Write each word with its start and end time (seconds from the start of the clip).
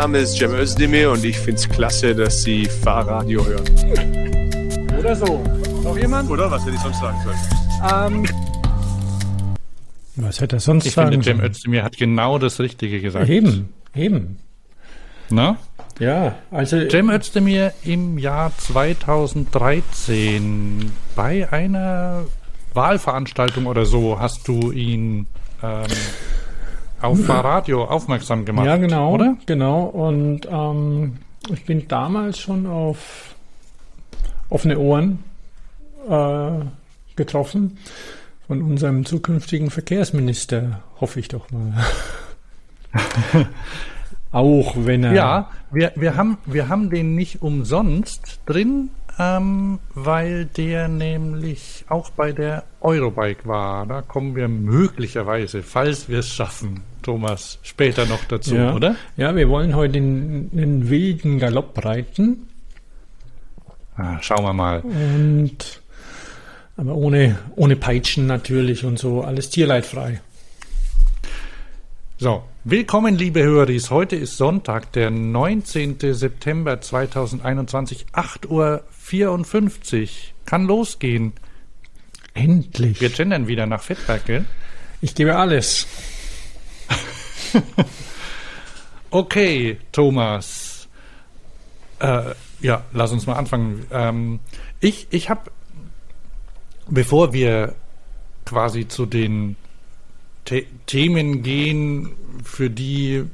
Name 0.00 0.20
ist 0.20 0.38
Cem 0.38 0.54
Özdemir 0.54 1.10
und 1.10 1.22
ich 1.26 1.36
finde 1.36 1.60
es 1.60 1.68
klasse, 1.68 2.14
dass 2.14 2.42
Sie 2.42 2.64
Fahrradio 2.64 3.44
hören. 3.44 3.66
Oder 4.98 5.14
so. 5.14 5.44
Noch 5.84 5.98
jemand? 5.98 6.30
Oder 6.30 6.50
was 6.50 6.64
hätte 6.64 6.76
ich 6.76 6.80
sonst 6.80 7.00
sagen 7.00 7.18
sollen? 7.22 7.36
Ähm, 7.92 8.24
Was 10.16 10.40
hätte 10.40 10.56
er 10.56 10.60
sonst 10.60 10.86
Ich 10.86 10.94
sagen 10.94 11.10
finde, 11.10 11.24
Cem? 11.24 11.42
Özdemir 11.42 11.84
hat 11.84 11.98
genau 11.98 12.38
das 12.38 12.60
Richtige 12.60 13.02
gesagt. 13.02 13.28
Eben, 13.28 13.68
eben. 13.94 14.38
Na? 15.28 15.58
Ja, 15.98 16.34
also 16.50 16.88
Cem 16.88 17.10
Özdemir 17.10 17.74
im 17.84 18.16
Jahr 18.16 18.52
2013 18.56 20.92
bei 21.14 21.52
einer 21.52 22.24
Wahlveranstaltung 22.72 23.66
oder 23.66 23.84
so 23.84 24.18
hast 24.18 24.48
du 24.48 24.72
ihn 24.72 25.26
ähm, 25.62 25.84
auf 27.00 27.24
Fahrradio 27.24 27.84
aufmerksam 27.84 28.44
gemacht. 28.44 28.66
ja 28.66 28.76
genau, 28.76 29.14
Oder? 29.14 29.36
genau. 29.46 29.84
Und 29.84 30.46
ähm, 30.50 31.16
ich 31.52 31.64
bin 31.64 31.88
damals 31.88 32.38
schon 32.38 32.66
auf 32.66 33.34
offene 34.48 34.78
Ohren 34.78 35.24
äh, 36.08 36.50
getroffen 37.16 37.78
von 38.46 38.62
unserem 38.62 39.04
zukünftigen 39.04 39.70
Verkehrsminister, 39.70 40.82
hoffe 41.00 41.20
ich 41.20 41.28
doch 41.28 41.50
mal. 41.50 41.72
Auch 44.32 44.74
wenn 44.76 45.04
er 45.04 45.12
Ja, 45.12 45.50
wir, 45.70 45.92
wir, 45.96 46.16
haben, 46.16 46.38
wir 46.46 46.68
haben 46.68 46.90
den 46.90 47.14
nicht 47.14 47.42
umsonst 47.42 48.40
drin, 48.46 48.90
ähm, 49.18 49.80
weil 49.94 50.46
der 50.46 50.88
nämlich 50.88 51.84
auch 51.88 52.10
bei 52.10 52.32
der 52.32 52.64
Eurobike 52.80 53.46
war. 53.46 53.86
Da 53.86 54.02
kommen 54.02 54.36
wir 54.36 54.48
möglicherweise, 54.48 55.62
falls 55.62 56.08
wir 56.08 56.20
es 56.20 56.28
schaffen, 56.28 56.82
Thomas, 57.02 57.58
später 57.62 58.06
noch 58.06 58.24
dazu, 58.24 58.54
ja, 58.54 58.74
oder? 58.74 58.96
Ja, 59.16 59.34
wir 59.34 59.48
wollen 59.48 59.74
heute 59.74 59.98
in 59.98 60.50
einen 60.52 60.90
wilden 60.90 61.38
Galopp 61.38 61.84
reiten. 61.84 62.48
Ah, 63.96 64.18
schauen 64.22 64.44
wir 64.44 64.52
mal. 64.52 64.80
Und 64.80 65.80
aber 66.80 66.94
ohne, 66.94 67.38
ohne 67.56 67.76
Peitschen 67.76 68.26
natürlich 68.26 68.86
und 68.86 68.98
so, 68.98 69.22
alles 69.22 69.50
tierleidfrei. 69.50 70.22
So, 72.16 72.42
willkommen, 72.64 73.16
liebe 73.16 73.42
Höris. 73.42 73.90
Heute 73.90 74.16
ist 74.16 74.38
Sonntag, 74.38 74.92
der 74.92 75.10
19. 75.10 75.98
September 76.14 76.80
2021, 76.80 78.06
8.54 78.14 80.00
Uhr. 80.02 80.08
Kann 80.46 80.64
losgehen. 80.64 81.34
Endlich. 82.32 83.00
Wir 83.02 83.10
gendern 83.10 83.46
wieder 83.46 83.66
nach 83.66 83.82
Fettberg, 83.82 84.24
gell? 84.24 84.44
Ich 85.02 85.14
gebe 85.14 85.36
alles. 85.36 85.86
Okay, 89.10 89.78
Thomas. 89.90 90.88
Äh, 91.98 92.34
ja, 92.60 92.84
lass 92.92 93.12
uns 93.12 93.26
mal 93.26 93.34
anfangen. 93.34 93.86
Ähm, 93.90 94.40
ich 94.80 95.08
ich 95.10 95.30
habe, 95.30 95.50
bevor 96.88 97.32
wir 97.32 97.74
quasi 98.46 98.86
zu 98.86 99.06
den 99.06 99.56
The 100.48 100.66
Themen 100.86 101.42
gehen, 101.42 102.10
für 102.44 102.70
die 102.70 103.24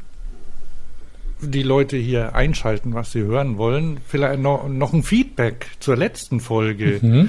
die 1.41 1.63
Leute 1.63 1.99
hier 1.99 2.35
einschalten, 2.35 2.95
was 2.95 3.13
sie 3.13 3.21
hören 3.21 3.59
wollen, 3.59 3.99
vielleicht 4.07 4.41
noch, 4.41 4.69
noch 4.69 4.95
ein 4.95 5.03
Feedback 5.03 5.67
zur 5.81 5.97
letzten 5.97 6.41
Folge. 6.41 6.99
Mhm. 7.03 7.29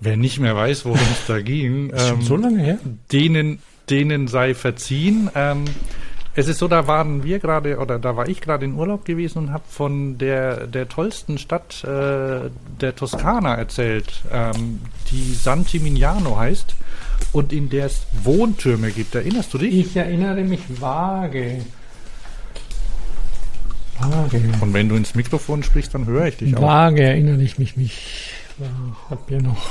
Wer 0.00 0.16
nicht 0.16 0.40
mehr 0.40 0.56
weiß, 0.56 0.86
worum 0.86 0.98
es 1.12 1.26
da 1.26 1.40
ging, 1.40 1.92
ähm, 1.94 2.22
so 2.22 2.36
lange 2.36 2.62
her? 2.62 2.78
denen, 3.12 3.60
denen 3.92 4.26
sei 4.26 4.54
verziehen. 4.54 5.30
Ähm, 5.34 5.66
es 6.34 6.48
ist 6.48 6.58
so, 6.58 6.66
da 6.66 6.86
waren 6.86 7.24
wir 7.24 7.38
gerade, 7.40 7.76
oder 7.76 7.98
da 7.98 8.16
war 8.16 8.26
ich 8.26 8.40
gerade 8.40 8.64
in 8.64 8.74
Urlaub 8.74 9.04
gewesen 9.04 9.38
und 9.38 9.52
habe 9.52 9.64
von 9.68 10.16
der, 10.16 10.66
der 10.66 10.88
tollsten 10.88 11.36
Stadt 11.36 11.84
äh, 11.84 12.48
der 12.80 12.96
Toskana 12.96 13.54
erzählt, 13.54 14.22
ähm, 14.32 14.80
die 15.10 15.34
San 15.34 15.66
Gimignano 15.66 16.38
heißt 16.38 16.74
und 17.32 17.52
in 17.52 17.68
der 17.68 17.86
es 17.86 18.06
Wohntürme 18.22 18.92
gibt. 18.92 19.14
Erinnerst 19.14 19.52
du 19.52 19.58
dich? 19.58 19.74
Ich 19.74 19.94
erinnere 19.94 20.42
mich 20.42 20.60
vage. 20.80 21.60
Vage. 23.98 24.40
Und 24.62 24.72
wenn 24.72 24.88
du 24.88 24.96
ins 24.96 25.14
Mikrofon 25.14 25.62
sprichst, 25.62 25.92
dann 25.92 26.06
höre 26.06 26.28
ich 26.28 26.38
dich 26.38 26.56
auch. 26.56 26.62
Vage 26.62 27.02
erinnere 27.02 27.42
ich 27.42 27.58
mich 27.58 27.76
nicht. 27.76 27.98
Ich 28.58 28.64
hab 29.10 29.30
ja 29.30 29.40
noch. 29.40 29.70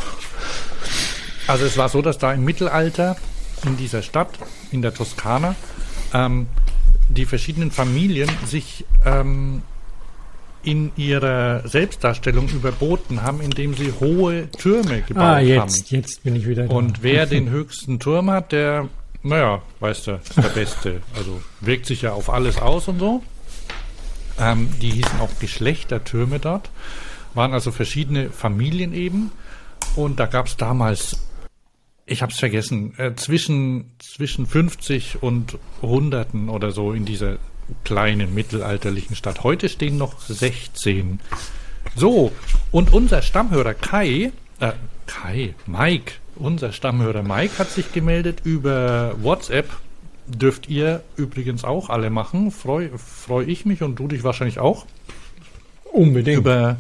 Also 1.48 1.66
es 1.66 1.76
war 1.76 1.90
so, 1.90 2.04
dass 2.04 2.20
da 2.20 2.34
im 2.34 2.46
Mittelalter 2.46 3.16
in 3.66 3.78
dieser 3.78 4.02
Stadt, 4.02 4.30
in 4.72 4.82
der 4.82 4.94
Toskana, 4.94 5.56
ähm, 6.14 6.48
die 7.10 7.26
verschiedenen 7.26 7.72
Familien 7.72 8.30
sich 8.46 8.86
ähm, 9.06 9.62
in 10.64 10.92
ihrer 10.96 11.68
Selbstdarstellung 11.68 12.48
überboten 12.50 13.24
haben, 13.24 13.42
indem 13.42 13.74
sie 13.74 13.92
hohe 14.00 14.50
Türme 14.52 15.02
gebaut 15.02 15.24
Ah, 15.24 15.36
haben. 15.38 15.46
jetzt, 15.48 15.92
jetzt 15.92 16.24
bin 16.24 16.36
ich 16.36 16.48
wieder 16.48 16.68
da. 16.68 16.74
Und 16.76 17.02
wer 17.04 17.26
den 17.28 17.50
höchsten 17.50 18.00
Turm 18.00 18.30
hat, 18.30 18.52
der, 18.52 18.88
naja, 19.24 19.62
weißt 19.80 20.08
du, 20.08 20.12
ist 20.12 20.38
der 20.38 20.42
Beste. 20.56 21.02
Also 21.18 21.42
wirkt 21.62 21.86
sich 21.88 22.04
ja 22.04 22.14
auf 22.14 22.30
alles 22.30 22.58
aus 22.60 22.88
und 22.88 23.00
so. 23.00 23.24
Ähm, 24.40 24.70
die 24.82 24.92
hießen 24.92 25.20
auch 25.20 25.30
Geschlechtertürme 25.40 26.40
dort. 26.40 26.70
Waren 27.34 27.54
also 27.54 27.72
verschiedene 27.72 28.30
Familien 28.30 28.94
eben. 28.94 29.32
Und 29.96 30.20
da 30.20 30.26
gab 30.28 30.46
es 30.48 30.58
damals, 30.58 31.18
ich 32.06 32.22
habe 32.22 32.32
es 32.32 32.40
vergessen, 32.40 32.94
äh, 32.98 33.14
zwischen, 33.16 33.92
zwischen 34.00 34.46
50 34.46 35.22
und 35.22 35.58
Hunderten 35.82 36.50
oder 36.50 36.72
so 36.72 36.94
in 36.94 37.06
dieser 37.06 37.38
kleinen 37.84 38.34
mittelalterlichen 38.34 39.16
Stadt. 39.16 39.44
Heute 39.44 39.70
stehen 39.70 39.98
noch 39.98 40.20
16. 40.20 41.20
So, 41.96 42.32
und 42.72 42.94
unser 42.94 43.22
Stammhörer 43.22 43.74
Kai, 43.74 44.32
äh, 44.60 44.72
Kai, 45.08 45.56
Mike, 45.66 46.14
unser 46.36 46.72
Stammhörer 46.72 47.24
Mike 47.24 47.58
hat 47.60 47.70
sich 47.70 47.92
gemeldet 47.92 48.42
über 48.44 49.16
WhatsApp. 49.22 49.70
Dürft 50.28 50.70
ihr 50.70 51.04
übrigens 51.18 51.64
auch 51.64 51.90
alle 51.90 52.10
machen. 52.10 52.52
Freue 52.52 52.98
freu 52.98 53.44
ich 53.44 53.66
mich 53.66 53.84
und 53.84 53.98
du 53.98 54.08
dich 54.08 54.24
wahrscheinlich 54.24 54.60
auch 54.60 54.86
Unbedingt. 55.92 56.38
über, 56.38 56.78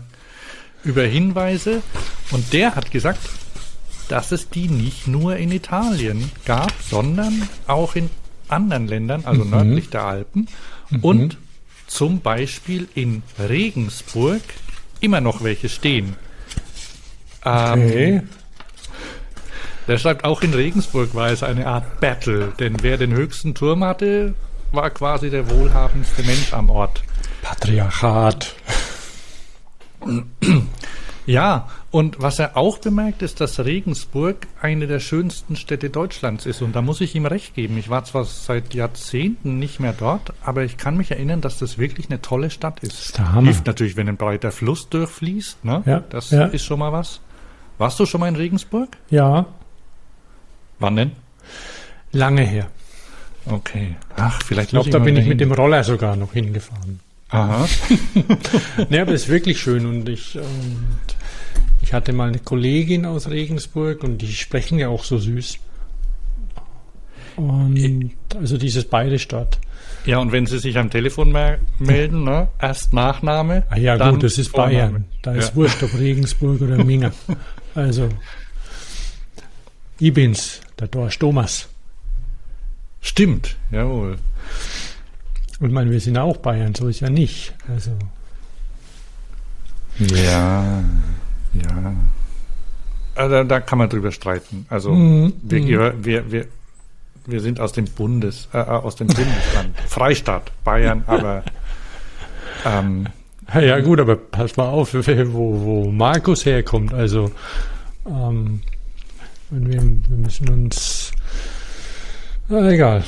über 0.84 1.04
Hinweise. 1.04 1.82
Und 2.32 2.54
der 2.54 2.76
hat 2.76 2.92
gesagt, 2.92 3.20
dass 4.12 4.32
es 4.32 4.50
die 4.50 4.68
nicht 4.68 5.08
nur 5.08 5.38
in 5.38 5.52
Italien 5.52 6.32
gab, 6.46 6.74
sondern 6.82 7.48
auch 7.68 7.96
in 7.96 8.10
anderen 8.50 8.88
Ländern, 8.88 9.24
also 9.26 9.46
nördlich 9.46 9.90
der 9.90 10.04
Alpen. 10.04 10.48
Und 11.02 11.38
zum 11.88 12.20
Beispiel 12.20 12.90
in 12.94 13.24
Regensburg 13.40 14.42
immer 15.00 15.22
noch 15.22 15.44
welche 15.44 15.70
stehen. 15.70 16.16
Ähm, 17.46 17.72
okay. 17.72 18.22
Der 19.88 19.98
schreibt, 19.98 20.26
auch 20.26 20.42
in 20.42 20.54
Regensburg 20.54 21.16
war 21.16 21.30
es 21.30 21.42
eine 21.42 21.66
Art 21.68 22.02
Battle, 22.02 22.54
denn 22.60 22.78
wer 22.82 22.98
den 22.98 23.14
höchsten 23.14 23.56
Turm 23.56 23.84
hatte, 23.84 24.36
war 24.72 24.90
quasi 24.90 25.30
der 25.30 25.50
wohlhabendste 25.50 26.24
Mensch 26.24 26.54
am 26.54 26.70
Ort. 26.70 27.02
Patriarchat. 27.42 28.56
Ja, 31.26 31.70
und 31.92 32.22
was 32.22 32.40
er 32.40 32.56
auch 32.56 32.78
bemerkt, 32.78 33.22
ist, 33.22 33.42
dass 33.42 33.60
Regensburg 33.60 34.48
eine 34.62 34.88
der 34.88 35.00
schönsten 35.00 35.58
Städte 35.58 35.90
Deutschlands 35.90 36.46
ist. 36.46 36.62
Und 36.62 36.74
da 36.74 36.82
muss 36.82 37.02
ich 37.02 37.16
ihm 37.16 37.26
recht 37.26 37.54
geben. 37.54 37.78
Ich 37.78 37.90
war 37.90 38.06
zwar 38.06 38.24
seit 38.24 38.74
Jahrzehnten 38.74 39.60
nicht 39.60 39.80
mehr 39.82 39.94
dort, 39.94 40.34
aber 40.42 40.64
ich 40.64 40.78
kann 40.78 40.96
mich 40.96 41.12
erinnern, 41.12 41.42
dass 41.42 41.60
das 41.60 41.78
wirklich 41.78 42.10
eine 42.10 42.22
tolle 42.22 42.50
Stadt 42.50 42.80
ist. 42.80 42.94
ist 42.94 43.18
der 43.18 43.34
Hammer. 43.34 43.48
Hilft 43.48 43.68
natürlich, 43.68 43.98
wenn 43.98 44.08
ein 44.08 44.16
breiter 44.18 44.52
Fluss 44.52 44.88
durchfließt. 44.88 45.66
Ne? 45.66 45.84
Ja, 45.86 46.00
das 46.10 46.32
ja. 46.32 46.46
ist 46.46 46.64
schon 46.64 46.80
mal 46.80 46.94
was. 46.94 47.20
Warst 47.78 48.00
du 48.00 48.06
schon 48.06 48.22
mal 48.22 48.28
in 48.30 48.36
Regensburg? 48.36 48.96
Ja, 49.10 49.48
Wann 50.80 50.96
denn? 50.96 51.12
lange 52.12 52.42
her. 52.42 52.68
Okay. 53.46 53.96
Ach, 54.18 54.42
vielleicht 54.44 54.70
Ich 54.70 54.72
glaube, 54.72 54.90
da 54.90 55.00
bin 55.00 55.16
ich 55.16 55.28
mit 55.28 55.40
dem 55.40 55.52
Roller 55.52 55.84
sogar 55.84 56.16
noch 56.16 56.34
hingefahren. 56.34 57.00
Aha. 57.30 57.68
Ne, 58.90 59.02
aber 59.02 59.14
es 59.14 59.24
ist 59.24 59.30
wirklich 59.30 59.60
schön 59.62 59.86
und 59.86 60.10
ich, 60.10 60.38
und 60.38 61.16
ich 61.92 61.94
hatte 61.94 62.14
mal 62.14 62.30
eine 62.30 62.40
Kollegin 62.40 63.06
aus 63.06 63.30
Regensburg 63.30 64.06
und 64.06 64.20
die 64.20 64.32
sprechen 64.32 64.80
ja 64.80 64.88
auch 64.88 65.04
so 65.04 65.18
süß. 65.18 65.58
Und 67.36 68.12
also 68.34 68.58
dieses 68.58 68.86
Bayerisch 68.86 69.28
dort. 69.28 69.60
Ja, 70.06 70.20
und 70.20 70.32
wenn 70.32 70.46
Sie 70.46 70.58
sich 70.60 70.78
am 70.78 70.90
Telefon 70.90 71.34
melden, 71.80 72.24
ne? 72.24 72.48
erst 72.62 72.94
Nachname. 72.94 73.64
Ah 73.70 73.76
ja, 73.78 74.10
gut, 74.10 74.24
das 74.24 74.38
ist 74.38 74.52
Vorname. 74.52 74.74
Bayern. 74.74 75.06
Da 75.22 75.34
ist 75.34 75.50
Ja. 75.50 75.56
wurscht, 75.56 75.84
ob 75.84 75.94
Regensburg 76.00 76.62
oder 76.62 76.78
Minga. 76.86 77.12
Also, 77.76 78.08
ich 80.00 80.14
bin's, 80.14 80.62
der 80.80 80.88
Dorsch 80.88 81.20
Thomas. 81.20 81.68
Stimmt, 83.02 83.58
jawohl. 83.70 84.16
Und 85.60 85.74
meine, 85.74 85.92
wir 85.92 86.00
sind 86.00 86.18
auch 86.18 86.38
Bayern, 86.38 86.74
so 86.74 86.88
ist 86.88 87.02
ja 87.02 87.10
nicht. 87.10 87.54
Also, 87.68 87.92
Ja, 90.00 90.86
ja. 91.54 91.94
Also, 93.16 93.44
da 93.44 93.60
kann 93.60 93.78
man 93.78 93.90
drüber 93.90 94.12
streiten. 94.12 94.66
Also 94.70 94.92
Mhm, 94.94 95.34
wir, 95.42 95.60
gehör- 95.60 95.94
wir, 96.02 96.32
wir, 96.32 96.46
wir 97.26 97.42
sind 97.42 97.60
aus 97.60 97.74
dem 97.74 97.86
Bundes, 97.86 98.48
äh, 98.54 98.58
aus 98.58 98.96
dem 98.96 99.08
Bundesland, 99.08 99.78
Freistaat 99.88 100.52
Bayern, 100.64 101.04
aber 101.08 101.44
ähm, 102.66 103.08
Ja, 103.54 103.80
gut, 103.82 104.00
aber 104.00 104.16
pass 104.16 104.56
mal 104.56 104.70
auf, 104.70 104.94
wo, 104.94 105.02
wo 105.62 105.92
Markus 105.92 106.46
herkommt. 106.46 106.94
Also, 106.94 107.32
ähm, 108.08 108.62
wir, 109.50 109.82
wir 109.84 110.18
müssen 110.18 110.50
uns. 110.50 111.12
Na, 112.48 112.70
egal. 112.72 113.04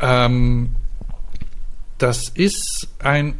Ähm, 0.00 0.70
das 1.98 2.28
ist 2.30 2.88
ein 3.00 3.34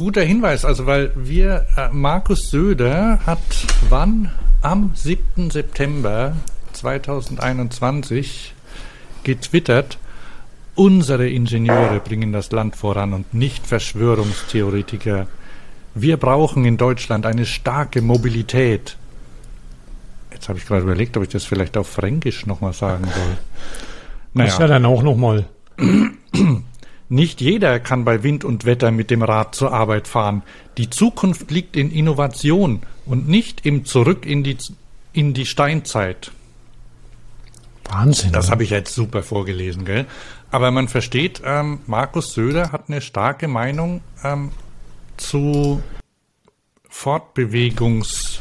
guter 0.00 0.22
Hinweis, 0.22 0.64
also 0.64 0.86
weil 0.86 1.12
wir, 1.14 1.66
äh, 1.76 1.90
Markus 1.92 2.48
Söder 2.48 3.20
hat 3.26 3.38
wann? 3.90 4.30
Am 4.62 4.92
7. 4.94 5.50
September 5.50 6.36
2021 6.72 8.54
getwittert, 9.24 9.98
unsere 10.74 11.28
Ingenieure 11.28 12.00
bringen 12.00 12.32
das 12.32 12.50
Land 12.50 12.76
voran 12.76 13.12
und 13.12 13.34
nicht 13.34 13.66
Verschwörungstheoretiker. 13.66 15.26
Wir 15.94 16.16
brauchen 16.16 16.64
in 16.64 16.78
Deutschland 16.78 17.26
eine 17.26 17.44
starke 17.44 18.00
Mobilität. 18.00 18.96
Jetzt 20.32 20.48
habe 20.48 20.58
ich 20.58 20.64
gerade 20.64 20.80
überlegt, 20.80 21.18
ob 21.18 21.24
ich 21.24 21.28
das 21.28 21.44
vielleicht 21.44 21.76
auf 21.76 21.88
Fränkisch 21.88 22.46
nochmal 22.46 22.72
sagen 22.72 23.04
soll. 23.04 23.36
Das 24.32 24.54
ist 24.54 24.60
ja 24.60 24.66
dann 24.66 24.86
auch 24.86 25.02
nochmal. 25.02 25.44
Nicht 27.12 27.40
jeder 27.40 27.80
kann 27.80 28.04
bei 28.04 28.22
Wind 28.22 28.44
und 28.44 28.64
Wetter 28.64 28.92
mit 28.92 29.10
dem 29.10 29.24
Rad 29.24 29.56
zur 29.56 29.72
Arbeit 29.72 30.06
fahren. 30.06 30.42
Die 30.78 30.90
Zukunft 30.90 31.50
liegt 31.50 31.76
in 31.76 31.90
Innovation 31.90 32.82
und 33.04 33.28
nicht 33.28 33.66
im 33.66 33.84
Zurück 33.84 34.24
in 34.24 34.44
die, 34.44 34.56
in 35.12 35.34
die 35.34 35.44
Steinzeit. 35.44 36.30
Wahnsinn. 37.88 38.30
Das 38.30 38.46
ne? 38.46 38.52
habe 38.52 38.62
ich 38.62 38.70
jetzt 38.70 38.94
super 38.94 39.24
vorgelesen, 39.24 39.84
gell? 39.84 40.06
Aber 40.52 40.70
man 40.70 40.86
versteht, 40.86 41.42
ähm, 41.44 41.80
Markus 41.88 42.32
Söder 42.32 42.70
hat 42.70 42.84
eine 42.86 43.00
starke 43.00 43.48
Meinung 43.48 44.02
ähm, 44.22 44.52
zu 45.16 45.82
Fortbewegungs- 46.88 48.38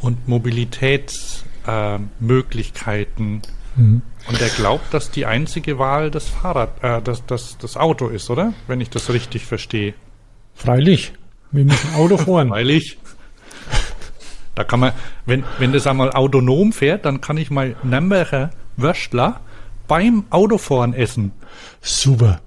und 0.00 0.26
Mobilitätsmöglichkeiten. 0.26 1.46
Äh, 1.66 1.98
Möglichkeiten. 2.24 3.42
Und 4.28 4.40
er 4.40 4.48
glaubt, 4.48 4.92
dass 4.92 5.10
die 5.10 5.26
einzige 5.26 5.78
Wahl 5.78 6.10
das 6.10 6.28
Fahrrad, 6.28 6.82
äh, 6.82 7.00
das, 7.02 7.24
das, 7.26 7.58
das 7.58 7.76
Auto 7.76 8.08
ist, 8.08 8.28
oder? 8.28 8.54
Wenn 8.66 8.80
ich 8.80 8.90
das 8.90 9.10
richtig 9.10 9.46
verstehe. 9.46 9.94
Freilich. 10.54 11.12
Wir 11.52 11.64
müssen 11.64 11.94
Auto 11.94 12.16
fahren. 12.16 12.50
Weil 12.50 12.70
ich. 12.70 12.98
Da 14.54 14.64
kann 14.64 14.80
man, 14.80 14.92
wenn, 15.26 15.44
wenn 15.58 15.72
das 15.72 15.86
einmal 15.86 16.12
autonom 16.12 16.72
fährt, 16.72 17.04
dann 17.04 17.20
kann 17.20 17.36
ich 17.36 17.50
mal 17.50 17.76
Nürnberger 17.82 18.50
Würstler 18.76 19.40
beim 19.86 20.24
Autofahren 20.30 20.94
essen. 20.94 21.32
Super. 21.80 22.40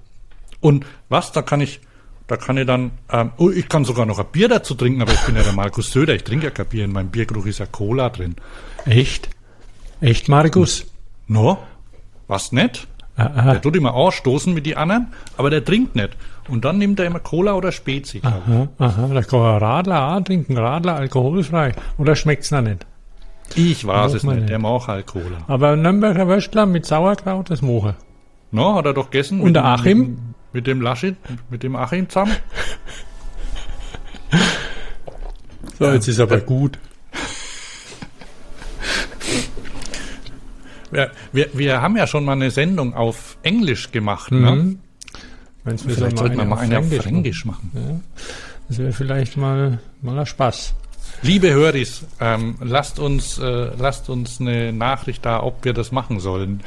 Und 0.60 0.84
was, 1.08 1.32
da 1.32 1.42
kann 1.42 1.60
ich, 1.60 1.80
da 2.26 2.36
kann 2.36 2.58
ich 2.58 2.66
dann, 2.66 2.90
ähm, 3.10 3.30
oh, 3.38 3.50
ich 3.50 3.68
kann 3.68 3.84
sogar 3.84 4.06
noch 4.06 4.18
ein 4.18 4.26
Bier 4.30 4.48
dazu 4.48 4.74
trinken, 4.74 5.02
aber 5.02 5.12
ich 5.12 5.20
bin 5.20 5.36
ja 5.36 5.42
der 5.42 5.52
Markus 5.52 5.92
Söder, 5.92 6.14
ich 6.14 6.24
trinke 6.24 6.46
ja 6.46 6.50
kein 6.50 6.66
Bier, 6.66 6.84
in 6.84 6.92
meinem 6.92 7.10
Biergeruch 7.10 7.46
ist 7.46 7.60
ja 7.60 7.66
Cola 7.66 8.10
drin. 8.10 8.34
Echt? 8.84 9.30
Echt, 10.00 10.28
Markus? 10.28 10.86
No? 11.28 11.58
Was 12.30 12.52
nicht? 12.52 12.86
Ah, 13.16 13.28
ah, 13.34 13.42
Der 13.52 13.60
tut 13.60 13.74
immer 13.76 13.92
ausstoßen 13.94 14.54
mit 14.54 14.64
die 14.64 14.76
anderen, 14.76 15.08
aber 15.36 15.50
der 15.50 15.64
trinkt 15.64 15.96
nicht. 15.96 16.10
Und 16.48 16.64
dann 16.64 16.78
nimmt 16.78 16.98
er 17.00 17.06
immer 17.06 17.18
Cola 17.18 17.54
oder 17.54 17.72
Spezi. 17.72 18.20
aha, 18.24 18.68
aha. 18.78 19.08
Da 19.12 19.22
kann 19.22 19.40
man 19.40 19.58
Radler 19.58 20.16
auch 20.16 20.20
trinken. 20.22 20.56
Radler 20.56 20.94
alkoholfrei. 20.94 21.72
Oder 21.98 22.14
schmeckt's 22.14 22.50
noch 22.52 22.60
nicht? 22.62 22.86
Ich 23.56 23.84
weiß 23.84 24.14
es 24.14 24.22
nicht, 24.22 24.36
nicht. 24.36 24.48
der 24.48 24.60
mag 24.60 24.86
halt 24.86 25.06
Cola. 25.06 25.38
Aber 25.48 25.74
Nürnberger 25.74 26.28
Würstler 26.28 26.66
mit 26.66 26.86
Sauerkraut, 26.86 27.50
das 27.50 27.62
mache 27.62 27.96
No, 28.52 28.76
hat 28.76 28.86
er 28.86 28.94
doch 28.94 29.10
gegessen. 29.10 29.40
Und 29.40 29.54
der 29.54 29.64
Achim? 29.64 29.98
Mit, 29.98 30.08
dem- 30.08 30.34
mit 30.52 30.66
dem 30.68 30.80
Laschet, 30.80 31.16
mit 31.50 31.62
dem 31.64 31.74
Achim 31.76 32.08
zusammen. 32.08 32.36
So, 35.78 35.86
jetzt 35.92 36.08
ist 36.08 36.20
aber 36.20 36.38
gut. 36.40 36.78
Wir, 40.90 41.10
wir, 41.32 41.48
wir 41.54 41.80
haben 41.82 41.96
ja 41.96 42.06
schon 42.06 42.24
mal 42.24 42.32
eine 42.32 42.50
Sendung 42.50 42.94
auf 42.94 43.36
Englisch 43.42 43.92
gemacht, 43.92 44.32
ne? 44.32 44.50
Mhm. 44.52 44.78
Meinst 45.64 45.84
du, 45.84 45.88
wir 45.88 45.94
Vielleicht 45.96 46.18
sollten 46.18 46.38
wir 46.38 46.44
mal 46.44 46.58
eine 46.58 46.78
auf 46.78 46.86
Fränkisch 46.86 47.02
Fränkisch 47.04 47.44
machen. 47.44 47.70
machen? 47.74 48.04
Das 48.68 48.78
wäre 48.78 48.92
vielleicht 48.92 49.36
mal, 49.36 49.78
mal 50.02 50.18
ein 50.18 50.26
Spaß. 50.26 50.74
Liebe 51.22 51.52
Höris, 51.52 52.04
ähm, 52.20 52.54
lasst 52.60 52.98
uns, 52.98 53.38
äh, 53.38 53.70
lasst 53.76 54.08
uns 54.08 54.40
eine 54.40 54.72
Nachricht 54.72 55.26
da, 55.26 55.42
ob 55.42 55.64
wir 55.64 55.72
das 55.74 55.92
machen 55.92 56.18
sollen. 56.20 56.62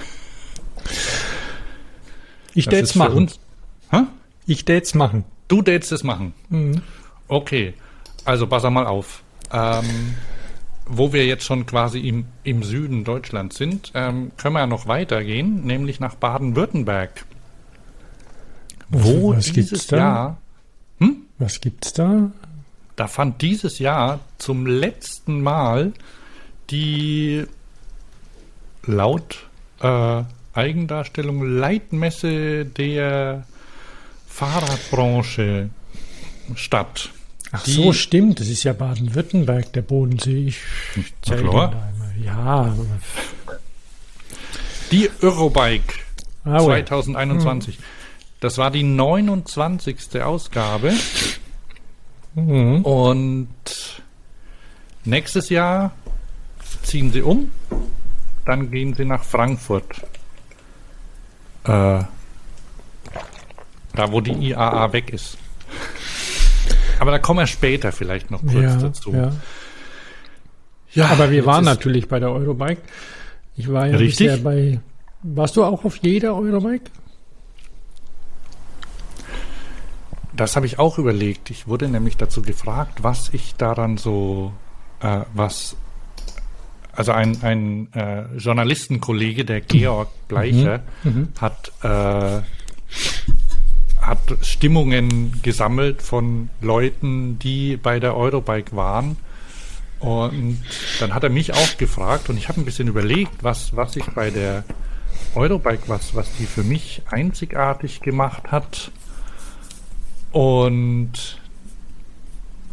Ich 2.54 2.68
tät's 2.68 2.92
für 2.92 3.00
machen. 3.00 3.14
uns- 3.16 3.40
Hä? 3.90 4.02
Ich 4.46 4.66
tät's 4.66 4.94
machen. 4.94 5.24
Du 5.48 5.62
tätst 5.62 5.92
es 5.92 6.04
machen. 6.04 6.34
Mhm. 6.50 6.82
Okay, 7.28 7.74
also 8.26 8.48
pass 8.48 8.64
mal 8.64 8.86
auf. 8.86 9.24
Ähm, 9.52 10.14
wo 10.86 11.14
wir 11.14 11.26
jetzt 11.26 11.46
schon 11.46 11.66
quasi 11.66 12.00
im, 12.00 12.26
im 12.44 12.64
Süden 12.64 13.04
Deutschlands 13.04 13.58
sind, 13.58 13.92
ähm, 13.94 14.32
können 14.38 14.56
wir 14.56 14.60
ja 14.60 14.68
noch 14.68 14.88
weitergehen, 14.88 15.64
nämlich 15.66 16.00
nach 16.00 16.16
Baden-Württemberg. 16.16 17.26
Wo 18.90 19.36
was 19.36 19.46
dieses 19.46 19.70
gibt's 19.70 19.88
da? 19.88 19.98
Jahr, 19.98 20.38
Was 21.40 21.62
gibt's 21.62 21.94
da? 21.94 22.32
da 22.96 23.08
fand 23.08 23.42
dieses 23.42 23.80
Jahr 23.80 24.20
zum 24.38 24.66
letzten 24.66 25.42
Mal 25.42 25.94
die 26.70 27.46
laut 28.86 29.48
äh, 29.82 30.24
Eigendarstellung 30.54 31.44
Leitmesse 31.44 32.66
der 32.66 33.46
Fahrradbranche 34.28 35.70
statt. 36.56 37.10
Ach 37.56 37.66
so, 37.66 37.94
stimmt. 37.94 38.40
Das 38.40 38.48
ist 38.50 38.64
ja 38.64 38.74
Baden-Württemberg, 38.74 39.72
der 39.74 39.84
Bodensee. 39.84 40.48
Ich 40.48 40.58
klar. 41.22 41.38
den 41.38 41.52
da. 41.52 41.90
Ja, 42.26 42.36
aber- 42.36 42.86
Die 44.92 45.10
Eurobike 45.22 45.94
ah, 46.46 46.66
well. 46.66 46.84
2021. 46.86 47.78
Das 48.40 48.58
war 48.58 48.72
die 48.72 48.84
29. 48.84 50.22
Ausgabe 50.22 50.94
Mhm. 52.36 52.82
und 52.84 53.48
nächstes 55.06 55.50
Jahr 55.50 55.92
ziehen 56.82 57.12
sie 57.14 57.22
um, 57.22 57.52
dann 58.46 58.72
gehen 58.72 58.96
sie 58.96 59.06
nach 59.06 59.24
Frankfurt. 59.24 59.86
Äh, 61.66 62.04
da, 63.96 64.12
wo 64.12 64.20
die 64.22 64.32
IAA 64.32 64.92
weg 64.92 65.12
ist. 65.14 65.38
Aber 67.04 67.12
da 67.12 67.20
kommen 67.20 67.42
wir 67.42 67.48
später 67.48 67.92
vielleicht 67.92 68.32
noch 68.32 68.40
kurz 68.40 68.54
ja, 68.54 68.78
dazu. 68.78 69.14
ja. 69.14 69.34
Ja, 70.94 71.08
Aber 71.08 71.32
wir 71.32 71.46
waren 71.46 71.66
natürlich 71.66 72.08
bei 72.08 72.18
der 72.18 72.32
Eurobike. 72.32 72.82
Ich 73.58 73.70
war 73.70 73.88
ja 73.88 73.98
Richtig. 73.98 74.28
bisher 74.28 74.38
bei. 74.38 74.80
Warst 75.22 75.58
du 75.58 75.66
auch 75.66 75.84
auf 75.84 75.98
jeder 75.98 76.34
Eurobike? 76.34 76.90
Das 80.34 80.56
habe 80.56 80.66
ich 80.66 80.80
auch 80.80 80.98
überlegt. 80.98 81.50
Ich 81.50 81.68
wurde 81.68 81.90
nämlich 81.90 82.16
dazu 82.16 82.42
gefragt, 82.42 83.04
was 83.04 83.34
ich 83.34 83.56
daran 83.56 83.98
so, 83.98 84.54
äh, 85.02 85.24
was, 85.34 85.76
also 86.94 87.12
ein, 87.12 87.44
ein 87.44 87.92
äh, 87.92 88.34
Journalistenkollege, 88.38 89.44
der 89.44 89.60
Georg 89.60 90.08
Bleicher, 90.30 90.84
hat, 91.42 91.74
äh, 91.84 92.44
hat 94.06 94.20
Stimmungen 94.42 95.42
gesammelt 95.42 96.02
von 96.02 96.50
Leuten, 96.62 97.40
die 97.40 97.78
bei 97.78 98.00
der 98.00 98.16
Eurobike 98.16 98.76
waren. 98.76 99.18
Und 100.00 100.62
dann 101.00 101.14
hat 101.14 101.24
er 101.24 101.30
mich 101.30 101.54
auch 101.54 101.78
gefragt 101.78 102.30
und 102.30 102.38
ich 102.38 102.50
habe 102.50 102.60
ein 102.60 102.66
bisschen 102.66 102.90
überlegt, 102.90 103.44
was, 103.44 103.76
was 103.76 103.96
ich 103.96 104.06
bei 104.08 104.32
der 104.32 104.66
Eurobike, 105.34 105.84
was, 105.88 106.14
was 106.14 106.36
die 106.38 106.46
für 106.46 106.64
mich 106.64 107.02
einzigartig 107.10 108.02
gemacht 108.02 108.52
hat. 108.52 108.92
Und 110.34 111.40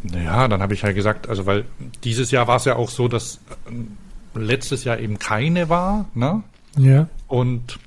naja, 0.03 0.49
dann 0.49 0.63
habe 0.63 0.75
ich 0.75 0.83
halt 0.83 0.97
gesagt, 0.97 1.29
also 1.29 1.47
weil 1.47 1.65
dieses 2.05 2.31
Jahr 2.31 2.49
war 2.49 2.57
es 2.57 2.65
ja 2.65 2.77
auch 2.77 2.91
so, 2.91 3.07
dass 3.07 3.41
ähm, 3.69 3.97
letztes 4.35 4.85
Jahr 4.85 4.99
eben 4.99 5.19
keine 5.19 5.69
war, 5.69 6.07
ne? 6.15 6.43
Ja. 6.79 7.09
Und 7.29 7.79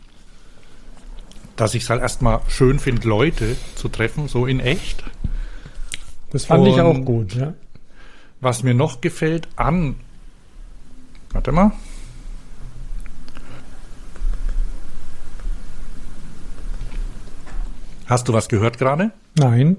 dass 1.55 1.75
ich 1.75 1.83
es 1.83 1.89
halt 1.89 2.01
erstmal 2.01 2.41
schön 2.47 2.79
finde, 2.79 3.07
Leute 3.07 3.55
zu 3.75 3.87
treffen, 3.89 4.27
so 4.27 4.45
in 4.45 4.59
echt. 4.59 5.03
Das 6.31 6.45
fand 6.45 6.67
ich 6.67 6.75
Und- 6.75 6.81
auch 6.81 7.05
gut, 7.05 7.35
ja. 7.35 7.53
Was 8.41 8.63
mir 8.63 8.73
noch 8.73 8.99
gefällt 9.01 9.47
an. 9.55 9.95
Warte 11.31 11.51
mal. 11.51 11.71
Hast 18.05 18.27
du 18.27 18.33
was 18.33 18.49
gehört 18.49 18.77
gerade? 18.77 19.11
Nein. 19.37 19.77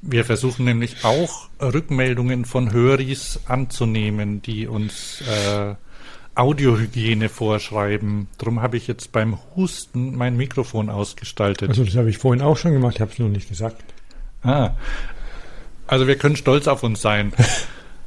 Wir 0.00 0.24
versuchen 0.24 0.64
nämlich 0.64 1.04
auch 1.04 1.48
Rückmeldungen 1.60 2.44
von 2.44 2.72
Höris 2.72 3.40
anzunehmen, 3.46 4.40
die 4.42 4.66
uns 4.66 5.22
äh, 5.22 5.74
Audiohygiene 6.38 7.28
vorschreiben. 7.28 8.28
Darum 8.38 8.62
habe 8.62 8.76
ich 8.76 8.86
jetzt 8.86 9.10
beim 9.10 9.38
Husten 9.56 10.16
mein 10.16 10.36
Mikrofon 10.36 10.88
ausgestaltet. 10.88 11.68
Also 11.68 11.84
das 11.84 11.96
habe 11.96 12.10
ich 12.10 12.18
vorhin 12.18 12.42
auch 12.42 12.56
schon 12.56 12.72
gemacht, 12.72 12.94
ich 12.96 13.00
habe 13.00 13.10
es 13.10 13.18
nur 13.18 13.28
nicht 13.28 13.48
gesagt. 13.48 13.82
Ah. 14.42 14.70
Also 15.88 16.06
wir 16.06 16.16
können 16.16 16.36
stolz 16.36 16.68
auf 16.68 16.82
uns 16.84 17.00
sein. 17.00 17.32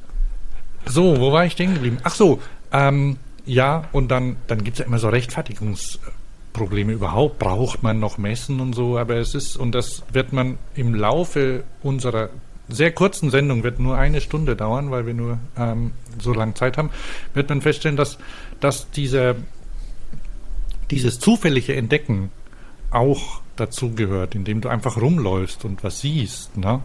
so, 0.86 1.20
wo 1.20 1.34
war 1.34 1.46
ich 1.46 1.54
stehen 1.54 1.74
geblieben? 1.74 1.98
Ach 2.04 2.16
so, 2.16 2.40
ähm, 2.72 3.18
ja, 3.46 3.90
und 3.92 4.10
dann, 4.10 4.38
dann 4.48 4.64
gibt 4.64 4.76
es 4.76 4.80
ja 4.80 4.86
immer 4.86 5.00
so 5.00 5.10
Rechtfertigungsprobleme 5.10 6.94
überhaupt. 6.94 7.38
Braucht 7.38 7.84
man 7.84 8.00
noch 8.00 8.18
Messen 8.18 8.62
und 8.62 8.74
so, 8.74 8.98
aber 8.98 9.16
es 9.16 9.36
ist, 9.36 9.58
und 9.58 9.74
das 9.74 10.04
wird 10.12 10.32
man 10.32 10.58
im 10.76 10.96
Laufe 10.96 11.64
unserer 11.84 12.30
sehr 12.72 12.92
kurzen 12.92 13.30
Sendung, 13.30 13.63
wird 13.63 13.80
nur 13.80 13.98
eine 13.98 14.22
Stunde 14.22 14.56
dauern, 14.56 14.92
weil 14.92 15.06
wir 15.06 15.13
nur 15.13 15.40
ähm, 15.58 15.92
so 16.20 16.34
lange 16.34 16.54
Zeit 16.54 16.78
haben, 16.78 16.90
wird 17.34 17.50
man 17.50 17.62
feststellen, 17.62 17.98
dass, 17.98 18.18
dass 18.60 18.90
diese, 18.92 19.36
dieses 20.90 21.20
zufällige 21.20 21.75
Entdecken 21.75 22.32
auch 22.92 23.42
dazugehört, 23.56 24.36
indem 24.36 24.62
du 24.62 24.70
einfach 24.70 24.98
rumläufst 24.98 25.66
und 25.66 25.84
was 25.84 26.01
siehst. 26.01 26.58
Ne? 26.58 26.82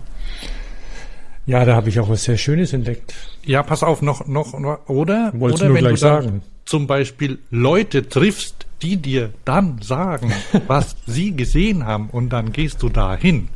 Ja, 1.47 1.65
da 1.65 1.77
habe 1.77 1.89
ich 1.89 2.01
auch 2.01 2.09
was 2.09 2.25
sehr 2.25 2.37
Schönes 2.37 2.73
entdeckt. 2.73 3.15
Ja, 3.45 3.63
pass 3.63 3.83
auf, 3.83 4.03
noch, 4.03 4.27
noch, 4.27 4.53
oder? 4.89 5.33
Wolltest 5.35 5.63
oder 5.63 5.69
du 5.69 5.75
wenn 5.75 5.81
gleich 5.81 5.93
du 5.95 5.99
sagen. 5.99 6.43
zum 6.65 6.87
Beispiel 6.87 7.39
Leute 7.51 8.09
triffst, 8.09 8.67
die 8.83 8.97
dir 8.97 9.33
dann 9.45 9.81
sagen, 9.81 10.33
was 10.67 10.97
sie 11.07 11.37
gesehen 11.37 11.87
haben 11.87 12.11
und 12.11 12.31
dann 12.31 12.53
gehst 12.53 12.83
du 12.83 12.89
dahin. 12.89 13.49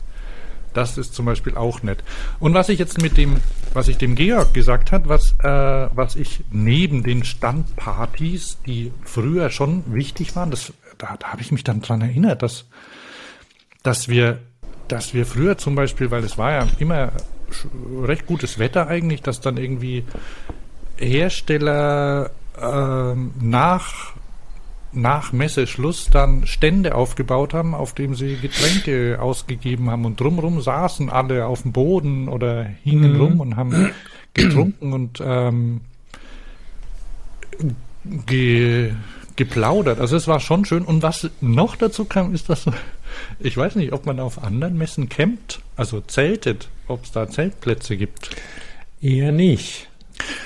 Das 0.75 0.99
ist 0.99 1.15
zum 1.15 1.27
Beispiel 1.27 1.57
auch 1.57 1.83
nett. 1.83 2.03
Und 2.39 2.55
was 2.55 2.69
ich 2.69 2.79
jetzt 2.79 3.01
mit 3.01 3.17
dem, 3.17 3.37
was 3.73 3.89
ich 3.89 3.99
dem 3.99 4.15
Georg 4.15 4.55
gesagt 4.55 4.93
hat, 4.93 5.09
was, 5.09 5.35
äh, 5.41 5.89
was 5.95 6.17
ich 6.17 6.45
neben 6.51 7.03
den 7.03 7.25
Standpartys, 7.25 8.59
die 8.67 8.93
früher 9.03 9.51
schon 9.51 9.83
wichtig 9.93 10.37
waren, 10.37 10.51
das, 10.51 10.73
da, 10.99 11.17
da 11.19 11.29
habe 11.29 11.43
ich 11.43 11.53
mich 11.53 11.65
dann 11.65 11.81
dran 11.81 12.01
erinnert, 12.01 12.43
dass, 12.43 12.67
dass 13.83 14.09
wir, 14.09 14.39
dass 14.89 15.15
wir 15.15 15.27
früher 15.27 15.59
zum 15.59 15.75
Beispiel, 15.75 16.11
weil 16.11 16.25
es 16.25 16.39
war 16.39 16.53
ja 16.53 16.67
immer 16.79 17.13
recht 18.03 18.27
gutes 18.27 18.59
Wetter 18.59 18.87
eigentlich, 18.87 19.23
dass 19.23 19.41
dann 19.41 19.57
irgendwie 19.57 20.05
Hersteller 20.97 22.31
ähm, 22.61 23.33
nach 23.41 24.13
nach 24.93 25.33
Messeschluss 25.33 26.11
dann 26.11 26.47
Stände 26.47 26.95
aufgebaut 26.95 27.55
haben, 27.55 27.75
auf 27.75 27.95
dem 27.95 28.15
sie 28.15 28.37
Getränke 28.37 29.19
ausgegeben 29.21 29.91
haben 29.91 30.05
und 30.05 30.19
drumrum 30.19 30.61
saßen 30.61 31.11
alle 31.11 31.47
auf 31.47 31.63
dem 31.63 31.73
Boden 31.73 32.29
oder 32.29 32.65
hingen 32.83 33.15
Mhm. 33.15 33.21
rum 33.21 33.41
und 33.41 33.57
haben 33.57 33.91
getrunken 34.35 34.93
und 34.93 35.23
ähm, 35.25 35.81
ge, 38.27 38.93
geplaudert. 39.37 40.01
Also 40.01 40.17
es 40.17 40.27
war 40.27 40.41
schon 40.41 40.65
schön. 40.65 40.85
Und 40.85 41.03
was 41.03 41.31
noch 41.41 41.77
dazu 41.77 42.05
kam, 42.05 42.35
ist, 42.35 42.49
dass 42.49 42.67
ich 43.39 43.57
weiß 43.57 43.77
nicht, 43.77 43.93
ob 43.93 44.07
man 44.07 44.21
auf 44.21 44.43
anderen 44.43 44.77
Messen 44.79 45.09
campt, 45.09 45.61
also 45.77 46.01
zeltet, 46.01 46.69
ob 46.89 47.05
es 47.05 47.13
da 47.13 47.29
Zeltplätze 47.29 47.97
gibt. 47.97 48.31
Eher 49.01 49.33
nicht. 49.33 49.90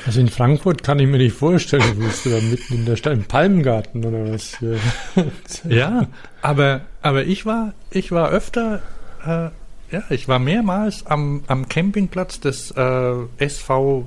Also 0.07 0.21
in 0.21 0.29
Frankfurt 0.29 0.83
kann 0.83 0.99
ich 0.99 1.07
mir 1.07 1.19
nicht 1.19 1.35
vorstellen, 1.35 1.83
willst 1.97 2.27
du 2.27 2.31
da 2.31 2.41
mitten 2.41 2.75
in 2.75 2.85
der 2.85 2.97
Stadt, 2.97 3.15
im 3.15 3.25
Palmgarten 3.25 4.05
oder 4.05 4.33
was? 4.33 4.57
Ja, 5.69 6.09
aber, 6.43 6.83
aber 7.01 7.25
ich 7.25 7.47
war, 7.47 7.73
ich 7.91 8.13
war 8.13 8.31
öfter, 8.31 8.83
äh, 9.25 9.95
ja, 9.95 10.03
ich 10.11 10.29
war 10.29 10.39
mehrmals 10.39 11.07
am, 11.07 11.45
am 11.47 11.69
Campingplatz 11.69 12.41
des 12.41 12.71
äh, 12.73 13.15
SV 13.39 14.07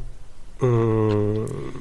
äh, 0.62 0.66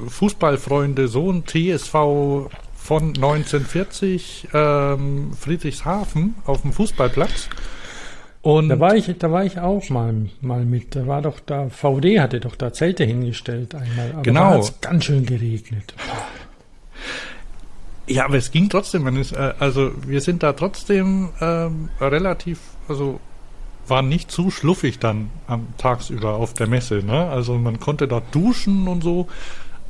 Fußballfreunde 0.09 1.09
Sohn 1.09 1.45
TSV 1.47 2.49
von 2.76 3.09
1940 3.09 4.49
ähm, 4.55 5.33
Friedrichshafen 5.38 6.37
auf 6.45 6.62
dem 6.62 6.73
Fußballplatz. 6.73 7.49
Und 8.47 8.69
Da 8.69 8.79
war 8.79 8.95
ich, 8.95 9.12
da 9.19 9.33
war 9.33 9.45
ich 9.45 9.59
auch 9.59 9.91
mal, 9.91 10.15
mal 10.41 10.65
mit. 10.65 10.95
Da 10.95 11.09
war 11.09 11.21
doch 11.21 11.41
da, 11.41 11.69
VD 11.69 12.21
hatte 12.21 12.38
doch 12.38 12.55
da 12.55 12.73
Zelte 12.73 13.03
hingestellt 13.03 13.75
einmal. 13.75 14.12
Aber 14.12 14.23
Genau. 14.23 14.62
da 14.62 14.88
ganz 14.88 15.05
schön 15.05 15.26
geregnet. 15.26 15.95
Ja, 18.07 18.25
aber 18.25 18.37
es 18.37 18.53
ging 18.53 18.69
trotzdem. 18.69 19.03
Man 19.03 19.17
ist, 19.17 19.33
äh, 19.33 19.55
also 19.59 19.91
wir 20.07 20.21
sind 20.21 20.45
da 20.45 20.53
trotzdem 20.53 21.31
ähm, 21.41 21.88
relativ, 22.00 22.61
also 22.88 23.19
waren 23.88 24.09
nicht 24.09 24.31
zu 24.31 24.53
schluffig 24.53 25.00
dann 25.00 25.31
am 25.49 25.67
tagsüber 25.76 26.37
auf 26.37 26.55
der 26.55 26.69
Messe. 26.69 27.03
Ne? 27.05 27.29
Also 27.29 27.59
man 27.59 27.81
konnte 27.81 28.07
dort 28.07 28.33
duschen 28.33 28.87
und 28.87 29.03
so. 29.03 29.26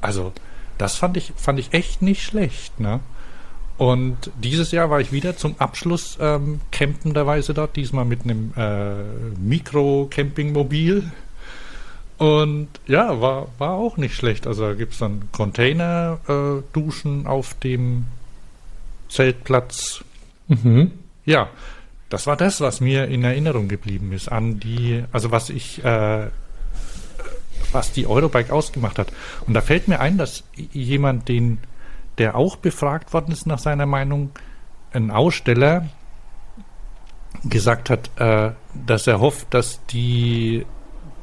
Also 0.00 0.32
das 0.78 0.96
fand 0.96 1.18
ich 1.18 1.34
fand 1.36 1.58
ich 1.58 1.74
echt 1.74 2.00
nicht 2.00 2.22
schlecht. 2.22 2.80
Ne? 2.80 3.00
Und 3.78 4.30
dieses 4.42 4.72
Jahr 4.72 4.88
war 4.88 5.00
ich 5.00 5.12
wieder 5.12 5.36
zum 5.36 5.54
Abschluss 5.58 6.16
ähm, 6.20 6.60
campenderweise 6.72 7.52
dort, 7.52 7.76
diesmal 7.76 8.06
mit 8.06 8.24
einem 8.24 8.52
äh, 8.56 9.02
Mikro-Campingmobil. 9.38 11.10
Und 12.16 12.68
ja, 12.86 13.20
war, 13.20 13.48
war 13.58 13.72
auch 13.72 13.98
nicht 13.98 14.14
schlecht. 14.14 14.46
Also 14.46 14.62
da 14.62 14.74
gibt 14.74 14.94
es 14.94 14.98
dann 14.98 15.28
Container-Duschen 15.32 17.24
äh, 17.24 17.28
auf 17.28 17.52
dem 17.54 18.06
Zeltplatz. 19.10 20.02
Mhm. 20.48 20.92
Ja, 21.26 21.50
das 22.08 22.26
war 22.26 22.36
das, 22.36 22.60
was 22.60 22.80
mir 22.80 23.08
in 23.08 23.24
Erinnerung 23.24 23.68
geblieben 23.68 24.12
ist 24.12 24.28
an 24.28 24.60
die, 24.60 25.04
also 25.12 25.30
was 25.30 25.50
ich, 25.50 25.84
äh, 25.84 26.28
was 27.72 27.92
die 27.92 28.06
Eurobike 28.06 28.52
ausgemacht 28.52 28.98
hat. 28.98 29.12
Und 29.46 29.54
da 29.54 29.60
fällt 29.60 29.88
mir 29.88 30.00
ein, 30.00 30.16
dass 30.16 30.44
jemand, 30.72 31.28
den, 31.28 31.58
der 32.18 32.36
auch 32.36 32.56
befragt 32.56 33.12
worden 33.12 33.32
ist 33.32 33.46
nach 33.46 33.58
seiner 33.58 33.86
Meinung, 33.86 34.30
ein 34.92 35.10
Aussteller 35.10 35.88
gesagt 37.44 37.90
hat, 37.90 38.10
äh, 38.16 38.52
dass 38.86 39.06
er 39.06 39.20
hofft, 39.20 39.52
dass 39.52 39.84
die 39.86 40.64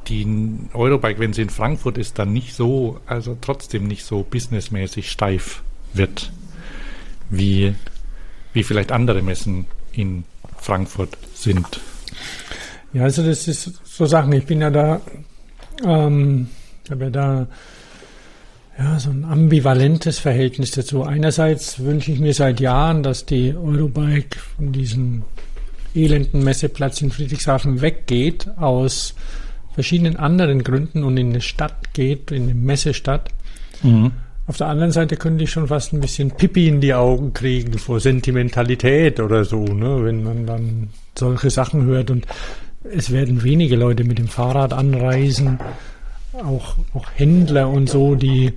die 0.08 0.26
Eurobike, 0.74 1.18
wenn 1.18 1.32
sie 1.32 1.42
in 1.42 1.50
Frankfurt 1.50 1.98
ist, 1.98 2.18
dann 2.18 2.32
nicht 2.32 2.54
so, 2.54 3.00
also 3.06 3.36
trotzdem 3.40 3.86
nicht 3.86 4.04
so 4.04 4.22
businessmäßig 4.22 5.10
steif 5.10 5.62
wird, 5.92 6.32
wie, 7.30 7.74
wie 8.52 8.62
vielleicht 8.62 8.92
andere 8.92 9.22
Messen 9.22 9.66
in 9.92 10.24
Frankfurt 10.58 11.16
sind. 11.34 11.80
Ja, 12.92 13.04
also 13.04 13.24
das 13.24 13.48
ist 13.48 13.80
so 13.84 14.06
Sachen. 14.06 14.32
Ich 14.32 14.46
bin 14.46 14.60
ja 14.60 14.70
da, 14.70 15.00
ähm, 15.84 16.48
habe 16.90 17.04
ja 17.04 17.10
da 17.10 17.46
ja, 18.78 18.98
so 18.98 19.10
ein 19.10 19.24
ambivalentes 19.24 20.18
Verhältnis 20.18 20.72
dazu. 20.72 21.04
Einerseits 21.04 21.78
wünsche 21.80 22.12
ich 22.12 22.20
mir 22.20 22.34
seit 22.34 22.60
Jahren, 22.60 23.02
dass 23.02 23.24
die 23.24 23.54
Eurobike 23.54 24.38
von 24.56 24.72
diesem 24.72 25.22
elenden 25.94 26.42
Messeplatz 26.42 27.00
in 27.00 27.10
Friedrichshafen 27.10 27.80
weggeht, 27.80 28.48
aus 28.56 29.14
verschiedenen 29.74 30.16
anderen 30.16 30.64
Gründen 30.64 31.04
und 31.04 31.16
in 31.16 31.30
eine 31.30 31.40
Stadt 31.40 31.94
geht, 31.94 32.30
in 32.30 32.44
eine 32.44 32.54
Messestadt. 32.54 33.30
Auf 34.46 34.56
der 34.56 34.68
anderen 34.68 34.92
Seite 34.92 35.16
könnte 35.16 35.44
ich 35.44 35.50
schon 35.50 35.68
fast 35.68 35.92
ein 35.92 36.00
bisschen 36.00 36.30
Pipi 36.30 36.68
in 36.68 36.80
die 36.80 36.94
Augen 36.94 37.32
kriegen 37.32 37.78
vor 37.78 38.00
Sentimentalität 38.00 39.20
oder 39.20 39.44
so, 39.44 39.64
ne, 39.64 40.04
wenn 40.04 40.22
man 40.22 40.46
dann 40.46 40.88
solche 41.18 41.50
Sachen 41.50 41.84
hört 41.84 42.10
und 42.10 42.26
es 42.84 43.10
werden 43.10 43.42
wenige 43.42 43.76
Leute 43.76 44.04
mit 44.04 44.18
dem 44.18 44.28
Fahrrad 44.28 44.72
anreisen, 44.72 45.58
auch, 46.42 46.76
auch 46.94 47.06
Händler 47.14 47.68
und 47.68 47.88
so, 47.88 48.14
die 48.14 48.52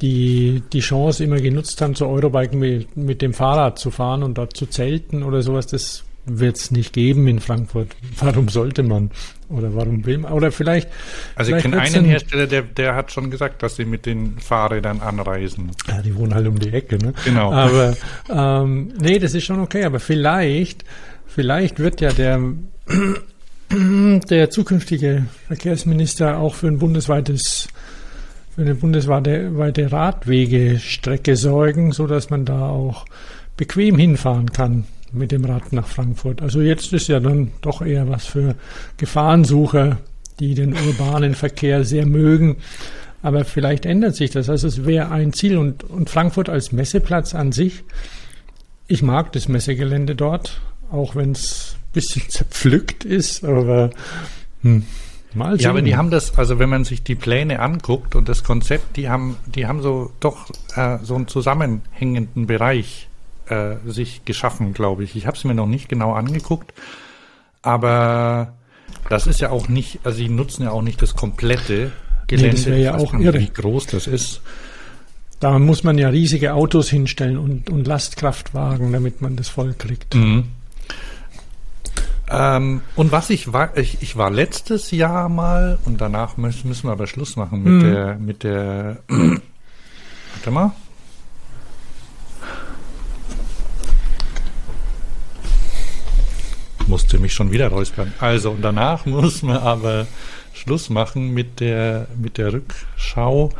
die 0.00 0.62
die 0.72 0.80
Chance 0.80 1.22
immer 1.22 1.40
genutzt 1.40 1.80
haben, 1.80 1.94
zur 1.94 2.08
Eurobike 2.08 2.56
mit, 2.56 2.96
mit 2.96 3.22
dem 3.22 3.32
Fahrrad 3.32 3.78
zu 3.78 3.90
fahren 3.92 4.24
und 4.24 4.36
dort 4.36 4.56
zu 4.56 4.66
zelten 4.66 5.22
oder 5.22 5.42
sowas, 5.42 5.68
das 5.68 6.02
wird 6.26 6.56
es 6.56 6.70
nicht 6.72 6.92
geben 6.92 7.26
in 7.28 7.38
Frankfurt. 7.40 7.88
Warum 8.18 8.48
sollte 8.48 8.82
man? 8.82 9.10
Oder 9.48 9.74
warum 9.74 10.04
will 10.06 10.18
man? 10.18 10.32
Oder 10.32 10.50
vielleicht. 10.50 10.88
Also 11.34 11.54
ich 11.54 11.62
vielleicht 11.62 11.62
kenne 11.64 11.76
wird's 11.76 11.94
einen 11.94 12.04
ein- 12.06 12.10
Hersteller, 12.10 12.46
der, 12.46 12.62
der 12.62 12.94
hat 12.96 13.12
schon 13.12 13.30
gesagt, 13.30 13.62
dass 13.62 13.76
sie 13.76 13.84
mit 13.84 14.06
den 14.06 14.38
Fahrrädern 14.38 15.00
anreisen. 15.00 15.70
Ja, 15.86 16.00
die 16.00 16.16
wohnen 16.16 16.34
halt 16.34 16.46
um 16.46 16.58
die 16.58 16.70
Ecke, 16.72 16.96
ne? 16.98 17.12
Genau. 17.24 17.52
Aber 17.52 17.94
ähm, 18.30 18.92
nee, 19.00 19.18
das 19.18 19.34
ist 19.34 19.44
schon 19.44 19.60
okay. 19.60 19.84
Aber 19.84 20.00
vielleicht, 20.00 20.84
vielleicht 21.26 21.78
wird 21.80 22.00
ja 22.00 22.12
der 22.12 22.40
der 24.30 24.50
zukünftige 24.50 25.26
Verkehrsminister 25.46 26.38
auch 26.38 26.54
für 26.54 26.68
ein 26.68 26.78
bundesweites 26.78 27.68
für 28.54 28.60
eine 28.60 28.74
bundesweite 28.74 29.56
weite 29.56 29.90
Radwegestrecke 29.90 31.36
sorgen, 31.36 31.92
so 31.92 32.06
dass 32.06 32.28
man 32.28 32.44
da 32.44 32.68
auch 32.68 33.06
bequem 33.56 33.96
hinfahren 33.96 34.52
kann 34.52 34.84
mit 35.10 35.32
dem 35.32 35.44
Rad 35.44 35.72
nach 35.72 35.86
Frankfurt. 35.86 36.42
Also 36.42 36.60
jetzt 36.60 36.92
ist 36.92 37.08
ja 37.08 37.20
dann 37.20 37.52
doch 37.62 37.80
eher 37.80 38.08
was 38.08 38.26
für 38.26 38.56
Gefahrensucher, 38.98 39.98
die 40.38 40.54
den 40.54 40.74
urbanen 40.74 41.34
Verkehr 41.34 41.84
sehr 41.84 42.04
mögen. 42.04 42.56
Aber 43.22 43.44
vielleicht 43.44 43.86
ändert 43.86 44.16
sich 44.16 44.30
das. 44.30 44.50
Also 44.50 44.66
es 44.66 44.84
wäre 44.84 45.10
ein 45.10 45.32
Ziel 45.32 45.56
und, 45.56 45.84
und 45.84 46.10
Frankfurt 46.10 46.48
als 46.48 46.72
Messeplatz 46.72 47.34
an 47.34 47.52
sich. 47.52 47.84
Ich 48.86 49.02
mag 49.02 49.32
das 49.32 49.48
Messegelände 49.48 50.14
dort, 50.14 50.60
auch 50.90 51.14
wenn 51.14 51.32
es 51.32 51.76
bisschen 51.92 52.28
zerpflückt 52.28 53.04
ist, 53.04 53.44
aber 53.44 53.90
Mal 55.34 55.60
Ja, 55.60 55.70
aber 55.70 55.78
sehen. 55.78 55.86
die 55.86 55.96
haben 55.96 56.10
das, 56.10 56.36
also 56.38 56.58
wenn 56.58 56.68
man 56.68 56.84
sich 56.84 57.02
die 57.02 57.14
Pläne 57.14 57.60
anguckt 57.60 58.14
und 58.14 58.28
das 58.28 58.44
Konzept, 58.44 58.96
die 58.96 59.08
haben, 59.08 59.36
die 59.46 59.66
haben 59.66 59.80
so 59.82 60.12
doch 60.20 60.50
äh, 60.76 60.98
so 61.02 61.14
einen 61.14 61.26
zusammenhängenden 61.26 62.46
Bereich 62.46 63.08
äh, 63.48 63.76
sich 63.86 64.24
geschaffen, 64.24 64.74
glaube 64.74 65.04
ich. 65.04 65.16
Ich 65.16 65.26
habe 65.26 65.36
es 65.36 65.44
mir 65.44 65.54
noch 65.54 65.66
nicht 65.66 65.88
genau 65.88 66.12
angeguckt, 66.12 66.74
aber 67.62 68.52
das 69.08 69.26
ist 69.26 69.40
ja 69.40 69.50
auch 69.50 69.68
nicht, 69.68 70.00
also 70.04 70.18
sie 70.18 70.28
nutzen 70.28 70.64
ja 70.64 70.70
auch 70.70 70.82
nicht 70.82 71.00
das 71.00 71.16
komplette 71.16 71.92
Gelände. 72.26 72.56
das 72.56 72.66
wäre 72.66 72.80
ja 72.80 72.96
auch 72.98 73.14
irre. 73.14 73.40
Wie 73.40 73.50
groß 73.52 73.86
das 73.86 74.06
ist. 74.06 74.42
Da 75.40 75.58
muss 75.58 75.82
man 75.82 75.98
ja 75.98 76.08
riesige 76.08 76.54
Autos 76.54 76.88
hinstellen 76.88 77.36
und, 77.36 77.68
und 77.68 77.86
Lastkraftwagen, 77.86 78.92
damit 78.92 79.22
man 79.22 79.34
das 79.34 79.48
voll 79.48 79.74
kriegt. 79.76 80.14
Mhm. 80.14 80.44
Ähm, 82.30 82.80
und 82.96 83.12
was 83.12 83.30
ich 83.30 83.52
war, 83.52 83.76
ich, 83.76 84.00
ich 84.00 84.16
war 84.16 84.30
letztes 84.30 84.90
Jahr 84.90 85.28
mal 85.28 85.78
und 85.84 86.00
danach 86.00 86.36
müssen, 86.36 86.68
müssen 86.68 86.88
wir 86.88 86.92
aber 86.92 87.06
Schluss 87.06 87.36
machen 87.36 87.62
mit 87.62 87.72
Mhm. 87.74 87.80
der, 87.80 88.14
mit 88.16 88.42
der, 88.42 88.98
warte 89.08 90.50
mal. 90.50 90.72
Musste 96.86 97.18
mich 97.18 97.32
schon 97.32 97.52
wieder 97.52 97.68
räuspern. 97.68 98.12
Also, 98.18 98.50
und 98.50 98.62
danach 98.62 99.06
muss 99.06 99.42
man 99.42 99.58
aber 99.58 100.06
Schluss 100.52 100.90
machen 100.90 101.32
mit 101.32 101.60
der, 101.60 102.06
mit 102.20 102.38
der 102.38 102.52
Rückschau. 102.52 103.50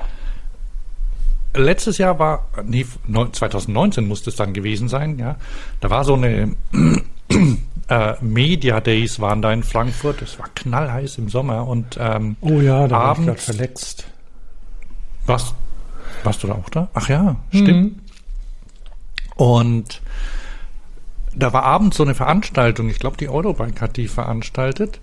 Letztes 1.55 1.99
Jahr 1.99 2.19
war, 2.19 2.49
nee, 2.65 2.87
neun- 3.07 3.33
2019 3.33 4.09
musste 4.09 4.31
es 4.31 4.37
dann 4.37 4.55
gewesen 4.55 4.89
sein, 4.89 5.19
ja. 5.19 5.37
Da 5.81 5.91
war 5.91 6.05
so 6.05 6.15
eine 6.15 6.57
äh, 7.93 8.15
Media 8.21 8.81
Days 8.81 9.21
waren 9.21 9.43
da 9.43 9.53
in 9.53 9.63
Frankfurt. 9.63 10.23
Es 10.23 10.39
war 10.39 10.49
knallheiß 10.55 11.19
im 11.19 11.29
Sommer 11.29 11.67
und 11.67 11.99
ähm, 12.01 12.37
Oh 12.41 12.61
ja, 12.61 12.89
da 12.89 12.97
war 12.97 13.13
ich 13.13 13.19
gerade 13.19 13.31
abends. 13.31 13.45
verletzt. 13.45 14.07
Was? 15.27 15.55
Warst 16.25 16.43
du 16.43 16.47
da 16.47 16.55
auch 16.55 16.69
da? 16.71 16.89
Ach 16.95 17.09
ja, 17.09 17.37
stimmt. 17.51 17.69
Mhm. 17.69 17.99
Und 19.37 20.01
da 21.35 21.53
war 21.53 21.65
abends 21.65 21.97
so 21.97 22.03
eine 22.03 22.15
Veranstaltung. 22.15 22.89
Ich 22.89 22.99
glaube, 22.99 23.17
die 23.17 23.29
Eurobike 23.29 23.81
hat 23.81 23.97
die 23.97 24.09
veranstaltet. 24.09 25.01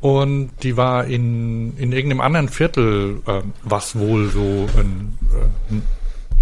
Und 0.00 0.50
die 0.62 0.76
war 0.76 1.04
in, 1.04 1.76
in 1.76 1.92
irgendeinem 1.92 2.20
anderen 2.20 2.48
Viertel, 2.48 3.22
äh, 3.26 3.42
was 3.62 3.96
wohl 3.98 4.28
so 4.30 4.68
ein, 4.76 5.16
äh, 5.32 5.74
ein 5.74 5.82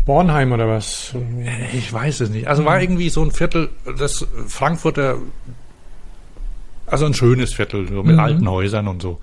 Bornheim 0.07 0.53
oder 0.53 0.67
was? 0.67 1.15
Ich 1.75 1.93
weiß 1.93 2.21
es 2.21 2.31
nicht. 2.31 2.49
Also 2.49 2.65
war 2.65 2.81
irgendwie 2.81 3.11
so 3.11 3.23
ein 3.23 3.31
Viertel, 3.33 3.69
das 3.99 4.27
Frankfurter, 4.49 5.17
also 6.91 7.07
ein 7.07 7.15
schönes 7.15 7.55
Viertel, 7.55 7.89
so 7.89 8.03
mit 8.03 8.17
Mhm. 8.17 8.21
alten 8.21 8.49
Häusern 8.51 8.89
und 8.89 9.01
so. 9.03 9.19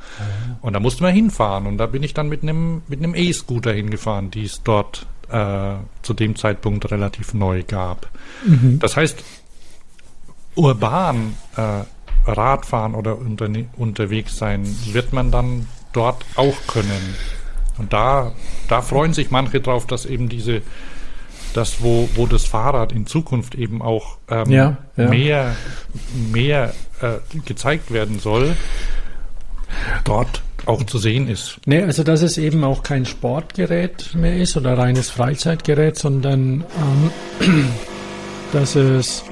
Und 0.62 0.74
da 0.74 0.80
mussten 0.80 1.04
wir 1.04 1.12
hinfahren. 1.12 1.68
Und 1.68 1.78
da 1.78 1.86
bin 1.86 2.04
ich 2.04 2.14
dann 2.14 2.30
mit 2.30 2.44
einem 2.44 2.82
mit 2.88 3.00
einem 3.00 3.14
E-Scooter 3.16 3.74
hingefahren, 3.74 4.32
die 4.32 4.46
es 4.46 4.64
dort 4.64 5.06
äh, 5.30 5.74
zu 6.02 6.14
dem 6.14 6.36
Zeitpunkt 6.36 6.90
relativ 6.92 7.34
neu 7.34 7.64
gab. 7.64 8.10
Mhm. 8.46 8.80
Das 8.80 8.96
heißt, 8.96 9.24
urban 10.56 11.36
äh, 11.56 11.84
Radfahren 12.30 12.96
oder 12.96 13.18
unterwegs 13.18 14.38
sein, 14.38 14.66
wird 14.92 15.14
man 15.14 15.32
dann 15.32 15.68
dort 15.94 16.26
auch 16.36 16.56
können. 16.68 17.16
Und 17.78 17.94
da, 17.94 18.34
da 18.68 18.82
freuen 18.82 19.14
sich 19.14 19.32
manche 19.32 19.62
drauf, 19.62 19.86
dass 19.86 20.06
eben 20.06 20.30
diese, 20.30 20.62
das, 21.54 21.82
wo, 21.82 22.10
wo 22.16 22.26
das 22.26 22.46
Fahrrad 22.46 22.92
in 22.92 23.06
Zukunft 23.06 23.56
eben 23.56 23.82
auch 23.82 24.18
ähm, 24.30 24.50
Ja, 24.50 24.78
ja. 24.96 25.10
mehr, 25.10 25.56
mehr 26.32 26.74
äh, 27.02 27.16
gezeigt 27.46 27.92
werden 27.92 28.20
soll, 28.20 28.56
dort 30.04 30.42
auch 30.66 30.84
zu 30.84 30.98
sehen 30.98 31.30
ist. 31.30 31.60
Nee, 31.66 31.84
also 31.84 32.04
dass 32.04 32.22
es 32.22 32.38
eben 32.38 32.64
auch 32.64 32.84
kein 32.84 33.06
Sportgerät 33.06 34.14
mehr 34.16 34.38
ist 34.38 34.58
oder 34.58 34.78
reines 34.78 35.10
Freizeitgerät, 35.10 35.98
sondern 35.98 36.66
ähm, 37.42 37.66
dass 38.52 38.76
es 38.76 39.24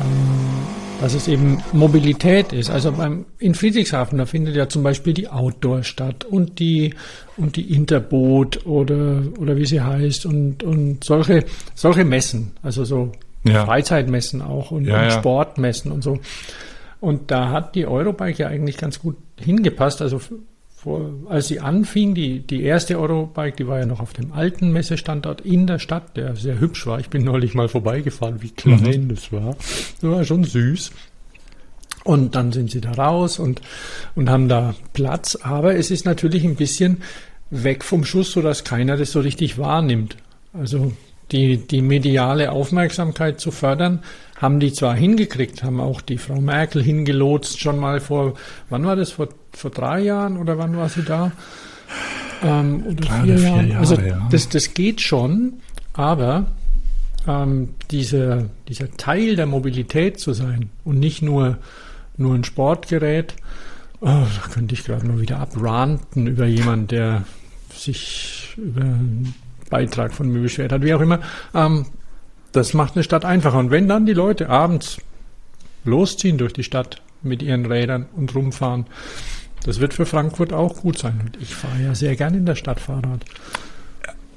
ähm, 0.00 0.71
dass 1.02 1.14
es 1.14 1.26
eben 1.28 1.60
Mobilität 1.72 2.52
ist. 2.52 2.70
Also 2.70 2.92
beim, 2.92 3.26
in 3.38 3.54
Friedrichshafen, 3.54 4.18
da 4.18 4.24
findet 4.24 4.54
ja 4.54 4.68
zum 4.68 4.82
Beispiel 4.84 5.12
die 5.12 5.28
Outdoor 5.28 5.82
statt 5.82 6.24
und 6.24 6.60
die 6.60 6.94
und 7.36 7.56
die 7.56 7.74
Interboot 7.74 8.64
oder 8.66 9.22
oder 9.38 9.56
wie 9.56 9.66
sie 9.66 9.80
heißt 9.80 10.24
und 10.26 10.62
und 10.62 11.02
solche 11.04 11.44
solche 11.74 12.04
Messen, 12.04 12.52
also 12.62 12.84
so 12.84 13.12
Ja. 13.44 13.64
Freizeitmessen 13.66 14.40
auch 14.40 14.70
und, 14.70 14.84
Ja, 14.86 15.04
und. 15.04 15.10
Sportmessen 15.12 15.90
und 15.90 16.02
so. 16.04 16.20
Und 17.00 17.32
da 17.32 17.50
hat 17.50 17.74
die 17.74 17.86
Eurobike 17.88 18.44
ja 18.44 18.48
eigentlich 18.48 18.76
ganz 18.78 19.00
gut 19.00 19.16
hingepasst. 19.40 20.00
Also 20.00 20.20
vor, 20.82 21.14
als 21.28 21.46
sie 21.46 21.60
anfing, 21.60 22.12
die, 22.12 22.40
die 22.40 22.64
erste 22.64 22.98
Eurobike, 22.98 23.56
die 23.56 23.68
war 23.68 23.78
ja 23.78 23.86
noch 23.86 24.00
auf 24.00 24.12
dem 24.14 24.32
alten 24.32 24.72
Messestandort 24.72 25.40
in 25.40 25.68
der 25.68 25.78
Stadt, 25.78 26.16
der 26.16 26.34
sehr 26.34 26.58
hübsch 26.58 26.86
war. 26.86 26.98
Ich 26.98 27.08
bin 27.08 27.22
neulich 27.22 27.54
mal 27.54 27.68
vorbeigefahren, 27.68 28.42
wie 28.42 28.50
klein 28.50 29.08
das 29.08 29.30
war. 29.30 29.54
Das 30.00 30.10
war 30.10 30.24
schon 30.24 30.42
süß. 30.42 30.90
Und 32.02 32.34
dann 32.34 32.50
sind 32.50 32.72
sie 32.72 32.80
da 32.80 32.90
raus 32.90 33.38
und, 33.38 33.62
und 34.16 34.28
haben 34.28 34.48
da 34.48 34.74
Platz. 34.92 35.36
Aber 35.36 35.76
es 35.76 35.92
ist 35.92 36.04
natürlich 36.04 36.42
ein 36.42 36.56
bisschen 36.56 37.02
weg 37.50 37.84
vom 37.84 38.04
Schuss, 38.04 38.32
sodass 38.32 38.64
keiner 38.64 38.96
das 38.96 39.12
so 39.12 39.20
richtig 39.20 39.58
wahrnimmt. 39.58 40.16
Also 40.52 40.90
die, 41.30 41.58
die 41.58 41.80
mediale 41.80 42.50
Aufmerksamkeit 42.50 43.38
zu 43.38 43.52
fördern, 43.52 44.00
haben 44.42 44.58
die 44.58 44.72
zwar 44.72 44.96
hingekriegt, 44.96 45.62
haben 45.62 45.80
auch 45.80 46.00
die 46.00 46.18
Frau 46.18 46.40
Merkel 46.40 46.82
hingelotst, 46.82 47.60
schon 47.60 47.78
mal 47.78 48.00
vor, 48.00 48.34
wann 48.68 48.84
war 48.84 48.96
das, 48.96 49.12
vor, 49.12 49.28
vor 49.52 49.70
drei 49.70 50.00
Jahren 50.00 50.36
oder 50.36 50.58
wann 50.58 50.76
war 50.76 50.88
sie 50.88 51.04
da? 51.04 51.30
Ähm, 52.42 52.82
oder 52.84 52.94
Drei 52.96 53.22
vier 53.22 53.34
oder 53.34 53.38
vier 53.38 53.48
Jahren. 53.48 53.68
Jahre, 53.68 53.80
also 53.80 53.94
ja. 54.00 54.28
das, 54.30 54.48
das 54.48 54.74
geht 54.74 55.00
schon, 55.00 55.54
aber 55.92 56.46
ähm, 57.28 57.68
dieser, 57.92 58.48
dieser 58.68 58.90
Teil 58.96 59.36
der 59.36 59.46
Mobilität 59.46 60.18
zu 60.18 60.32
sein 60.32 60.70
und 60.84 60.98
nicht 60.98 61.22
nur, 61.22 61.58
nur 62.16 62.34
ein 62.34 62.42
Sportgerät, 62.42 63.34
oh, 64.00 64.06
da 64.06 64.48
könnte 64.52 64.74
ich 64.74 64.82
gerade 64.82 65.06
mal 65.06 65.20
wieder 65.20 65.38
abranten 65.38 66.26
über 66.26 66.46
jemanden, 66.46 66.88
der 66.88 67.24
sich 67.72 68.54
über 68.56 68.80
einen 68.80 69.34
Beitrag 69.70 70.12
von 70.12 70.28
mir 70.32 70.42
beschwert 70.42 70.72
hat, 70.72 70.82
wie 70.82 70.94
auch 70.94 71.00
immer. 71.00 71.20
Ähm, 71.54 71.86
das 72.52 72.74
macht 72.74 72.94
eine 72.94 73.02
Stadt 73.02 73.24
einfacher. 73.24 73.58
Und 73.58 73.70
wenn 73.70 73.88
dann 73.88 74.06
die 74.06 74.12
Leute 74.12 74.48
abends 74.48 74.98
losziehen 75.84 76.38
durch 76.38 76.52
die 76.52 76.64
Stadt 76.64 77.02
mit 77.22 77.42
ihren 77.42 77.66
Rädern 77.66 78.06
und 78.14 78.34
rumfahren, 78.34 78.86
das 79.64 79.80
wird 79.80 79.94
für 79.94 80.06
Frankfurt 80.06 80.52
auch 80.52 80.76
gut 80.82 80.98
sein. 80.98 81.20
Und 81.24 81.40
ich 81.40 81.54
fahre 81.54 81.80
ja 81.82 81.94
sehr 81.94 82.16
gern 82.16 82.34
in 82.34 82.46
der 82.46 82.56
Stadt 82.56 82.80
Fahrrad. 82.80 83.24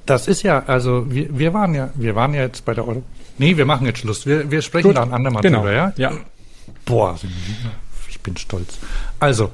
Das 0.06 0.28
ist 0.28 0.42
ja, 0.42 0.62
also 0.66 1.10
wir, 1.10 1.36
wir 1.36 1.52
waren 1.52 1.74
ja, 1.74 1.90
wir 1.94 2.14
waren 2.14 2.32
ja 2.32 2.42
jetzt 2.42 2.64
bei 2.64 2.74
der 2.74 2.86
Euro. 2.86 3.02
Nee, 3.38 3.56
wir 3.56 3.66
machen 3.66 3.86
jetzt 3.86 3.98
Schluss. 3.98 4.24
Wir, 4.24 4.50
wir 4.50 4.62
sprechen 4.62 4.88
Gut. 4.88 4.96
da 4.96 5.02
ein 5.02 5.12
andermal 5.12 5.42
Genau. 5.42 5.58
drüber, 5.58 5.72
ja? 5.72 5.92
ja. 5.96 6.12
Boah, 6.84 7.18
ich 8.08 8.20
bin 8.20 8.36
stolz. 8.36 8.78
Also, 9.18 9.50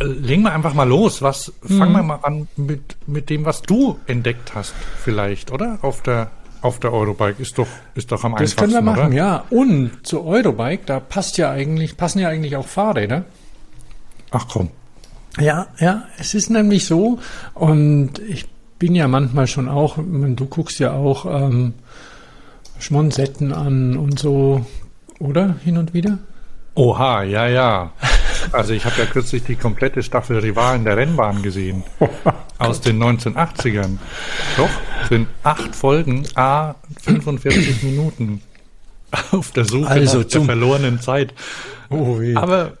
legen 0.00 0.42
wir 0.42 0.52
einfach 0.52 0.74
mal 0.74 0.88
los. 0.88 1.22
Was, 1.22 1.52
fangen 1.62 1.92
wir 1.92 2.02
mal 2.02 2.18
an 2.22 2.48
mit, 2.56 2.96
mit 3.06 3.30
dem, 3.30 3.44
was 3.44 3.62
du 3.62 3.98
entdeckt 4.06 4.54
hast, 4.54 4.74
vielleicht, 4.98 5.52
oder? 5.52 5.78
Auf 5.82 6.02
der, 6.02 6.30
auf 6.62 6.80
der 6.80 6.92
Eurobike 6.92 7.40
ist 7.42 7.58
doch, 7.58 7.66
ist 7.94 8.10
doch 8.12 8.24
am 8.24 8.32
Das 8.32 8.40
einfachsten, 8.40 8.60
können 8.60 8.72
wir 8.72 8.82
machen, 8.82 9.06
oder? 9.08 9.14
ja. 9.16 9.44
Und 9.50 10.06
zur 10.06 10.24
Eurobike, 10.26 10.82
da 10.86 11.00
passt 11.00 11.38
ja 11.38 11.50
eigentlich, 11.50 11.96
passen 11.96 12.18
ja 12.20 12.28
eigentlich 12.28 12.56
auch 12.56 12.66
Fahrräder. 12.66 13.24
Ach 14.30 14.46
komm. 14.48 14.70
Ja, 15.38 15.66
ja, 15.78 16.04
es 16.18 16.34
ist 16.34 16.50
nämlich 16.50 16.86
so, 16.86 17.18
und 17.54 18.18
ich 18.20 18.48
bin 18.78 18.94
ja 18.94 19.06
manchmal 19.08 19.46
schon 19.46 19.68
auch, 19.68 19.96
du 19.98 20.46
guckst 20.46 20.78
ja 20.78 20.92
auch 20.92 21.26
ähm, 21.26 21.74
Schmonsetten 22.78 23.52
an 23.52 23.96
und 23.96 24.18
so, 24.18 24.64
oder? 25.18 25.56
Hin 25.64 25.78
und 25.78 25.94
wieder? 25.94 26.18
Oha, 26.74 27.22
ja, 27.22 27.46
ja. 27.46 27.92
Also 28.52 28.72
ich 28.72 28.84
habe 28.84 28.96
ja 28.98 29.06
kürzlich 29.06 29.42
die 29.44 29.56
komplette 29.56 30.02
Staffel 30.02 30.38
Rivalen 30.38 30.84
der 30.84 30.96
Rennbahn 30.96 31.42
gesehen. 31.42 31.84
aus 32.58 32.80
den 32.80 33.02
1980ern. 33.02 33.98
Doch, 34.56 34.70
sind 35.08 35.28
acht 35.42 35.74
Folgen, 35.74 36.26
a 36.34 36.74
45 37.02 37.82
Minuten 37.82 38.42
auf 39.30 39.50
der 39.52 39.64
Suche 39.64 39.88
Also 39.88 40.18
nach 40.20 40.24
der 40.26 40.42
verlorenen 40.42 41.00
Zeit. 41.00 41.34
Oh, 41.90 42.18
weh. 42.18 42.34
Aber 42.34 42.72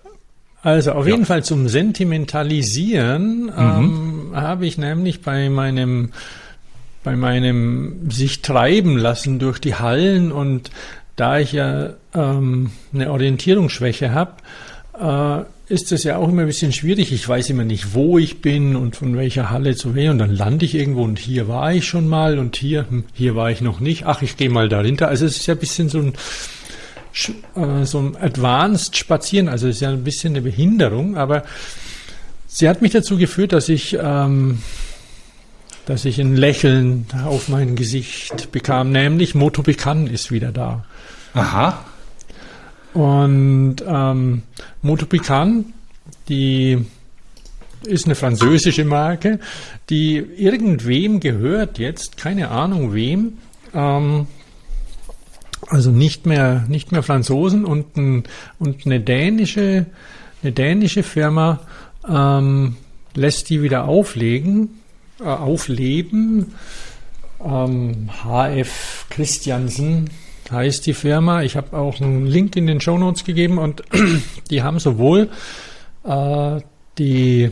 Also 0.62 0.92
auf 0.92 1.06
jeden 1.06 1.26
Fall 1.26 1.44
zum 1.44 1.68
Sentimentalisieren 1.68 3.52
ähm, 3.56 4.32
habe 4.34 4.66
ich 4.66 4.78
nämlich 4.78 5.22
bei 5.22 5.48
meinem 5.48 6.12
bei 7.04 7.14
meinem 7.14 8.10
sich 8.10 8.42
treiben 8.42 8.96
lassen 8.96 9.38
durch 9.38 9.60
die 9.60 9.76
Hallen 9.76 10.32
und 10.32 10.72
da 11.14 11.38
ich 11.38 11.52
ja 11.52 11.90
ähm, 12.14 12.72
eine 12.92 13.12
Orientierungsschwäche 13.12 14.12
habe, 14.12 14.32
äh, 14.98 15.44
ist 15.68 15.90
es 15.90 16.04
ja 16.04 16.16
auch 16.16 16.28
immer 16.28 16.42
ein 16.42 16.46
bisschen 16.46 16.72
schwierig. 16.72 17.12
Ich 17.12 17.28
weiß 17.28 17.50
immer 17.50 17.64
nicht, 17.64 17.94
wo 17.94 18.18
ich 18.18 18.40
bin 18.40 18.76
und 18.76 18.94
von 18.94 19.16
welcher 19.16 19.50
Halle 19.50 19.74
zu 19.74 19.94
welcher 19.94 20.12
und 20.12 20.18
dann 20.18 20.34
lande 20.34 20.64
ich 20.64 20.74
irgendwo 20.74 21.02
und 21.02 21.18
hier 21.18 21.48
war 21.48 21.72
ich 21.72 21.86
schon 21.86 22.06
mal 22.06 22.38
und 22.38 22.56
hier 22.56 22.86
hm, 22.88 23.04
hier 23.12 23.34
war 23.34 23.50
ich 23.50 23.60
noch 23.60 23.80
nicht. 23.80 24.06
Ach, 24.06 24.22
ich 24.22 24.36
gehe 24.36 24.50
mal 24.50 24.68
dahinter. 24.68 25.08
Also 25.08 25.26
es 25.26 25.38
ist 25.38 25.46
ja 25.46 25.54
ein 25.54 25.60
bisschen 25.60 25.88
so 25.88 25.98
ein 25.98 26.14
äh, 27.56 27.84
so 27.84 27.98
ein 27.98 28.16
Advanced 28.16 28.96
Spazieren. 28.96 29.48
Also 29.48 29.68
ist 29.68 29.80
ja 29.80 29.90
ein 29.90 30.04
bisschen 30.04 30.34
eine 30.34 30.42
Behinderung, 30.42 31.16
aber 31.16 31.44
sie 32.46 32.68
hat 32.68 32.82
mich 32.82 32.92
dazu 32.92 33.16
geführt, 33.16 33.52
dass 33.52 33.68
ich, 33.68 33.96
ähm, 34.00 34.62
dass 35.86 36.04
ich 36.04 36.20
ein 36.20 36.36
Lächeln 36.36 37.06
auf 37.24 37.48
mein 37.48 37.74
Gesicht 37.74 38.52
bekam, 38.52 38.92
nämlich 38.92 39.34
Motopican 39.34 40.06
ist 40.06 40.30
wieder 40.30 40.52
da. 40.52 40.84
Aha. 41.34 41.84
Und 42.96 43.76
ähm, 43.86 44.42
Motopican, 44.80 45.66
die 46.30 46.78
ist 47.82 48.06
eine 48.06 48.14
französische 48.14 48.86
Marke, 48.86 49.38
die 49.90 50.16
irgendwem 50.16 51.20
gehört 51.20 51.78
jetzt, 51.78 52.16
keine 52.16 52.50
Ahnung 52.50 52.94
wem. 52.94 53.34
Ähm, 53.74 54.28
also 55.66 55.90
nicht 55.90 56.24
mehr, 56.24 56.64
nicht 56.68 56.90
mehr 56.90 57.02
Franzosen 57.02 57.66
und, 57.66 57.98
ein, 57.98 58.24
und 58.58 58.86
eine 58.86 58.98
dänische, 58.98 59.84
eine 60.42 60.52
dänische 60.52 61.02
Firma 61.02 61.60
ähm, 62.08 62.76
lässt 63.12 63.50
die 63.50 63.62
wieder 63.62 63.84
auflegen, 63.84 64.80
äh, 65.20 65.24
aufleben. 65.24 66.54
Ähm, 67.44 68.08
HF 68.24 69.04
Christiansen 69.10 70.08
heißt 70.50 70.86
die 70.86 70.94
Firma. 70.94 71.42
Ich 71.42 71.56
habe 71.56 71.76
auch 71.76 72.00
einen 72.00 72.26
Link 72.26 72.56
in 72.56 72.66
den 72.66 72.80
Show 72.80 72.98
Notes 72.98 73.24
gegeben 73.24 73.58
und 73.58 73.82
die 74.50 74.62
haben 74.62 74.78
sowohl 74.78 75.28
äh, 76.04 76.60
die 76.98 77.50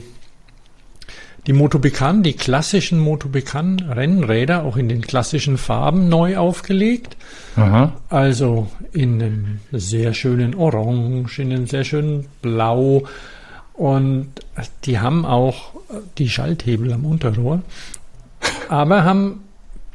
die 1.46 1.52
Motobekan, 1.52 2.22
die 2.22 2.32
klassischen 2.32 2.98
Motobekan 2.98 3.78
Rennräder 3.80 4.64
auch 4.64 4.78
in 4.78 4.88
den 4.88 5.02
klassischen 5.02 5.58
Farben 5.58 6.08
neu 6.08 6.38
aufgelegt. 6.38 7.16
Aha. 7.56 7.92
Also 8.08 8.68
in 8.92 9.22
einem 9.22 9.60
sehr 9.70 10.14
schönen 10.14 10.54
Orange, 10.54 11.40
in 11.40 11.52
einem 11.52 11.66
sehr 11.66 11.84
schönen 11.84 12.26
Blau. 12.40 13.04
Und 13.74 14.28
die 14.84 15.00
haben 15.00 15.26
auch 15.26 15.74
die 16.16 16.30
Schalthebel 16.30 16.92
am 16.92 17.04
Unterrohr, 17.04 17.60
aber 18.68 19.04
haben 19.04 19.40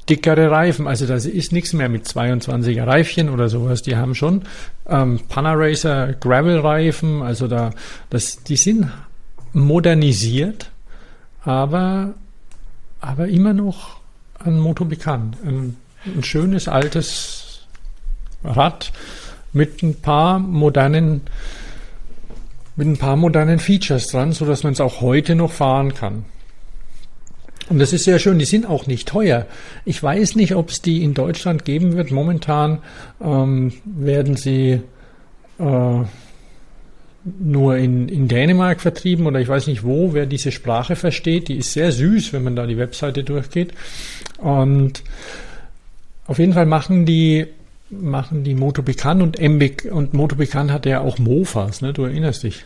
dickere 0.09 0.49
Reifen. 0.49 0.87
Also 0.87 1.05
das 1.05 1.25
ist 1.25 1.51
nichts 1.51 1.73
mehr 1.73 1.89
mit 1.89 2.05
22er 2.05 2.85
Reifchen 2.85 3.29
oder 3.29 3.49
sowas. 3.49 3.81
Die 3.81 3.95
haben 3.95 4.15
schon 4.15 4.43
ähm, 4.87 5.19
Panaracer 5.27 6.13
Gravel 6.13 6.59
Reifen. 6.59 7.21
Also 7.21 7.47
da, 7.47 7.71
das, 8.09 8.43
die 8.43 8.55
sind 8.55 8.89
modernisiert, 9.53 10.71
aber, 11.43 12.13
aber 12.99 13.27
immer 13.27 13.53
noch 13.53 13.99
ein 14.43 14.59
Motobekan. 14.59 15.35
Ein, 15.45 15.77
ein 16.05 16.23
schönes 16.23 16.67
altes 16.67 17.65
Rad 18.43 18.91
mit 19.51 19.83
ein 19.83 19.95
paar 19.95 20.39
modernen 20.39 21.21
mit 22.75 22.87
ein 22.87 22.97
paar 22.97 23.17
modernen 23.17 23.59
Features 23.59 24.07
dran, 24.07 24.31
so 24.31 24.45
dass 24.45 24.63
man 24.63 24.71
es 24.71 24.79
auch 24.79 25.01
heute 25.01 25.35
noch 25.35 25.51
fahren 25.51 25.93
kann. 25.93 26.23
Und 27.69 27.79
das 27.79 27.93
ist 27.93 28.03
sehr 28.03 28.19
schön. 28.19 28.39
Die 28.39 28.45
sind 28.45 28.67
auch 28.67 28.87
nicht 28.87 29.07
teuer. 29.07 29.45
Ich 29.85 30.01
weiß 30.01 30.35
nicht, 30.35 30.55
ob 30.55 30.69
es 30.69 30.81
die 30.81 31.03
in 31.03 31.13
Deutschland 31.13 31.65
geben 31.65 31.95
wird. 31.95 32.11
Momentan 32.11 32.79
ähm, 33.23 33.73
werden 33.85 34.35
sie 34.35 34.81
äh, 35.59 36.03
nur 37.39 37.77
in, 37.77 38.09
in 38.09 38.27
Dänemark 38.27 38.81
vertrieben 38.81 39.27
oder 39.27 39.39
ich 39.39 39.47
weiß 39.47 39.67
nicht 39.67 39.83
wo, 39.83 40.13
wer 40.13 40.25
diese 40.25 40.51
Sprache 40.51 40.95
versteht. 40.95 41.47
Die 41.47 41.57
ist 41.57 41.73
sehr 41.73 41.91
süß, 41.91 42.33
wenn 42.33 42.43
man 42.43 42.55
da 42.55 42.65
die 42.65 42.77
Webseite 42.77 43.23
durchgeht. 43.23 43.73
Und 44.37 45.03
auf 46.25 46.39
jeden 46.39 46.53
Fall 46.53 46.65
machen 46.65 47.05
die 47.05 47.47
machen 47.91 48.43
die 48.43 48.53
Motobekan 48.53 49.23
und 49.23 49.39
MB 49.39 49.85
und 49.91 50.13
Motobekan 50.13 50.71
hatte 50.71 50.89
ja 50.89 51.01
auch 51.01 51.17
Mofas, 51.17 51.81
ne? 51.81 51.91
Du 51.91 52.03
erinnerst 52.03 52.43
dich. 52.43 52.65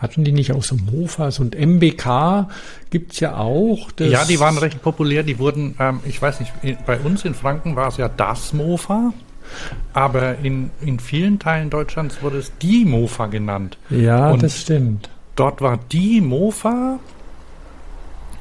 Hatten 0.00 0.24
die 0.24 0.32
nicht 0.32 0.52
auch 0.52 0.62
so 0.62 0.76
Mofas 0.76 1.38
und 1.40 1.54
MBK 1.54 2.48
gibt's 2.88 3.20
ja 3.20 3.36
auch. 3.36 3.90
Ja, 4.00 4.24
die 4.24 4.40
waren 4.40 4.56
recht 4.56 4.80
populär. 4.82 5.22
Die 5.22 5.38
wurden, 5.38 5.76
ähm, 5.78 6.00
ich 6.06 6.20
weiß 6.22 6.40
nicht, 6.40 6.52
bei 6.86 6.98
uns 6.98 7.24
in 7.26 7.34
Franken 7.34 7.76
war 7.76 7.88
es 7.88 7.98
ja 7.98 8.08
das 8.08 8.54
Mofa, 8.54 9.12
aber 9.92 10.38
in, 10.38 10.70
in 10.80 10.98
vielen 11.00 11.38
Teilen 11.38 11.68
Deutschlands 11.68 12.22
wurde 12.22 12.38
es 12.38 12.50
die 12.62 12.86
Mofa 12.86 13.26
genannt. 13.26 13.76
Ja, 13.90 14.30
Und- 14.30 14.42
das 14.42 14.58
stimmt. 14.62 15.10
Dort 15.36 15.60
war 15.60 15.78
die 15.92 16.20
Mofa, 16.22 16.98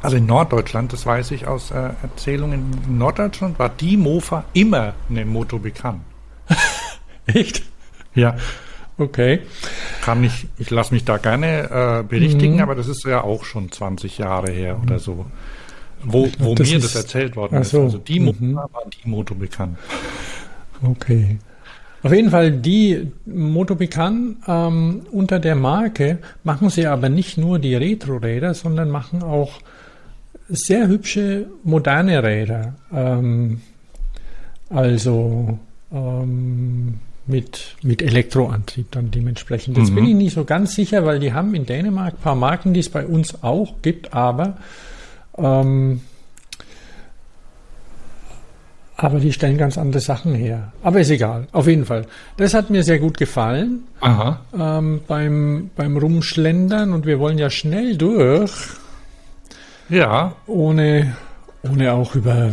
also 0.02 0.15
in 0.17 0.26
Norddeutschland, 0.26 0.91
das 0.93 1.06
weiß 1.06 1.32
ich 1.32 1.45
aus 1.48 1.72
äh, 1.72 1.89
Erzählungen, 2.04 2.72
in 2.88 2.98
Norddeutschland 2.98 3.60
war 3.60 3.69
die 3.69 3.98
Mofa 3.98 4.43
immer 4.54 4.93
eine 5.10 5.26
Moto 5.26 5.60
bekannt. 5.60 6.02
Echt? 7.26 7.63
Ja. 8.15 8.36
Okay. 8.99 9.39
Kann 10.03 10.23
ich, 10.23 10.45
ich 10.59 10.69
lasse 10.69 10.93
mich 10.93 11.05
da 11.05 11.17
gerne 11.17 12.01
äh, 12.01 12.03
berichtigen, 12.03 12.55
Mhm. 12.55 12.59
aber 12.62 12.75
das 12.75 12.88
ist 12.88 13.03
ja 13.05 13.23
auch 13.23 13.43
schon 13.45 13.71
20 13.71 14.17
Jahre 14.19 14.51
her 14.51 14.79
oder 14.83 14.99
so. 14.99 15.25
Wo, 16.03 16.23
glaub, 16.27 16.33
wo 16.39 16.55
das 16.55 16.69
mir 16.69 16.77
ist- 16.77 16.83
das 16.85 16.95
erzählt 16.95 17.35
worden 17.35 17.55
Ach 17.57 17.62
ist. 17.62 17.71
so, 17.71 17.83
Also 17.83 17.97
die 17.97 18.19
Mofa 18.19 18.38
mhm. 18.43 18.55
war 18.55 18.69
die 19.03 19.09
Moto 19.09 19.33
bekannt. 19.35 19.77
Okay. 20.83 21.38
Auf 22.03 22.13
jeden 22.13 22.29
Fall, 22.29 22.51
die 22.51 23.12
Motobekan 23.25 24.38
ähm, 24.47 25.01
unter 25.12 25.39
der 25.39 25.55
Marke 25.55 26.19
machen 26.45 26.69
sie 26.69 26.88
aber 26.88 27.09
nicht 27.09 27.38
nur 27.38 27.59
die 27.59 27.75
Retro-Räder, 27.75 28.53
sondern 28.53 28.89
machen 28.89 29.21
auch 29.23 29.59
sehr 30.47 30.88
hübsche 30.88 31.47
moderne 31.63 32.23
Räder. 32.23 32.75
Ähm, 32.93 33.59
also 34.69 35.59
ähm, 35.91 36.99
mit, 37.30 37.76
mit 37.84 38.02
Elektroantrieb 38.02 38.92
dann 38.92 39.12
dementsprechend. 39.12 39.78
Jetzt 39.78 39.92
Mhm. 39.92 39.96
bin 39.96 40.06
ich 40.06 40.15
nicht 40.15 40.34
so 40.34 40.44
ganz 40.46 40.76
sicher, 40.76 41.06
weil 41.06 41.20
die 41.20 41.32
haben 41.34 41.54
in 41.56 41.65
Dänemark 41.65 42.15
ein 42.15 42.22
paar 42.22 42.36
Marken, 42.36 42.74
die 42.74 42.80
es 42.82 42.89
bei 42.89 43.06
uns 43.06 43.44
auch 43.44 43.76
gibt, 43.82 44.13
aber 44.13 44.58
ähm, 45.38 46.02
aber 48.98 49.20
die 49.22 49.32
stellen 49.32 49.58
ganz 49.58 49.78
andere 49.78 50.02
Sachen 50.02 50.34
her. 50.36 50.74
Aber 50.84 51.00
ist 51.00 51.10
egal, 51.10 51.48
auf 51.54 51.68
jeden 51.68 51.86
Fall. 51.86 52.06
Das 52.36 52.54
hat 52.54 52.70
mir 52.70 52.84
sehr 52.84 53.00
gut 53.00 53.18
gefallen 53.18 53.84
Aha. 54.02 54.42
ähm, 54.58 55.00
beim, 55.08 55.70
beim 55.78 55.96
Rumschlendern 55.96 56.92
und 56.92 57.06
wir 57.06 57.18
wollen 57.20 57.38
ja 57.38 57.50
schnell 57.50 57.96
durch, 57.96 58.52
Ja, 59.88 60.36
ohne, 60.48 61.15
ohne 61.63 61.94
auch 61.94 62.13
über 62.15 62.52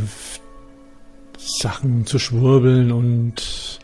Sachen 1.36 2.06
zu 2.06 2.18
schwurbeln 2.20 2.92
und 2.92 3.80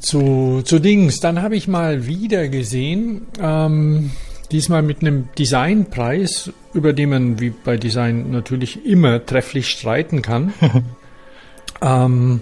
zu, 0.00 0.62
zu 0.64 0.78
Dings. 0.78 1.20
Dann 1.20 1.42
habe 1.42 1.56
ich 1.56 1.68
mal 1.68 2.06
wieder 2.06 2.48
gesehen, 2.48 3.26
ähm, 3.40 4.10
diesmal 4.50 4.82
mit 4.82 5.00
einem 5.02 5.28
Designpreis, 5.38 6.50
über 6.74 6.92
den 6.92 7.10
man 7.10 7.40
wie 7.40 7.50
bei 7.50 7.76
Design 7.76 8.30
natürlich 8.30 8.84
immer 8.84 9.24
trefflich 9.24 9.68
streiten 9.68 10.22
kann. 10.22 10.52
ähm, 11.82 12.40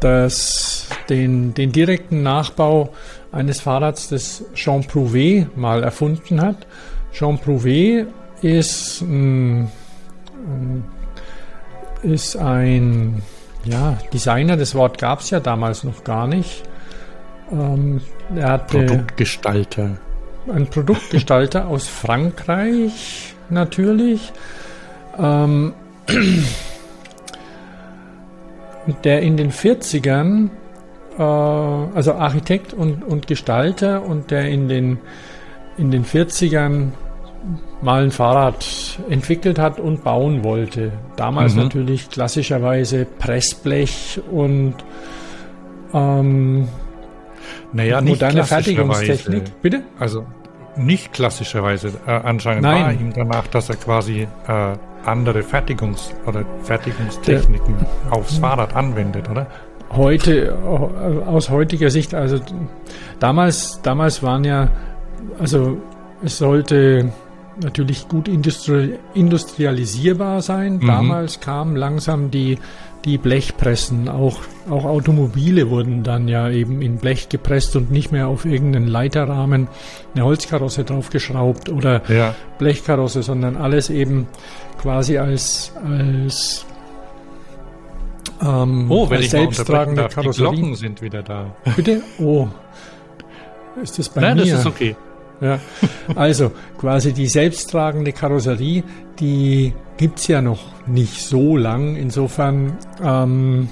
das, 0.00 0.88
den, 1.08 1.54
den 1.54 1.72
direkten 1.72 2.22
Nachbau 2.22 2.92
eines 3.32 3.60
Fahrrads, 3.60 4.08
das 4.08 4.44
Jean 4.54 4.82
Prouvé 4.82 5.46
mal 5.56 5.82
erfunden 5.82 6.40
hat. 6.42 6.66
Jean 7.12 7.38
Prouvé 7.38 8.06
ist, 8.42 9.00
ein, 9.02 9.68
ein- 10.46 10.84
ist 12.02 12.36
ein 12.36 13.22
ja, 13.64 13.98
Designer, 14.12 14.56
das 14.56 14.74
Wort 14.74 14.98
gab 14.98 15.20
es 15.20 15.30
ja 15.30 15.40
damals 15.40 15.84
noch 15.84 16.04
gar 16.04 16.26
nicht. 16.26 16.62
Ähm, 17.50 18.00
er 18.34 18.52
hatte 18.52 18.78
Produktgestalter. 18.78 19.98
ein 20.52 20.66
Produktgestalter 20.68 21.66
aus 21.68 21.86
Frankreich 21.86 23.34
natürlich, 23.50 24.32
ähm, 25.18 25.74
der 29.04 29.22
in 29.22 29.36
den 29.36 29.52
40ern, 29.52 30.50
äh, 31.18 31.22
also 31.22 32.14
Architekt 32.14 32.72
und, 32.72 33.04
und 33.04 33.26
Gestalter 33.26 34.02
und 34.02 34.30
der 34.30 34.48
in 34.48 34.68
den, 34.68 34.98
in 35.76 35.90
den 35.90 36.04
40ern 36.04 36.92
mal 37.84 38.02
ein 38.02 38.10
Fahrrad 38.10 38.98
entwickelt 39.10 39.58
hat 39.58 39.78
und 39.78 40.02
bauen 40.02 40.42
wollte. 40.42 40.92
Damals 41.16 41.54
Mhm. 41.54 41.64
natürlich 41.64 42.08
klassischerweise 42.10 43.04
Pressblech 43.18 44.20
und 44.30 44.74
ähm, 45.92 46.68
Naja, 47.72 48.00
nicht 48.00 48.14
moderne 48.14 48.34
klassischerweise. 48.42 49.04
Fertigungstechnik. 49.04 49.62
Bitte? 49.62 49.82
Also 49.98 50.24
nicht 50.76 51.12
klassischerweise. 51.12 51.88
Äh, 52.06 52.10
anscheinend 52.10 52.62
Nein. 52.62 52.82
war 52.84 52.92
ihm 52.92 53.12
danach, 53.12 53.46
dass 53.48 53.68
er 53.68 53.76
quasi 53.76 54.26
äh, 54.48 54.72
andere 55.04 55.40
Fertigungs- 55.42 56.12
oder 56.26 56.44
Fertigungstechniken 56.62 57.74
aufs 58.10 58.38
Fahrrad 58.38 58.74
anwendet, 58.74 59.28
oder? 59.30 59.46
Heute, 59.90 60.46
äh, 60.46 61.28
aus 61.28 61.50
heutiger 61.50 61.90
Sicht, 61.90 62.14
also 62.14 62.40
damals, 63.20 63.80
damals 63.82 64.22
waren 64.22 64.42
ja, 64.44 64.68
also 65.38 65.76
es 66.24 66.38
sollte 66.38 67.12
natürlich 67.62 68.08
gut 68.08 68.28
industri 68.28 68.98
industrialisierbar 69.14 70.42
sein. 70.42 70.76
Mhm. 70.76 70.86
Damals 70.86 71.40
kam 71.40 71.76
langsam 71.76 72.30
die 72.30 72.58
die 73.04 73.18
Blechpressen. 73.18 74.08
Auch, 74.08 74.38
auch 74.70 74.84
Automobile 74.86 75.68
wurden 75.68 76.02
dann 76.04 76.26
ja 76.26 76.48
eben 76.48 76.80
in 76.80 76.96
Blech 76.96 77.28
gepresst 77.28 77.76
und 77.76 77.90
nicht 77.90 78.12
mehr 78.12 78.28
auf 78.28 78.46
irgendeinen 78.46 78.88
Leiterrahmen 78.88 79.68
eine 80.14 80.24
Holzkarosse 80.24 80.84
draufgeschraubt 80.84 81.68
oder 81.68 82.00
Ja. 82.10 82.34
Blechkarosse, 82.58 83.22
sondern 83.22 83.56
alles 83.56 83.90
eben 83.90 84.26
quasi 84.80 85.18
als, 85.18 85.72
als, 85.86 86.64
ähm, 88.40 88.86
Oh, 88.90 89.08
wenn 89.10 89.16
als 89.18 89.26
ich 89.26 89.30
selbsttragende 89.32 90.02
darf, 90.02 90.14
die 90.14 90.20
Karosserie. 90.22 90.50
Glocken 90.52 90.74
sind 90.74 91.02
wieder 91.02 91.22
da. 91.22 91.54
Bitte? 91.76 92.02
Oh. 92.18 92.48
Ist 93.82 93.98
das 93.98 94.08
bei 94.08 94.20
Nein, 94.22 94.36
mir? 94.38 94.46
das 94.46 94.60
ist 94.60 94.66
okay. 94.66 94.96
Ja, 95.40 95.58
also 96.14 96.52
quasi 96.78 97.12
die 97.12 97.26
selbsttragende 97.26 98.12
Karosserie, 98.12 98.82
die 99.18 99.74
gibt's 99.96 100.26
ja 100.28 100.40
noch 100.40 100.86
nicht 100.86 101.20
so 101.20 101.56
lang. 101.56 101.96
Insofern 101.96 102.78
ähm, 103.02 103.68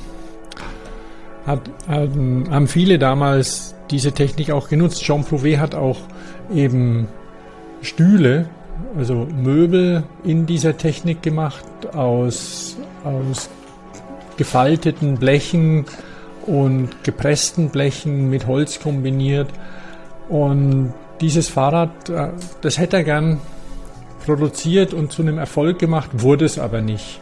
hat, 1.47 1.61
haben, 1.89 2.49
haben 2.51 2.67
viele 2.69 2.99
damals 2.99 3.75
diese 3.91 4.13
Technik 4.13 4.51
auch 4.51 4.69
genutzt. 4.69 5.03
Jean 5.03 5.25
Prouvé 5.25 5.59
hat 5.59 5.75
auch 5.75 5.99
eben 6.55 7.09
Stühle, 7.83 8.47
also 8.97 9.27
Möbel 9.27 10.05
in 10.25 10.47
dieser 10.47 10.77
Technik 10.77 11.23
gemacht 11.23 11.65
aus, 11.95 12.77
aus 13.05 13.51
gefalteten 14.37 15.19
Blechen 15.19 15.85
und 16.47 17.05
gepressten 17.05 17.71
Blechen 17.71 18.31
mit 18.31 18.47
Holz 18.47 18.81
kombiniert. 18.81 19.49
Und 20.29 20.95
dieses 21.23 21.49
Fahrrad, 21.49 22.11
äh, 22.11 22.29
das 22.61 22.79
hätte 22.79 22.99
er 22.99 23.05
gern 23.05 23.41
produziert 24.27 24.93
und 24.93 25.13
zu 25.13 25.23
einem 25.23 25.39
Erfolg 25.39 25.79
gemacht, 25.79 26.11
wurde 26.15 26.45
es 26.45 26.59
aber 26.59 26.83
nicht. 26.83 27.21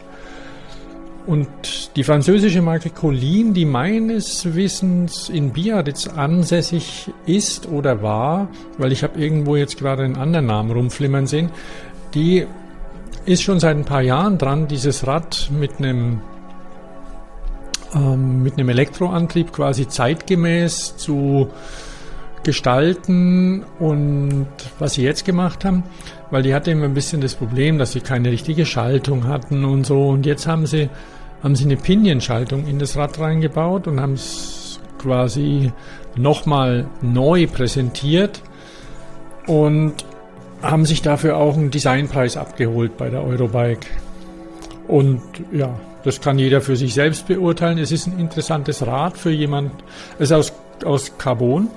Und 1.27 1.95
die 1.95 2.03
französische 2.03 2.61
Marke 2.61 2.89
Colin, 2.89 3.53
die 3.53 3.65
meines 3.65 4.55
Wissens 4.55 5.29
in 5.29 5.51
Biarritz 5.51 6.07
ansässig 6.07 7.11
ist 7.25 7.69
oder 7.69 8.01
war, 8.01 8.49
weil 8.77 8.91
ich 8.91 9.03
habe 9.03 9.19
irgendwo 9.19 9.55
jetzt 9.55 9.77
gerade 9.77 10.03
einen 10.03 10.15
anderen 10.15 10.47
Namen 10.47 10.71
rumflimmern 10.71 11.27
sehen, 11.27 11.51
die 12.15 12.47
ist 13.25 13.43
schon 13.43 13.59
seit 13.59 13.77
ein 13.77 13.85
paar 13.85 14.01
Jahren 14.01 14.39
dran, 14.39 14.67
dieses 14.67 15.05
Rad 15.05 15.51
mit 15.57 15.77
einem 15.77 16.21
ähm, 17.93 18.41
mit 18.41 18.53
einem 18.53 18.69
Elektroantrieb 18.69 19.51
quasi 19.51 19.87
zeitgemäß 19.87 20.97
zu 20.97 21.49
gestalten 22.43 23.63
und 23.79 24.47
was 24.79 24.93
sie 24.93 25.03
jetzt 25.03 25.25
gemacht 25.25 25.65
haben, 25.65 25.83
weil 26.29 26.43
die 26.43 26.53
hatte 26.53 26.71
immer 26.71 26.85
ein 26.85 26.93
bisschen 26.93 27.21
das 27.21 27.35
Problem, 27.35 27.77
dass 27.77 27.91
sie 27.91 28.01
keine 28.01 28.31
richtige 28.31 28.65
Schaltung 28.65 29.27
hatten 29.27 29.65
und 29.65 29.85
so 29.85 30.09
und 30.09 30.25
jetzt 30.25 30.47
haben 30.47 30.65
sie 30.65 30.89
haben 31.43 31.55
sie 31.55 31.65
eine 31.65 31.77
Pinion-Schaltung 31.77 32.67
in 32.67 32.77
das 32.77 32.95
Rad 32.97 33.19
reingebaut 33.19 33.87
und 33.87 33.99
haben 33.99 34.13
es 34.13 34.79
quasi 34.99 35.71
nochmal 36.15 36.87
neu 37.01 37.47
präsentiert 37.47 38.41
und 39.47 39.93
haben 40.61 40.85
sich 40.85 41.01
dafür 41.01 41.37
auch 41.37 41.57
einen 41.57 41.71
Designpreis 41.71 42.37
abgeholt 42.37 42.97
bei 42.97 43.09
der 43.09 43.23
Eurobike. 43.23 43.87
Und 44.87 45.21
ja, 45.51 45.79
das 46.03 46.21
kann 46.21 46.37
jeder 46.37 46.61
für 46.61 46.75
sich 46.75 46.93
selbst 46.93 47.27
beurteilen. 47.27 47.77
Es 47.77 47.91
ist 47.91 48.07
ein 48.07 48.19
interessantes 48.19 48.85
Rad 48.85 49.17
für 49.17 49.31
jemand. 49.31 49.71
Es 50.19 50.29
ist 50.29 50.33
aus, 50.33 50.53
aus 50.85 51.17
Carbon. 51.17 51.69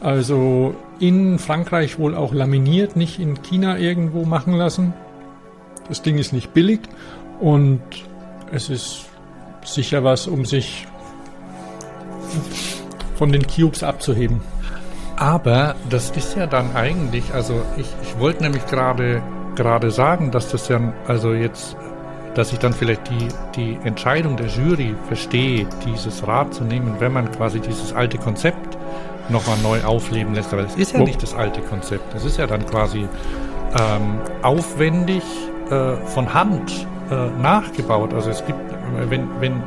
Also 0.00 0.74
in 1.00 1.38
Frankreich 1.38 1.98
wohl 1.98 2.14
auch 2.14 2.32
laminiert, 2.32 2.96
nicht 2.96 3.18
in 3.18 3.42
China 3.42 3.78
irgendwo 3.78 4.24
machen 4.24 4.54
lassen. 4.54 4.92
Das 5.88 6.02
Ding 6.02 6.18
ist 6.18 6.32
nicht 6.32 6.52
billig 6.52 6.80
und 7.40 7.80
es 8.52 8.70
ist 8.70 9.06
sicher 9.64 10.04
was, 10.04 10.26
um 10.26 10.44
sich 10.44 10.86
von 13.16 13.32
den 13.32 13.46
Cubes 13.46 13.82
abzuheben. 13.82 14.40
Aber 15.16 15.74
das 15.90 16.10
ist 16.10 16.36
ja 16.36 16.46
dann 16.46 16.76
eigentlich, 16.76 17.34
also 17.34 17.60
ich, 17.76 17.86
ich 18.02 18.18
wollte 18.20 18.44
nämlich 18.44 18.64
gerade 18.66 19.22
gerade 19.58 19.90
sagen, 19.90 20.30
dass 20.30 20.50
das 20.50 20.68
ja, 20.68 20.80
also 21.08 21.34
jetzt, 21.34 21.76
dass 22.34 22.52
ich 22.52 22.60
dann 22.60 22.72
vielleicht 22.72 23.10
die, 23.10 23.28
die 23.56 23.76
Entscheidung 23.82 24.36
der 24.36 24.46
Jury 24.46 24.94
verstehe, 25.08 25.66
dieses 25.84 26.26
Rad 26.26 26.54
zu 26.54 26.62
nehmen, 26.62 26.94
wenn 27.00 27.12
man 27.12 27.30
quasi 27.32 27.58
dieses 27.58 27.92
alte 27.92 28.18
Konzept 28.18 28.77
nochmal 29.30 29.58
neu 29.62 29.82
aufleben 29.84 30.34
lässt. 30.34 30.52
Aber 30.52 30.62
das 30.62 30.76
ist 30.76 30.92
ja 30.92 31.00
nicht 31.00 31.22
das 31.22 31.34
alte 31.34 31.60
Konzept. 31.60 32.14
Das 32.14 32.24
ist 32.24 32.38
ja 32.38 32.46
dann 32.46 32.64
quasi 32.66 33.08
ähm, 33.78 34.20
aufwendig 34.42 35.22
äh, 35.70 35.96
von 36.06 36.32
Hand 36.32 36.86
äh, 37.10 37.40
nachgebaut. 37.40 38.14
Also 38.14 38.30
es 38.30 38.44
gibt, 38.46 38.58
äh, 38.58 39.10
wenn, 39.10 39.28
wenn, 39.40 39.62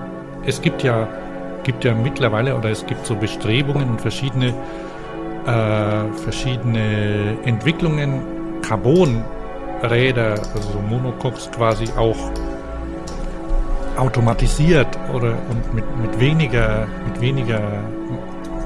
es 0.46 0.62
gibt 0.62 0.84
ja, 0.84 1.08
gibt 1.64 1.84
ja 1.84 1.94
mittlerweile 1.94 2.56
oder 2.56 2.70
es 2.70 2.86
gibt 2.86 3.06
so 3.06 3.16
Bestrebungen 3.16 3.90
und 3.90 4.02
verschiedene 4.02 4.54
äh, 5.46 6.14
verschiedene 6.24 7.38
Entwicklungen, 7.46 8.22
Carbonräder, 8.62 10.32
also 10.54 10.72
so 10.74 10.80
Monocoques 10.80 11.50
quasi 11.52 11.86
auch 11.98 12.32
automatisiert 13.98 14.88
oder 15.14 15.34
und 15.50 15.74
mit, 15.74 15.84
mit 15.98 16.20
weniger 16.20 16.88
mit 17.08 17.20
weniger 17.22 17.62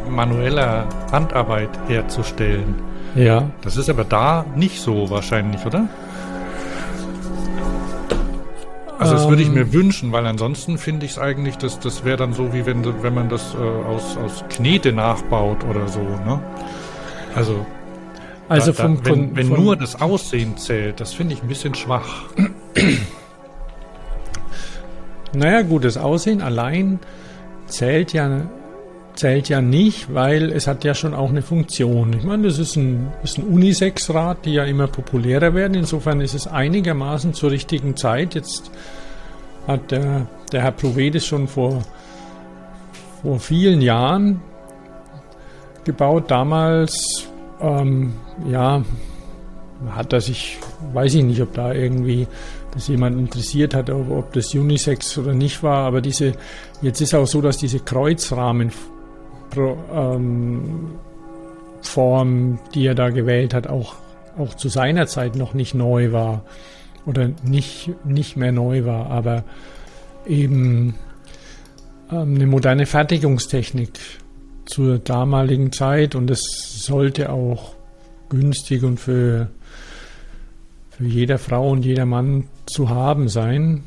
manueller 0.09 0.85
Handarbeit 1.11 1.69
herzustellen. 1.87 2.75
Ja, 3.15 3.49
Das 3.61 3.77
ist 3.77 3.89
aber 3.89 4.03
da 4.03 4.45
nicht 4.55 4.81
so 4.81 5.09
wahrscheinlich, 5.09 5.65
oder? 5.65 5.87
Also 8.97 9.13
das 9.13 9.27
würde 9.27 9.41
ich 9.41 9.49
Ähm. 9.49 9.55
mir 9.55 9.73
wünschen, 9.73 10.11
weil 10.11 10.25
ansonsten 10.25 10.77
finde 10.77 11.05
ich 11.05 11.13
es 11.13 11.19
eigentlich, 11.19 11.57
dass 11.57 11.79
das 11.79 12.05
wäre 12.05 12.17
dann 12.17 12.33
so, 12.33 12.53
wie 12.53 12.65
wenn, 12.65 12.83
wenn 13.03 13.13
man 13.13 13.27
das 13.29 13.53
äh, 13.53 13.57
aus, 13.87 14.17
aus 14.17 14.43
Knete 14.49 14.91
nachbaut 14.93 15.63
oder 15.69 15.87
so, 15.87 15.99
ne? 15.99 16.39
Also, 17.35 17.65
also 18.47 18.71
da, 18.71 18.83
vom, 18.83 19.03
da, 19.03 19.11
wenn, 19.11 19.35
wenn 19.35 19.47
vom 19.49 19.63
nur 19.63 19.75
das 19.75 20.01
Aussehen 20.01 20.57
zählt, 20.57 20.99
das 21.01 21.13
finde 21.13 21.33
ich 21.33 21.41
ein 21.43 21.47
bisschen 21.49 21.75
schwach. 21.75 22.23
Naja, 25.33 25.61
gut, 25.63 25.83
das 25.83 25.97
Aussehen 25.97 26.41
allein 26.41 26.99
zählt 27.67 28.13
ja, 28.13 28.41
zählt 29.15 29.49
ja 29.49 29.61
nicht, 29.61 30.13
weil 30.13 30.51
es 30.51 30.67
hat 30.67 30.83
ja 30.83 30.93
schon 30.93 31.13
auch 31.13 31.29
eine 31.29 31.41
Funktion. 31.41 32.13
Ich 32.13 32.23
meine, 32.23 32.43
das 32.47 32.59
ist 32.59 32.75
ein, 32.75 33.11
ist 33.23 33.37
ein 33.37 33.45
Unisex-Rad, 33.45 34.45
die 34.45 34.53
ja 34.53 34.65
immer 34.65 34.87
populärer 34.87 35.53
werden. 35.53 35.75
Insofern 35.75 36.21
ist 36.21 36.33
es 36.33 36.47
einigermaßen 36.47 37.33
zur 37.33 37.51
richtigen 37.51 37.95
Zeit. 37.95 38.35
Jetzt 38.35 38.71
hat 39.67 39.91
der, 39.91 40.27
der 40.51 40.61
Herr 40.61 40.71
Provedes 40.71 41.25
schon 41.25 41.47
vor, 41.47 41.83
vor 43.21 43.39
vielen 43.39 43.81
Jahren 43.81 44.41
gebaut. 45.83 46.29
Damals, 46.29 47.27
ähm, 47.61 48.13
ja, 48.49 48.83
hat 49.89 50.13
er 50.13 50.21
sich, 50.21 50.57
weiß 50.93 51.15
ich 51.15 51.23
nicht, 51.23 51.41
ob 51.41 51.53
da 51.53 51.73
irgendwie 51.73 52.27
das 52.73 52.87
jemand 52.87 53.17
interessiert 53.17 53.73
hat, 53.73 53.89
ob, 53.89 54.09
ob 54.11 54.33
das 54.33 54.53
Unisex 54.53 55.17
oder 55.17 55.33
nicht 55.33 55.63
war, 55.63 55.85
aber 55.85 56.01
diese, 56.01 56.33
jetzt 56.81 57.01
ist 57.01 57.13
auch 57.15 57.25
so, 57.25 57.41
dass 57.41 57.57
diese 57.57 57.79
Kreuzrahmen 57.79 58.71
Pro, 59.55 59.77
ähm, 59.93 60.91
Form, 61.81 62.59
die 62.73 62.85
er 62.85 62.95
da 62.95 63.09
gewählt 63.09 63.53
hat, 63.53 63.67
auch, 63.67 63.95
auch 64.37 64.53
zu 64.55 64.69
seiner 64.69 65.07
Zeit 65.07 65.35
noch 65.35 65.53
nicht 65.53 65.73
neu 65.73 66.11
war 66.11 66.43
oder 67.05 67.29
nicht, 67.43 67.91
nicht 68.05 68.35
mehr 68.35 68.51
neu 68.51 68.85
war, 68.85 69.09
aber 69.09 69.43
eben 70.25 70.95
ähm, 72.11 72.35
eine 72.35 72.47
moderne 72.47 72.85
Fertigungstechnik 72.85 73.91
zur 74.65 74.99
damaligen 74.99 75.71
Zeit 75.71 76.15
und 76.15 76.29
es 76.29 76.41
sollte 76.83 77.31
auch 77.31 77.75
günstig 78.29 78.83
und 78.83 78.99
für, 78.99 79.49
für 80.89 81.05
jeder 81.05 81.37
Frau 81.37 81.69
und 81.69 81.85
jeder 81.85 82.05
Mann 82.05 82.47
zu 82.65 82.89
haben 82.89 83.29
sein. 83.29 83.83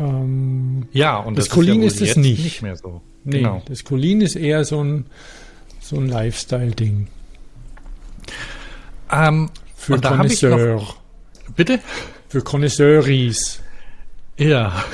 Ähm, 0.00 0.86
Ja, 0.92 1.18
und 1.18 1.36
Das 1.38 1.46
das, 1.46 1.54
Colin 1.54 1.82
ist, 1.82 1.94
ist 1.94 2.00
ja 2.00 2.06
es 2.06 2.16
wohl 2.16 2.24
jetzt 2.24 2.30
nicht. 2.38 2.44
nicht 2.44 2.62
mehr 2.62 2.76
so. 2.76 3.00
nee, 3.24 3.38
Genau. 3.38 3.62
das 3.66 3.84
Colin 3.84 4.20
ist 4.22 4.34
eher 4.36 4.64
so 4.64 4.82
ein, 4.82 5.06
so 5.80 5.96
ein 5.96 6.08
Lifestyle-Ding. 6.08 7.06
Ähm, 9.12 9.50
Für 9.76 10.00
Connoisseur. 10.00 10.82
bitte? 11.56 11.80
Für 12.28 12.42
Connoisseuris. 12.42 13.60
Ja. 14.38 14.84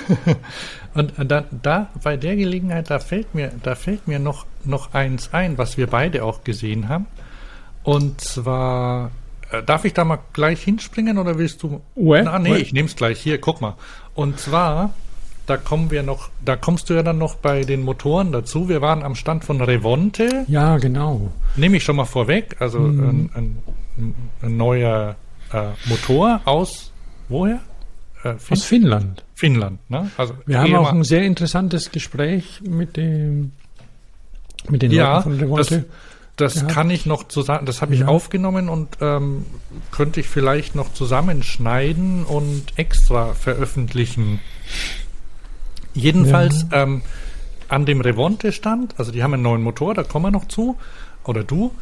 Und 0.94 1.12
da, 1.18 1.44
da 1.62 1.90
bei 2.02 2.16
der 2.16 2.36
Gelegenheit, 2.36 2.88
da 2.90 2.98
fällt 2.98 3.34
mir, 3.34 3.52
da 3.62 3.74
fällt 3.74 4.08
mir 4.08 4.18
noch, 4.18 4.46
noch 4.64 4.94
eins 4.94 5.34
ein, 5.34 5.58
was 5.58 5.76
wir 5.76 5.88
beide 5.88 6.24
auch 6.24 6.42
gesehen 6.42 6.88
haben. 6.88 7.06
Und 7.82 8.20
zwar, 8.22 9.10
darf 9.64 9.84
ich 9.84 9.94
da 9.94 10.04
mal 10.04 10.18
gleich 10.32 10.62
hinspringen 10.62 11.18
oder 11.18 11.38
willst 11.38 11.62
du? 11.62 11.80
Ouais, 11.94 12.22
Na, 12.24 12.38
nee, 12.38 12.50
ouais. 12.52 12.58
ich 12.58 12.72
nehme 12.72 12.88
es 12.88 12.96
gleich. 12.96 13.20
Hier, 13.20 13.40
guck 13.40 13.60
mal. 13.60 13.74
Und 14.14 14.38
zwar, 14.40 14.92
da 15.46 15.56
kommen 15.56 15.90
wir 15.90 16.02
noch, 16.02 16.30
da 16.44 16.56
kommst 16.56 16.90
du 16.90 16.94
ja 16.94 17.02
dann 17.02 17.18
noch 17.18 17.36
bei 17.36 17.62
den 17.64 17.82
Motoren 17.82 18.32
dazu. 18.32 18.68
Wir 18.68 18.80
waren 18.80 19.02
am 19.02 19.14
Stand 19.14 19.44
von 19.44 19.60
Revonte. 19.60 20.44
Ja, 20.48 20.78
genau. 20.78 21.30
Nehme 21.56 21.76
ich 21.76 21.84
schon 21.84 21.96
mal 21.96 22.04
vorweg. 22.04 22.56
Also 22.60 22.78
ein, 22.78 23.30
ein, 23.34 24.14
ein 24.42 24.56
neuer 24.56 25.16
äh, 25.52 25.68
Motor 25.86 26.40
aus 26.44 26.92
woher? 27.28 27.60
Äh, 28.24 28.34
Fin- 28.38 28.52
Aus 28.56 28.64
Finnland. 28.64 29.24
Finnland. 29.34 29.78
Ne? 29.90 30.10
Also 30.16 30.34
Wir 30.46 30.60
haben 30.60 30.74
auch 30.74 30.92
ein 30.92 31.04
sehr 31.04 31.22
interessantes 31.22 31.92
Gespräch 31.92 32.60
mit 32.68 32.96
dem 32.96 33.52
mit 34.68 34.82
den 34.82 34.90
Ja, 34.90 35.18
Leuten 35.18 35.22
von 35.22 35.38
Revolte. 35.38 35.76
Das 35.80 35.84
gehabt. 36.36 36.68
kann 36.72 36.90
ich 36.90 37.06
noch 37.06 37.28
zusammen, 37.28 37.66
das 37.66 37.80
habe 37.82 37.94
ich 37.94 38.00
Ja. 38.00 38.08
aufgenommen 38.08 38.68
und 38.68 38.88
ähm, 39.00 39.46
könnte 39.90 40.20
ich 40.20 40.28
vielleicht 40.28 40.74
noch 40.74 40.92
zusammenschneiden 40.92 42.24
und 42.24 42.64
extra 42.76 43.34
veröffentlichen. 43.34 44.40
Jedenfalls 45.94 46.66
ähm, 46.72 47.02
an 47.68 47.86
dem 47.86 48.00
Revonte-Stand, 48.00 48.94
also 48.98 49.12
die 49.12 49.22
haben 49.22 49.34
einen 49.34 49.42
neuen 49.42 49.62
Motor, 49.62 49.94
da 49.94 50.02
kommen 50.02 50.26
wir 50.26 50.30
noch 50.30 50.46
zu, 50.48 50.76
oder 51.24 51.42
du, 51.42 51.72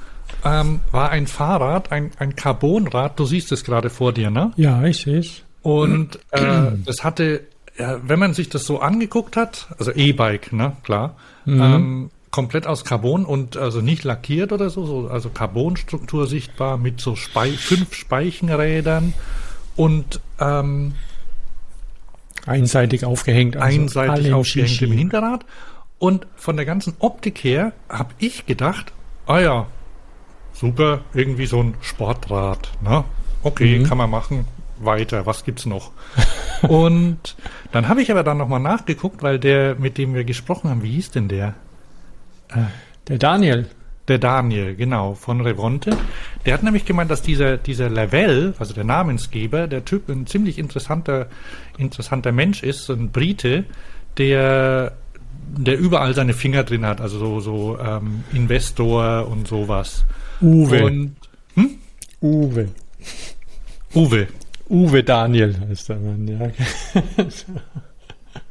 ähm, 0.44 0.80
war 0.90 1.10
ein 1.10 1.26
Fahrrad, 1.26 1.92
ein, 1.92 2.12
ein 2.18 2.36
Carbonrad, 2.36 3.18
du 3.18 3.26
siehst 3.26 3.52
es 3.52 3.64
gerade 3.64 3.90
vor 3.90 4.12
dir, 4.12 4.30
ne? 4.30 4.52
Ja, 4.56 4.82
ich 4.84 4.98
sehe 4.98 5.18
es. 5.18 5.42
Und 5.62 6.18
äh, 6.30 6.72
das 6.84 7.02
hatte, 7.04 7.42
ja, 7.78 7.98
wenn 8.06 8.18
man 8.18 8.34
sich 8.34 8.48
das 8.50 8.64
so 8.64 8.80
angeguckt 8.80 9.36
hat, 9.36 9.68
also 9.78 9.90
E-Bike, 9.92 10.52
ne, 10.52 10.76
klar, 10.84 11.16
ähm, 11.46 12.10
komplett 12.34 12.66
aus 12.66 12.84
Carbon 12.84 13.24
und 13.24 13.56
also 13.56 13.80
nicht 13.80 14.02
lackiert 14.02 14.50
oder 14.52 14.68
so, 14.68 14.84
so 14.86 15.06
also 15.08 15.28
Carbonstruktur 15.30 16.26
sichtbar 16.26 16.78
mit 16.78 17.00
so 17.00 17.14
Spei 17.14 17.50
fünf 17.52 17.94
Speichenrädern 17.94 19.14
und 19.76 20.20
ähm, 20.40 20.94
Einseitig 22.44 23.04
aufgehängt. 23.04 23.56
also 23.56 23.80
einseitig 23.82 24.32
aufgehängt 24.32 24.68
Shishi. 24.70 24.84
im 24.86 24.92
Hinterrad. 24.98 25.46
Und 26.00 26.26
von 26.34 26.56
der 26.56 26.66
ganzen 26.66 26.94
Optik 26.98 27.38
her 27.44 27.72
habe 27.88 28.12
ich 28.18 28.46
gedacht, 28.46 28.92
ah 29.26 29.38
ja, 29.38 29.66
super, 30.52 31.02
irgendwie 31.14 31.46
so 31.46 31.62
ein 31.62 31.74
Sportrad. 31.82 32.68
Ne? 32.82 33.04
Okay, 33.44 33.78
Mhm. 33.78 33.84
kann 33.84 33.98
man 33.98 34.10
machen. 34.10 34.44
Weiter, 34.80 35.24
was 35.24 35.44
gibt's 35.44 35.66
noch? 35.66 35.92
und 36.62 37.36
dann 37.70 37.88
habe 37.88 38.02
ich 38.02 38.10
aber 38.10 38.24
dann 38.24 38.38
nochmal 38.38 38.58
nachgeguckt, 38.58 39.22
weil 39.22 39.38
der, 39.38 39.76
mit 39.76 39.98
dem 39.98 40.14
wir 40.14 40.24
gesprochen 40.24 40.68
haben, 40.68 40.82
wie 40.82 40.90
hieß 40.90 41.12
denn 41.12 41.28
der? 41.28 41.54
Der 43.08 43.18
Daniel. 43.18 43.66
Der 44.08 44.18
Daniel, 44.18 44.74
genau, 44.74 45.14
von 45.14 45.40
Revonte. 45.40 45.96
Der 46.44 46.52
hat 46.52 46.62
nämlich 46.62 46.84
gemeint, 46.84 47.10
dass 47.10 47.22
dieser, 47.22 47.56
dieser 47.56 47.88
Lavelle, 47.88 48.52
also 48.58 48.74
der 48.74 48.84
Namensgeber, 48.84 49.66
der 49.66 49.84
Typ 49.84 50.10
ein 50.10 50.26
ziemlich 50.26 50.58
interessanter, 50.58 51.28
interessanter 51.78 52.30
Mensch 52.30 52.62
ist, 52.62 52.90
ein 52.90 53.10
Brite, 53.10 53.64
der, 54.18 54.92
der 55.56 55.78
überall 55.78 56.14
seine 56.14 56.34
Finger 56.34 56.64
drin 56.64 56.84
hat, 56.84 57.00
also 57.00 57.18
so, 57.18 57.40
so 57.40 57.78
ähm, 57.78 58.24
Investor 58.32 59.26
und 59.26 59.48
sowas. 59.48 60.04
Uwe. 60.42 60.84
Und 60.84 61.16
Uwe. 62.20 62.68
Uwe. 63.94 64.28
Uwe 64.68 65.02
Daniel 65.02 65.54
heißt 65.68 65.88
der 65.88 65.96
Mann, 65.96 66.28
ja. 66.28 66.38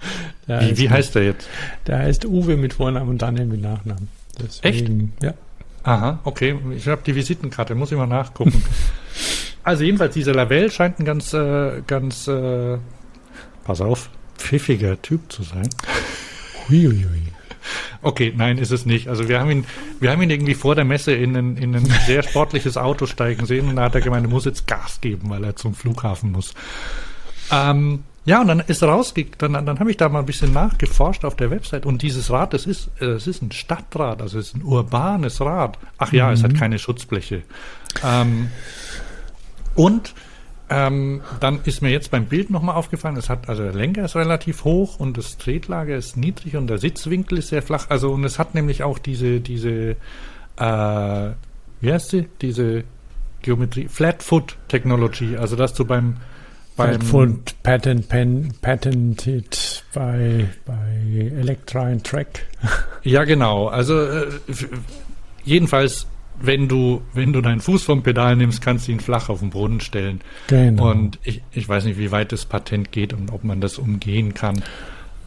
Der 0.47 0.61
Wie, 0.61 0.77
wie 0.77 0.89
heißt 0.89 1.15
der 1.15 1.23
jetzt? 1.23 1.47
Der 1.87 1.99
heißt 1.99 2.25
Uwe 2.25 2.57
mit 2.57 2.73
Vornamen 2.73 3.09
und 3.09 3.21
Daniel 3.21 3.45
mit 3.45 3.61
Nachnamen. 3.61 4.09
Deswegen, 4.41 5.13
Ja. 5.21 5.33
Aha, 5.83 6.19
okay. 6.23 6.57
Ich 6.75 6.87
habe 6.87 7.01
die 7.05 7.15
Visitenkarte, 7.15 7.75
muss 7.75 7.91
ich 7.91 7.97
mal 7.97 8.07
nachgucken. 8.07 8.63
also 9.63 9.83
jedenfalls, 9.83 10.13
dieser 10.13 10.33
Lavelle 10.33 10.71
scheint 10.71 10.99
ein 10.99 11.05
ganz, 11.05 11.33
äh, 11.33 11.81
ganz, 11.85 12.27
äh, 12.27 12.77
pass 13.63 13.81
auf, 13.81 14.09
pfiffiger 14.37 15.01
Typ 15.01 15.31
zu 15.31 15.43
sein. 15.43 15.69
Huiuiui. 16.69 17.33
Okay, 18.01 18.33
nein, 18.35 18.57
ist 18.57 18.71
es 18.71 18.85
nicht. 18.85 19.07
Also 19.07 19.29
wir 19.29 19.39
haben 19.39 19.49
ihn, 19.49 19.65
wir 19.99 20.11
haben 20.11 20.21
ihn 20.21 20.29
irgendwie 20.29 20.55
vor 20.55 20.75
der 20.75 20.83
Messe 20.83 21.13
in 21.13 21.35
ein, 21.35 21.57
in 21.57 21.75
ein 21.75 21.85
sehr 22.05 22.23
sportliches 22.23 22.75
Auto 22.77 23.05
steigen 23.05 23.45
sehen 23.45 23.69
und 23.69 23.77
da 23.77 23.83
hat 23.83 23.95
er 23.95 24.01
gemeint, 24.01 24.25
er 24.25 24.29
muss 24.29 24.45
jetzt 24.45 24.67
Gas 24.67 24.99
geben, 24.99 25.29
weil 25.29 25.43
er 25.43 25.55
zum 25.55 25.73
Flughafen 25.73 26.31
muss. 26.31 26.53
Ähm, 27.51 28.03
ja, 28.25 28.41
und 28.41 28.47
dann 28.47 28.61
ist 28.61 28.81
rausgegangen, 28.81 29.53
dann, 29.53 29.65
dann 29.65 29.79
habe 29.79 29.91
ich 29.91 29.97
da 29.97 30.07
mal 30.07 30.19
ein 30.19 30.25
bisschen 30.25 30.53
nachgeforscht 30.53 31.25
auf 31.25 31.35
der 31.35 31.51
Website 31.51 31.85
und 31.85 32.01
dieses 32.01 32.31
Rad, 32.31 32.53
das 32.53 32.65
ist, 32.65 32.89
äh, 32.99 33.07
das 33.07 33.27
ist 33.27 33.41
ein 33.41 33.51
Stadtrad, 33.51 34.21
also 34.21 34.39
es 34.39 34.47
ist 34.47 34.55
ein 34.55 34.63
urbanes 34.63 35.41
Rad. 35.41 35.77
Ach 35.97 36.13
ja, 36.13 36.31
es 36.31 36.43
hat 36.43 36.55
keine 36.55 36.79
Schutzbleche. 36.79 37.43
Ähm, 38.03 38.49
und 39.75 40.13
ähm, 40.69 41.21
dann 41.39 41.59
ist 41.65 41.81
mir 41.81 41.89
jetzt 41.89 42.11
beim 42.11 42.25
Bild 42.25 42.49
nochmal 42.49 42.75
aufgefallen, 42.75 43.17
es 43.17 43.29
hat, 43.29 43.49
also 43.49 43.63
der 43.63 43.73
Lenker 43.73 44.05
ist 44.05 44.15
relativ 44.15 44.63
hoch 44.63 44.99
und 44.99 45.17
das 45.17 45.37
Tretlager 45.37 45.95
ist 45.95 46.15
niedrig 46.15 46.55
und 46.55 46.67
der 46.67 46.77
Sitzwinkel 46.77 47.39
ist 47.39 47.49
sehr 47.49 47.61
flach. 47.61 47.87
Also 47.89 48.11
und 48.11 48.23
es 48.23 48.39
hat 48.39 48.55
nämlich 48.55 48.83
auch 48.83 48.99
diese, 48.99 49.41
diese, 49.41 49.97
äh, 50.57 51.31
wie 51.81 51.93
heißt 51.93 52.09
sie? 52.09 52.27
Diese 52.41 52.85
Geometrie, 53.41 53.89
Flat 53.89 54.23
Foot 54.23 54.55
Technology, 54.69 55.35
also 55.35 55.57
dass 55.57 55.73
du 55.73 55.83
beim, 55.83 56.15
beim 56.75 56.99
Patent, 57.63 58.09
pen, 58.09 58.53
patented 58.61 59.83
bei, 59.93 60.47
bei 60.65 61.31
Electrine 61.37 62.01
Track. 62.01 62.45
Ja, 63.05 63.25
genau. 63.25 63.67
Also 63.67 64.01
äh, 64.01 64.27
jedenfalls, 65.43 66.07
wenn 66.39 66.69
du, 66.69 67.01
wenn 67.13 67.33
du 67.33 67.41
deinen 67.41 67.59
Fuß 67.59 67.83
vom 67.83 68.01
Pedal 68.01 68.37
nimmst, 68.37 68.61
kannst 68.61 68.87
du 68.87 68.93
ihn 68.93 69.01
flach 69.01 69.27
auf 69.27 69.41
den 69.41 69.49
Boden 69.49 69.81
stellen. 69.81 70.21
Genau. 70.47 70.89
Und 70.89 71.19
ich, 71.23 71.41
ich 71.51 71.67
weiß 71.67 71.83
nicht, 71.83 71.97
wie 71.97 72.11
weit 72.11 72.31
das 72.31 72.45
Patent 72.45 72.93
geht 72.93 73.11
und 73.11 73.33
ob 73.33 73.43
man 73.43 73.59
das 73.59 73.77
umgehen 73.77 74.33
kann. 74.33 74.63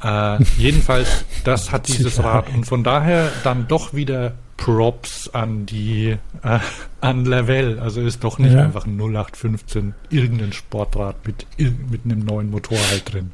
Äh, 0.03 0.43
jedenfalls, 0.57 1.27
das 1.45 1.71
hat 1.71 1.87
dieses 1.89 2.23
Rad 2.23 2.49
und 2.55 2.65
von 2.65 2.83
daher 2.83 3.31
dann 3.45 3.69
doch 3.69 3.93
wieder 3.93 4.33
Props 4.57 5.29
an 5.33 5.67
die 5.67 6.17
äh, 6.43 6.59
an 7.01 7.25
Lavelle. 7.25 7.81
Also 7.83 8.01
ist 8.01 8.25
doch 8.25 8.39
nicht 8.39 8.53
Ja. 8.55 8.63
einfach 8.65 8.87
ein 8.87 8.97
0815 8.99 9.95
irgendein 10.11 10.53
Sportrad 10.53 11.17
mit, 11.27 11.47
mit 11.91 12.01
einem 12.05 12.21
neuen 12.25 12.51
Motor 12.51 12.79
halt 12.91 13.13
drin. 13.13 13.31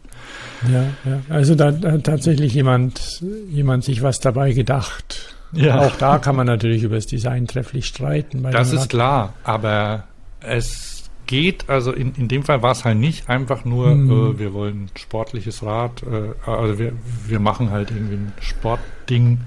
Ja, 0.70 0.84
ja. 1.04 1.20
Also 1.28 1.54
da 1.54 1.66
hat 1.72 2.04
tatsächlich 2.04 2.54
jemand, 2.54 3.22
jemand 3.50 3.84
sich 3.84 4.02
was 4.02 4.20
dabei 4.20 4.52
gedacht. 4.52 5.36
Ja. 5.52 5.80
Auch 5.80 5.96
da 5.96 6.18
kann 6.18 6.34
man 6.36 6.46
natürlich 6.46 6.82
über 6.82 6.96
das 6.96 7.06
Design 7.06 7.46
trefflich 7.46 7.86
streiten. 7.86 8.42
Das 8.50 8.72
ist 8.72 8.88
klar, 8.88 9.34
aber 9.44 10.04
es 10.40 11.04
geht, 11.26 11.68
also 11.68 11.92
in, 11.92 12.14
in 12.16 12.28
dem 12.28 12.42
Fall 12.42 12.62
war 12.62 12.72
es 12.72 12.84
halt 12.84 12.98
nicht 12.98 13.28
einfach 13.28 13.64
nur, 13.64 13.94
Mhm. 13.94 14.10
äh, 14.34 14.38
wir 14.38 14.52
wollen 14.54 14.84
ein 14.84 14.90
sportliches 14.98 15.62
Rad, 15.62 16.02
äh, 16.02 16.50
also 16.50 16.78
wir, 16.78 16.92
wir 17.26 17.38
machen 17.38 17.70
halt 17.70 17.90
irgendwie 17.90 18.14
ein 18.16 18.32
Sportding. 18.40 19.40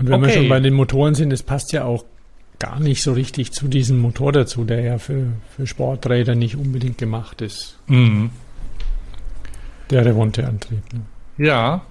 Und 0.00 0.08
wenn 0.08 0.20
wir 0.20 0.28
Okay. 0.28 0.38
schon 0.38 0.48
bei 0.48 0.58
den 0.60 0.74
Motoren 0.74 1.14
sind, 1.14 1.32
es 1.32 1.42
passt 1.42 1.72
ja 1.72 1.84
auch 1.84 2.04
gar 2.58 2.80
nicht 2.80 3.02
so 3.02 3.12
richtig 3.12 3.52
zu 3.52 3.68
diesem 3.68 3.98
Motor 3.98 4.32
dazu, 4.32 4.64
der 4.64 4.80
ja 4.80 4.98
für, 4.98 5.26
für 5.54 5.66
Sporträder 5.66 6.34
nicht 6.34 6.56
unbedingt 6.56 6.98
gemacht 6.98 7.40
ist. 7.42 7.78
Mhm. 7.86 8.30
Der 9.90 10.04
Revonte-Antrieb. 10.04 10.82
Ne? 10.92 11.00
Ja. 11.46 11.82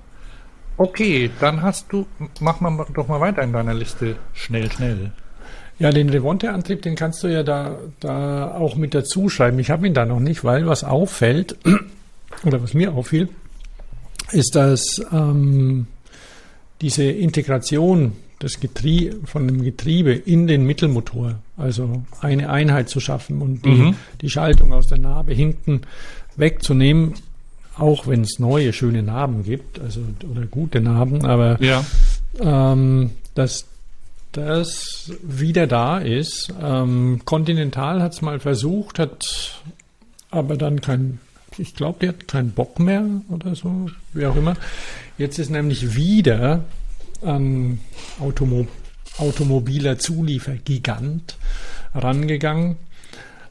Okay, 0.78 1.30
dann 1.40 1.62
hast 1.62 1.92
du, 1.92 2.06
mach 2.40 2.62
mal 2.62 2.86
doch 2.94 3.08
mal 3.08 3.20
weiter 3.20 3.42
in 3.44 3.54
deiner 3.54 3.74
Liste. 3.74 4.16
Schnell, 4.34 4.72
schnell. 4.72 5.12
Ja, 5.78 5.92
den 5.92 6.10
Revonte-Antrieb, 6.10 6.82
den 6.82 6.96
kannst 6.96 7.24
du 7.24 7.28
ja 7.28 7.44
da, 7.44 7.78
da 8.00 8.52
auch 8.56 8.76
mit 8.76 8.94
dazu 8.94 9.30
schreiben. 9.30 9.60
Ich 9.60 9.70
habe 9.72 9.88
ihn 9.88 9.94
da 9.94 10.06
noch 10.06 10.20
nicht, 10.20 10.44
weil 10.44 10.66
was 10.68 10.84
auffällt, 10.84 11.58
oder 12.46 12.62
was 12.64 12.74
mir 12.74 12.94
auffiel, 12.94 13.30
ist, 14.32 14.56
dass 14.56 15.02
ähm, 15.12 15.88
diese 16.82 17.04
Integration 17.04 18.14
des 18.42 18.60
Getrie 18.62 19.12
von 19.26 19.48
dem 19.48 19.64
Getriebe 19.64 20.14
in 20.14 20.48
den 20.48 20.66
Mittelmotor, 20.66 21.36
also 21.58 22.04
eine 22.22 22.50
Einheit 22.50 22.88
zu 22.90 23.00
schaffen 23.02 23.42
und 23.42 23.66
die, 23.66 23.70
Mhm. 23.70 23.96
die 24.22 24.30
Schaltung 24.30 24.72
aus 24.72 24.88
der 24.88 24.98
Narbe 24.98 25.34
hinten 25.34 25.82
wegzunehmen, 26.38 27.16
auch 27.78 28.08
wenn 28.08 28.22
es 28.22 28.40
neue 28.40 28.72
schöne 28.74 29.04
Narben 29.04 29.44
gibt, 29.44 29.80
also 29.80 30.00
oder 30.32 30.46
gute 30.46 30.80
Narben, 30.80 31.26
aber 31.26 31.62
Ja. 31.62 31.84
ähm, 32.40 33.12
dass 33.36 33.66
das 34.32 35.12
wieder 35.22 35.66
da 35.68 35.98
ist. 35.98 36.54
Ähm, 36.62 37.22
Continental 37.26 38.02
hat 38.02 38.14
es 38.14 38.22
mal 38.22 38.40
versucht, 38.40 39.00
hat 39.00 39.60
aber 40.32 40.56
dann 40.56 40.80
kein, 40.82 41.20
ich 41.58 41.76
glaube, 41.76 42.00
die 42.02 42.10
hat 42.10 42.28
keinen 42.28 42.52
Bock 42.52 42.80
mehr 42.80 43.06
oder 43.30 43.56
so, 43.56 43.90
wie 44.14 44.26
auch 44.26 44.36
immer. 44.36 44.56
Jetzt 45.18 45.40
ist 45.40 45.50
nämlich 45.50 45.96
wieder 45.96 46.64
ein 47.22 47.80
Automo 48.20 48.68
automobiler 49.18 50.00
Zuliefergigant 50.00 51.38
rangegangen. 51.94 52.78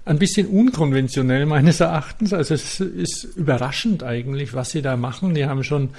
Ein 0.07 0.19
bisschen 0.19 0.47
unkonventionell 0.47 1.45
meines 1.45 1.81
Erachtens. 1.81 2.33
Also 2.33 2.55
es 2.55 2.81
ist 2.81 3.25
überraschend 3.25 4.03
eigentlich, 4.03 4.55
was 4.55 4.71
sie 4.71 4.81
da 4.81 4.97
machen. 4.97 5.35
Die 5.35 5.45
haben 5.45 5.63
schon 5.65 5.91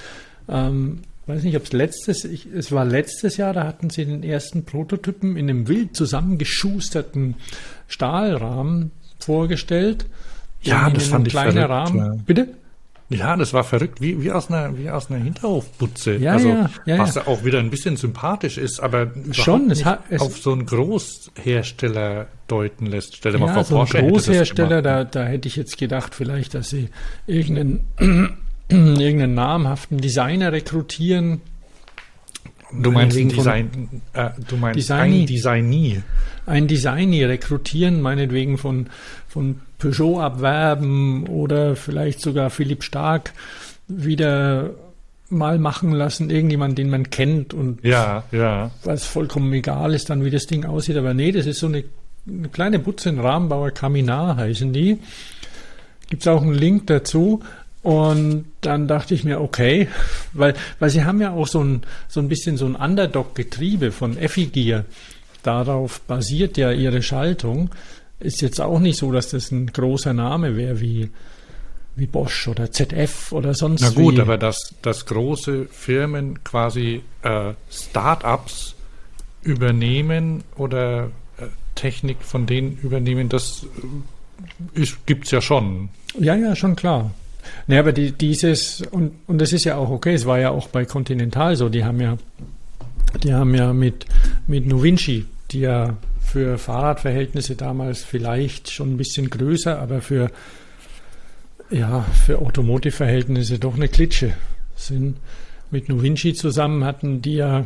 ähm, 0.47 1.02
weiß 1.30 1.43
nicht, 1.43 1.56
ob 1.56 1.64
es 1.64 1.74
letztes, 1.74 2.26
ich, 2.26 2.47
es 2.47 2.72
war 2.72 2.86
letztes 2.86 3.38
Jahr, 3.38 3.54
da 3.54 3.66
hatten 3.66 3.91
sie 3.91 4.04
den 4.04 4.24
ersten 4.24 4.66
Prototypen 4.66 5.38
in 5.38 5.50
einem 5.50 5.68
wild 5.68 5.95
zusammengeschusterten 5.95 7.36
Stahlrahmen 7.88 8.91
vorgestellt. 9.20 10.08
Ja, 10.62 10.89
das 10.89 11.07
fand 11.07 11.28
ich 11.28 11.34
verrückt, 11.34 11.57
Rahmen. 11.70 11.97
ja. 11.97 12.16
Bitte? 12.26 12.47
Ja, 13.12 13.36
das 13.36 13.53
war 13.53 13.64
verrückt, 13.64 14.01
wie, 14.01 14.22
wie, 14.22 14.32
aus, 14.32 14.49
einer, 14.51 14.78
wie 14.78 14.88
aus 14.89 15.10
einer 15.10 15.24
Hinterhofbutze. 15.24 16.18
Ja, 16.18 16.34
also, 16.34 16.49
ja, 16.49 16.70
ja, 16.86 16.97
was 16.99 17.16
ja. 17.16 17.26
auch 17.26 17.43
wieder 17.43 17.57
ein 17.57 17.72
bisschen 17.72 17.97
sympathisch 17.97 18.60
ist, 18.60 18.80
aber 18.80 19.07
Schon, 19.32 19.72
es 19.72 19.84
hat- 19.84 20.03
es- 20.12 20.22
auf 20.22 20.38
so 20.38 20.51
einen 20.51 20.68
Großhersteller 20.68 22.28
deuten 22.47 22.86
lässt. 22.86 23.16
Stell 23.16 23.32
dir 23.32 23.39
mal 23.39 23.47
Ja, 23.47 23.53
vor, 23.55 23.64
so 23.64 23.74
ein 23.76 23.80
Porsche 23.80 23.97
das 24.03 24.07
Großhersteller, 24.12 24.82
gemacht. 24.84 25.16
da, 25.16 25.22
da 25.24 25.26
hätte 25.28 25.47
ich 25.47 25.55
jetzt 25.55 25.78
gedacht, 25.80 26.14
vielleicht, 26.14 26.53
dass 26.53 26.70
sie 26.70 26.89
irgendeinen, 27.26 27.82
irgendeinen 28.70 29.34
namhaften 29.34 29.97
Designer 29.97 30.51
rekrutieren. 30.51 31.41
Du 32.72 32.91
meinst 32.91 33.18
ein 33.18 33.30
Design, 33.30 34.01
äh, 34.14 34.30
du 34.47 34.55
meinst 34.57 34.78
Designy. 34.78 35.22
ein 35.22 35.26
Designie. 35.26 36.03
ein 36.45 36.68
Designie 36.68 37.24
rekrutieren, 37.24 38.01
meinetwegen 38.01 38.60
von, 38.60 38.88
von 39.28 39.62
Peugeot 39.80 40.19
abwerben 40.19 41.25
oder 41.27 41.75
vielleicht 41.75 42.21
sogar 42.21 42.49
Philipp 42.51 42.84
Stark 42.84 43.34
wieder 43.88 44.71
mal 45.30 45.59
machen 45.59 45.91
lassen, 45.91 46.30
irgendjemand, 46.30 46.77
den 46.77 46.89
man 46.89 47.09
kennt 47.09 47.53
und 47.53 47.84
Ja, 47.84 48.23
ja. 48.32 48.71
was 48.84 49.05
vollkommen 49.05 49.51
egal 49.53 49.93
ist 49.93 50.09
dann, 50.09 50.23
wie 50.23 50.32
das 50.32 50.47
Ding 50.47 50.65
aussieht. 50.65 50.97
Aber 50.97 51.13
nee, 51.13 51.32
das 51.32 51.45
ist 51.45 51.59
so 51.59 51.67
eine, 51.67 51.84
eine 52.27 52.49
kleine 52.49 52.80
Butze 52.80 53.09
in 53.09 53.19
Rahmenbauer 53.19 53.71
Kaminar 53.71 54.38
heißen 54.38 54.73
die. 54.73 54.99
Gibt's 56.09 56.27
auch 56.27 56.41
einen 56.41 56.53
Link 56.53 56.88
dazu. 56.88 57.41
Und 57.82 58.45
dann 58.61 58.88
dachte 58.88 59.13
ich 59.13 59.23
mir, 59.23 59.39
okay, 59.39 59.88
weil, 60.34 60.53
weil 60.80 60.89
sie 60.89 61.05
haben 61.05 61.21
ja 61.21 61.32
auch 61.32 61.47
so 61.47 61.63
ein, 61.63 61.84
so 62.09 62.19
ein 62.19 62.27
bisschen 62.27 62.57
so 62.57 62.65
ein 62.65 62.75
Underdog-Getriebe 62.75 63.91
von 63.91 64.17
Effigear. 64.17 64.84
Darauf 65.43 66.01
basiert 66.01 66.57
ja 66.57 66.71
ihre 66.71 67.01
Schaltung. 67.01 67.69
Ist 68.20 68.41
jetzt 68.41 68.59
auch 68.59 68.80
nicht 68.80 68.97
so, 68.97 69.11
dass 69.11 69.30
das 69.30 69.51
ein 69.51 69.67
großer 69.67 70.13
Name 70.13 70.57
wäre 70.57 70.82
wie, 70.82 71.09
wie 71.95 72.05
Bosch 72.05 72.47
oder 72.47 72.72
ZF 72.72 73.32
oder 73.32 73.53
sonst 73.53 73.82
Na 73.82 73.89
gut, 73.89 74.17
wie. 74.17 74.22
aber 74.22 74.38
dass, 74.38 74.76
dass 74.82 75.05
große 75.05 75.67
Firmen 75.72 76.43
quasi 76.43 77.01
äh, 77.24 77.53
Start-ups 77.72 78.76
übernehmen 79.41 80.43
oder 80.55 81.11
äh, 81.38 81.45
Technik 81.76 82.17
von 82.22 82.45
denen 82.45 82.78
übernehmen, 82.82 83.30
das 83.30 83.65
äh, 84.76 84.82
ist, 84.82 85.05
gibt's 85.05 85.32
ja 85.32 85.41
schon. 85.41 85.89
Ja, 86.20 86.36
ja, 86.36 86.55
schon 86.55 86.76
klar. 86.76 87.11
Ne, 87.67 87.80
aber 87.80 87.93
die, 87.93 88.11
dieses, 88.11 88.82
und, 88.91 89.13
und 89.28 89.39
das 89.39 89.53
ist 89.53 89.63
ja 89.63 89.78
auch 89.78 89.89
okay, 89.89 90.13
es 90.13 90.26
war 90.26 90.39
ja 90.39 90.49
auch 90.49 90.67
bei 90.67 90.86
Continental 90.86 91.55
so, 91.55 91.70
die 91.70 91.84
haben 91.84 92.01
ja, 92.01 92.17
die 93.24 93.34
haben 93.34 93.55
ja 93.55 93.74
mit, 93.74 94.05
mit 94.45 94.65
Novinci, 94.67 95.26
die 95.51 95.61
ja 95.61 95.95
für 96.30 96.57
Fahrradverhältnisse 96.57 97.55
damals 97.55 98.03
vielleicht 98.03 98.69
schon 98.71 98.93
ein 98.93 98.97
bisschen 98.97 99.30
größer, 99.30 99.80
aber 99.80 100.01
für, 100.01 100.32
ja, 101.71 102.01
für 102.25 102.39
Automotive-Verhältnisse 102.39 103.57
doch 103.57 103.75
eine 103.75 103.88
Klitsche 103.88 104.34
sind. 104.75 105.17
Mit 105.71 105.89
Novinci 105.89 106.34
zusammen 106.34 106.84
hatten 106.84 107.21
die 107.21 107.36
ja 107.36 107.65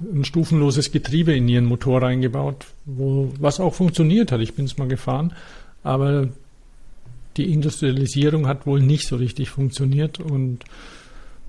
ein 0.00 0.24
stufenloses 0.24 0.92
Getriebe 0.92 1.34
in 1.34 1.48
ihren 1.48 1.64
Motor 1.64 2.02
reingebaut, 2.02 2.66
wo, 2.84 3.32
was 3.40 3.58
auch 3.58 3.74
funktioniert 3.74 4.30
hat. 4.30 4.40
Ich 4.40 4.54
bin 4.54 4.66
es 4.66 4.78
mal 4.78 4.86
gefahren, 4.86 5.32
aber 5.82 6.28
die 7.36 7.52
Industrialisierung 7.52 8.46
hat 8.46 8.64
wohl 8.64 8.80
nicht 8.80 9.08
so 9.08 9.16
richtig 9.16 9.50
funktioniert 9.50 10.20
und 10.20 10.64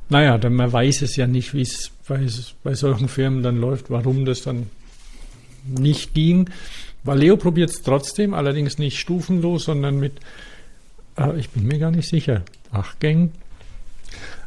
naja, 0.10 0.40
man 0.50 0.74
weiß 0.74 1.04
es 1.04 1.16
ja 1.16 1.28
nicht, 1.28 1.54
wie 1.54 1.62
es 1.62 1.92
bei, 2.08 2.26
bei 2.64 2.74
solchen 2.74 3.08
Firmen 3.08 3.44
dann 3.44 3.62
läuft, 3.62 3.92
warum 3.92 4.26
das 4.26 4.42
dann 4.42 4.66
nicht 5.68 6.14
ging. 6.14 6.50
Valeo 7.04 7.38
probiert 7.38 7.70
es 7.70 7.82
trotzdem, 7.82 8.34
allerdings 8.34 8.78
nicht 8.78 9.00
stufenlos, 9.00 9.66
sondern 9.66 10.00
mit, 10.00 10.14
äh, 11.18 11.38
ich 11.40 11.50
bin 11.50 11.66
mir 11.68 11.80
gar 11.80 11.92
nicht 11.92 12.10
sicher, 12.10 12.44
acht 12.72 13.00
Gängen. 13.00 13.32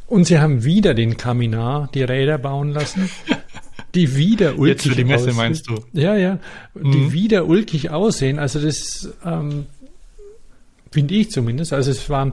Und 0.06 0.26
sie 0.26 0.38
haben 0.38 0.62
wieder 0.64 0.92
den 0.94 1.16
Kaminar, 1.16 1.88
die 1.94 2.02
Räder 2.02 2.36
bauen 2.38 2.72
lassen, 2.72 3.08
die 3.94 4.14
wieder 4.16 4.58
ulkig 4.58 4.68
Jetzt 4.84 4.88
für 4.88 4.94
die 4.96 5.04
Messe 5.04 5.24
aussehen. 5.24 5.36
meinst 5.36 5.68
du? 5.68 5.84
Ja, 5.92 6.14
ja, 6.16 6.38
die 6.74 6.80
Mhm. 6.98 7.12
wieder 7.12 7.46
ulkig 7.46 7.90
aussehen. 7.90 8.38
Also 8.38 8.60
das 8.60 9.08
ähm, 9.24 9.66
finde 10.90 11.14
ich 11.14 11.30
zumindest. 11.30 11.72
Also 11.72 11.90
es 11.90 12.10
waren, 12.10 12.32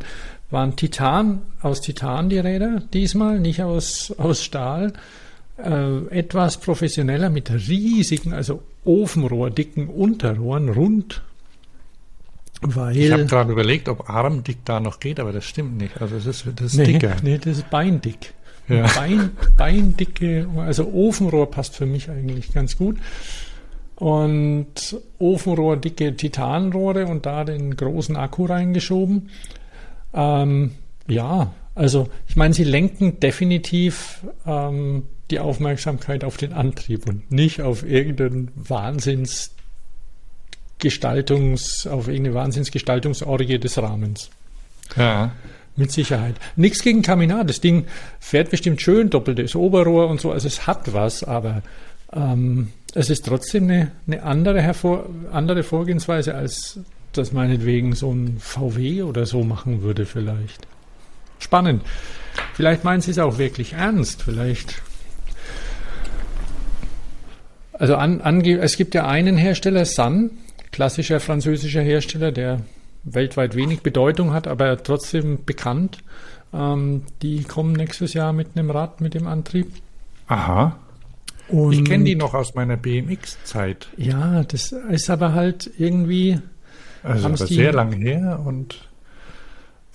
waren 0.51 0.75
Titan, 0.75 1.41
aus 1.61 1.79
Titan 1.79 2.29
die 2.29 2.39
Räder 2.39 2.81
diesmal, 2.93 3.39
nicht 3.39 3.61
aus, 3.63 4.13
aus 4.17 4.43
Stahl. 4.43 4.91
Äh, 5.63 6.19
etwas 6.19 6.57
professioneller 6.57 7.29
mit 7.29 7.51
riesigen, 7.51 8.33
also 8.33 8.61
ofenrohrdicken 8.85 9.87
Unterrohren, 9.87 10.69
rund. 10.69 11.21
Weil, 12.61 12.97
Ich 12.97 13.11
habe 13.11 13.25
gerade 13.25 13.51
überlegt, 13.51 13.89
ob 13.89 14.09
armdick 14.09 14.63
da 14.65 14.79
noch 14.79 14.99
geht, 14.99 15.19
aber 15.19 15.31
das 15.31 15.45
stimmt 15.45 15.77
nicht. 15.77 16.01
Also 16.01 16.15
das 16.15 16.25
ist, 16.25 16.45
das 16.55 16.73
ist 16.73 16.77
nee, 16.77 16.85
dicker. 16.85 17.15
nee, 17.23 17.37
das 17.37 17.57
ist 17.57 17.69
beindick. 17.69 18.33
Ja. 18.69 18.85
Bein, 18.95 19.31
beindicke, 19.57 20.47
also 20.57 20.91
Ofenrohr 20.93 21.49
passt 21.49 21.75
für 21.75 21.85
mich 21.85 22.09
eigentlich 22.09 22.53
ganz 22.53 22.77
gut. 22.77 22.97
Und 23.95 24.97
Ofenrohr, 25.17 25.75
dicke 25.75 26.15
Titanrohre 26.15 27.07
und 27.07 27.25
da 27.25 27.43
den 27.43 27.75
großen 27.75 28.15
Akku 28.15 28.45
reingeschoben. 28.45 29.29
Ähm, 30.13 30.71
ja, 31.07 31.51
also 31.75 32.07
ich 32.27 32.35
meine, 32.35 32.53
sie 32.53 32.63
lenken 32.63 33.19
definitiv 33.19 34.25
ähm, 34.45 35.03
die 35.31 35.39
Aufmerksamkeit 35.39 36.23
auf 36.23 36.37
den 36.37 36.53
Antrieb 36.53 37.07
und 37.07 37.31
nicht 37.31 37.61
auf 37.61 37.83
irgendeinen 37.83 38.51
Wahnsinns 38.55 39.51
Gestaltungs, 40.79 41.85
auf 41.87 42.07
irgendeine 42.07 42.35
Wahnsinnsgestaltungsorgie 42.35 43.59
des 43.59 43.77
Rahmens. 43.77 44.29
Ja. 44.95 45.31
Mit 45.75 45.91
Sicherheit. 45.91 46.35
Nichts 46.55 46.81
gegen 46.81 47.01
Kaminar. 47.01 47.43
Das 47.43 47.61
Ding 47.61 47.85
fährt 48.19 48.49
bestimmt 48.49 48.81
schön, 48.81 49.09
doppeltes 49.09 49.55
Oberrohr 49.55 50.07
und 50.09 50.19
so. 50.19 50.31
Also 50.31 50.47
es 50.47 50.67
hat 50.67 50.93
was, 50.93 51.23
aber 51.23 51.61
ähm, 52.13 52.69
es 52.95 53.09
ist 53.09 53.25
trotzdem 53.25 53.65
eine, 53.65 53.91
eine 54.07 54.23
andere, 54.23 54.61
hervor, 54.61 55.05
andere 55.31 55.63
Vorgehensweise, 55.63 56.33
als 56.33 56.79
das 57.13 57.31
meinetwegen 57.31 57.93
so 57.93 58.11
ein 58.11 58.37
VW 58.39 59.03
oder 59.03 59.25
so 59.25 59.43
machen 59.43 59.81
würde 59.81 60.05
vielleicht. 60.05 60.67
Spannend. 61.39 61.83
Vielleicht 62.53 62.83
meinen 62.83 63.01
Sie 63.01 63.11
es 63.11 63.19
auch 63.19 63.37
wirklich 63.37 63.73
ernst. 63.73 64.23
Vielleicht. 64.23 64.81
Also 67.79 67.95
an, 67.95 68.21
ange, 68.21 68.59
es 68.59 68.77
gibt 68.77 68.93
ja 68.93 69.07
einen 69.07 69.37
Hersteller, 69.37 69.85
Sun, 69.85 70.31
klassischer 70.71 71.19
französischer 71.19 71.81
Hersteller, 71.81 72.31
der 72.31 72.59
weltweit 73.03 73.55
wenig 73.55 73.81
Bedeutung 73.81 74.33
hat, 74.33 74.47
aber 74.47 74.83
trotzdem 74.83 75.45
bekannt. 75.45 75.99
Ähm, 76.53 77.03
die 77.21 77.43
kommen 77.43 77.73
nächstes 77.73 78.13
Jahr 78.13 78.33
mit 78.33 78.49
einem 78.55 78.69
Rad 78.69 79.01
mit 79.01 79.13
dem 79.13 79.27
Antrieb. 79.27 79.71
Aha. 80.27 80.77
Und 81.47 81.71
Ich 81.73 81.85
kenne 81.85 82.03
die 82.03 82.15
noch 82.15 82.33
aus 82.33 82.53
meiner 82.53 82.77
BMX-Zeit. 82.77 83.87
Ja, 83.97 84.43
das 84.43 84.71
ist 84.71 85.09
aber 85.09 85.33
halt 85.33 85.71
irgendwie. 85.77 86.39
Also 87.01 87.27
aber 87.27 87.37
die- 87.45 87.55
sehr 87.55 87.71
lang 87.73 87.93
her 87.93 88.41
und 88.45 88.77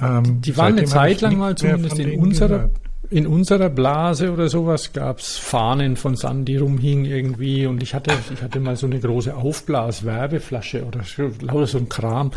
ähm, 0.01 0.41
Die 0.41 0.57
waren 0.57 0.79
eine 0.79 0.87
Zeit 0.87 1.21
lang 1.21 1.37
mal 1.37 1.55
zumindest 1.55 1.99
in 1.99 2.19
unserer, 2.19 2.49
gehört. 2.49 2.71
In 3.11 3.27
unserer 3.27 3.69
Blase 3.69 4.33
oder 4.33 4.49
sowas 4.49 4.93
gab 4.93 5.19
es 5.19 5.37
Fahnen 5.37 5.97
von 5.97 6.17
Sun, 6.17 6.45
die 6.45 6.57
rumhingen 6.57 7.05
irgendwie 7.05 7.67
und 7.67 7.83
ich 7.83 7.95
hatte, 7.95 8.13
ich 8.33 8.43
hatte 8.43 8.61
mal 8.61 8.77
so 8.77 8.87
eine 8.87 8.99
große 8.99 9.35
Aufblas-Werbeflasche 9.37 10.85
oder 10.85 11.03
so, 11.05 11.31
lauter 11.41 11.67
so 11.67 11.79
ein 11.79 11.89
Kram. 11.89 12.33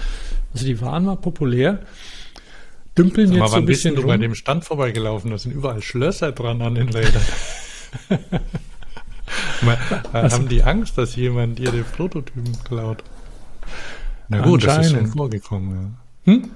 Also 0.54 0.66
die 0.66 0.80
waren 0.82 1.06
mal 1.06 1.16
populär. 1.16 1.80
Dümpeln 2.98 3.32
jetzt 3.32 3.52
so 3.52 3.58
ein 3.58 3.66
bisschen 3.66 3.96
du 3.96 4.04
bei 4.04 4.14
rum. 4.14 4.22
dem 4.22 4.36
Stand 4.36 4.66
vorbeigelaufen? 4.66 5.32
Da 5.32 5.38
sind 5.38 5.52
überall 5.54 5.82
Schlösser 5.82 6.32
dran 6.32 6.62
an 6.62 6.76
den 6.76 6.90
Rädern. 6.90 7.22
Mal, 9.62 9.78
äh, 10.14 10.18
Also 10.18 10.38
haben 10.38 10.50
die 10.50 10.64
Angst, 10.64 10.98
dass 10.98 11.16
jemand 11.16 11.60
ihre 11.60 11.84
Prototypen 11.84 12.58
klaut? 12.64 13.04
Na 14.30 14.42
gut, 14.42 14.66
das 14.66 14.88
ist 14.88 14.94
schon 14.94 15.08
vorgekommen, 15.08 15.96
ja. 16.26 16.32
Hm? 16.34 16.50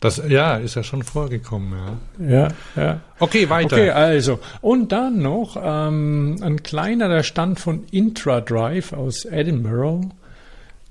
Das, 0.00 0.22
ja, 0.28 0.56
ist 0.56 0.74
ja 0.74 0.82
schon 0.82 1.02
vorgekommen, 1.02 1.72
ja. 2.18 2.28
Ja, 2.28 2.48
ja. 2.76 3.00
Okay, 3.18 3.48
weiter. 3.48 3.76
Okay, 3.76 3.90
also. 3.90 4.38
Und 4.60 4.92
dann 4.92 5.22
noch 5.22 5.56
ähm, 5.60 6.36
ein 6.42 6.62
kleinerer 6.62 7.22
Stand 7.22 7.58
von 7.58 7.84
Intradrive 7.90 8.92
aus 8.92 9.24
Edinburgh, 9.24 10.10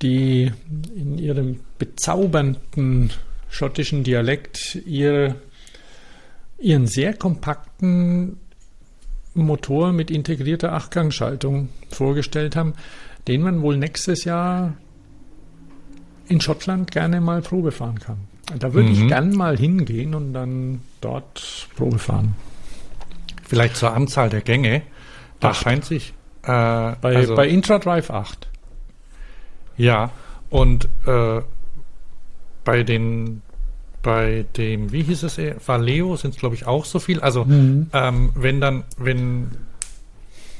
die 0.02 0.50
in 0.96 1.18
ihrem 1.18 1.60
bezaubernden 1.78 3.10
schottischen 3.48 4.02
Dialekt 4.02 4.74
ihre, 4.84 5.36
ihren 6.58 6.86
sehr 6.86 7.14
kompakten 7.14 8.38
Motor 9.34 9.92
mit 9.92 10.10
integrierter 10.10 10.72
Achtgangschaltung 10.72 11.68
vorgestellt 11.88 12.56
haben, 12.56 12.74
den 13.28 13.42
man 13.42 13.62
wohl 13.62 13.76
nächstes 13.76 14.24
Jahr 14.24 14.74
in 16.28 16.40
Schottland 16.40 16.90
gerne 16.90 17.20
mal 17.20 17.42
Probe 17.42 17.72
fahren 17.72 17.98
kann. 17.98 18.33
Da 18.58 18.72
würde 18.74 18.90
ich 18.90 18.98
Mhm. 19.00 19.08
gern 19.08 19.30
mal 19.36 19.56
hingehen 19.56 20.14
und 20.14 20.32
dann 20.34 20.80
dort 21.00 21.68
Probe 21.76 21.98
fahren. 21.98 22.34
Vielleicht 23.42 23.76
zur 23.76 23.92
Anzahl 23.94 24.28
der 24.28 24.40
Gänge. 24.42 24.82
Da 25.40 25.50
Acht. 25.50 25.62
scheint 25.62 25.84
sich. 25.84 26.12
Äh, 26.42 26.46
Bei, 26.46 27.16
also, 27.16 27.34
bei 27.36 27.48
Intradrive 27.48 28.10
8. 28.12 28.48
ja, 29.76 30.10
und 30.50 30.88
äh, 31.06 31.40
bei 32.64 32.82
den 32.82 33.42
bei 34.02 34.44
dem, 34.58 34.92
wie 34.92 35.02
hieß 35.02 35.22
es, 35.22 35.38
eh, 35.38 35.54
Valeo 35.66 36.14
sind 36.16 36.34
es 36.34 36.36
glaube 36.40 36.54
ich 36.54 36.66
auch 36.66 36.84
so 36.84 36.98
viel. 36.98 37.20
Also 37.20 37.44
Mhm. 37.46 37.88
ähm, 37.94 38.32
wenn 38.34 38.60
dann, 38.60 38.84
wenn 38.98 39.50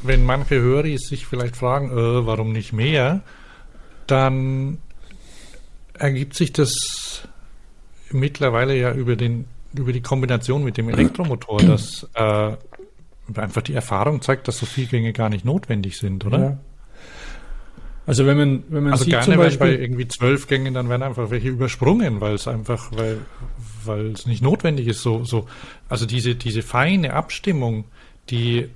wenn 0.02 0.24
manche 0.24 0.54
Hörer 0.60 0.96
sich 0.98 1.26
vielleicht 1.26 1.56
fragen, 1.56 1.90
äh, 1.90 2.26
warum 2.26 2.52
nicht 2.52 2.72
mehr, 2.72 3.20
dann 4.06 4.78
ergibt 5.94 6.34
sich 6.34 6.52
das 6.52 7.28
mittlerweile 8.14 8.76
ja 8.76 8.92
über 8.92 9.16
den 9.16 9.46
über 9.74 9.92
die 9.92 10.02
Kombination 10.02 10.62
mit 10.64 10.76
dem 10.76 10.88
Elektromotor, 10.88 11.58
dass 11.60 12.08
äh, 12.14 12.52
einfach 13.34 13.62
die 13.62 13.74
Erfahrung 13.74 14.22
zeigt, 14.22 14.48
dass 14.48 14.58
so 14.58 14.66
viele 14.66 14.86
Gänge 14.86 15.12
gar 15.12 15.28
nicht 15.28 15.44
notwendig 15.44 15.98
sind, 15.98 16.24
oder? 16.24 16.38
Ja. 16.38 16.58
Also 18.06 18.26
wenn 18.26 18.36
man, 18.36 18.64
wenn 18.68 18.82
man 18.84 18.92
Also 18.92 19.04
sieht 19.04 19.12
gerne, 19.12 19.24
zum 19.24 19.32
wenn 19.32 19.38
bei 19.38 19.44
Beispiel, 19.46 19.74
irgendwie 19.74 20.08
zwölf 20.08 20.46
Gängen, 20.46 20.74
dann 20.74 20.88
werden 20.90 21.02
einfach 21.02 21.30
welche 21.30 21.48
übersprungen, 21.48 22.20
weil 22.20 22.34
es 22.34 22.46
einfach, 22.46 22.92
weil, 22.92 23.18
weil 23.84 24.08
es 24.08 24.26
nicht 24.26 24.42
notwendig 24.42 24.86
ist. 24.88 25.02
So, 25.02 25.24
so, 25.24 25.46
also 25.88 26.04
diese, 26.04 26.34
diese 26.34 26.62
feine 26.62 27.14
Abstimmung, 27.14 27.84
die, 28.28 28.68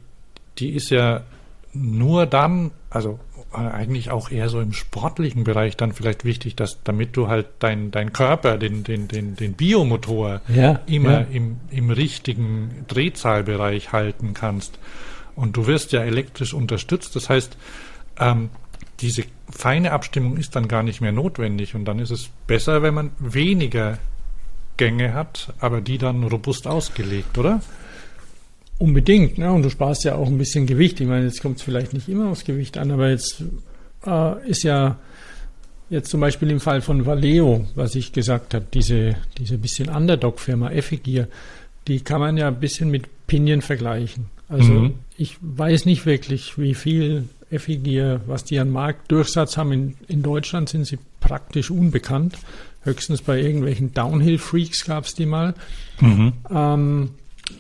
die 0.59 0.71
ist 0.71 0.91
ja 0.91 1.25
nur 1.75 2.25
dann, 2.27 2.71
also 2.89 3.21
eigentlich 3.53 4.11
auch 4.11 4.31
eher 4.31 4.49
so 4.49 4.61
im 4.61 4.73
sportlichen 4.73 5.45
Bereich 5.45 5.77
dann 5.77 5.93
vielleicht 5.93 6.25
wichtig, 6.25 6.55
dass 6.55 6.83
damit 6.83 7.17
du 7.17 7.29
halt 7.29 7.47
dein, 7.61 7.91
dein 7.91 8.13
Körper, 8.13 8.59
den, 8.59 8.85
den, 8.85 9.09
den, 9.09 9.37
den 9.37 9.55
Biomotor 9.55 10.43
Ja, 10.49 10.81
immer 10.87 11.21
ja. 11.21 11.27
im, 11.33 11.59
im 11.71 11.91
richtigen 11.91 12.85
Drehzahlbereich 12.89 13.93
halten 13.93 14.35
kannst. 14.35 14.79
Und 15.35 15.57
du 15.57 15.67
wirst 15.67 15.93
ja 15.93 16.03
elektrisch 16.03 16.53
unterstützt. 16.53 17.17
Das 17.17 17.31
heißt, 17.31 17.57
ähm, 18.19 18.51
diese 19.01 19.25
feine 19.51 19.93
Abstimmung 19.93 20.37
ist 20.37 20.57
dann 20.57 20.69
gar 20.69 20.83
nicht 20.83 21.01
mehr 21.01 21.13
notwendig. 21.13 21.75
Und 21.75 21.85
dann 21.87 22.01
ist 22.01 22.11
es 22.11 22.29
besser, 22.47 22.83
wenn 22.83 22.95
man 22.95 23.13
weniger 23.19 23.99
Gänge 24.77 25.15
hat, 25.15 25.53
aber 25.59 25.81
die 25.81 25.99
dann 25.99 26.23
robust 26.25 26.67
ausgelegt, 26.67 27.39
oder? 27.39 27.61
Unbedingt, 28.79 29.39
ne? 29.39 29.53
Und 29.53 29.63
du 29.63 29.71
sparst 29.71 30.05
ja 30.05 30.15
auch 30.15 30.29
ein 30.29 30.39
bisschen 30.39 30.67
Gewicht. 30.67 31.01
Ich 31.01 31.07
meine, 31.09 31.25
jetzt 31.25 31.43
kommt 31.43 31.57
es 31.59 31.63
vielleicht 31.63 31.93
nicht 31.95 32.09
immer 32.09 32.29
aufs 32.31 32.45
Gewicht 32.45 32.79
an, 32.79 32.91
aber 32.93 33.09
jetzt 33.11 33.43
äh, 34.07 34.49
ist 34.49 34.63
ja 34.63 34.97
jetzt 35.91 36.11
zum 36.11 36.21
Beispiel 36.21 36.51
im 36.51 36.61
Fall 36.61 36.81
von 36.81 37.05
Valeo, 37.07 37.67
was 37.75 37.95
ich 37.95 38.13
gesagt 38.13 38.55
habe, 38.55 38.67
diese, 38.73 39.17
diese 39.39 39.59
bisschen 39.59 39.89
Underdog-Firma 39.89 40.71
Effigier, 40.71 41.29
die 41.89 42.01
kann 42.01 42.21
man 42.21 42.37
ja 42.37 42.49
ein 42.49 42.61
bisschen 42.61 42.91
mit 42.91 43.07
Pinion 43.27 43.63
vergleichen. 43.63 44.27
Also 44.49 44.73
Mhm. 44.73 44.95
ich 45.17 45.37
weiß 45.41 45.85
nicht 45.87 46.07
wirklich, 46.07 46.57
wie 46.59 46.75
viel 46.75 47.25
Effigier, 47.51 48.21
was 48.27 48.45
die 48.45 48.59
an 48.61 48.71
Marktdurchsatz 48.71 49.57
haben. 49.57 49.73
In, 49.73 49.95
in 50.07 50.23
Deutschland 50.23 50.69
sind 50.69 50.87
sie 50.87 50.99
praktisch 51.21 51.71
unbekannt. 51.71 52.37
Höchstens 52.83 53.23
bei 53.23 53.41
irgendwelchen 53.41 53.93
Downhill-Freaks 53.95 54.85
gab 54.85 55.05
es 55.05 55.15
die 55.15 55.27
mal. 55.27 55.55
Ähm, 56.51 57.11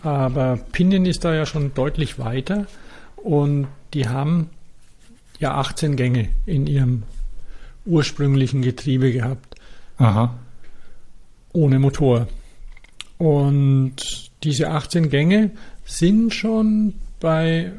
aber 0.03 0.59
Pinion 0.73 1.07
ist 1.07 1.25
da 1.25 1.35
ja 1.35 1.47
schon 1.47 1.75
deutlich 1.75 2.19
weiter 2.19 2.67
und 3.17 3.69
die 3.95 4.09
haben 4.09 4.51
ja 5.39 5.55
18 5.55 5.97
Gänge 5.97 6.29
in 6.47 6.67
ihrem 6.67 7.05
ursprünglichen 7.87 8.63
Getriebe 8.63 9.13
gehabt, 9.13 9.55
Aha. 9.97 10.35
ohne 11.53 11.79
Motor. 11.79 12.29
Und 13.17 14.31
diese 14.43 14.71
18 14.71 15.11
Gänge 15.11 15.51
sind 15.85 16.35
schon 16.35 16.95
bei 17.21 17.73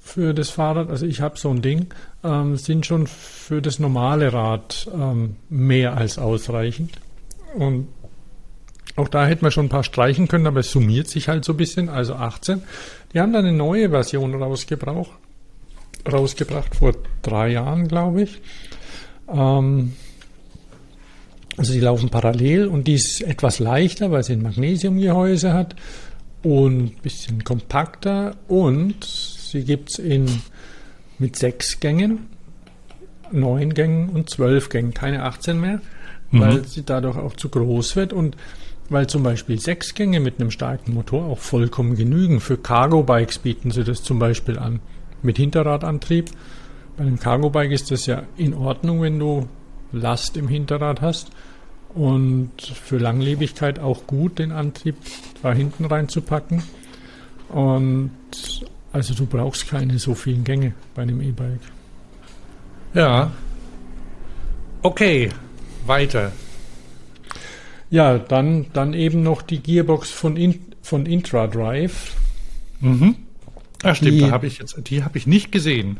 für 0.00 0.34
das 0.34 0.50
Fahrrad, 0.50 0.90
also 0.90 1.06
ich 1.06 1.20
habe 1.20 1.38
so 1.38 1.48
ein 1.48 1.62
Ding, 1.62 1.86
ähm, 2.24 2.56
sind 2.56 2.84
schon 2.84 3.06
für 3.06 3.62
das 3.62 3.78
normale 3.78 4.32
Rad 4.32 4.90
ähm, 4.92 5.36
mehr 5.48 5.96
als 5.96 6.18
ausreichend. 6.18 6.90
Und 7.54 7.86
auch 8.96 9.08
da 9.08 9.26
hätten 9.26 9.42
wir 9.42 9.50
schon 9.50 9.66
ein 9.66 9.70
paar 9.70 9.84
streichen 9.84 10.28
können, 10.28 10.46
aber 10.46 10.60
es 10.60 10.70
summiert 10.70 11.08
sich 11.08 11.28
halt 11.28 11.44
so 11.44 11.54
ein 11.54 11.56
bisschen, 11.56 11.88
also 11.88 12.14
18. 12.14 12.62
Die 13.12 13.20
haben 13.20 13.32
dann 13.32 13.44
eine 13.44 13.56
neue 13.56 13.90
Version 13.90 14.34
rausgebracht, 14.34 15.10
rausgebracht 16.10 16.74
vor 16.74 16.92
drei 17.22 17.50
Jahren, 17.52 17.88
glaube 17.88 18.22
ich. 18.22 18.40
Ähm, 19.28 19.92
also 21.56 21.72
die 21.72 21.80
laufen 21.80 22.08
parallel 22.08 22.66
und 22.66 22.86
die 22.86 22.94
ist 22.94 23.20
etwas 23.22 23.58
leichter, 23.58 24.10
weil 24.10 24.24
sie 24.24 24.34
ein 24.34 24.42
Magnesiumgehäuse 24.42 25.52
hat 25.52 25.76
und 26.42 26.84
ein 26.84 26.96
bisschen 27.02 27.44
kompakter 27.44 28.36
und 28.48 29.04
sie 29.04 29.64
gibt 29.64 29.90
es 29.90 29.98
in 29.98 30.42
mit 31.18 31.36
sechs 31.36 31.78
Gängen, 31.78 32.26
neun 33.30 33.74
Gängen 33.74 34.08
und 34.08 34.28
zwölf 34.28 34.70
Gängen, 34.70 34.92
keine 34.92 35.22
18 35.24 35.60
mehr, 35.60 35.80
weil 36.32 36.64
sie 36.66 36.84
dadurch 36.84 37.16
auch 37.16 37.36
zu 37.36 37.48
groß 37.48 37.94
wird 37.96 38.12
und 38.12 38.36
weil 38.92 39.06
zum 39.06 39.22
Beispiel 39.22 39.58
sechs 39.58 39.94
Gänge 39.94 40.20
mit 40.20 40.40
einem 40.40 40.50
starken 40.50 40.94
Motor 40.94 41.24
auch 41.24 41.38
vollkommen 41.38 41.96
genügen. 41.96 42.40
Für 42.40 42.56
Cargo-Bikes 42.56 43.38
bieten 43.38 43.70
sie 43.70 43.84
das 43.84 44.02
zum 44.02 44.18
Beispiel 44.18 44.58
an 44.58 44.80
mit 45.22 45.36
Hinterradantrieb. 45.38 46.30
Bei 46.96 47.04
einem 47.04 47.18
Cargo-Bike 47.18 47.72
ist 47.72 47.90
das 47.90 48.06
ja 48.06 48.24
in 48.36 48.54
Ordnung, 48.54 49.02
wenn 49.02 49.18
du 49.18 49.48
Last 49.92 50.36
im 50.36 50.48
Hinterrad 50.48 51.00
hast. 51.00 51.30
Und 51.94 52.52
für 52.60 52.98
Langlebigkeit 52.98 53.78
auch 53.78 54.06
gut, 54.06 54.38
den 54.38 54.52
Antrieb 54.52 54.96
da 55.42 55.52
hinten 55.52 55.84
reinzupacken. 55.84 56.62
Und 57.48 58.10
also 58.92 59.14
du 59.14 59.26
brauchst 59.26 59.68
keine 59.68 59.98
so 59.98 60.14
vielen 60.14 60.44
Gänge 60.44 60.74
bei 60.94 61.02
einem 61.02 61.20
E-Bike. 61.20 61.60
Ja. 62.94 63.30
Okay, 64.82 65.30
weiter. 65.86 66.32
Ja, 67.92 68.18
dann, 68.18 68.66
dann 68.72 68.94
eben 68.94 69.22
noch 69.22 69.42
die 69.42 69.58
Gearbox 69.60 70.10
von, 70.10 70.36
In, 70.38 70.60
von 70.80 71.04
IntraDrive. 71.04 72.14
Mhm. 72.80 73.16
Ja, 73.84 73.94
stimmt, 73.94 74.12
Die- 74.12 74.20
da 74.20 74.30
habe 74.30 74.46
ich 74.46 74.58
jetzt, 74.58 74.76
die 74.88 75.04
habe 75.04 75.18
ich 75.18 75.26
nicht 75.26 75.52
gesehen. 75.52 75.98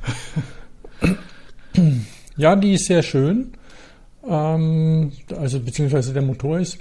Ja, 2.36 2.56
die 2.56 2.72
ist 2.72 2.86
sehr 2.86 3.02
schön. 3.02 3.52
Ähm, 4.26 5.12
also 5.36 5.60
beziehungsweise 5.60 6.12
der 6.14 6.22
Motor 6.22 6.60
ist, 6.60 6.78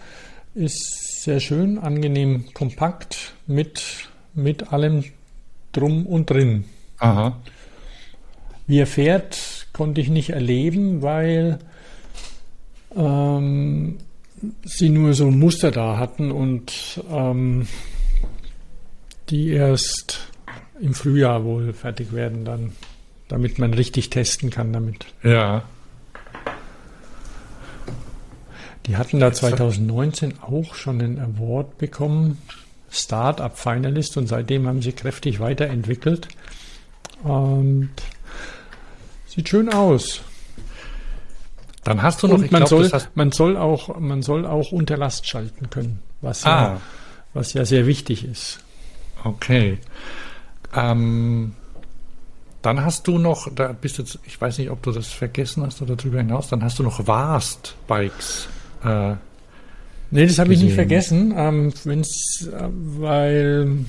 ist 0.55 1.23
sehr 1.23 1.39
schön, 1.41 1.77
angenehm 1.77 2.45
kompakt 2.53 3.33
mit, 3.47 3.83
mit 4.33 4.71
allem 4.71 5.03
drum 5.73 6.05
und 6.05 6.29
drin. 6.29 6.63
Aha. 6.99 7.37
Wie 8.67 8.79
er 8.79 8.87
fährt, 8.87 9.67
konnte 9.73 9.99
ich 9.99 10.07
nicht 10.09 10.29
erleben, 10.29 11.01
weil 11.01 11.59
ähm, 12.95 13.97
sie 14.63 14.89
nur 14.89 15.13
so 15.13 15.27
ein 15.27 15.39
Muster 15.39 15.71
da 15.71 15.97
hatten 15.97 16.31
und 16.31 17.03
ähm, 17.09 17.67
die 19.29 19.49
erst 19.49 20.27
im 20.79 20.93
Frühjahr 20.93 21.43
wohl 21.43 21.73
fertig 21.73 22.13
werden 22.13 22.43
dann, 22.43 22.73
damit 23.27 23.59
man 23.59 23.73
richtig 23.73 24.09
testen 24.09 24.49
kann 24.49 24.73
damit. 24.73 25.05
Ja. 25.23 25.63
Die 28.87 28.97
hatten 28.97 29.19
da 29.19 29.31
2019 29.31 30.39
auch 30.41 30.73
schon 30.73 31.01
einen 31.01 31.19
Award 31.19 31.77
bekommen, 31.77 32.39
Startup 32.89 33.55
Finalist, 33.55 34.17
und 34.17 34.27
seitdem 34.27 34.67
haben 34.67 34.81
sie 34.81 34.91
kräftig 34.91 35.39
weiterentwickelt. 35.39 36.27
Und 37.23 37.91
sieht 39.27 39.47
schön 39.47 39.69
aus. 39.71 40.21
Dann 41.83 42.01
hast 42.03 42.21
du 42.21 42.27
noch, 42.27 42.37
man, 42.37 42.47
glaube, 42.49 42.67
soll, 42.67 43.01
man, 43.15 43.31
soll 43.31 43.57
auch, 43.57 43.99
man 43.99 44.21
soll 44.21 44.45
auch 44.45 44.71
unter 44.71 44.97
Last 44.97 45.27
schalten 45.27 45.69
können, 45.69 45.99
was, 46.21 46.45
Ah, 46.45 46.49
ja, 46.75 46.81
was 47.33 47.53
ja 47.53 47.65
sehr 47.65 47.87
wichtig 47.87 48.23
ist. 48.25 48.59
okay. 49.23 49.77
Ähm, 50.75 51.53
dann 52.61 52.85
hast 52.85 53.07
du 53.07 53.17
noch, 53.17 53.51
da 53.53 53.71
bist 53.73 53.97
jetzt, 53.97 54.19
ich 54.25 54.39
weiß 54.39 54.59
nicht, 54.59 54.69
ob 54.69 54.83
du 54.83 54.91
das 54.91 55.07
vergessen 55.07 55.63
hast 55.65 55.81
oder 55.81 55.95
darüber 55.95 56.19
hinaus, 56.19 56.47
dann 56.49 56.63
hast 56.63 56.77
du 56.79 56.83
noch 56.83 57.05
Vast 57.07 57.75
Bikes. 57.87 58.47
Äh, 58.83 59.15
Nee, 60.13 60.25
das 60.27 60.39
habe 60.39 60.53
ich 60.53 60.61
nicht 60.61 60.73
vergessen, 60.75 61.33
ähm, 61.37 61.73
wenn's, 61.85 62.45
äh, 62.51 62.67
weil 62.69 63.85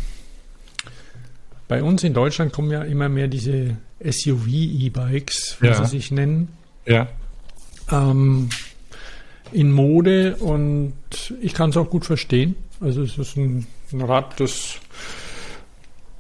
bei 1.67 1.83
uns 1.83 2.05
in 2.05 2.15
Deutschland 2.15 2.53
kommen 2.53 2.71
ja 2.71 2.83
immer 2.83 3.09
mehr 3.09 3.27
diese 3.27 3.77
SUV-E-Bikes, 4.05 5.57
wie 5.61 5.67
Ja. 5.67 5.75
sie 5.75 5.87
sich 5.91 6.11
nennen. 6.11 6.49
ja. 6.87 7.09
Ähm, 7.93 8.49
in 9.53 9.71
Mode 9.71 10.37
und 10.37 10.95
ich 11.41 11.55
kann 11.55 11.71
es 11.71 11.77
auch 11.77 11.91
gut 11.91 12.07
verstehen. 12.07 12.57
Also 12.81 13.03
es 13.03 13.19
ist 13.19 13.37
ein, 13.37 13.67
ein 13.93 14.01
Rad, 14.01 14.41
das, 14.41 14.81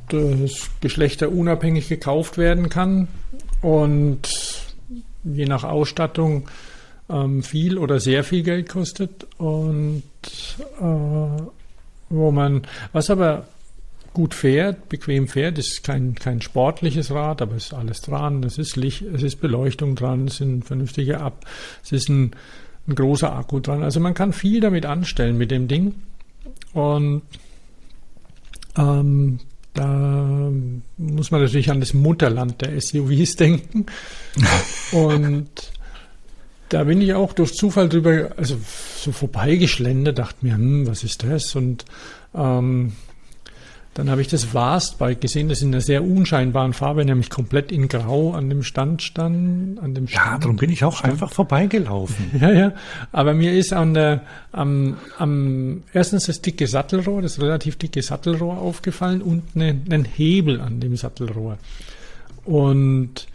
das 0.08 0.70
geschlechterunabhängig 0.80 1.88
gekauft 1.88 2.38
werden 2.38 2.68
kann 2.68 3.08
und 3.62 4.28
je 5.24 5.46
nach 5.46 5.64
Ausstattung 5.64 6.48
ähm, 7.08 7.42
viel 7.42 7.78
oder 7.78 8.00
sehr 8.00 8.22
viel 8.24 8.42
Geld 8.42 8.68
kostet 8.68 9.26
und 9.38 10.02
äh, 10.80 11.42
wo 12.10 12.30
man, 12.30 12.62
was 12.92 13.10
aber 13.10 13.46
gut 14.12 14.34
fährt, 14.34 14.88
bequem 14.88 15.28
fährt, 15.28 15.58
ist 15.58 15.84
kein, 15.84 16.14
kein 16.14 16.42
sportliches 16.42 17.10
Rad, 17.10 17.42
aber 17.42 17.56
es 17.56 17.66
ist 17.66 17.74
alles 17.74 18.00
dran, 18.02 18.44
es 18.44 18.58
ist 18.58 18.76
Licht, 18.76 19.02
es 19.02 19.22
ist 19.22 19.36
Beleuchtung 19.40 19.94
dran, 19.94 20.26
es 20.26 20.36
sind 20.36 20.64
vernünftige 20.64 21.20
Ab, 21.20 21.46
es 21.82 21.92
ist 21.92 22.08
ein 22.08 22.32
ein 22.88 22.94
großer 22.94 23.34
Akku 23.34 23.60
dran. 23.60 23.82
Also 23.82 24.00
man 24.00 24.14
kann 24.14 24.32
viel 24.32 24.60
damit 24.60 24.86
anstellen 24.86 25.38
mit 25.38 25.50
dem 25.50 25.68
Ding. 25.68 25.94
Und 26.72 27.22
ähm, 28.76 29.38
da 29.74 30.50
muss 30.98 31.30
man 31.30 31.42
natürlich 31.42 31.70
an 31.70 31.80
das 31.80 31.94
Mutterland 31.94 32.60
der 32.60 32.80
SUVs 32.80 33.36
denken. 33.36 33.86
Und 34.92 35.50
da 36.68 36.84
bin 36.84 37.00
ich 37.00 37.14
auch 37.14 37.32
durch 37.34 37.54
Zufall 37.54 37.88
drüber, 37.88 38.30
also 38.36 38.58
so 38.96 39.12
vorbeigeschlendert, 39.12 40.18
dachte 40.18 40.44
mir, 40.44 40.54
hm, 40.54 40.86
was 40.86 41.04
ist 41.04 41.22
das? 41.22 41.54
Und 41.54 41.84
ähm, 42.34 42.92
dann 43.95 44.09
habe 44.09 44.22
ich 44.22 44.28
das 44.28 44.55
Vast-Bike 44.55 45.20
gesehen, 45.20 45.51
das 45.51 45.61
in 45.61 45.68
einer 45.68 45.82
sehr 45.82 46.03
unscheinbaren 46.03 46.72
Farbe, 46.72 47.05
nämlich 47.05 47.28
komplett 47.28 47.70
in 47.70 47.88
Grau 47.88 48.32
an 48.32 48.49
dem 48.49 48.62
Stand 48.62 49.03
stand. 49.03 49.78
An 49.80 49.95
dem 49.95 50.09
Stand, 50.09 50.26
Ja, 50.26 50.38
darum 50.38 50.57
bin 50.57 50.70
ich 50.70 50.82
auch 50.82 50.97
stand. 50.97 51.12
einfach 51.12 51.30
vorbeigelaufen. 51.30 52.30
Ja, 52.40 52.51
ja. 52.51 52.72
Aber 53.12 53.34
mir 53.34 53.53
ist 53.53 53.72
an 53.74 53.93
der, 53.93 54.22
am, 54.51 54.97
am, 55.18 55.82
erstens 55.93 56.26
das 56.26 56.40
dicke 56.40 56.66
Sattelrohr, 56.66 57.20
das 57.20 57.40
relativ 57.40 57.76
dicke 57.76 58.01
Sattelrohr 58.01 58.57
aufgefallen 58.59 59.20
und 59.20 59.43
eine, 59.55 59.78
einen 59.90 60.05
Hebel 60.07 60.61
an 60.61 60.80
dem 60.80 60.97
Sattelrohr. 60.97 61.59
Und 62.45 63.26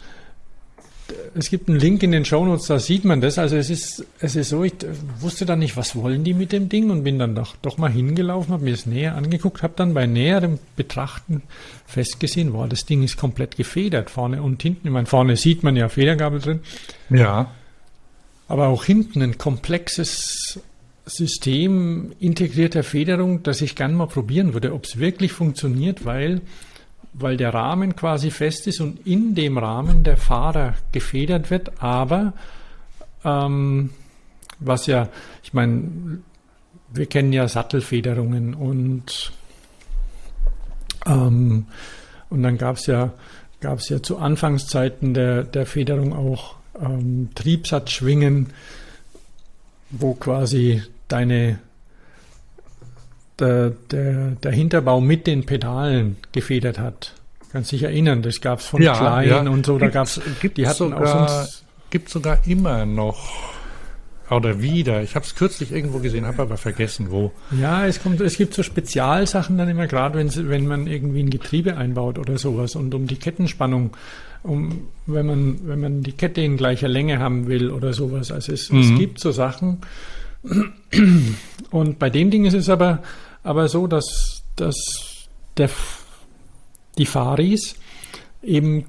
es 1.34 1.50
gibt 1.50 1.68
einen 1.68 1.78
Link 1.78 2.02
in 2.02 2.12
den 2.12 2.24
Shownotes, 2.24 2.66
da 2.66 2.78
sieht 2.78 3.04
man 3.04 3.20
das. 3.20 3.38
Also 3.38 3.56
es 3.56 3.70
ist, 3.70 4.04
es 4.20 4.36
ist 4.36 4.50
so, 4.50 4.64
ich 4.64 4.74
wusste 5.20 5.46
dann 5.46 5.58
nicht, 5.58 5.76
was 5.76 5.96
wollen 5.96 6.24
die 6.24 6.34
mit 6.34 6.52
dem 6.52 6.68
Ding 6.68 6.90
und 6.90 7.04
bin 7.04 7.18
dann 7.18 7.34
doch, 7.34 7.56
doch 7.62 7.78
mal 7.78 7.90
hingelaufen, 7.90 8.52
habe 8.52 8.64
mir 8.64 8.72
das 8.72 8.86
näher 8.86 9.16
angeguckt, 9.16 9.62
habe 9.62 9.74
dann 9.76 9.94
bei 9.94 10.06
näherem 10.06 10.58
Betrachten 10.76 11.42
festgesehen, 11.86 12.52
wow, 12.52 12.68
das 12.68 12.84
Ding 12.84 13.02
ist 13.02 13.16
komplett 13.16 13.56
gefedert, 13.56 14.10
vorne 14.10 14.42
und 14.42 14.62
hinten. 14.62 14.86
Ich 14.88 14.92
meine, 14.92 15.06
vorne 15.06 15.36
sieht 15.36 15.62
man 15.62 15.76
ja 15.76 15.88
Federgabel 15.88 16.40
drin, 16.40 16.60
Ja. 17.10 17.52
aber 18.48 18.68
auch 18.68 18.84
hinten 18.84 19.22
ein 19.22 19.38
komplexes 19.38 20.60
System 21.06 22.12
integrierter 22.20 22.82
Federung, 22.82 23.42
das 23.42 23.62
ich 23.62 23.74
gern 23.74 23.94
mal 23.94 24.06
probieren 24.08 24.52
würde, 24.52 24.74
ob 24.74 24.84
es 24.84 24.98
wirklich 24.98 25.32
funktioniert, 25.32 26.04
weil, 26.04 26.42
weil 27.12 27.36
der 27.36 27.54
Rahmen 27.54 27.96
quasi 27.96 28.30
fest 28.30 28.66
ist 28.66 28.80
und 28.80 29.06
in 29.06 29.34
dem 29.34 29.58
Rahmen 29.58 30.04
der 30.04 30.16
Fahrer 30.16 30.74
gefedert 30.92 31.50
wird, 31.50 31.82
aber 31.82 32.32
ähm, 33.24 33.90
was 34.60 34.86
ja, 34.86 35.08
ich 35.42 35.52
meine, 35.52 36.20
wir 36.92 37.06
kennen 37.06 37.32
ja 37.32 37.48
Sattelfederungen 37.48 38.54
und 38.54 39.32
ähm, 41.06 41.66
und 42.30 42.42
dann 42.42 42.58
gab 42.58 42.76
es 42.76 42.86
ja 42.86 43.12
gab 43.60 43.80
ja 43.88 44.02
zu 44.02 44.18
Anfangszeiten 44.18 45.14
der, 45.14 45.44
der 45.44 45.66
Federung 45.66 46.12
auch 46.12 46.56
ähm, 46.80 47.30
Triebsatzschwingen, 47.34 48.52
wo 49.90 50.14
quasi 50.14 50.82
deine 51.08 51.58
der, 53.38 53.70
der, 53.90 54.32
der 54.42 54.52
Hinterbau 54.52 55.00
mit 55.00 55.26
den 55.26 55.46
Pedalen 55.46 56.16
gefedert 56.32 56.78
hat. 56.78 57.14
Kannst 57.52 57.72
dich 57.72 57.82
erinnern, 57.82 58.22
das 58.22 58.40
gab 58.40 58.58
es 58.58 58.66
von 58.66 58.80
Klein 58.80 59.48
und 59.48 59.64
so, 59.64 59.78
da 59.78 59.88
gab 59.88 60.06
es, 60.06 60.20
gibt 60.40 60.58
die 60.58 60.66
hatten 60.66 60.76
sogar, 60.90 61.00
auch 61.02 61.28
so 61.28 61.32
ein, 61.34 61.48
gibt 61.90 62.08
sogar 62.10 62.46
immer 62.46 62.84
noch 62.84 63.18
oder 64.30 64.60
wieder. 64.60 65.02
Ich 65.02 65.14
habe 65.14 65.24
es 65.24 65.34
kürzlich 65.34 65.72
irgendwo 65.72 66.00
gesehen, 66.00 66.26
habe 66.26 66.42
aber 66.42 66.58
vergessen, 66.58 67.10
wo. 67.10 67.32
Ja, 67.58 67.86
es 67.86 68.02
kommt, 68.02 68.20
es 68.20 68.36
gibt 68.36 68.52
so 68.52 68.62
Spezialsachen 68.62 69.56
dann 69.56 69.68
immer, 69.70 69.86
gerade 69.86 70.18
wenn, 70.18 70.48
wenn 70.50 70.66
man 70.66 70.86
irgendwie 70.86 71.22
ein 71.22 71.30
Getriebe 71.30 71.76
einbaut 71.78 72.18
oder 72.18 72.36
sowas 72.36 72.76
und 72.76 72.94
um 72.94 73.06
die 73.06 73.16
Kettenspannung, 73.16 73.96
um, 74.42 74.88
wenn 75.06 75.24
man, 75.26 75.58
wenn 75.64 75.80
man 75.80 76.02
die 76.02 76.12
Kette 76.12 76.42
in 76.42 76.58
gleicher 76.58 76.88
Länge 76.88 77.18
haben 77.18 77.48
will 77.48 77.70
oder 77.70 77.94
sowas. 77.94 78.30
Also 78.30 78.52
es, 78.52 78.70
Mhm. 78.70 78.80
es 78.80 78.98
gibt 78.98 79.20
so 79.20 79.32
Sachen. 79.32 79.78
Und 81.70 81.98
bei 81.98 82.10
dem 82.10 82.30
Ding 82.30 82.44
ist 82.44 82.54
es 82.54 82.68
aber, 82.68 83.02
aber 83.42 83.68
so, 83.68 83.86
dass, 83.86 84.42
dass 84.56 85.28
der, 85.56 85.70
die 86.96 87.06
Faris 87.06 87.76
eben 88.42 88.86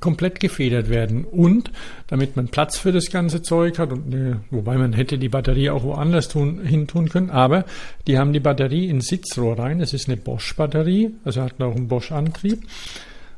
komplett 0.00 0.40
gefedert 0.40 0.88
werden. 0.88 1.24
Und 1.24 1.70
damit 2.08 2.36
man 2.36 2.48
Platz 2.48 2.78
für 2.78 2.92
das 2.92 3.10
ganze 3.10 3.42
Zeug 3.42 3.78
hat 3.78 3.92
und 3.92 4.12
eine, 4.12 4.40
wobei 4.50 4.76
man 4.76 4.92
hätte 4.92 5.18
die 5.18 5.28
Batterie 5.28 5.70
auch 5.70 5.82
woanders 5.82 6.28
tun, 6.28 6.64
hin 6.64 6.86
tun 6.86 7.08
können, 7.08 7.30
aber 7.30 7.64
die 8.06 8.18
haben 8.18 8.32
die 8.32 8.40
Batterie 8.40 8.88
ins 8.88 9.08
Sitzrohr 9.08 9.58
rein. 9.58 9.80
Es 9.80 9.92
ist 9.92 10.08
eine 10.08 10.16
Bosch-Batterie, 10.16 11.14
also 11.24 11.42
hat 11.42 11.60
auch 11.60 11.74
einen 11.74 11.88
Bosch-Antrieb. 11.88 12.62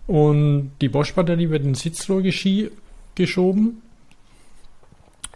Und 0.07 0.73
die 0.81 0.89
Bosch-Batterie 0.89 1.51
wird 1.51 1.65
ins 1.65 1.81
Sitzrohr 1.81 2.23
geschoben. 2.23 3.83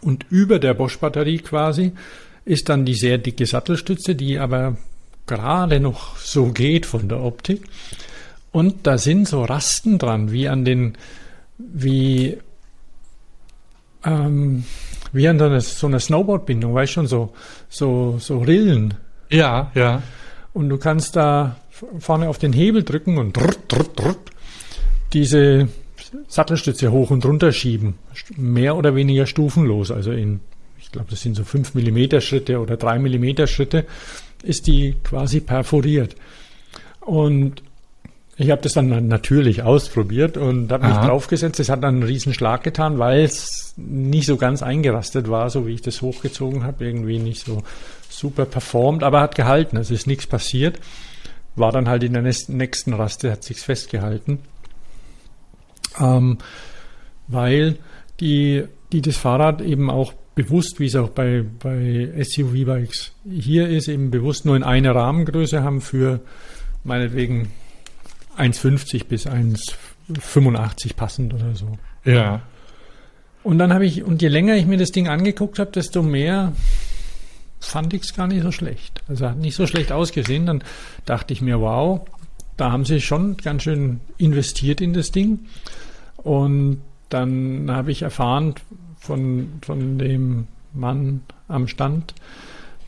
Und 0.01 0.25
über 0.29 0.59
der 0.59 0.73
Bosch-Batterie 0.73 1.39
quasi 1.39 1.93
ist 2.43 2.69
dann 2.69 2.85
die 2.85 2.93
sehr 2.93 3.17
dicke 3.17 3.45
Sattelstütze, 3.45 4.15
die 4.15 4.37
aber 4.37 4.77
gerade 5.27 5.79
noch 5.79 6.17
so 6.17 6.47
geht 6.47 6.85
von 6.85 7.09
der 7.09 7.21
Optik. 7.21 7.63
Und 8.51 8.87
da 8.87 8.97
sind 8.97 9.27
so 9.27 9.43
Rasten 9.43 9.97
dran, 9.97 10.31
wie 10.31 10.47
an 10.47 10.63
den, 10.63 10.97
wie, 11.57 12.37
ähm, 14.05 14.63
wie 15.11 15.27
an 15.27 15.39
so 15.39 15.45
einer, 15.45 15.61
so 15.61 15.87
einer 15.87 15.99
Snowboardbindung, 15.99 16.73
weißt 16.73 16.93
schon, 16.93 17.07
so, 17.07 17.33
so, 17.69 18.17
so 18.19 18.39
Rillen. 18.39 18.93
Ja, 19.29 19.71
ja. 19.75 20.01
Und 20.53 20.69
du 20.69 20.77
kannst 20.77 21.17
da 21.17 21.57
vorne 21.99 22.29
auf 22.29 22.37
den 22.37 22.53
Hebel 22.53 22.83
drücken 22.83 23.17
und 23.17 23.35
drrrt, 23.35 23.59
drrrt, 23.67 23.99
drrrt, 23.99 24.31
diese 25.11 25.67
Sattelstütze 26.27 26.91
hoch 26.91 27.09
und 27.09 27.25
runter 27.25 27.51
schieben. 27.51 27.95
Mehr 28.37 28.77
oder 28.77 28.95
weniger 28.95 29.25
stufenlos. 29.25 29.91
Also 29.91 30.11
in, 30.11 30.39
ich 30.79 30.91
glaube, 30.91 31.07
das 31.09 31.21
sind 31.21 31.35
so 31.35 31.43
5 31.43 31.75
mm 31.75 32.21
Schritte 32.21 32.59
oder 32.59 32.77
3 32.77 32.99
mm 32.99 33.47
Schritte, 33.47 33.85
ist 34.45 34.67
die 34.67 34.95
quasi 35.03 35.39
perforiert. 35.39 36.15
Und 37.01 37.61
ich 38.37 38.51
habe 38.51 38.61
das 38.61 38.73
dann 38.73 39.07
natürlich 39.07 39.63
ausprobiert 39.63 40.35
und 40.35 40.71
habe 40.71 40.87
mich 40.87 40.97
draufgesetzt. 40.97 41.59
Es 41.59 41.69
hat 41.69 41.83
dann 41.83 41.95
einen 41.95 42.03
riesen 42.03 42.33
Schlag 42.33 42.63
getan, 42.63 42.99
weil 42.99 43.21
es 43.21 43.73
nicht 43.77 44.25
so 44.25 44.35
ganz 44.35 44.61
eingerastet 44.61 45.29
war, 45.29 45.49
so 45.49 45.65
wie 45.65 45.73
ich 45.73 45.81
das 45.81 46.01
hochgezogen 46.01 46.63
habe. 46.63 46.85
Irgendwie 46.85 47.17
nicht 47.17 47.45
so 47.45 47.63
super 48.09 48.45
performt, 48.45 49.03
aber 49.03 49.21
hat 49.21 49.35
gehalten. 49.35 49.77
Es 49.77 49.89
ist 49.89 50.05
nichts 50.05 50.27
passiert. 50.27 50.79
War 51.55 51.71
dann 51.71 51.87
halt 51.87 52.03
in 52.03 52.11
der 52.11 52.23
nächsten, 52.23 52.57
nächsten 52.57 52.93
Raste, 52.93 53.31
hat 53.31 53.43
sich's 53.45 53.63
festgehalten. 53.63 54.39
Ähm, 55.97 56.39
weil 57.27 57.77
die, 58.19 58.65
die 58.91 59.01
das 59.01 59.15
Fahrrad 59.15 59.61
eben 59.61 59.89
auch 59.89 60.13
bewusst, 60.35 60.79
wie 60.79 60.85
es 60.85 60.95
auch 60.95 61.09
bei, 61.09 61.43
bei 61.59 62.11
SUV-Bikes 62.21 63.13
hier 63.27 63.69
ist, 63.69 63.87
eben 63.87 64.11
bewusst 64.11 64.45
nur 64.45 64.55
in 64.55 64.63
einer 64.63 64.93
Rahmengröße 64.93 65.63
haben 65.63 65.81
für 65.81 66.19
meinetwegen 66.83 67.51
1,50 68.37 69.05
bis 69.05 69.27
1,85 69.27 70.95
passend 70.95 71.33
oder 71.33 71.55
so. 71.55 71.77
Ja. 72.03 72.41
Und 73.43 73.59
dann 73.59 73.73
habe 73.73 73.85
ich, 73.85 74.03
und 74.03 74.21
je 74.21 74.27
länger 74.27 74.55
ich 74.55 74.65
mir 74.65 74.77
das 74.77 74.91
Ding 74.91 75.07
angeguckt 75.07 75.57
habe, 75.57 75.71
desto 75.71 76.03
mehr 76.03 76.53
fand 77.59 77.93
ich 77.93 78.03
es 78.03 78.13
gar 78.13 78.27
nicht 78.27 78.43
so 78.43 78.51
schlecht. 78.51 79.01
Also 79.07 79.29
hat 79.29 79.37
nicht 79.37 79.55
so 79.55 79.67
schlecht 79.67 79.91
ausgesehen. 79.91 80.45
Dann 80.45 80.63
dachte 81.05 81.33
ich 81.33 81.41
mir, 81.41 81.61
wow, 81.61 82.01
da 82.57 82.71
haben 82.71 82.85
sie 82.85 83.01
schon 83.01 83.37
ganz 83.37 83.63
schön 83.63 84.01
investiert 84.17 84.81
in 84.81 84.93
das 84.93 85.11
Ding. 85.11 85.45
Und 86.17 86.81
dann 87.09 87.69
habe 87.69 87.91
ich 87.91 88.01
erfahren 88.01 88.55
von, 89.05 89.49
von 89.61 89.97
dem 89.97 90.47
Mann 90.73 91.21
am 91.47 91.67
Stand, 91.67 92.13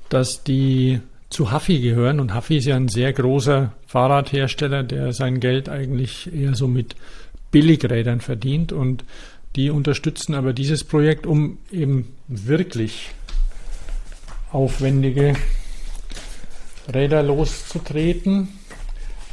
dass 0.09 0.43
die 0.43 0.99
zu 1.29 1.51
Huffy 1.51 1.79
gehören. 1.79 2.19
Und 2.19 2.33
Huffy 2.33 2.57
ist 2.57 2.65
ja 2.65 2.75
ein 2.75 2.87
sehr 2.87 3.13
großer 3.13 3.73
Fahrradhersteller, 3.85 4.83
der 4.83 5.13
sein 5.13 5.39
Geld 5.39 5.69
eigentlich 5.69 6.33
eher 6.33 6.55
so 6.55 6.67
mit 6.67 6.95
Billigrädern 7.51 8.21
verdient. 8.21 8.71
Und 8.71 9.03
die 9.55 9.69
unterstützen 9.69 10.35
aber 10.35 10.53
dieses 10.53 10.83
Projekt, 10.83 11.25
um 11.25 11.57
eben 11.71 12.13
wirklich 12.27 13.09
aufwendige 14.51 15.35
Räder 16.93 17.23
loszutreten, 17.23 18.49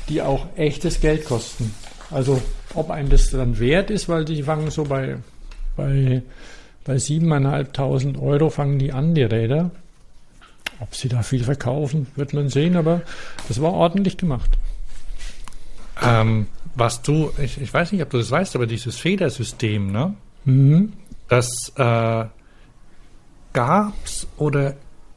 die 0.08 0.22
auch 0.22 0.46
echtes 0.56 1.00
Geld 1.00 1.24
kosten. 1.24 1.74
Also 2.10 2.42
ob 2.74 2.90
einem 2.90 3.08
das 3.08 3.30
dann 3.30 3.58
wert 3.58 3.90
ist, 3.90 4.08
weil 4.08 4.24
die 4.24 4.42
fangen 4.42 4.70
so 4.70 4.84
bei, 4.84 5.18
bei, 5.76 6.22
bei 6.84 6.96
7.500 6.96 8.20
Euro 8.20 8.50
fangen 8.50 8.78
die 8.78 8.92
an, 8.92 9.14
die 9.14 9.22
Räder. 9.22 9.70
Ob 10.80 10.94
sie 10.94 11.08
da 11.08 11.22
viel 11.22 11.44
verkaufen, 11.44 12.08
wird 12.16 12.34
man 12.34 12.48
sehen, 12.48 12.76
aber 12.76 13.02
das 13.48 13.60
war 13.60 13.72
ordentlich 13.72 14.16
gemacht. 14.16 14.50
Ähm, 16.02 16.46
was 16.74 17.02
du, 17.02 17.30
ich, 17.38 17.60
ich 17.60 17.72
weiß 17.72 17.92
nicht, 17.92 18.02
ob 18.02 18.10
du 18.10 18.18
das 18.18 18.30
weißt, 18.30 18.56
aber 18.56 18.66
dieses 18.66 18.98
Federsystem, 18.98 19.92
ne? 19.92 20.14
Mhm. 20.44 20.92
Das 21.28 21.72
äh, 21.76 22.24
gab's 23.52 24.26
oder 24.36 24.74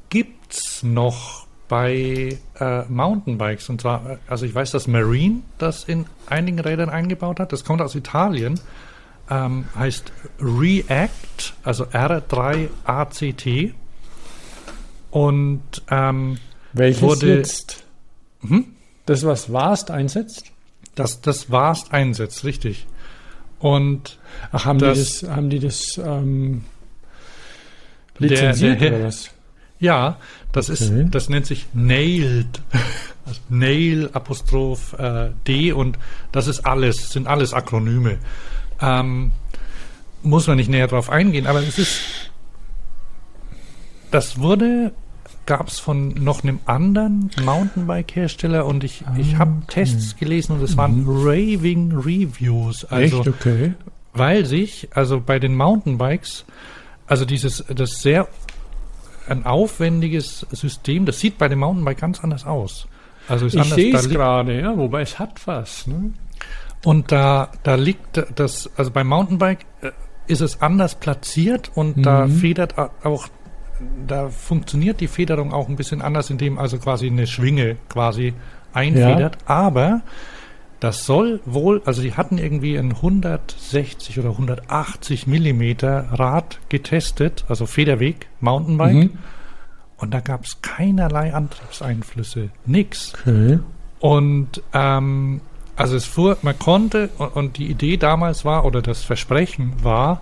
gibt's 0.10 0.84
noch 0.84 1.48
bei 1.68 2.38
äh, 2.60 2.84
Mountainbikes. 2.88 3.70
Und 3.70 3.82
zwar, 3.82 4.12
äh, 4.12 4.18
also 4.28 4.46
ich 4.46 4.56
weiß, 4.56 4.72
dass 4.72 4.88
Marine 4.88 5.42
das 5.58 5.84
in 5.84 6.06
einigen 6.28 6.60
Rädern 6.60 6.90
eingebaut 6.90 7.40
hat. 7.40 7.52
Das 7.52 7.66
kommt 7.66 7.82
aus 7.82 7.96
Italien. 7.96 8.60
Ähm, 9.30 9.66
heißt 9.76 10.12
React, 10.40 11.54
also 11.64 11.86
R3ACT. 11.86 13.74
Und 15.12 15.62
ähm, 15.90 16.38
Welches 16.74 17.02
wurde- 17.02 17.36
jetzt? 17.38 17.84
Hm? 18.42 18.66
Das, 19.06 19.26
was 19.26 19.52
Vast 19.52 19.90
einsetzt? 19.92 20.52
das, 20.96 21.22
das 21.22 21.52
war's 21.52 21.92
einsetzt, 21.92 22.44
richtig. 22.44 22.88
Und 23.60 24.18
Ach, 24.52 24.66
haben 24.66 24.80
Das- 24.80 25.20
die 25.20 25.26
das, 25.26 25.36
haben 25.36 25.50
die 25.50 25.60
das 25.60 25.98
ähm, 26.04 26.64
Der- 28.20 28.30
lizenziert 28.30 28.82
der- 28.82 28.96
oder 28.96 29.06
was? 29.06 29.30
ja, 29.80 30.18
das 30.52 30.70
ist, 30.70 30.90
Okay. 30.92 31.08
das 31.12 31.30
nennt 31.30 31.46
sich 31.46 31.68
Nailed. 31.74 32.62
Also 33.26 33.42
Nail 33.50 34.10
Apostroph 34.14 34.94
äh, 34.94 35.32
D 35.48 35.72
und 35.74 36.00
das 36.32 36.48
ist 36.48 36.66
alles, 36.66 37.12
sind 37.12 37.28
alles 37.28 37.54
Akronyme. 37.54 38.18
Ähm, 38.82 39.32
muss 40.24 40.48
man 40.48 40.58
nicht 40.58 40.70
näher 40.70 40.88
drauf 40.88 41.10
eingehen, 41.10 41.48
aber 41.48 41.60
es 41.60 41.78
ist, 41.78 42.02
das 44.12 44.40
wurde, 44.40 44.92
gab 45.46 45.68
es 45.68 45.80
von 45.80 46.10
noch 46.10 46.44
einem 46.44 46.60
anderen 46.66 47.32
Mountainbike-Hersteller 47.44 48.66
und 48.66 48.84
ich, 48.84 49.04
ich 49.18 49.38
habe 49.38 49.52
okay. 49.64 49.66
Tests 49.68 50.16
gelesen 50.18 50.58
und 50.58 50.64
es 50.64 50.76
waren 50.76 51.06
Raving 51.08 51.94
Reviews. 51.94 52.86
Also, 52.86 53.20
Echt? 53.20 53.28
Okay. 53.28 53.74
weil 54.14 54.46
sich, 54.46 54.90
also 54.94 55.22
bei 55.22 55.40
den 55.40 55.56
Mountainbikes, 55.56 56.46
also 57.08 57.26
dieses, 57.26 57.64
das 57.70 58.02
sehr 58.02 58.28
ein 59.28 59.46
aufwendiges 59.46 60.46
System, 60.52 61.06
das 61.06 61.20
sieht 61.20 61.38
bei 61.38 61.48
dem 61.48 61.60
Mountainbike 61.60 62.00
ganz 62.00 62.20
anders 62.22 62.46
aus. 62.46 62.88
Also 63.28 63.46
ist 63.46 63.56
Ich 63.56 63.74
sehe 63.74 63.96
es 63.96 64.10
gerade, 64.10 64.60
ja, 64.60 64.78
wobei 64.78 65.02
es 65.02 65.20
hat 65.20 65.46
was. 65.46 65.86
Ne? 65.88 66.14
Und 66.86 67.12
da, 67.12 67.50
da 67.64 67.76
liegt 67.76 68.24
das, 68.36 68.70
also 68.78 68.92
beim 68.92 69.08
Mountainbike 69.08 69.66
äh, 69.82 69.92
ist 70.28 70.42
es 70.42 70.62
anders 70.62 70.96
platziert 70.96 71.72
und 71.76 72.06
da 72.06 72.28
Mhm. 72.28 72.32
federt 72.32 72.78
a- 72.78 72.92
auch, 73.04 73.28
da 74.08 74.30
funktioniert 74.30 75.00
die 75.00 75.08
Federung 75.08 75.54
auch 75.54 75.70
ein 75.70 75.76
bisschen 75.76 76.02
anders, 76.02 76.30
indem 76.30 76.58
also 76.58 76.78
quasi 76.78 77.08
eine 77.08 77.28
Schwinge 77.28 77.78
quasi 77.90 78.34
einfedert. 78.74 79.38
Aber 79.46 80.02
das 80.80 81.06
soll 81.06 81.40
wohl, 81.46 81.82
also 81.86 82.02
die 82.02 82.14
hatten 82.14 82.38
irgendwie 82.38 82.78
ein 82.78 83.02
160 83.02 84.20
oder 84.20 84.30
180 84.32 85.26
Millimeter 85.28 86.08
Rad 86.12 86.60
getestet, 86.70 87.46
also 87.48 87.66
Federweg, 87.66 88.28
Mountainbike. 88.42 88.94
Mhm. 88.96 89.18
Und 89.98 90.14
da 90.14 90.20
gab 90.20 90.44
es 90.46 90.62
keinerlei 90.62 91.34
Antriebseinflüsse, 91.34 92.50
nix. 92.66 93.14
Okay. 93.22 93.60
Und 94.00 94.62
ähm, 94.74 95.42
also 95.78 95.96
es 95.96 96.06
fuhr, 96.06 96.38
man 96.42 96.58
konnte, 96.60 97.10
und, 97.36 97.58
die 97.58 97.68
Idee 97.70 97.98
damals 97.98 98.44
war, 98.44 98.66
oder 98.66 98.82
das 98.82 99.04
Versprechen 99.04 99.74
war, 99.84 100.22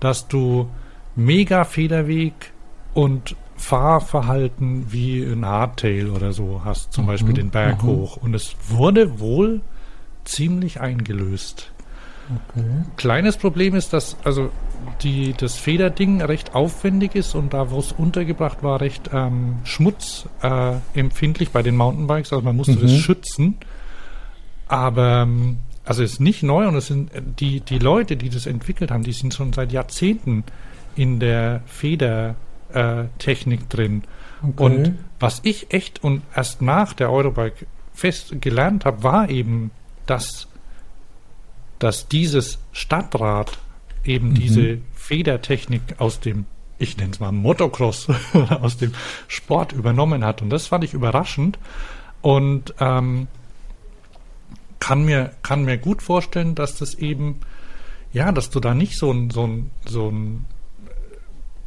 dass 0.00 0.28
du 0.28 0.68
mega 1.16 1.64
Federweg 1.64 2.32
und 2.94 3.36
Fahrverhalten 3.56 4.90
wie 4.92 5.22
ein 5.22 5.44
Hardtail 5.44 6.10
oder 6.10 6.32
so 6.32 6.62
hast, 6.64 6.92
zum 6.92 7.06
Beispiel 7.06 7.34
den 7.34 7.50
Berg 7.50 7.82
hoch. 7.82 8.16
Und 8.16 8.34
es 8.34 8.56
wurde 8.68 9.20
wohl 9.20 9.60
ziemlich 10.24 10.80
eingelöst. 10.80 11.70
okay. 12.48 12.64
Kleines 12.96 13.36
Problem 13.36 13.74
ist, 13.74 13.92
dass 13.92 14.16
also 14.24 14.50
die, 15.02 15.32
das 15.36 15.56
Federding 15.56 16.22
recht 16.22 16.54
aufwendig 16.54 17.14
ist 17.14 17.34
und 17.34 17.52
da, 17.54 17.70
wo 17.70 17.78
es 17.78 17.92
untergebracht 17.92 18.62
war, 18.62 18.80
recht 18.80 19.10
ähm, 19.12 19.56
schmutzempfindlich 19.64 21.48
äh, 21.48 21.52
bei 21.52 21.62
den 21.62 21.76
Mountainbikes. 21.76 22.32
Also 22.32 22.44
man 22.44 22.56
musste 22.56 22.76
das 22.76 22.90
Mhm. 22.90 22.96
schützen. 22.96 23.58
Aber 24.72 25.24
ähm, 25.24 25.58
also 25.84 26.02
es 26.02 26.14
ist 26.14 26.20
nicht 26.20 26.42
neu 26.42 26.66
und 26.66 26.74
es 26.76 26.86
sind 26.86 27.12
äh, 27.12 27.20
die, 27.22 27.60
die 27.60 27.78
Leute, 27.78 28.16
die 28.16 28.30
das 28.30 28.46
entwickelt 28.46 28.90
haben, 28.90 29.02
die 29.02 29.12
sind 29.12 29.34
schon 29.34 29.52
seit 29.52 29.70
Jahrzehnten 29.70 30.44
in 30.96 31.20
der 31.20 31.60
Federtechnik 31.66 33.60
äh, 33.60 33.64
drin. 33.68 34.04
Okay. 34.42 34.64
Und 34.64 34.98
was 35.20 35.40
ich 35.44 35.74
echt 35.74 36.02
und 36.02 36.22
erst 36.34 36.62
nach 36.62 36.94
der 36.94 37.12
Eurobike 37.12 37.66
fest 37.92 38.40
gelernt 38.40 38.86
habe, 38.86 39.02
war 39.02 39.28
eben, 39.28 39.72
dass, 40.06 40.48
dass 41.78 42.08
dieses 42.08 42.58
Stadtrad 42.72 43.58
eben 44.04 44.30
Mhm. 44.30 44.34
diese 44.34 44.78
Federtechnik 44.94 45.82
aus 45.98 46.20
dem, 46.20 46.46
ich 46.78 46.96
nenne 46.96 47.10
es 47.10 47.20
mal 47.20 47.30
Motocross, 47.30 48.08
aus 48.62 48.78
dem 48.78 48.94
Sport 49.28 49.72
übernommen 49.72 50.24
hat. 50.24 50.40
Und 50.40 50.48
das 50.48 50.68
fand 50.68 50.82
ich 50.82 50.94
überraschend 50.94 51.58
und 52.22 52.72
ähm, 52.80 53.28
kann, 54.82 55.04
mir, 55.04 55.30
kann 55.44 55.64
mir 55.64 55.78
gut 55.78 56.02
vorstellen, 56.02 56.56
dass 56.56 56.76
das 56.76 56.94
eben, 56.96 57.36
ja, 58.12 58.32
dass 58.32 58.50
du 58.50 58.58
da 58.58 58.74
nicht 58.74 58.98
so 58.98 59.12
ein, 59.12 59.30
so 59.30 59.46
ein, 59.46 59.70
so 59.86 60.08
ein 60.10 60.44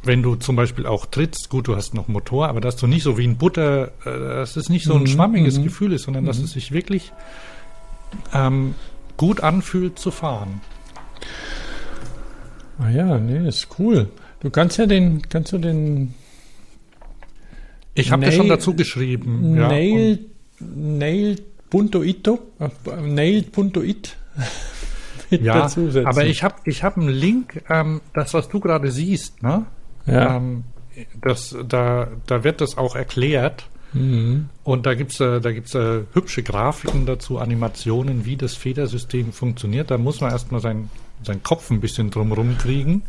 wenn 0.02 0.22
du 0.22 0.36
zum 0.36 0.54
Beispiel 0.54 0.86
auch 0.86 1.06
trittst, 1.06 1.48
gut, 1.48 1.66
du 1.66 1.74
hast 1.76 1.94
noch 1.94 2.08
Motor, 2.08 2.48
aber 2.48 2.60
dass 2.60 2.76
du 2.76 2.86
nicht 2.86 3.02
so 3.02 3.16
wie 3.18 3.26
ein 3.26 3.38
Butter, 3.38 3.88
äh, 4.04 4.18
dass 4.36 4.56
es 4.56 4.68
nicht 4.68 4.84
so 4.84 4.94
ein 4.94 5.02
Mhm, 5.02 5.06
schwammiges 5.08 5.58
mhm. 5.58 5.64
Gefühl 5.64 5.92
ist, 5.94 6.02
sondern 6.02 6.26
dass 6.26 6.38
es 6.38 6.52
sich 6.52 6.70
wirklich 6.72 7.10
ähm, 8.34 8.74
gut 9.16 9.40
anfühlt 9.40 9.98
zu 9.98 10.10
fahren. 10.10 10.60
Ah 12.78 12.90
ja, 12.90 13.18
nee, 13.18 13.48
ist 13.48 13.68
cool. 13.78 14.08
Du 14.40 14.50
kannst 14.50 14.76
ja 14.76 14.84
den, 14.86 15.22
kannst 15.28 15.52
du 15.52 15.58
den 15.58 16.12
Ich 17.94 18.12
habe 18.12 18.20
dir 18.22 18.28
Nail- 18.28 18.36
schon 18.36 18.48
dazu 18.50 18.74
geschrieben. 18.74 19.56
ja, 19.56 19.68
Nail, 19.68 20.18
Nail.ito, 21.72 22.38
äh, 22.60 23.00
Nail.it 23.02 24.16
mit 25.30 25.42
Ja, 25.42 25.54
dazusetzen. 25.54 26.06
aber 26.06 26.24
ich 26.26 26.42
habe 26.42 26.56
ich 26.64 26.82
hab 26.84 26.96
einen 26.96 27.08
Link, 27.08 27.62
ähm, 27.68 28.00
das, 28.14 28.34
was 28.34 28.48
du 28.48 28.60
gerade 28.60 28.90
siehst, 28.90 29.42
ne? 29.42 29.66
ja. 30.06 30.36
Ähm, 30.36 30.64
das, 31.20 31.54
da, 31.68 32.08
da 32.26 32.42
wird 32.42 32.62
das 32.62 32.78
auch 32.78 32.96
erklärt. 32.96 33.68
Mhm. 33.92 34.48
Und 34.64 34.86
da 34.86 34.94
gibt's 34.94 35.20
äh, 35.20 35.40
da 35.40 35.52
gibt's 35.52 35.74
äh, 35.74 36.04
hübsche 36.12 36.42
Grafiken 36.42 37.04
dazu, 37.06 37.38
Animationen, 37.38 38.24
wie 38.24 38.36
das 38.36 38.54
Federsystem 38.54 39.32
funktioniert. 39.32 39.90
Da 39.90 39.98
muss 39.98 40.20
man 40.20 40.30
erstmal 40.30 40.60
sein, 40.60 40.90
seinen 41.22 41.42
Kopf 41.42 41.70
ein 41.70 41.80
bisschen 41.80 42.10
drumherum 42.10 42.56
kriegen. 42.58 43.02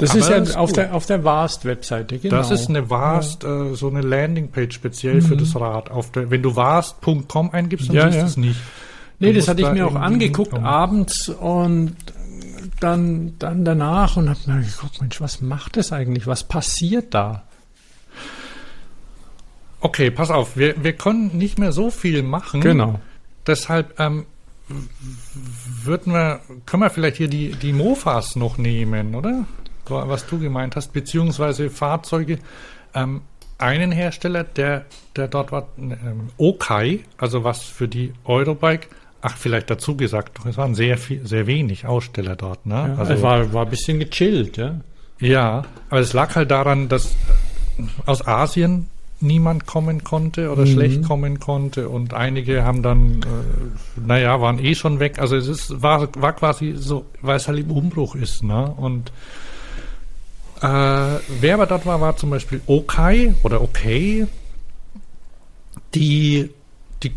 Das 0.00 0.10
Aber 0.10 0.18
ist 0.20 0.28
ja 0.30 0.36
ist 0.36 0.56
auf 0.56 0.72
der, 0.72 0.94
auf 0.94 1.06
der 1.06 1.22
Vast-Webseite, 1.24 2.18
genau. 2.18 2.36
Das 2.36 2.50
ist 2.50 2.68
eine 2.68 2.88
Vast, 2.90 3.44
äh, 3.44 3.74
so 3.74 3.88
eine 3.88 4.00
Landingpage 4.00 4.74
speziell 4.74 5.20
für 5.22 5.36
das 5.36 5.54
Rad. 5.54 5.90
Auf 5.90 6.10
der, 6.12 6.30
wenn 6.30 6.42
du 6.42 6.56
vast.com 6.56 7.50
eingibst, 7.52 7.88
dann 7.90 7.96
Ja, 7.96 8.02
siehst 8.04 8.14
du 8.16 8.20
ja. 8.20 8.26
es 8.26 8.36
nicht. 8.36 8.60
Nee, 9.18 9.32
Du 9.32 9.38
das 9.38 9.48
hatte 9.48 9.60
ich 9.60 9.66
da 9.66 9.72
mir 9.74 9.86
auch 9.86 9.94
angeguckt 9.94 10.52
hinkommen. 10.52 10.66
abends 10.66 11.28
und 11.28 11.94
dann, 12.80 13.34
dann 13.38 13.64
danach 13.66 14.16
und 14.16 14.30
habe 14.30 14.38
mir 14.46 14.62
geguckt, 14.62 15.00
Mensch, 15.02 15.20
was 15.20 15.42
macht 15.42 15.76
das 15.76 15.92
eigentlich? 15.92 16.26
Was 16.26 16.44
passiert 16.44 17.12
da? 17.12 17.42
Okay, 19.80 20.10
pass 20.10 20.30
auf, 20.30 20.56
wir, 20.56 20.82
wir 20.82 20.92
können 20.94 21.36
nicht 21.36 21.58
mehr 21.58 21.72
so 21.72 21.90
viel 21.90 22.22
machen. 22.22 22.60
Genau. 22.62 23.00
Deshalb 23.46 23.98
ähm, 24.00 24.24
würden 25.84 26.12
wir, 26.12 26.40
können 26.66 26.82
wir 26.82 26.90
vielleicht 26.90 27.16
hier 27.16 27.28
die, 27.28 27.52
die 27.52 27.72
Mofas 27.72 28.36
noch 28.36 28.58
nehmen, 28.58 29.14
oder? 29.14 29.44
Was 29.90 30.26
du 30.26 30.38
gemeint 30.38 30.76
hast, 30.76 30.92
beziehungsweise 30.92 31.70
Fahrzeuge. 31.70 32.38
Ähm, 32.94 33.22
einen 33.58 33.92
Hersteller, 33.92 34.44
der, 34.44 34.86
der 35.16 35.28
dort 35.28 35.52
war, 35.52 35.68
ähm, 35.78 36.30
Okai, 36.38 37.00
also 37.18 37.44
was 37.44 37.62
für 37.62 37.88
die 37.88 38.12
Eurobike, 38.24 38.88
ach, 39.20 39.36
vielleicht 39.36 39.70
dazu 39.70 39.96
gesagt, 39.96 40.38
es 40.46 40.56
waren 40.56 40.74
sehr 40.74 40.96
viel, 40.96 41.26
sehr 41.26 41.46
wenig 41.46 41.86
Aussteller 41.86 42.36
dort, 42.36 42.64
ne? 42.66 42.94
Ja, 42.94 42.94
also 42.96 43.22
war, 43.22 43.52
war 43.52 43.64
ein 43.66 43.70
bisschen 43.70 43.98
gechillt, 43.98 44.56
ja. 44.56 44.80
Ja, 45.18 45.64
aber 45.90 46.00
es 46.00 46.14
lag 46.14 46.34
halt 46.34 46.50
daran, 46.50 46.88
dass 46.88 47.14
aus 48.06 48.26
Asien 48.26 48.86
niemand 49.20 49.66
kommen 49.66 50.02
konnte 50.02 50.50
oder 50.50 50.66
schlecht 50.66 51.04
kommen 51.04 51.40
konnte 51.40 51.90
und 51.90 52.14
einige 52.14 52.64
haben 52.64 52.82
dann, 52.82 53.20
äh, 53.20 54.00
naja, 54.00 54.40
waren 54.40 54.58
eh 54.58 54.74
schon 54.74 54.98
weg. 54.98 55.18
Also 55.18 55.36
es 55.36 55.46
ist, 55.46 55.82
war, 55.82 56.08
war 56.16 56.32
quasi 56.32 56.72
so, 56.74 57.04
weil 57.20 57.36
es 57.36 57.46
halt 57.46 57.58
im 57.58 57.70
Umbruch 57.70 58.14
ist, 58.14 58.42
ne? 58.42 58.72
Und 58.74 59.12
äh, 60.60 60.66
wer 61.40 61.54
aber 61.54 61.66
dort 61.66 61.86
war, 61.86 62.00
war 62.00 62.16
zum 62.16 62.30
Beispiel 62.30 62.60
Okai 62.66 63.34
oder 63.42 63.62
Okay, 63.62 64.26
die, 65.94 66.50
die, 67.02 67.12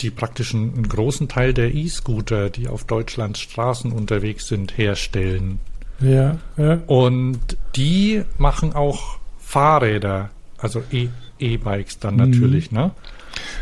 die 0.00 0.10
praktisch 0.10 0.54
einen, 0.54 0.88
großen 0.88 1.28
Teil 1.28 1.54
der 1.54 1.74
E-Scooter, 1.74 2.50
die 2.50 2.68
auf 2.68 2.84
Deutschlands 2.84 3.40
Straßen 3.40 3.92
unterwegs 3.92 4.46
sind, 4.48 4.76
herstellen. 4.76 5.58
Ja, 6.00 6.38
ja. 6.56 6.80
Und 6.86 7.56
die 7.74 8.22
machen 8.38 8.74
auch 8.74 9.18
Fahrräder, 9.38 10.30
also 10.58 10.82
E- 10.92 11.08
E-Bikes 11.38 11.98
dann 12.00 12.16
natürlich, 12.16 12.72
ne? 12.72 12.90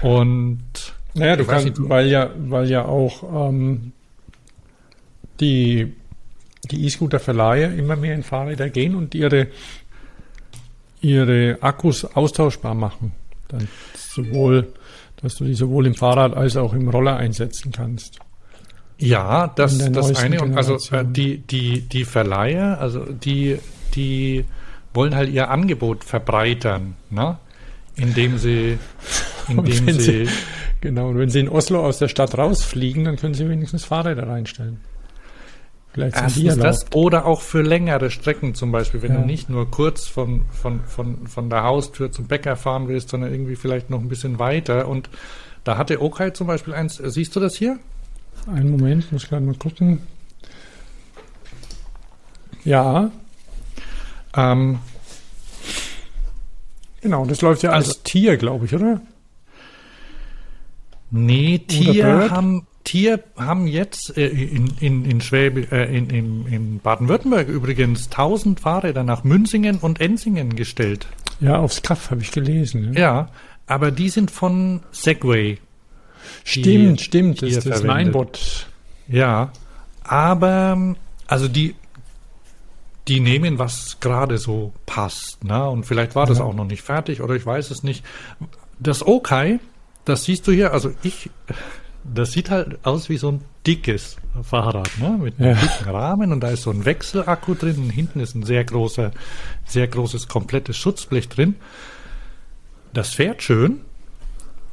Und 0.02 0.60
Naja, 1.14 1.36
du 1.36 1.44
kannst, 1.44 1.66
nicht, 1.66 1.88
weil 1.88 2.08
ja, 2.08 2.30
weil 2.36 2.68
ja 2.70 2.84
auch 2.84 3.48
ähm, 3.50 3.92
die, 5.40 5.92
die 6.70 6.84
E-Scooter-Verleiher 6.84 7.74
immer 7.74 7.96
mehr 7.96 8.14
in 8.14 8.22
Fahrräder 8.22 8.70
gehen 8.70 8.94
und 8.94 9.14
ihre, 9.14 9.48
ihre 11.00 11.58
Akkus 11.60 12.04
austauschbar 12.04 12.74
machen. 12.74 13.12
Dann 13.48 13.68
sowohl, 13.96 14.72
dass 15.22 15.36
du 15.36 15.44
die 15.44 15.54
sowohl 15.54 15.86
im 15.86 15.94
Fahrrad 15.94 16.36
als 16.36 16.56
auch 16.56 16.72
im 16.72 16.88
Roller 16.88 17.16
einsetzen 17.16 17.72
kannst. 17.72 18.18
Ja, 18.98 19.48
das, 19.48 19.78
das 19.90 20.16
eine. 20.16 20.40
Und 20.40 20.56
also 20.56 20.76
äh, 20.94 21.04
die, 21.04 21.38
die, 21.38 21.82
die 21.82 22.04
Verleiher, 22.04 22.80
also 22.80 23.04
die, 23.04 23.58
die 23.94 24.44
wollen 24.92 25.14
halt 25.14 25.30
ihr 25.30 25.50
Angebot 25.50 26.04
verbreitern, 26.04 26.94
ne? 27.10 27.38
Indem 27.96 28.38
sie, 28.38 28.78
indem 29.48 29.90
sie, 29.92 30.26
sie, 30.26 30.28
genau, 30.80 31.08
und 31.08 31.18
wenn 31.18 31.28
Sie 31.28 31.40
in 31.40 31.48
Oslo 31.48 31.84
aus 31.84 31.98
der 31.98 32.08
Stadt 32.08 32.36
rausfliegen, 32.36 33.04
dann 33.04 33.16
können 33.16 33.34
Sie 33.34 33.48
wenigstens 33.48 33.84
Fahrräder 33.84 34.28
reinstellen. 34.28 34.80
Vielleicht 35.94 36.16
die 36.36 36.46
erstens 36.46 36.56
das 36.62 36.86
oder 36.92 37.24
auch 37.24 37.40
für 37.40 37.62
längere 37.62 38.10
Strecken 38.10 38.54
zum 38.54 38.72
Beispiel, 38.72 39.00
wenn 39.02 39.12
Ja. 39.14 39.20
du 39.20 39.26
nicht 39.26 39.48
nur 39.48 39.70
kurz 39.70 40.06
von, 40.08 40.42
von, 40.50 40.80
von, 40.84 41.26
von 41.28 41.48
der 41.48 41.62
Haustür 41.62 42.10
zum 42.10 42.26
Bäcker 42.26 42.56
fahren 42.56 42.88
willst, 42.88 43.08
sondern 43.10 43.30
irgendwie 43.32 43.54
vielleicht 43.56 43.90
noch 43.90 44.00
ein 44.00 44.08
bisschen 44.08 44.38
weiter. 44.40 44.88
Und 44.88 45.08
da 45.62 45.78
hatte 45.78 46.02
Okai 46.02 46.30
zum 46.30 46.48
Beispiel 46.48 46.74
eins, 46.74 46.96
siehst 46.96 47.34
du 47.36 47.40
das 47.40 47.54
hier? 47.54 47.78
Einen 48.52 48.70
Moment, 48.72 49.10
muss 49.12 49.28
gerade 49.28 49.46
mal 49.46 49.54
gucken. 49.54 50.00
Ja, 52.64 53.10
Ähm, 54.36 54.80
genau, 57.00 57.24
das 57.24 57.40
läuft 57.40 57.62
ja 57.62 57.70
als 57.70 57.86
Also- 57.88 58.00
Tier, 58.02 58.36
glaube 58.36 58.64
ich, 58.66 58.74
oder? 58.74 59.00
Nee, 61.12 61.58
Tier 61.60 62.30
haben, 62.32 62.66
Tier 62.84 63.24
haben 63.36 63.66
jetzt 63.66 64.16
äh, 64.16 64.26
in, 64.28 64.74
in, 64.78 65.04
in, 65.04 65.20
Schwäbe, 65.20 65.66
äh, 65.72 65.96
in, 65.96 66.10
in, 66.10 66.46
in 66.46 66.78
Baden-Württemberg 66.80 67.48
übrigens 67.48 68.04
1000 68.06 68.60
Fahrräder 68.60 69.02
nach 69.04 69.24
Münzingen 69.24 69.78
und 69.78 70.00
Ensingen 70.00 70.54
gestellt. 70.54 71.06
Ja, 71.40 71.56
aufs 71.58 71.82
Kaff 71.82 72.10
habe 72.10 72.20
ich 72.22 72.30
gelesen. 72.30 72.92
Ja. 72.94 73.00
Ja, 73.00 73.28
aber 73.66 73.90
die 73.90 74.10
sind 74.10 74.30
von 74.30 74.80
Segway. 74.92 75.58
Stimmt, 76.44 77.00
stimmt, 77.00 77.42
das 77.42 77.50
ist 77.50 77.62
verwendet. 77.62 77.86
Mainbot. 77.86 78.66
Ja, 79.08 79.50
aber 80.02 80.94
also 81.26 81.48
die, 81.48 81.74
die 83.08 83.20
nehmen, 83.20 83.58
was 83.58 83.98
gerade 84.00 84.38
so 84.38 84.72
passt. 84.86 85.42
Ne? 85.44 85.68
Und 85.68 85.84
vielleicht 85.84 86.14
war 86.14 86.26
das 86.26 86.38
Ja. 86.38 86.44
auch 86.44 86.54
noch 86.54 86.66
nicht 86.66 86.82
fertig 86.82 87.20
oder 87.22 87.34
ich 87.34 87.44
weiß 87.44 87.70
es 87.70 87.82
nicht. 87.82 88.04
Das 88.78 89.06
Okai, 89.06 89.58
das 90.04 90.24
siehst 90.24 90.46
du 90.46 90.52
hier, 90.52 90.72
also 90.72 90.92
ich, 91.02 91.30
das 92.04 92.32
sieht 92.32 92.50
halt 92.50 92.78
aus 92.84 93.08
wie 93.08 93.16
so 93.16 93.30
ein 93.32 93.40
dickes 93.66 94.16
Fahrrad, 94.42 94.90
ne? 94.98 95.16
mit 95.20 95.38
einem 95.40 95.56
Ja. 95.56 95.60
dicken 95.60 95.88
Rahmen 95.90 96.32
und 96.32 96.40
da 96.40 96.48
ist 96.50 96.62
so 96.62 96.70
ein 96.70 96.84
Wechselakku 96.84 97.54
drin 97.54 97.76
und 97.78 97.90
hinten 97.90 98.20
ist 98.20 98.34
ein 98.34 98.42
sehr 98.42 98.64
großer, 98.64 99.12
sehr 99.64 99.88
großes 99.88 100.28
komplettes 100.28 100.76
Schutzblech 100.76 101.28
drin. 101.28 101.54
Das 102.92 103.10
fährt 103.14 103.42
schön, 103.42 103.80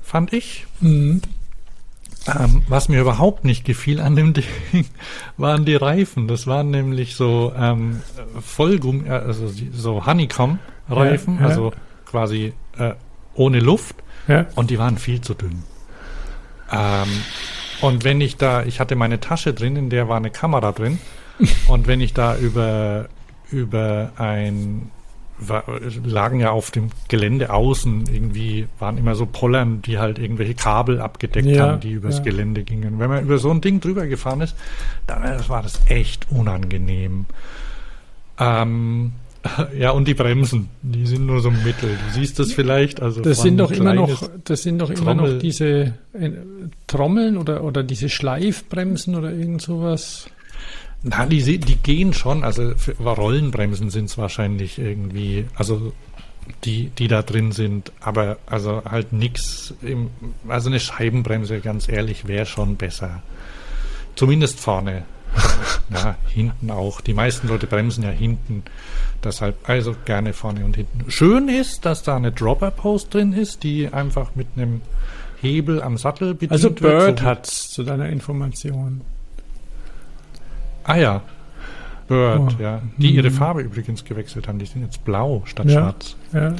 fand 0.02 0.34
ich. 0.34 0.66
Mhm. 0.82 1.22
Ähm, 2.28 2.62
was 2.68 2.88
mir 2.88 3.02
überhaupt 3.02 3.46
nicht 3.46 3.66
gefiel 3.66 4.00
an 4.00 4.16
dem 4.16 4.34
Ding, 4.36 4.46
waren 5.38 5.66
die 5.66 5.76
Reifen. 5.76 6.28
Das 6.28 6.46
waren 6.46 6.70
nämlich 6.70 7.16
so 7.16 7.52
ähm, 7.58 8.02
Vollgummi, 8.40 9.08
äh, 9.08 9.12
also 9.12 9.52
so 9.74 10.06
Honeycomb-Reifen, 10.06 11.36
Ja, 11.36 11.42
ja. 11.42 11.48
also 11.48 11.74
quasi 12.06 12.54
äh, 12.78 12.94
ohne 13.34 13.60
Luft. 13.60 13.96
Und 14.56 14.70
die 14.70 14.78
waren 14.78 14.98
viel 14.98 15.20
zu 15.22 15.34
dünn. 15.34 15.64
Ähm, 16.72 17.10
und 17.82 18.04
wenn 18.04 18.22
ich 18.22 18.38
da, 18.38 18.64
ich 18.64 18.80
hatte 18.80 18.96
meine 18.96 19.20
Tasche 19.20 19.54
drin, 19.54 19.76
in 19.76 19.90
der 19.90 20.08
war 20.08 20.18
eine 20.18 20.30
Kamera 20.30 20.72
drin. 20.72 21.00
und 21.68 21.88
wenn 21.88 22.02
ich 22.02 22.14
da 22.14 22.38
über, 22.38 23.08
über 23.50 24.12
ein, 24.18 24.92
war, 25.40 25.64
lagen 26.04 26.40
ja 26.40 26.52
auf 26.52 26.70
dem 26.70 26.90
Gelände 27.08 27.50
außen 27.50 28.06
irgendwie, 28.12 28.68
waren 28.80 28.98
immer 28.98 29.16
so 29.16 29.26
Pollern, 29.26 29.82
die 29.82 29.98
halt 29.98 30.20
irgendwelche 30.20 30.54
Kabel 30.54 31.02
abgedeckt 31.02 31.48
Ja, 31.48 31.70
haben, 31.70 31.80
die 31.80 31.94
übers 31.94 32.18
ja. 32.18 32.24
Gelände 32.24 32.64
gingen. 32.64 33.00
Wenn 33.00 33.10
man 33.10 33.24
über 33.24 33.40
so 33.40 33.50
ein 33.50 33.62
Ding 33.62 33.80
drüber 33.80 34.06
gefahren 34.06 34.42
ist, 34.42 34.56
dann 35.08 35.24
äh, 35.24 35.50
war 35.50 35.64
das 35.64 35.82
echt 35.88 36.28
unangenehm. 36.32 37.26
Ähm, 38.40 39.14
ja, 39.78 39.92
und 39.92 40.08
die 40.08 40.14
Bremsen, 40.14 40.70
die 40.82 41.06
sind 41.06 41.26
nur 41.26 41.42
so 41.42 41.50
mittel. 41.52 41.90
Du 41.90 42.14
siehst 42.20 42.40
das 42.40 42.52
vielleicht. 42.54 43.02
Also 43.02 43.22
Das 43.22 43.42
sind 43.42 43.58
doch 43.58 43.72
immer 43.72 43.94
noch, 43.94 44.30
das 44.44 44.64
sind 44.64 44.80
doch 44.80 44.90
immer 44.90 45.16
Trommel. 45.16 45.34
noch 45.34 45.40
diese 45.40 45.94
äh, 46.14 46.32
Trommeln 46.88 47.38
oder, 47.38 47.64
oder 47.64 47.84
diese 47.84 48.10
Schleifbremsen 48.10 49.16
oder 49.16 49.32
irgend 49.32 49.62
sowas. 49.62 50.28
Na, 51.04 51.26
die, 51.26 51.58
die 51.58 51.76
gehen 51.78 52.14
schon, 52.14 52.44
also 52.44 52.74
für 52.76 52.94
Rollenbremsen 52.94 53.90
sind 53.90 54.06
es 54.06 54.20
wahrscheinlich 54.20 54.78
irgendwie, 54.78 55.46
also 55.56 55.94
die, 56.64 56.92
die 56.98 57.08
da 57.08 57.24
drin 57.24 57.52
sind, 57.52 57.92
aber 58.02 58.38
also 58.46 58.84
halt 58.86 59.12
nix 59.12 59.74
im, 59.82 60.12
also 60.48 60.70
eine 60.70 60.80
Scheibenbremse, 60.80 61.60
ganz 61.60 61.88
ehrlich, 61.90 62.28
wäre 62.28 62.46
schon 62.46 62.76
besser. 62.76 63.24
Zumindest 64.16 64.60
vorne. 64.60 65.04
Ja, 65.94 66.16
hinten 66.28 66.72
auch. 66.72 67.02
Die 67.02 67.14
meisten 67.14 67.48
Leute 67.48 67.68
bremsen 67.68 68.04
ja 68.04 68.10
hinten. 68.10 68.64
Deshalb 69.24 69.70
also 69.70 69.96
gerne 70.06 70.34
vorne 70.34 70.66
und 70.66 70.76
hinten. 70.76 71.10
Schön 71.12 71.48
ist, 71.48 71.86
dass 71.86 72.04
da 72.04 72.16
eine 72.16 72.32
Dropper-Post 72.32 73.14
drin 73.14 73.34
ist, 73.34 73.64
die 73.64 73.88
einfach 73.92 74.36
mit 74.36 74.48
einem 74.56 74.82
Hebel 75.42 75.82
am 75.82 75.98
Sattel 75.98 76.34
bedient 76.34 76.52
Also. 76.54 76.72
Bird 76.72 77.20
so 77.20 77.26
hat's 77.26 77.70
zu 77.70 77.84
deiner 77.84 78.08
Information. 78.10 79.02
Ah 80.84 80.96
ja. 80.98 81.22
Bird, 82.08 82.40
Oh. 82.60 82.62
ja. 82.62 82.82
Die 82.98 83.10
Mhm. 83.12 83.16
ihre 83.16 83.32
Farbe 83.32 83.62
übrigens 83.62 84.04
gewechselt 84.04 84.48
haben. 84.48 84.60
Die 84.60 84.66
sind 84.66 84.82
jetzt 84.84 85.04
blau 85.06 85.44
statt 85.46 85.68
Ja. 85.68 85.80
schwarz. 85.94 86.16
Ja. 86.34 86.56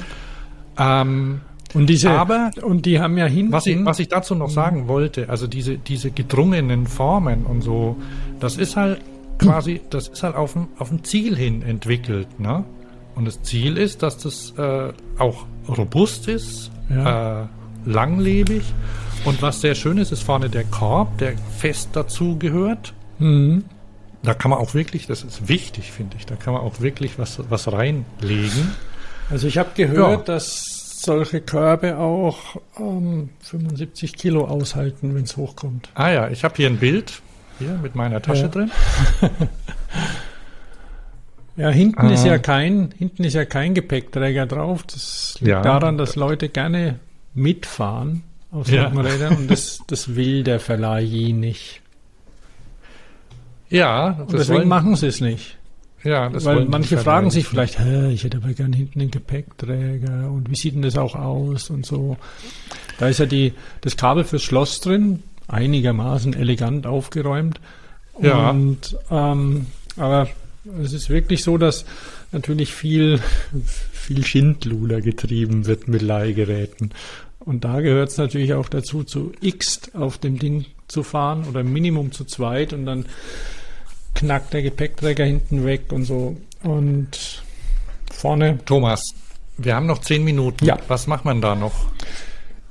Ähm, 1.02 1.40
Und 1.74 1.86
diese, 1.88 2.10
Aber- 2.10 2.50
und 2.62 2.84
die 2.86 3.00
haben 3.00 3.16
ja 3.16 3.26
hinten. 3.26 3.52
was, 3.52 3.66
ich, 3.66 3.82
was 3.84 3.98
ich 3.98 4.08
dazu 4.08 4.34
noch 4.34 4.50
sagen 4.50 4.88
wollte, 4.88 5.28
also 5.28 5.46
diese, 5.46 5.78
diese 5.78 6.10
gedrungenen 6.10 6.86
Formen 6.86 7.44
und 7.46 7.62
so, 7.62 7.96
das 8.40 8.56
ist 8.56 8.76
halt 8.76 9.00
quasi, 9.38 9.80
das 9.90 10.08
ist 10.08 10.22
halt 10.22 10.36
auf 10.36 10.54
ein, 10.54 10.68
auf 10.78 10.90
ein 10.90 11.02
Ziel 11.04 11.36
hin 11.36 11.62
entwickelt, 11.62 12.38
ne? 12.38 12.64
Und 13.14 13.26
das 13.26 13.42
Ziel 13.42 13.76
ist, 13.76 14.02
dass 14.02 14.16
das 14.18 14.54
äh, 14.56 14.92
auch 15.18 15.44
robust 15.68 16.28
ist, 16.28 16.70
Ja. 16.90 17.42
äh, 17.42 17.46
langlebig. 17.84 18.62
Und 19.24 19.40
was 19.42 19.60
sehr 19.60 19.74
schön 19.74 19.98
ist, 19.98 20.12
ist 20.12 20.22
vorne 20.22 20.48
der 20.50 20.64
Korb, 20.64 21.18
der 21.18 21.34
fest 21.58 21.90
dazu 21.92 22.36
gehört. 22.38 22.92
Mhm. 23.18 23.64
Da 24.22 24.34
kann 24.34 24.50
man 24.50 24.60
auch 24.60 24.74
wirklich, 24.74 25.06
das 25.06 25.22
ist 25.24 25.48
wichtig, 25.48 25.92
finde 25.92 26.16
ich, 26.18 26.26
da 26.26 26.36
kann 26.36 26.54
man 26.54 26.62
auch 26.62 26.80
wirklich 26.80 27.18
was, 27.18 27.40
was 27.50 27.70
reinlegen. 27.72 28.70
Also 29.30 29.46
ich 29.46 29.58
habe 29.58 29.70
gehört, 29.74 30.28
Ja. 30.28 30.34
dass 30.34 30.71
solche 31.04 31.40
Körbe 31.40 31.98
auch 31.98 32.56
ähm, 32.78 33.30
75 33.40 34.14
Kilo 34.14 34.44
aushalten, 34.46 35.14
wenn 35.14 35.24
es 35.24 35.36
hochkommt. 35.36 35.88
Ah 35.94 36.10
ja, 36.10 36.28
ich 36.30 36.44
habe 36.44 36.54
hier 36.56 36.68
ein 36.68 36.78
Bild, 36.78 37.20
hier 37.58 37.78
mit 37.82 37.94
meiner 37.94 38.20
Tasche 38.22 38.42
Ja. 38.42 38.48
drin. 38.48 38.70
Ja, 41.54 41.68
hinten 41.68 42.08
ist 42.08 42.24
Ah. 42.24 42.28
ja 42.28 42.38
kein, 42.38 42.94
hinten 42.96 43.24
ist 43.24 43.34
ja 43.34 43.44
kein 43.44 43.74
Gepäckträger 43.74 44.46
drauf. 44.46 44.84
Das 44.84 45.34
liegt 45.40 45.48
Ja. 45.50 45.60
daran, 45.60 45.98
dass 45.98 46.16
Leute 46.16 46.48
gerne 46.48 46.98
mitfahren 47.34 48.22
auf 48.50 48.70
Ja. 48.70 48.84
solchen 48.84 48.98
Rädern 48.98 49.36
und 49.36 49.50
das, 49.50 49.80
das 49.86 50.14
will 50.16 50.44
der 50.44 50.60
Verleih 50.60 51.32
nicht. 51.34 51.82
Ja, 53.68 54.12
Und 54.12 54.32
deswegen 54.32 54.66
machen 54.68 54.96
sie 54.96 55.06
es 55.08 55.20
nicht. 55.20 55.58
Ja, 56.04 56.28
das 56.28 56.44
Weil 56.44 56.64
manche 56.64 56.98
fragen 56.98 57.30
sich 57.30 57.46
vielleicht, 57.46 57.78
Hä, 57.78 58.10
ich 58.12 58.24
hätte 58.24 58.38
aber 58.38 58.52
gern 58.52 58.72
hinten 58.72 59.00
einen 59.00 59.10
Gepäckträger 59.10 60.30
und 60.30 60.50
wie 60.50 60.56
sieht 60.56 60.74
denn 60.74 60.82
das 60.82 60.96
auch 60.96 61.14
aus 61.14 61.70
und 61.70 61.86
so. 61.86 62.16
Da 62.98 63.08
ist 63.08 63.18
ja 63.18 63.26
die, 63.26 63.52
das 63.80 63.96
Kabel 63.96 64.24
fürs 64.24 64.42
Schloss 64.42 64.80
drin, 64.80 65.22
einigermaßen 65.48 66.34
elegant 66.34 66.86
aufgeräumt. 66.86 67.60
Ja. 68.20 68.50
Und, 68.50 68.96
ähm, 69.10 69.66
aber 69.96 70.28
es 70.82 70.92
ist 70.92 71.08
wirklich 71.08 71.42
so, 71.42 71.58
dass 71.58 71.84
natürlich 72.32 72.74
viel, 72.74 73.20
viel 73.92 74.24
Schindluder 74.24 75.00
getrieben 75.00 75.66
wird 75.66 75.88
mit 75.88 76.02
Leihgeräten. 76.02 76.92
Und 77.38 77.64
da 77.64 77.80
gehört 77.80 78.10
es 78.10 78.18
natürlich 78.18 78.54
auch 78.54 78.68
dazu, 78.68 79.04
zu 79.04 79.32
X 79.40 79.80
auf 79.94 80.18
dem 80.18 80.38
Ding 80.38 80.66
zu 80.86 81.02
fahren 81.02 81.44
oder 81.48 81.62
Minimum 81.64 82.12
zu 82.12 82.24
zweit 82.24 82.72
und 82.72 82.86
dann 82.86 83.06
knackt 84.14 84.52
der 84.52 84.62
Gepäckträger 84.62 85.24
hinten 85.24 85.64
weg 85.64 85.92
und 85.92 86.04
so. 86.04 86.36
Und 86.62 87.42
vorne 88.12 88.58
Thomas, 88.64 89.02
wir 89.58 89.74
haben 89.74 89.86
noch 89.86 89.98
zehn 89.98 90.24
Minuten. 90.24 90.64
Ja. 90.64 90.78
Was 90.88 91.06
macht 91.06 91.24
man 91.24 91.40
da 91.40 91.54
noch? 91.54 91.72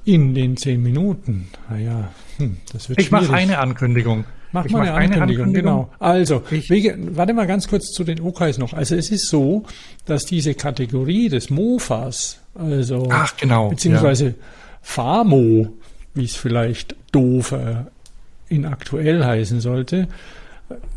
in 0.03 0.33
den 0.33 0.57
zehn 0.57 0.81
Minuten. 0.81 1.49
Naja, 1.69 2.09
hm, 2.37 2.57
das 2.73 2.89
wird 2.89 2.99
Ich 2.99 3.11
mache 3.11 3.31
eine 3.33 3.59
Ankündigung. 3.59 4.25
Mach 4.51 4.65
ich 4.65 4.71
mal 4.73 4.85
mach 4.87 4.95
eine 4.95 5.13
Ankündigung, 5.13 5.53
genau. 5.53 5.89
Also, 5.99 6.43
Ich- 6.51 6.69
wege, 6.69 6.97
warte 7.11 7.33
mal 7.33 7.47
ganz 7.47 7.67
kurz 7.67 7.91
zu 7.91 8.03
den 8.03 8.19
Okais 8.19 8.57
noch. 8.57 8.73
Also 8.73 8.95
es 8.95 9.09
ist 9.11 9.29
so, 9.29 9.63
dass 10.05 10.25
diese 10.25 10.55
Kategorie 10.55 11.29
des 11.29 11.49
Mofas, 11.49 12.39
also 12.55 13.07
Ach, 13.11 13.37
genau. 13.37 13.69
beziehungsweise 13.69 14.35
Famo, 14.81 15.71
wie 16.15 16.25
es 16.25 16.35
vielleicht 16.35 16.95
doofer 17.11 17.87
in 18.49 18.65
aktuell 18.65 19.23
heißen 19.23 19.61
sollte, 19.61 20.07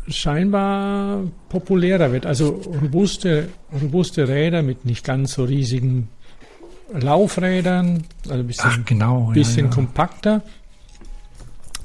scheinbar 0.07 1.23
populärer 1.49 2.11
wird. 2.11 2.25
Also 2.25 2.61
robuste, 2.81 3.49
robuste 3.81 4.27
Räder 4.27 4.61
mit 4.61 4.85
nicht 4.85 5.03
ganz 5.03 5.33
so 5.33 5.43
riesigen 5.43 6.09
Laufrädern, 6.93 8.03
also 8.23 8.39
ein 8.39 8.47
bisschen 8.47 8.71
Ach, 8.71 8.85
genau. 8.85 9.31
bisschen 9.33 9.65
ja, 9.65 9.65
ja. 9.65 9.69
kompakter. 9.71 10.41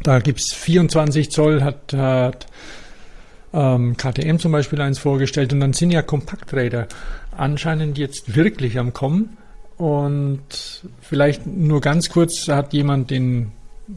Da 0.02 0.18
gibt 0.18 0.40
es 0.40 0.52
24 0.52 1.30
Zoll, 1.30 1.62
hat, 1.62 1.92
hat 1.92 2.46
ähm, 3.52 3.96
KTM 3.96 4.38
zum 4.38 4.52
Beispiel 4.52 4.80
eins 4.80 4.98
vorgestellt. 4.98 5.52
Und 5.52 5.60
dann 5.60 5.72
sind 5.72 5.90
ja 5.90 6.02
Kompakträder 6.02 6.88
anscheinend 7.36 7.98
jetzt 7.98 8.34
wirklich 8.34 8.78
am 8.78 8.92
Kommen. 8.92 9.36
Und 9.76 10.82
vielleicht 11.00 11.46
nur 11.46 11.80
ganz 11.80 12.10
kurz 12.10 12.48
hat 12.48 12.72
jemand 12.72 13.10
den, 13.10 13.52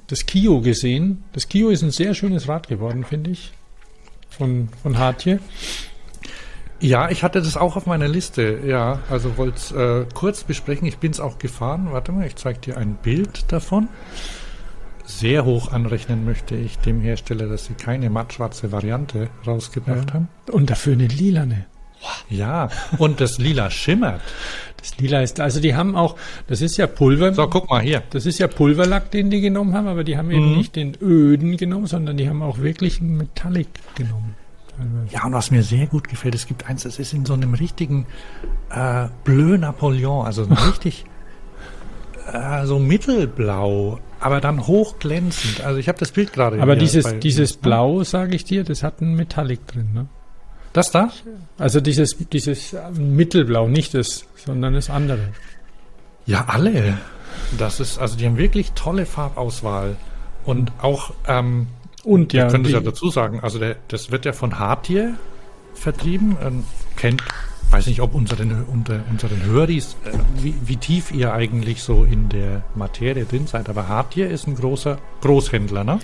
das 0.07 0.25
Kio 0.25 0.61
gesehen. 0.61 1.23
Das 1.33 1.49
Kio 1.49 1.69
ist 1.69 1.83
ein 1.83 1.91
sehr 1.91 2.13
schönes 2.13 2.47
Rad 2.47 2.67
geworden, 2.67 3.03
finde 3.03 3.31
ich, 3.31 3.51
von, 4.37 4.69
von 4.81 4.97
Hartje. 4.97 5.39
Ja, 6.79 7.09
ich 7.09 7.23
hatte 7.23 7.41
das 7.41 7.55
auch 7.55 7.77
auf 7.77 7.85
meiner 7.85 8.07
Liste. 8.09 8.59
Ja, 8.65 8.99
also 9.09 9.37
wollte 9.37 9.57
es 9.57 9.71
äh, 9.71 10.05
kurz 10.13 10.43
besprechen. 10.43 10.85
Ich 10.85 10.97
bin 10.97 11.11
es 11.11 11.19
auch 11.21 11.39
gefahren. 11.39 11.87
Warte 11.91 12.11
mal, 12.11 12.27
ich 12.27 12.35
zeige 12.35 12.59
dir 12.59 12.77
ein 12.77 12.95
Bild 12.95 13.51
davon. 13.51 13.87
Sehr 15.05 15.45
hoch 15.45 15.71
anrechnen 15.71 16.25
möchte 16.25 16.55
ich 16.55 16.77
dem 16.79 16.99
Hersteller, 17.01 17.47
dass 17.47 17.65
sie 17.65 17.73
keine 17.73 18.09
mattschwarze 18.09 18.71
Variante 18.71 19.29
rausgebracht 19.45 20.09
Ja. 20.09 20.13
haben. 20.13 20.27
Und 20.51 20.69
dafür 20.69 20.93
eine 20.93 21.07
lilane. 21.07 21.65
Ja, 22.29 22.69
und 22.97 23.21
das 23.21 23.37
Lila 23.37 23.69
schimmert. 23.69 24.21
Das 24.77 24.97
Lila 24.97 25.21
ist, 25.21 25.39
also 25.39 25.61
die 25.61 25.75
haben 25.75 25.95
auch, 25.95 26.17
das 26.47 26.61
ist 26.61 26.75
ja 26.77 26.87
Pulver. 26.87 27.33
So, 27.33 27.47
guck 27.47 27.69
mal 27.69 27.81
hier. 27.81 28.03
Das 28.09 28.25
ist 28.25 28.39
ja 28.39 28.47
Pulverlack, 28.47 29.11
den 29.11 29.29
die 29.29 29.39
genommen 29.39 29.73
haben, 29.73 29.87
aber 29.87 30.03
die 30.03 30.17
haben 30.17 30.29
eben 30.31 30.51
Mhm. 30.51 30.57
nicht 30.57 30.75
den 30.75 30.97
öden 31.01 31.55
genommen, 31.55 31.87
sondern 31.87 32.17
die 32.17 32.27
haben 32.27 32.41
auch 32.41 32.57
wirklich 32.59 32.99
einen 32.99 33.15
Metallic 33.17 33.67
genommen. 33.95 34.35
Ja, 35.11 35.25
und 35.25 35.33
was 35.33 35.51
mir 35.51 35.61
sehr 35.63 35.85
gut 35.85 36.09
gefällt, 36.09 36.33
es 36.35 36.47
gibt 36.47 36.67
eins, 36.67 36.81
das 36.83 36.97
ist 36.99 37.13
in 37.13 37.25
so 37.25 37.33
einem 37.33 37.53
richtigen 37.53 38.07
äh, 38.71 39.07
Bleu 39.23 39.57
Napoleon, 39.57 40.25
also 40.25 40.43
ein 40.45 40.51
richtig 40.67 41.05
äh, 42.31 42.65
so 42.65 42.79
mittelblau, 42.79 43.99
aber 44.19 44.41
dann 44.41 44.65
hochglänzend. 44.65 45.61
Also 45.61 45.79
ich 45.79 45.87
habe 45.87 45.99
das 45.99 46.11
Bild 46.11 46.33
gerade. 46.33 46.61
Aber 46.61 46.73
hier 46.73 46.79
dieses, 46.81 47.03
bei- 47.03 47.13
dieses 47.19 47.55
Blau, 47.57 48.03
sage 48.03 48.35
ich 48.35 48.45
dir, 48.45 48.63
das 48.63 48.81
hat 48.83 49.01
einen 49.01 49.15
Metallic 49.15 49.67
drin. 49.67 49.89
Ne? 49.93 50.07
Das 50.73 50.89
da? 50.91 51.11
Also 51.57 51.79
dieses, 51.79 52.17
dieses 52.31 52.75
Mittelblau, 52.95 53.67
nicht 53.67 53.93
das, 53.93 54.25
sondern 54.35 54.73
das 54.73 54.89
andere. 54.89 55.29
Ja, 56.25 56.45
alle. 56.47 56.97
Das 57.57 57.79
ist, 57.79 57.99
also 57.99 58.17
die 58.17 58.25
haben 58.25 58.37
wirklich 58.37 58.71
tolle 58.73 59.05
Farbauswahl. 59.05 59.95
Und 60.45 60.71
auch, 60.81 61.13
ähm, 61.27 61.67
Und 62.03 62.33
ja, 62.33 62.43
wir 62.43 62.51
können 62.51 62.65
es 62.65 62.71
ja 62.71 62.79
dazu 62.79 63.09
sagen, 63.09 63.39
also 63.41 63.59
der, 63.59 63.77
das 63.87 64.11
wird 64.11 64.25
ja 64.25 64.33
von 64.33 64.59
Hartier 64.59 65.13
vertrieben. 65.75 66.37
Ähm, 66.43 66.63
kennt, 66.95 67.23
weiß 67.69 67.87
nicht, 67.87 68.01
ob 68.01 68.15
unseren, 68.15 68.63
unter 68.65 69.01
unseren 69.09 69.43
Höris, 69.43 69.95
äh, 70.05 70.17
wie, 70.41 70.55
wie 70.65 70.77
tief 70.77 71.11
ihr 71.11 71.33
eigentlich 71.33 71.83
so 71.83 72.03
in 72.03 72.29
der 72.29 72.63
Materie 72.75 73.25
drin 73.25 73.47
seid. 73.47 73.69
Aber 73.69 73.87
Hartier 73.87 74.29
ist 74.29 74.47
ein 74.47 74.55
großer 74.55 74.97
Großhändler, 75.21 75.83
ne? 75.83 75.99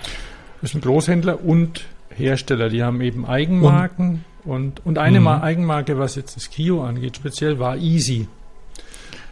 Ist 0.62 0.74
ein 0.74 0.80
Großhändler 0.80 1.42
und 1.44 1.86
Hersteller. 2.16 2.68
Die 2.68 2.82
haben 2.82 3.00
eben 3.00 3.24
Eigenmarken 3.26 4.24
und, 4.44 4.84
und 4.84 4.98
eine 4.98 5.18
Mhm. 5.20 5.24
Ma- 5.24 5.40
Eigenmarke, 5.42 5.98
was 5.98 6.14
jetzt 6.16 6.36
das 6.36 6.50
Kio 6.50 6.82
angeht, 6.84 7.16
speziell 7.16 7.58
war 7.58 7.76
Easy. 7.76 8.26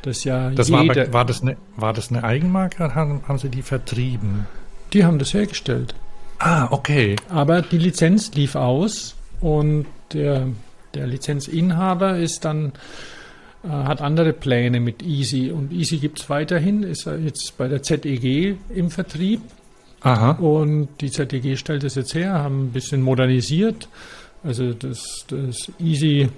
Das 0.02 0.24
ja 0.24 0.50
Das 0.50 0.70
war, 0.70 0.84
bei, 0.86 1.12
war, 1.12 1.24
das 1.24 1.42
eine, 1.42 1.56
war 1.76 1.92
das 1.92 2.10
eine 2.10 2.22
Eigenmarke 2.24 2.84
oder 2.84 2.94
haben, 2.94 3.22
haben 3.26 3.38
sie 3.38 3.48
die 3.48 3.62
vertrieben? 3.62 4.46
die 4.94 5.04
haben 5.04 5.18
das 5.18 5.34
hergestellt. 5.34 5.94
Ah, 6.38 6.68
okay. 6.70 7.16
Aber 7.28 7.60
die 7.60 7.76
Lizenz 7.78 8.32
lief 8.34 8.54
aus 8.54 9.16
und 9.40 9.84
der, 10.14 10.46
der 10.94 11.06
Lizenzinhaber 11.06 12.16
ist 12.16 12.44
dann 12.46 12.72
äh, 13.64 13.68
hat 13.68 14.00
andere 14.00 14.32
Pläne 14.32 14.80
mit 14.80 15.02
Easy 15.02 15.50
und 15.50 15.72
Easy 15.72 15.98
gibt 15.98 16.20
es 16.20 16.30
weiterhin, 16.30 16.84
ist 16.84 17.04
jetzt 17.06 17.58
bei 17.58 17.68
der 17.68 17.82
ZEG 17.82 18.56
im 18.74 18.90
Vertrieb 18.90 19.42
Aha. 20.01 20.32
und 20.32 20.88
die 21.01 21.11
ZEG 21.11 21.57
stellt 21.59 21.82
es 21.84 21.94
jetzt 21.96 22.14
her, 22.14 22.34
haben 22.34 22.66
ein 22.66 22.72
bisschen 22.72 23.03
modernisiert. 23.03 23.88
Also 24.44 24.72
das, 24.72 25.26
das 25.28 25.72
Easy 25.80 26.28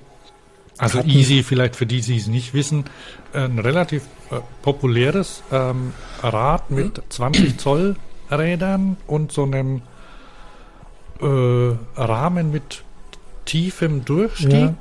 Also 0.79 0.99
Hatten- 1.01 1.11
Easy, 1.11 1.43
vielleicht 1.43 1.77
für 1.77 1.85
die, 1.87 2.01
die 2.01 2.17
es 2.17 2.27
nicht 2.27 2.55
wissen, 2.55 2.85
ein 3.35 3.59
relativ 3.59 4.03
äh, 4.31 4.37
populäres 4.63 5.43
ähm, 5.53 5.93
Rad 6.23 6.71
mit 6.71 7.03
20 7.11 7.59
Zoll 7.59 7.97
Rädern 8.31 8.97
und 9.07 9.31
so 9.33 9.43
einem 9.45 9.83
äh, 11.21 11.27
Rahmen 11.97 12.51
mit 12.53 12.83
tiefem 13.45 14.05
Durchstieg. 14.05 14.53
Ja. 14.53 14.77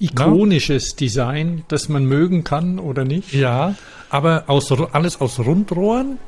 ikonisches 0.00 0.96
Design, 0.96 1.64
das 1.68 1.88
man 1.88 2.04
mögen 2.04 2.44
kann 2.44 2.78
oder 2.78 3.04
nicht. 3.04 3.32
Ja, 3.32 3.74
aber 4.10 4.44
aus, 4.48 4.72
alles 4.92 5.20
aus 5.20 5.38
Rundrohren 5.40 6.18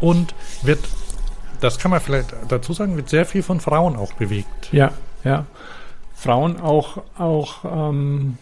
und 0.00 0.34
wird, 0.62 0.80
das 1.60 1.78
kann 1.78 1.90
man 1.90 2.00
vielleicht 2.00 2.34
dazu 2.48 2.72
sagen, 2.72 2.96
wird 2.96 3.08
sehr 3.08 3.26
viel 3.26 3.42
von 3.42 3.60
Frauen 3.60 3.96
auch 3.96 4.12
bewegt. 4.14 4.72
Ja, 4.72 4.92
ja. 5.24 5.46
Frauen 6.14 6.60
auch, 6.60 7.02
auch 7.16 7.64
ähm, 7.64 8.36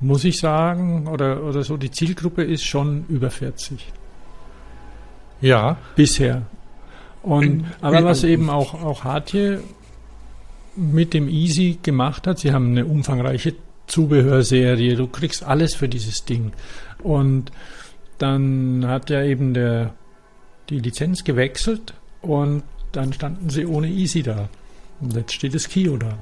muss 0.00 0.24
ich 0.24 0.38
sagen, 0.38 1.06
oder, 1.06 1.42
oder 1.44 1.62
so, 1.62 1.76
die 1.76 1.90
Zielgruppe 1.90 2.42
ist 2.42 2.64
schon 2.64 3.04
über 3.08 3.30
40 3.30 3.92
Ja, 5.40 5.76
bisher. 5.94 6.42
Und, 7.22 7.64
aber 7.80 8.04
was 8.04 8.24
eben 8.24 8.48
auch, 8.48 8.74
auch 8.74 9.04
Hartje 9.04 9.60
mit 10.76 11.14
dem 11.14 11.28
Easy 11.28 11.78
gemacht 11.82 12.26
hat, 12.26 12.38
sie 12.38 12.52
haben 12.52 12.70
eine 12.70 12.86
umfangreiche 12.86 13.54
Zubehörserie, 13.86 14.96
du 14.96 15.06
kriegst 15.08 15.42
alles 15.42 15.74
für 15.74 15.88
dieses 15.88 16.24
Ding. 16.24 16.52
Und 17.02 17.50
dann 18.18 18.86
hat 18.86 19.10
ja 19.10 19.22
eben 19.22 19.54
der, 19.54 19.94
die 20.70 20.80
Lizenz 20.80 21.24
gewechselt 21.24 21.94
und 22.22 22.62
dann 22.92 23.12
standen 23.12 23.50
sie 23.50 23.66
ohne 23.66 23.88
Easy 23.88 24.22
da. 24.22 24.48
Und 25.00 25.14
jetzt 25.14 25.32
steht 25.32 25.54
das 25.54 25.68
Kio 25.68 25.96
da. 25.96 26.18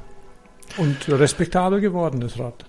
Und 0.77 1.09
respektabel 1.09 1.81
geworden, 1.81 2.21
das 2.21 2.39
Rad. 2.39 2.65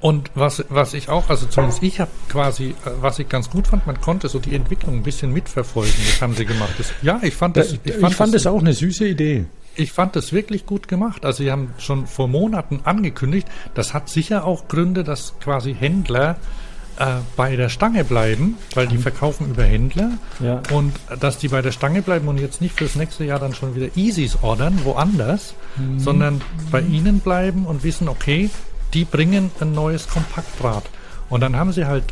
Und 0.00 0.32
was, 0.34 0.64
was 0.68 0.94
ich 0.94 1.08
auch, 1.08 1.30
also 1.30 1.46
zumindest 1.46 1.80
ich 1.84 2.00
habe 2.00 2.10
quasi, 2.28 2.70
äh, 2.70 2.90
was 3.00 3.20
ich 3.20 3.28
ganz 3.28 3.48
gut 3.48 3.68
fand, 3.68 3.86
man 3.86 4.00
konnte 4.00 4.28
so 4.28 4.40
die 4.40 4.54
Entwicklung 4.54 4.96
ein 4.96 5.02
bisschen 5.04 5.32
mitverfolgen. 5.32 5.94
Das 6.04 6.20
haben 6.20 6.34
sie 6.34 6.44
gemacht. 6.44 6.74
Das, 6.76 6.92
ja, 7.02 7.20
ich 7.22 7.34
fand 7.34 7.56
das, 7.56 7.78
ich 7.84 7.94
fand, 7.94 8.34
das 8.34 8.48
auch 8.48 8.58
eine 8.58 8.74
süße 8.74 9.06
Idee. 9.06 9.44
ich 9.76 9.92
fand 9.92 10.16
das 10.16 10.32
wirklich 10.32 10.66
gut 10.66 10.88
gemacht. 10.88 11.24
Also 11.24 11.44
sie 11.44 11.52
haben 11.52 11.72
schon 11.78 12.08
vor 12.08 12.26
Monaten 12.26 12.80
angekündigt, 12.82 13.46
das 13.74 13.94
hat 13.94 14.08
sicher 14.08 14.44
auch 14.44 14.66
Gründe, 14.66 15.04
dass 15.04 15.38
quasi 15.38 15.72
Händler 15.72 16.36
äh, 16.98 17.06
bei 17.36 17.56
der 17.56 17.68
Stange 17.68 18.04
bleiben, 18.04 18.56
weil 18.74 18.86
die 18.86 18.98
verkaufen 18.98 19.48
über 19.50 19.64
Händler 19.64 20.10
Ja. 20.40 20.62
und 20.72 20.92
dass 21.20 21.38
die 21.38 21.48
bei 21.48 21.62
der 21.62 21.72
Stange 21.72 22.02
bleiben 22.02 22.28
und 22.28 22.38
jetzt 22.38 22.60
nicht 22.60 22.76
fürs 22.76 22.94
nächste 22.96 23.24
Jahr 23.24 23.38
dann 23.38 23.54
schon 23.54 23.74
wieder 23.74 23.88
Easys 23.96 24.38
ordern, 24.42 24.80
woanders, 24.84 25.54
sondern 25.96 26.42
bei 26.70 26.80
ihnen 26.80 27.20
bleiben 27.20 27.64
und 27.66 27.82
wissen, 27.82 28.08
okay, 28.08 28.50
die 28.94 29.04
bringen 29.06 29.50
ein 29.60 29.72
neues 29.72 30.06
Kompaktrad. 30.08 30.84
Und 31.30 31.40
dann 31.40 31.56
haben 31.56 31.72
sie 31.72 31.86
halt 31.86 32.04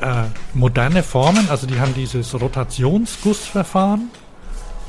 äh, 0.00 0.24
moderne 0.54 1.02
Formen, 1.02 1.48
also 1.50 1.66
die 1.66 1.80
haben 1.80 1.94
dieses 1.94 2.32
Rotationsgussverfahren 2.40 4.10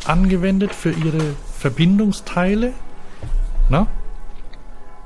angewendet 0.06 0.74
für 0.76 0.92
ihre 0.92 1.34
Verbindungsteile. 1.58 2.74
Na? 3.70 3.88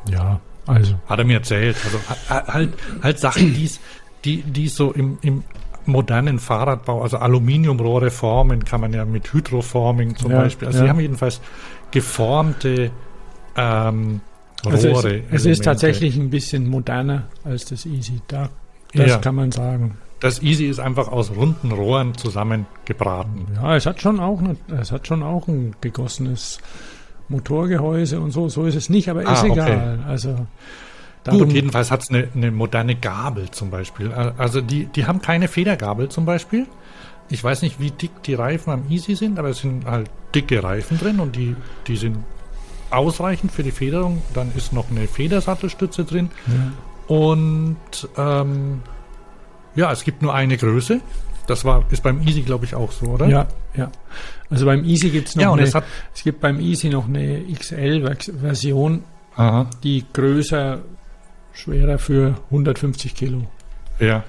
Ja, 0.09 0.39
also. 0.68 0.95
Hat 1.07 1.20
er 1.20 1.26
mir 1.26 1.38
erzählt. 1.38 1.78
Also 1.86 1.99
ha- 2.30 2.47
halt, 2.53 2.74
halt 3.01 3.20
Sachen, 3.20 3.53
die's, 3.53 3.80
die, 4.26 4.41
die 4.43 4.67
so 4.67 4.91
im, 4.91 5.17
im 5.22 5.43
modernen 5.86 6.39
Fahrradbau, 6.39 7.01
also 7.01 7.17
Aluminiumrohre 7.17 8.11
formen, 8.11 8.63
kann 8.65 8.82
man 8.82 8.93
ja 8.93 9.03
mit 9.05 9.34
Hydroforming 9.34 10.15
zum 10.15 10.32
Ja, 10.32 10.41
Beispiel. 10.41 10.67
Also 10.67 10.80
ja. 10.80 10.84
die 10.86 10.89
haben 10.91 10.99
jedenfalls 10.99 11.41
geformte 11.91 12.91
ähm, 13.55 14.22
Rohre. 14.65 14.74
Also 14.74 15.07
es, 15.07 15.24
es 15.32 15.45
ist 15.45 15.63
tatsächlich 15.63 16.15
ein 16.17 16.30
bisschen 16.30 16.69
moderner 16.69 17.24
als 17.43 17.65
das 17.65 17.86
Easy. 17.86 18.22
Da, 18.28 18.49
das 18.93 19.07
Ja. 19.09 19.17
kann 19.17 19.36
man 19.36 19.51
sagen. 19.51 19.97
Das 20.19 20.41
Easy 20.43 20.65
ist 20.65 20.80
einfach 20.80 21.07
aus 21.07 21.32
runden 21.36 21.72
Rohren 21.72 22.13
zusammengebraten. 22.15 23.47
Ja, 23.55 23.76
es 23.76 23.88
hat 23.88 24.01
schon 24.01 24.19
auch, 24.19 24.39
eine, 24.39 24.55
es 24.80 24.91
hat 24.91 25.07
schon 25.07 25.24
auch 25.24 25.47
ein 25.47 25.76
gegossenes 25.82 26.59
Motorgehäuse 27.28 28.19
und 28.19 28.32
so. 28.32 28.47
So 28.49 28.65
ist 28.65 28.76
es 28.76 28.89
nicht, 28.89 29.09
aber 29.09 29.24
ist 29.24 29.30
Ah, 29.30 29.41
okay. 29.41 29.51
egal. 29.51 29.99
Also 30.07 30.45
darum, 31.24 31.41
Gut, 31.41 31.53
jedenfalls 31.53 31.91
hat 31.91 32.03
es 32.03 32.09
eine, 32.09 32.28
eine 32.36 32.51
moderne 32.51 32.95
Gabel 32.95 33.51
zum 33.51 33.69
Beispiel. 33.69 34.11
Also 34.11 34.61
die, 34.61 34.86
die 34.86 35.05
haben 35.05 35.22
keine 35.22 35.47
Federgabel 35.47 36.09
zum 36.09 36.26
Beispiel. 36.26 36.67
Ich 37.30 37.43
weiß 37.43 37.61
nicht, 37.61 37.80
wie 37.80 37.91
dick 37.91 38.24
die 38.24 38.34
Reifen 38.34 38.72
am 38.74 38.84
Easy 38.89 39.15
sind, 39.15 39.39
aber 39.39 39.49
es 39.49 39.59
sind 39.59 39.86
halt 39.86 40.09
dicke 40.36 40.63
Reifen 40.63 40.97
drin 40.99 41.19
und 41.19 41.36
die, 41.36 41.55
die 41.88 41.95
sind 41.95 42.17
ausreichend 42.89 43.51
für 43.51 43.63
die 43.63 43.72
Federung. 43.72 44.22
Dann 44.34 44.51
ist 44.55 44.74
noch 44.74 44.89
eine 44.91 45.07
Federsattelstütze 45.07 46.03
drin. 46.03 46.30
Und 47.07 47.78
ähm, 48.17 48.82
ja, 49.76 49.91
es 49.91 50.03
gibt 50.03 50.22
nur 50.22 50.34
eine 50.34 50.57
Größe. 50.57 50.99
Das 51.47 51.65
war, 51.65 51.84
ist 51.89 52.03
beim 52.03 52.22
Easy, 52.22 52.41
glaube 52.41 52.65
ich, 52.65 52.76
auch 52.76 52.91
so, 52.91 53.07
oder? 53.07 53.28
ja, 53.28 53.47
ja. 53.76 53.91
Also 54.49 54.65
beim 54.65 54.84
Easy 54.84 55.09
gibt 55.09 55.30
es 55.30 55.36
noch 55.36 55.43
Ja, 55.43 55.53
eine, 55.53 55.63
es 55.63 55.74
es 56.13 56.24
gibt 56.24 56.39
beim 56.39 56.59
Easy 56.59 56.89
noch 56.89 57.07
eine 57.07 57.41
XL-Version, 57.53 59.03
die 59.84 60.05
größer, 60.13 60.80
schwerer 61.54 61.97
für 61.99 62.36
150 62.49 63.16
Kilo. 63.16 63.47
Ja. 63.99 64.24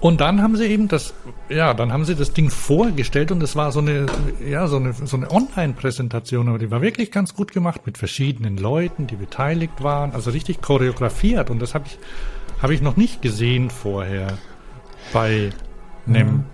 Und 0.00 0.20
dann 0.20 0.42
haben 0.42 0.56
sie 0.56 0.66
eben 0.66 0.88
das, 0.88 1.14
ja, 1.48 1.72
dann 1.72 1.92
haben 1.92 2.04
sie 2.04 2.14
das 2.14 2.32
Ding 2.32 2.50
vorgestellt 2.50 3.32
und 3.32 3.42
es 3.42 3.56
war 3.56 3.72
so 3.72 3.80
eine, 3.80 4.06
ja, 4.46 4.66
so 4.66 4.76
eine, 4.76 4.92
so 4.92 5.16
eine 5.16 5.30
Online-Präsentation, 5.30 6.48
aber 6.48 6.58
die 6.58 6.70
war 6.70 6.82
wirklich 6.82 7.10
ganz 7.10 7.34
gut 7.34 7.52
gemacht 7.52 7.86
mit 7.86 7.96
verschiedenen 7.96 8.58
Leuten, 8.58 9.06
die 9.06 9.16
beteiligt 9.16 9.82
waren, 9.82 10.12
also 10.12 10.30
richtig 10.30 10.60
choreografiert 10.60 11.48
und 11.48 11.60
das 11.60 11.74
habe 11.74 11.86
ich, 11.86 11.98
habe 12.62 12.74
ich 12.74 12.82
noch 12.82 12.96
nicht 12.96 13.22
gesehen 13.22 13.70
vorher 13.70 14.36
bei 15.12 15.50
einem, 16.06 16.44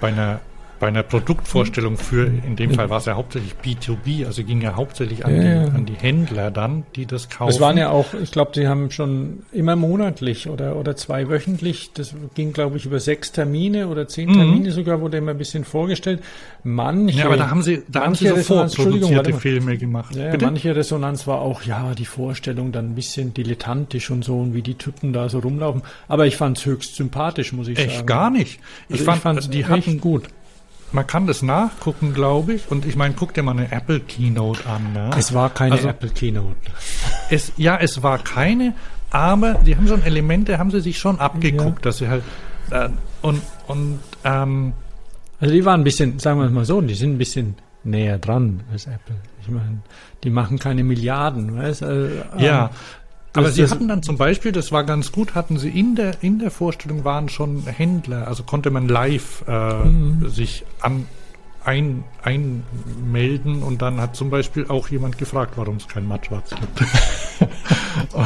bei 0.00 0.08
einer 0.08 0.40
bei 0.84 0.88
einer 0.88 1.02
Produktvorstellung 1.02 1.96
für, 1.96 2.26
in 2.26 2.56
dem 2.56 2.74
Fall 2.74 2.90
war 2.90 2.98
es 2.98 3.06
ja 3.06 3.14
hauptsächlich 3.14 3.54
B2B, 3.64 4.26
also 4.26 4.44
ging 4.44 4.60
ja 4.60 4.76
hauptsächlich 4.76 5.24
an, 5.24 5.34
Ja, 5.34 5.40
die, 5.64 5.70
an 5.70 5.86
die 5.86 5.94
Händler 5.94 6.50
dann, 6.50 6.84
die 6.94 7.06
das 7.06 7.30
kaufen. 7.30 7.48
Es 7.48 7.58
waren 7.58 7.78
ja 7.78 7.88
auch, 7.88 8.12
ich 8.22 8.30
glaube, 8.30 8.52
die 8.54 8.68
haben 8.68 8.90
schon 8.90 9.44
immer 9.50 9.76
monatlich 9.76 10.46
oder, 10.46 10.76
oder 10.76 10.94
zweiwöchentlich, 10.94 11.92
das 11.94 12.14
ging, 12.34 12.52
glaube 12.52 12.76
ich, 12.76 12.84
über 12.84 13.00
sechs 13.00 13.32
Termine 13.32 13.88
oder 13.88 14.08
zehn 14.08 14.30
Termine 14.30 14.72
sogar, 14.72 15.00
wurde 15.00 15.16
immer 15.16 15.30
ein 15.30 15.38
bisschen 15.38 15.64
vorgestellt. 15.64 16.20
Manche, 16.64 17.14
Mhm. 17.14 17.18
ja, 17.18 17.24
aber 17.26 17.38
da 17.38 17.48
haben 17.48 17.62
sie, 17.62 17.82
da 17.88 18.02
haben 18.04 18.14
sie 18.14 18.28
so 18.28 18.36
vorproduzierte. 18.36 19.32
Filme 19.32 19.78
gemacht. 19.78 20.14
Ja, 20.14 20.36
manche 20.38 20.76
Resonanz 20.76 21.26
war 21.26 21.40
auch, 21.40 21.62
ja, 21.62 21.94
die 21.94 22.04
Vorstellung 22.04 22.72
dann 22.72 22.90
ein 22.90 22.94
bisschen 22.94 23.32
dilettantisch 23.32 24.10
und 24.10 24.22
so 24.22 24.38
und 24.38 24.52
wie 24.52 24.60
die 24.60 24.74
Typen 24.74 25.14
da 25.14 25.30
so 25.30 25.38
rumlaufen. 25.38 25.80
Aber 26.08 26.26
ich 26.26 26.36
fand 26.36 26.58
es 26.58 26.66
höchst 26.66 26.96
sympathisch, 26.96 27.54
muss 27.54 27.68
ich 27.68 27.78
Echt 27.78 27.94
sagen. 27.96 28.06
gar 28.06 28.28
nicht. 28.28 28.60
Ich 28.90 28.96
Also 28.96 29.04
fand, 29.06 29.22
fand's 29.22 29.38
also 29.46 29.50
die 29.50 29.60
echt 29.60 29.70
hatten 29.70 29.98
gut. 29.98 30.24
Man 30.94 31.06
kann 31.06 31.26
das 31.26 31.42
nachgucken, 31.42 32.14
glaube 32.14 32.54
ich. 32.54 32.70
Und 32.70 32.86
ich 32.86 32.94
meine, 32.96 33.14
guck 33.18 33.34
dir 33.34 33.42
mal 33.42 33.50
eine 33.52 33.70
Apple 33.72 34.00
Keynote 34.00 34.64
an. 34.66 34.92
Ne? 34.92 35.10
Es 35.18 35.34
war 35.34 35.50
keine 35.50 35.72
Also- 35.74 35.88
Apple 35.88 36.08
Keynote. 36.10 36.56
Es, 37.30 37.52
ja, 37.56 37.76
es 37.76 38.02
war 38.02 38.18
keine, 38.18 38.74
aber 39.10 39.54
die 39.54 39.76
haben 39.76 39.88
schon 39.88 40.02
Elemente, 40.04 40.58
haben 40.58 40.70
sie 40.70 40.80
sich 40.80 40.98
schon 40.98 41.18
abgeguckt, 41.18 41.84
dass 41.84 41.98
sie 41.98 42.08
halt 42.08 42.22
äh, 42.70 42.88
und 43.22 43.42
und 43.66 43.98
ähm, 44.24 44.72
Also 45.40 45.52
die 45.52 45.64
waren 45.64 45.80
ein 45.80 45.84
bisschen, 45.84 46.18
sagen 46.18 46.38
wir 46.40 46.46
es 46.46 46.52
mal 46.52 46.64
so, 46.64 46.80
die 46.80 46.94
sind 46.94 47.14
ein 47.14 47.18
bisschen 47.18 47.56
näher 47.82 48.18
dran 48.18 48.62
als 48.72 48.86
Apple. 48.86 49.16
Ich 49.42 49.48
meine, 49.48 49.78
die 50.22 50.30
machen 50.30 50.58
keine 50.58 50.84
Milliarden, 50.84 51.56
weißt 51.58 51.82
du? 51.82 52.24
Äh, 52.38 52.44
ja. 52.44 52.64
ähm, 52.66 52.70
Aber 53.34 53.50
sie 53.50 53.66
hatten 53.68 53.88
dann 53.88 54.02
zum 54.02 54.16
Beispiel, 54.16 54.52
das 54.52 54.70
war 54.72 54.84
ganz 54.84 55.12
gut, 55.12 55.34
hatten 55.34 55.58
sie 55.58 55.68
in 55.70 55.96
der 55.96 56.22
in 56.22 56.38
der 56.38 56.50
Vorstellung 56.50 57.04
waren 57.04 57.28
schon 57.28 57.66
Händler, 57.66 58.28
also 58.28 58.42
konnte 58.44 58.70
man 58.70 58.88
live 58.88 59.44
äh, 59.48 59.74
Mhm. 59.84 60.28
sich 60.28 60.64
an 60.80 61.06
ein, 61.64 62.04
einmelden 62.22 63.62
und 63.62 63.80
dann 63.80 64.00
hat 64.00 64.14
zum 64.16 64.28
Beispiel 64.30 64.66
auch 64.68 64.88
jemand 64.88 65.16
gefragt, 65.18 65.54
warum 65.56 65.76
es 65.76 65.88
kein 65.88 66.06
Mattschwarz 66.06 66.50
gibt. 66.50 66.84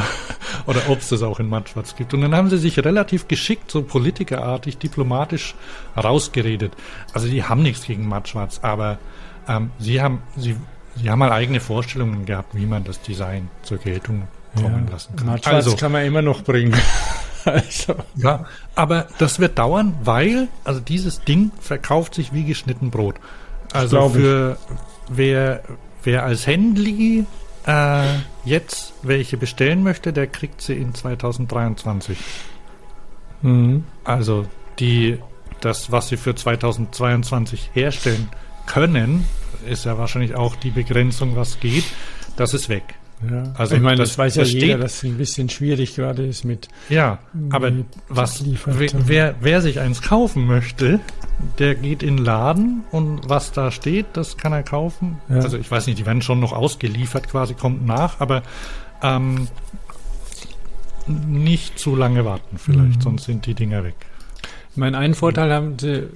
Oder 0.67 0.81
ob 0.89 0.99
es 0.99 1.09
das 1.09 1.23
auch 1.23 1.39
in 1.39 1.47
Mattschwarz 1.47 1.95
gibt. 1.95 2.13
Und 2.13 2.21
dann 2.21 2.35
haben 2.35 2.49
sie 2.49 2.57
sich 2.57 2.83
relativ 2.83 3.27
geschickt, 3.27 3.71
so 3.71 3.81
politikerartig, 3.81 4.77
diplomatisch 4.77 5.55
rausgeredet. 5.97 6.73
Also 7.13 7.27
die 7.29 7.43
haben 7.43 7.63
nichts 7.63 7.85
gegen 7.85 8.07
Mattschwarz, 8.07 8.59
aber 8.61 8.99
ähm, 9.47 9.71
sie 9.79 10.01
haben 10.01 10.21
sie, 10.35 10.57
sie 10.97 11.09
haben 11.09 11.19
mal 11.19 11.31
eigene 11.31 11.61
Vorstellungen 11.61 12.25
gehabt, 12.25 12.55
wie 12.55 12.65
man 12.65 12.83
das 12.83 13.01
Design 13.01 13.49
zur 13.63 13.77
Geltung 13.77 14.27
kommen 14.55 14.87
lassen 14.91 15.15
kann. 15.15 15.27
Mattschwarz 15.27 15.55
Also, 15.55 15.75
kann 15.75 15.91
man 15.91 16.05
immer 16.05 16.21
noch 16.21 16.43
bringen. 16.43 16.73
also, 17.45 17.95
ja, 18.15 18.45
aber 18.75 19.07
das 19.17 19.39
wird 19.39 19.57
dauern, 19.57 19.95
weil, 20.03 20.47
also 20.63 20.79
dieses 20.79 21.21
Ding 21.21 21.51
verkauft 21.59 22.15
sich 22.15 22.33
wie 22.33 22.43
geschnitten 22.43 22.91
Brot. 22.91 23.15
Also 23.73 23.97
glaub 23.97 24.15
ich. 24.15 24.21
für 24.21 24.57
wer, 25.09 25.63
wer 26.03 26.23
als 26.23 26.47
Händli 26.47 27.25
äh, 27.65 28.03
jetzt 28.45 28.93
welche 29.03 29.37
bestellen 29.37 29.83
möchte, 29.83 30.13
der 30.13 30.27
kriegt 30.27 30.61
sie 30.61 30.73
in 30.73 30.93
2023. 30.93 32.17
mhm. 33.41 33.83
Also 34.03 34.45
die, 34.79 35.19
das, 35.61 35.91
was 35.91 36.09
sie 36.09 36.17
für 36.17 36.35
2022 36.35 37.71
herstellen 37.73 38.29
können, 38.65 39.25
ist 39.67 39.85
ja 39.85 39.97
wahrscheinlich 39.97 40.35
auch 40.35 40.55
die 40.55 40.71
Begrenzung, 40.71 41.35
was 41.35 41.59
geht. 41.59 41.83
Das 42.37 42.53
ist 42.53 42.69
weg. 42.69 42.95
Ja. 43.29 43.43
Also 43.55 43.75
ich 43.75 43.81
meine, 43.81 43.97
das- 43.97 44.09
das, 44.09 44.17
weiß 44.17 44.35
ja 44.35 44.43
das 44.43 44.53
jeder, 44.53 44.65
steht- 44.67 44.83
dass 44.83 44.93
es 44.97 45.03
ein 45.03 45.17
bisschen 45.17 45.49
schwierig 45.49 45.95
gerade 45.95 46.25
ist 46.25 46.43
mit 46.45 46.67
Ja, 46.89 47.19
aber 47.49 47.71
Mit 47.71 47.85
was, 48.07 48.43
wer, 48.65 48.89
wer, 49.07 49.35
wer 49.41 49.61
sich 49.61 49.79
eins 49.79 50.01
kaufen 50.01 50.45
möchte, 50.45 50.99
der 51.57 51.75
geht 51.75 52.03
in 52.03 52.17
den 52.17 52.25
Laden 52.25 52.83
und 52.91 53.27
was 53.29 53.51
da 53.51 53.71
steht, 53.71 54.05
das 54.13 54.37
kann 54.37 54.53
er 54.53 54.63
kaufen. 54.63 55.17
Ja. 55.29 55.37
Also 55.37 55.57
ich 55.57 55.69
weiß 55.69 55.87
nicht, 55.87 55.99
die 55.99 56.05
werden 56.05 56.21
schon 56.21 56.39
noch 56.39 56.53
ausgeliefert 56.53 57.27
quasi, 57.29 57.53
kommt 57.55 57.85
nach, 57.85 58.19
aber 58.19 58.43
ähm, 59.01 59.47
nicht 61.07 61.79
zu 61.79 61.95
lange 61.95 62.23
warten 62.25 62.57
vielleicht, 62.57 62.97
Mhm. 62.97 63.01
sonst 63.01 63.23
sind 63.25 63.45
die 63.45 63.53
Dinger 63.55 63.83
weg. 63.83 63.95
Ich 64.71 64.77
meine, 64.77 64.97
einen 64.97 65.15
Vorteil 65.15 65.51
haben 65.51 65.79
sie, 65.79 66.07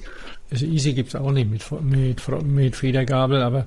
also 0.52 0.66
Easy 0.66 0.94
gibt 0.94 1.10
es 1.10 1.16
auch 1.16 1.32
nicht 1.32 1.50
mit, 1.50 1.64
mit, 1.82 2.22
mit 2.46 2.76
Federgabel, 2.76 3.42
aber 3.42 3.66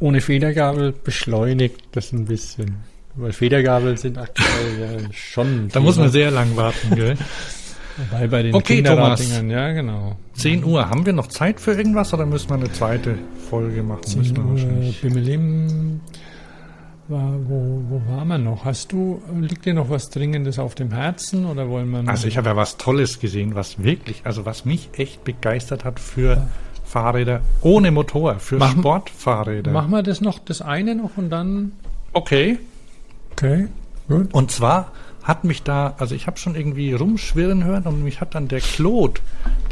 ohne 0.00 0.20
Federgabel 0.20 0.92
beschleunigt 0.92 1.80
das 1.92 2.12
ein 2.12 2.26
bisschen. 2.26 2.76
Weil 3.14 3.32
Federgabeln 3.32 3.96
sind 3.96 4.18
aktuell 4.18 4.78
ja 4.80 5.12
schon. 5.12 5.68
Da 5.72 5.80
muss 5.80 5.96
man 5.96 6.10
sehr 6.10 6.30
lang 6.30 6.54
warten, 6.56 6.94
gell? 6.94 7.16
Wobei 8.10 8.26
bei 8.28 8.42
den 8.42 8.54
Okay, 8.54 8.76
Kinderraddingern, 8.76 9.48
ja 9.48 9.72
genau. 9.72 10.16
10 10.34 10.64
Uhr, 10.64 10.90
haben 10.90 11.06
wir 11.06 11.14
noch 11.14 11.28
Zeit 11.28 11.60
für 11.60 11.72
irgendwas 11.72 12.12
oder 12.12 12.26
müssen 12.26 12.50
wir 12.50 12.56
eine 12.56 12.70
zweite 12.70 13.16
Folge 13.48 13.82
machen? 13.82 14.02
Müssen 14.16 14.22
10 14.22 14.36
wir 14.36 14.44
Uhr, 14.44 14.50
wahrscheinlich. 14.50 15.00
Bimmelim, 15.00 16.00
war, 17.08 17.32
wo, 17.48 17.82
wo 17.88 18.02
waren 18.10 18.28
wir 18.28 18.38
noch? 18.38 18.64
Hast 18.64 18.92
du, 18.92 19.22
liegt 19.40 19.64
dir 19.64 19.74
noch 19.74 19.88
was 19.88 20.10
Dringendes 20.10 20.58
auf 20.58 20.74
dem 20.74 20.92
Herzen 20.92 21.46
oder 21.46 21.68
wollen 21.68 21.88
wir? 21.90 22.06
Also 22.06 22.28
ich 22.28 22.36
habe 22.36 22.50
ja 22.50 22.56
was 22.56 22.76
Tolles 22.76 23.18
gesehen, 23.20 23.54
was 23.54 23.82
wirklich, 23.82 24.22
also 24.24 24.44
was 24.44 24.64
mich 24.64 24.90
echt 24.96 25.24
begeistert 25.24 25.84
hat 25.84 26.00
für 26.00 26.46
Fahrräder 26.86 27.42
ohne 27.62 27.90
Motor, 27.90 28.38
für 28.38 28.56
Machen- 28.56 28.80
Sportfahrräder. 28.80 29.72
Machen 29.72 29.90
wir 29.90 30.02
das 30.02 30.20
noch, 30.20 30.38
das 30.38 30.62
eine 30.62 30.94
noch 30.94 31.16
und 31.16 31.28
dann. 31.30 31.72
Okay. 32.12 32.58
Okay, 33.32 33.68
gut. 34.08 34.32
Und 34.32 34.50
zwar 34.50 34.92
hat 35.22 35.44
mich 35.44 35.62
da, 35.64 35.94
also 35.98 36.14
ich 36.14 36.26
habe 36.26 36.38
schon 36.38 36.54
irgendwie 36.54 36.92
rumschwirren 36.92 37.64
hören 37.64 37.82
und 37.84 38.02
mich 38.04 38.20
hat 38.20 38.34
dann 38.34 38.48
der 38.48 38.60
Claude, 38.60 39.20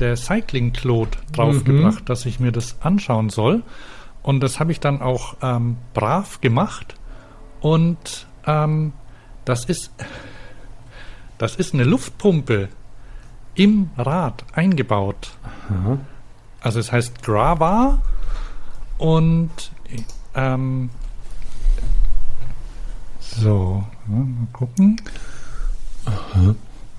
der 0.00 0.16
Cycling 0.16 0.72
Claude, 0.72 1.12
draufgebracht, 1.32 2.08
dass 2.08 2.26
ich 2.26 2.40
mir 2.40 2.50
das 2.52 2.76
anschauen 2.82 3.30
soll. 3.30 3.62
Und 4.22 4.40
das 4.40 4.58
habe 4.58 4.72
ich 4.72 4.80
dann 4.80 5.00
auch 5.00 5.36
ähm, 5.42 5.76
brav 5.94 6.40
gemacht. 6.40 6.96
Und 7.60 8.26
ähm, 8.46 8.92
das 9.44 9.64
ist 9.64 9.92
das 11.38 11.56
ist 11.56 11.74
eine 11.74 11.84
Luftpumpe 11.84 12.68
im 13.54 13.90
Rad 13.96 14.44
eingebaut. 14.52 15.30
Also 16.64 16.80
es 16.80 16.90
heißt 16.90 17.22
Grava 17.22 18.00
und 18.96 19.50
ähm, 20.34 20.88
so, 23.20 23.84
ja, 24.08 24.14
mal 24.14 24.46
gucken. 24.54 24.96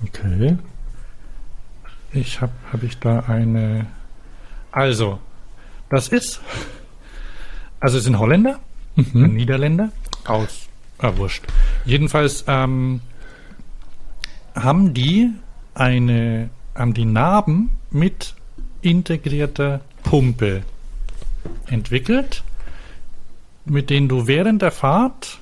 Okay. 0.04 0.56
Ich 2.12 2.40
habe 2.40 2.52
hab 2.72 2.84
ich 2.84 3.00
da 3.00 3.20
eine. 3.26 3.86
Also, 4.70 5.18
das 5.90 6.08
ist. 6.08 6.40
Also 7.80 7.98
es 7.98 8.04
sind 8.04 8.18
Holländer, 8.20 8.60
Mhm. 8.94 9.34
Niederländer 9.34 9.90
aus. 10.26 10.68
Ah, 10.98 11.12
wurscht. 11.16 11.44
Jedenfalls 11.84 12.44
ähm, 12.46 13.00
haben 14.54 14.94
die 14.94 15.32
eine, 15.74 16.50
haben 16.74 16.94
die 16.94 17.04
Narben 17.04 17.70
mit 17.90 18.35
integrierter 18.88 19.80
Pumpe 20.02 20.62
entwickelt, 21.66 22.42
mit 23.64 23.90
denen 23.90 24.08
du 24.08 24.26
während 24.26 24.62
der 24.62 24.70
Fahrt 24.70 25.40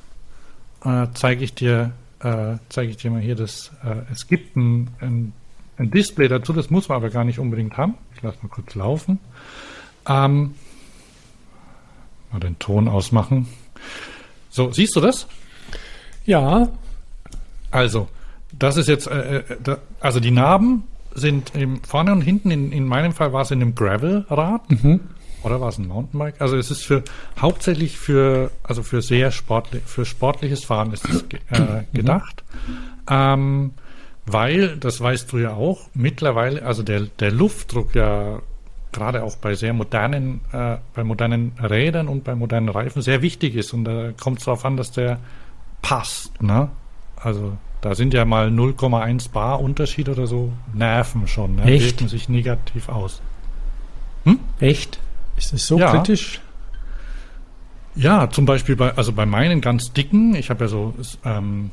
äh, 0.85 1.07
zeige 1.15 1.45
ich 1.45 1.55
dir, 1.55 1.93
äh, 2.21 2.57
zeige 2.69 2.91
ich 2.91 2.97
dir 2.99 3.11
mal 3.11 3.21
hier 3.21 3.35
das. 3.37 3.73
Äh, 3.83 4.13
es 4.13 4.27
gibt 4.29 4.57
ein, 4.57 4.91
ein, 5.01 5.33
ein 5.79 5.91
Display 5.91 6.29
dazu, 6.29 6.53
das 6.53 6.71
muss 6.71 6.89
man 6.89 6.97
aber 6.97 7.11
gar 7.11 7.25
nicht 7.25 7.39
unbedingt 7.39 7.77
haben. 7.77 7.95
Ich 8.15 8.23
lasse 8.23 8.39
mal 8.43 8.49
kurz 8.49 8.75
laufen. 8.75 9.19
Ähm, 10.07 10.55
mal 12.31 12.41
den 12.41 12.59
Ton 12.59 12.89
ausmachen. 12.89 13.49
So, 14.51 14.71
siehst 14.73 14.95
du 14.97 15.01
das? 15.01 15.27
Ja, 16.25 16.69
Also, 17.71 18.09
das 18.53 18.77
ist 18.77 18.89
jetzt, 18.89 19.07
äh, 19.09 19.39
äh, 19.39 19.57
da, 19.63 19.79
also 20.01 20.21
die 20.21 20.31
Narben 20.31 20.85
sind 21.15 21.55
im, 21.55 21.83
vorne 21.83 22.13
und 22.13 22.23
hinten, 22.23 22.51
in, 22.51 22.73
in 22.73 22.87
meinem 22.87 23.13
Fall 23.13 23.33
war 23.33 23.43
es 23.43 23.51
in 23.51 23.63
einem 23.63 23.75
Gravel-Rad 23.75 24.63
oder 25.43 25.61
war 25.61 25.69
es 25.69 25.79
ein 25.79 25.87
Mountainbike? 25.87 26.41
Also 26.41 26.57
es 26.57 26.71
ist 26.71 26.85
für 26.85 27.05
hauptsächlich 27.39 27.99
für, 27.99 28.51
also 28.63 28.83
für 28.83 29.03
sehr 29.03 29.31
sportlich, 29.31 29.83
für 29.85 30.05
sportliches 30.05 30.65
Fahren 30.65 30.93
ist 30.93 31.09
es 31.09 31.23
äh, 31.51 31.85
gedacht. 31.93 32.43
Ähm, 33.09 33.73
weil, 34.27 34.79
das 34.79 35.01
weißt 35.01 35.31
du 35.33 35.39
ja 35.39 35.53
auch, 35.53 35.89
mittlerweile, 35.93 36.65
also 36.65 36.83
der, 36.83 37.03
der 37.03 37.31
Luftdruck 37.31 37.95
ja 37.95 38.41
gerade 38.93 39.23
auch 39.23 39.37
bei 39.37 39.55
sehr 39.55 39.75
modernen, 39.75 40.41
äh, 40.53 40.79
bei 40.95 41.05
modernen 41.05 41.53
Rädern 41.61 42.09
und 42.09 42.25
bei 42.25 42.35
modernen 42.35 42.71
Reifen 42.71 43.03
sehr 43.03 43.21
wichtig 43.21 43.55
ist. 43.55 43.75
Und 43.75 43.85
da 43.85 44.13
kommt 44.13 44.39
es 44.39 44.47
darauf 44.47 44.65
an, 44.65 44.79
dass 44.79 44.93
der 44.93 45.19
passt. 45.83 46.41
Ne? 46.41 46.71
Also, 47.17 47.59
Da 47.85 47.95
sind 47.95 48.15
ja 48.15 48.25
mal 48.25 48.49
0,1 48.49 49.31
Bar 49.31 49.61
Unterschied 49.61 50.09
oder 50.09 50.27
so, 50.27 50.51
nerven 50.73 51.29
schon, 51.29 51.57
ne? 51.57 51.65
Echt? 51.65 51.85
wirken 51.85 52.09
sich 52.09 52.31
negativ 52.31 52.89
aus. 52.89 53.21
Echt? 54.59 54.99
Ist 55.37 55.53
das 55.53 55.67
so 55.67 55.79
Ja. 55.79 55.91
kritisch? 55.91 56.41
Ja, 57.95 58.31
zum 58.31 58.47
Beispiel 58.47 58.75
bei, 58.75 58.95
also 58.97 59.13
bei 59.13 59.27
meinen 59.27 59.61
ganz 59.61 59.93
dicken, 59.93 60.35
ich 60.35 60.49
habe 60.49 60.65
ja 60.65 60.69
so 60.69 60.95
ähm, 61.27 61.73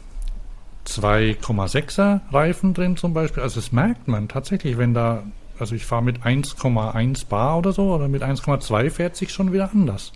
2,6er 0.85 2.19
Reifen 2.33 2.73
drin 2.73 2.97
zum 2.97 3.13
Beispiel. 3.13 3.41
Also 3.41 3.61
das 3.61 3.71
merkt 3.71 4.09
man 4.09 4.27
tatsächlich, 4.27 4.77
wenn 4.77 4.93
da, 4.93 5.23
also 5.59 5.75
ich 5.75 5.85
fahre 5.85 6.03
mit 6.03 6.23
1,1 6.23 7.25
Bar 7.27 7.59
oder 7.59 7.71
so 7.71 7.95
oder 7.95 8.09
mit 8.09 8.21
1,2 8.21 8.89
fährt 8.89 9.15
sich 9.15 9.31
schon 9.31 9.53
wieder 9.53 9.71
anders. 9.71 10.11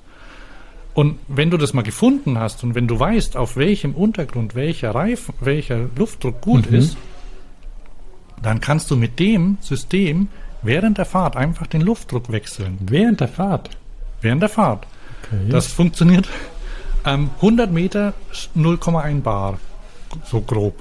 Und 0.95 1.19
wenn 1.27 1.51
du 1.51 1.57
das 1.57 1.73
mal 1.73 1.83
gefunden 1.83 2.39
hast 2.39 2.63
und 2.63 2.73
wenn 2.73 2.87
du 2.87 2.97
weißt, 2.99 3.35
auf 3.37 3.57
welchem 3.57 3.93
Untergrund 3.93 4.55
welcher 4.55 4.95
Reifen, 4.95 5.35
welcher 5.41 5.87
Luftdruck 5.95 6.41
gut 6.41 6.71
Mhm. 6.71 6.77
ist, 6.77 6.97
dann 8.41 8.61
kannst 8.61 8.89
du 8.89 8.95
mit 8.95 9.19
dem 9.19 9.57
System 9.61 10.29
während 10.61 10.97
der 10.97 11.05
Fahrt 11.05 11.35
einfach 11.35 11.67
den 11.67 11.81
Luftdruck 11.81 12.31
wechseln. 12.31 12.77
Während 12.81 13.19
der 13.19 13.27
Fahrt. 13.27 13.69
Während 14.21 14.41
der 14.41 14.49
Fahrt. 14.49 14.87
Okay. 15.23 15.49
Das 15.49 15.67
funktioniert. 15.67 16.27
Ähm, 17.05 17.29
100 17.41 17.71
Meter 17.71 18.13
0,1 18.55 19.21
Bar, 19.21 19.59
so 20.23 20.41
grob. 20.41 20.75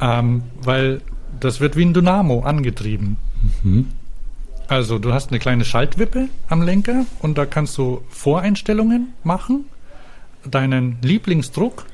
Ähm, 0.00 0.42
weil 0.62 1.00
das 1.40 1.60
wird 1.60 1.76
wie 1.76 1.84
ein 1.84 1.94
Dynamo 1.94 2.40
angetrieben. 2.40 3.16
Also 4.70 5.00
du 5.00 5.12
hast 5.12 5.30
eine 5.30 5.40
kleine 5.40 5.64
Schaltwippe 5.64 6.28
am 6.48 6.62
Lenker 6.62 7.04
und 7.22 7.36
da 7.36 7.44
kannst 7.44 7.76
du 7.76 8.02
Voreinstellungen 8.08 9.14
machen, 9.24 9.64
deinen 10.44 10.96
Lieblingsdruck 11.02 11.86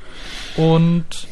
und 0.58 1.26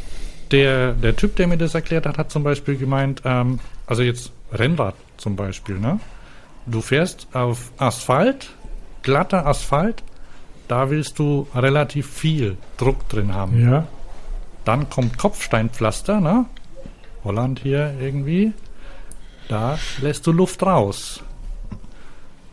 der, 0.52 0.92
der 0.92 1.16
Typ, 1.16 1.36
der 1.36 1.46
mir 1.46 1.58
das 1.58 1.74
erklärt 1.74 2.06
hat, 2.06 2.16
hat 2.16 2.30
zum 2.30 2.44
Beispiel 2.44 2.78
gemeint, 2.78 3.20
ähm, 3.26 3.60
also 3.86 4.02
jetzt 4.02 4.32
Rennrad 4.54 4.94
zum 5.18 5.36
Beispiel, 5.36 5.78
ne? 5.78 6.00
Du 6.64 6.80
fährst 6.80 7.28
auf 7.34 7.72
Asphalt, 7.76 8.48
glatter 9.02 9.44
Asphalt, 9.46 10.02
da 10.66 10.88
willst 10.88 11.18
du 11.18 11.46
relativ 11.54 12.08
viel 12.08 12.56
Druck 12.78 13.06
drin 13.10 13.34
haben. 13.34 13.70
ja. 13.70 13.86
Dann 14.64 14.88
kommt 14.88 15.18
Kopfsteinpflaster, 15.18 16.22
ne? 16.22 16.46
Holland 17.22 17.60
hier 17.62 17.94
irgendwie. 18.00 18.54
Da 19.48 19.78
lässt 20.00 20.26
du 20.26 20.32
Luft 20.32 20.62
raus. 20.62 21.22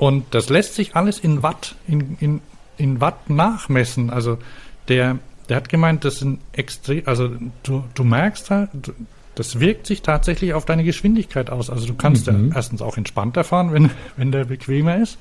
Und 0.01 0.25
das 0.33 0.49
lässt 0.49 0.73
sich 0.73 0.95
alles 0.95 1.19
in 1.19 1.43
Watt, 1.43 1.75
in, 1.87 2.17
in, 2.19 2.41
in 2.77 2.99
Watt 3.01 3.29
nachmessen. 3.29 4.09
Also 4.09 4.39
der, 4.87 5.19
der 5.47 5.57
hat 5.57 5.69
gemeint, 5.69 6.03
das 6.05 6.17
sind 6.17 6.39
extrem, 6.53 7.03
also 7.05 7.29
du, 7.61 7.83
du 7.93 8.03
merkst 8.03 8.49
halt, 8.49 8.69
du- 8.81 8.93
das 9.35 9.59
wirkt 9.59 9.85
sich 9.85 10.01
tatsächlich 10.01 10.55
auf 10.55 10.65
deine 10.65 10.83
Geschwindigkeit 10.83 11.51
aus. 11.51 11.69
Also 11.69 11.85
du 11.85 11.93
kannst 11.93 12.25
ja 12.25 12.33
erstens 12.55 12.81
auch 12.81 12.97
entspannter 12.97 13.43
fahren, 13.43 13.71
wenn, 13.73 13.91
wenn 14.17 14.31
der 14.31 14.45
bequemer 14.45 14.97
ist. 14.97 15.19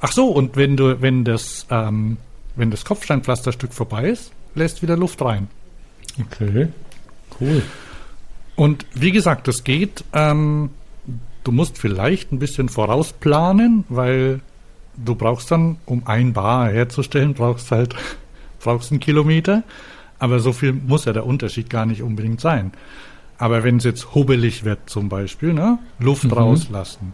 Ach 0.00 0.10
so, 0.10 0.26
und 0.28 0.56
wenn 0.56 0.76
du, 0.76 1.00
wenn 1.00 1.22
das, 1.24 1.64
ähm, 1.70 2.16
wenn 2.56 2.72
das 2.72 2.84
Kopfsteinpflasterstück 2.84 3.72
vorbei 3.72 4.08
ist, 4.08 4.32
lässt 4.56 4.82
wieder 4.82 4.96
Luft 4.96 5.22
rein. 5.22 5.46
Okay. 6.20 6.66
Cool. 7.40 7.62
Und 8.56 8.86
wie 8.92 9.12
gesagt, 9.12 9.46
das 9.46 9.62
geht. 9.62 10.02
Ähm, 10.12 10.70
du 11.46 11.52
musst 11.52 11.78
vielleicht 11.78 12.32
ein 12.32 12.38
bisschen 12.40 12.68
vorausplanen, 12.68 13.84
weil 13.88 14.40
du 14.96 15.14
brauchst 15.14 15.50
dann, 15.50 15.78
um 15.86 16.06
ein 16.06 16.32
Bar 16.32 16.70
herzustellen, 16.70 17.34
brauchst 17.34 17.70
halt 17.70 17.94
brauchst 18.60 18.90
einen 18.90 19.00
Kilometer. 19.00 19.62
Aber 20.18 20.40
so 20.40 20.52
viel 20.52 20.72
muss 20.72 21.04
ja 21.04 21.12
der 21.12 21.26
Unterschied 21.26 21.70
gar 21.70 21.86
nicht 21.86 22.02
unbedingt 22.02 22.40
sein. 22.40 22.72
Aber 23.38 23.62
wenn 23.62 23.76
es 23.76 23.84
jetzt 23.84 24.14
hubbelig 24.14 24.64
wird 24.64 24.90
zum 24.90 25.08
Beispiel, 25.08 25.52
ne, 25.52 25.78
Luft 25.98 26.34
rauslassen. 26.34 27.12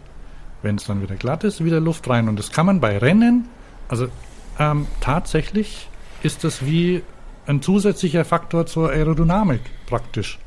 Wenn 0.61 0.77
es 0.77 0.85
dann 0.85 1.01
wieder 1.01 1.15
glatt 1.15 1.43
ist, 1.43 1.63
wieder 1.63 1.81
Luft 1.81 2.09
rein. 2.09 2.29
Und 2.29 2.39
das 2.39 2.51
kann 2.51 2.65
man 2.65 2.79
bei 2.79 2.97
Rennen, 2.97 3.49
also 3.89 4.07
ähm, 4.57 4.87
tatsächlich 5.01 5.89
ist 6.23 6.45
das 6.45 6.65
wie 6.65 7.03
ein 7.45 7.61
zusätzlicher 7.61 8.23
Faktor 8.23 8.65
zur 8.65 8.89
Aerodynamik 8.89 9.61
praktisch. 9.85 10.39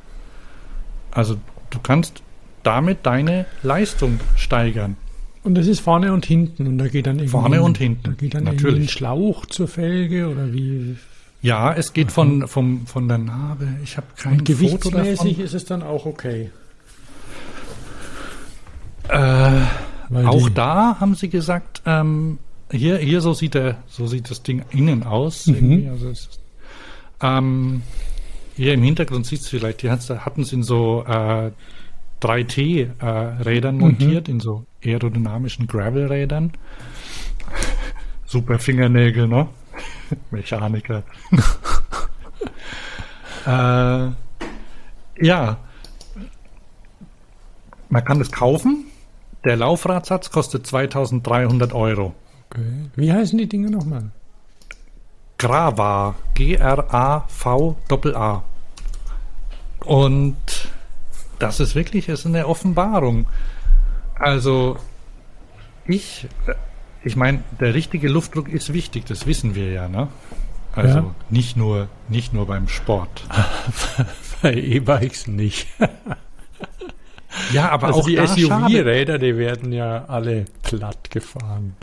Also 1.11 1.37
du 1.69 1.79
kannst 1.83 2.23
damit 2.67 3.07
deine 3.07 3.47
Leistung 3.63 4.21
steigern. 4.37 4.97
Und 5.45 5.55
das 5.55 5.69
ist 5.69 5.79
vorne 5.79 6.13
und 6.13 6.27
hinten 6.27 6.67
und 6.67 6.79
da 6.79 6.89
geht 6.89 7.07
dann 7.07 7.17
irgendwie 7.21 7.31
Vorne 7.31 7.63
und 7.63 7.79
hinten, 7.79 8.03
Da 8.03 8.13
geht 8.13 8.35
dann 8.35 8.45
natürlich. 8.45 8.87
ein 8.87 8.89
Schlauch 8.89 9.47
zur 9.47 9.69
Felge 9.69 10.29
oder 10.29 10.53
wie 10.53 10.97
Ja, 11.41 11.73
es 11.73 11.93
geht 11.93 12.11
von, 12.11 12.49
vom, 12.49 12.87
von 12.87 13.07
der 13.07 13.19
Narbe. 13.19 13.69
Ich 13.85 13.97
habe 13.97 14.09
kein 14.17 14.41
und 14.41 14.49
Foto 14.49 14.53
gewichtsmäßig 14.53 15.19
davon. 15.19 15.45
ist 15.45 15.55
es 15.55 15.65
dann 15.65 15.85
auch 15.85 16.05
okay. 16.05 16.51
Äh, 19.09 19.53
auch 20.25 20.49
da 20.49 20.97
haben 20.99 21.15
sie 21.15 21.29
gesagt, 21.29 21.83
ähm, 21.87 22.39
hier, 22.73 22.99
hier 22.99 23.21
so 23.21 23.33
sieht 23.33 23.55
der, 23.55 23.77
so 23.87 24.09
sieht 24.09 24.29
das 24.29 24.43
Ding 24.43 24.65
innen 24.71 25.05
aus. 25.05 25.47
Irgendwie. 25.47 25.89
Also 25.89 26.09
ist, 26.09 26.41
ähm, 27.23 27.83
hier 28.57 28.75
im 28.75 28.83
Hintergrund 28.83 29.27
sieht 29.27 29.43
es 29.43 29.49
vielleicht, 29.49 29.83
die 29.83 29.91
hatten 29.91 30.45
sie 30.45 30.57
in 30.57 30.63
so 30.65 31.05
äh, 31.07 31.53
3T-Rädern 32.23 33.79
montiert, 33.79 34.29
in 34.29 34.41
so 34.41 34.67
aerodynamischen 34.85 35.67
Gravel-Rädern. 35.67 36.53
Super 38.27 38.59
Fingernägel, 38.59 39.29
ne? 39.29 39.49
Mechaniker. 40.31 41.03
äh, 43.47 44.11
ja. 45.25 45.57
Man 47.89 48.05
kann 48.05 48.19
das 48.19 48.33
kaufen. 48.33 48.87
Der 49.45 49.57
Laufradsatz 49.57 50.31
kostet 50.31 50.67
2300 50.67 51.73
Euro. 51.73 52.15
Okay. 52.51 52.91
Wie 52.97 53.13
heißen 53.13 53.39
die 53.39 53.49
Dinge 53.49 53.71
nochmal? 53.71 54.11
Grava. 55.39 56.17
G-R-A-V-A-A. 56.35 58.43
Und 59.85 60.37
das 61.39 61.61
ist 61.61 61.75
wirklich 61.75 62.09
ist 62.09 62.27
eine 62.27 62.47
Offenbarung. 62.47 63.27
Also, 64.19 64.77
ich, 65.87 66.27
ich 67.05 67.17
meine, 67.17 67.43
der 67.61 67.75
richtige 67.75 68.09
Luftdruck 68.09 68.49
ist 68.49 68.73
wichtig, 68.73 69.05
das 69.07 69.27
wissen 69.27 69.55
wir 69.55 69.71
ja, 69.71 69.89
ne? 69.89 70.09
Also 70.75 70.99
Ja. 70.99 71.15
nicht 71.31 71.57
nur 71.57 71.89
nicht 72.09 72.33
nur 72.35 72.47
beim 72.47 72.69
Sport. 72.69 73.25
Bei 74.43 74.53
E-Bikes 74.53 75.27
nicht. 75.27 75.67
Ja, 77.53 77.71
aber 77.71 77.89
Also 77.89 78.01
auch 78.01 78.07
die. 78.07 78.17
SUV-Räder, 78.27 79.19
die 79.19 79.37
werden 79.37 79.73
ja 79.73 80.05
alle 80.07 80.45
platt 80.63 81.11
gefahren. 81.11 81.77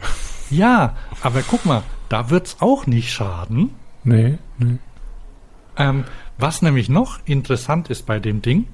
Ja, 0.50 0.96
aber 1.22 1.42
guck 1.42 1.66
mal, 1.66 1.84
da 2.10 2.30
wird's 2.30 2.58
auch 2.60 2.86
nicht 2.86 3.12
schaden. 3.12 3.72
Nee, 4.04 4.38
nee. 4.60 4.78
Ähm, 5.78 6.04
was 6.38 6.62
nämlich 6.62 6.90
noch 6.90 7.20
interessant 7.26 7.90
ist 7.90 8.06
bei 8.06 8.20
dem 8.20 8.42
Ding, 8.44 8.68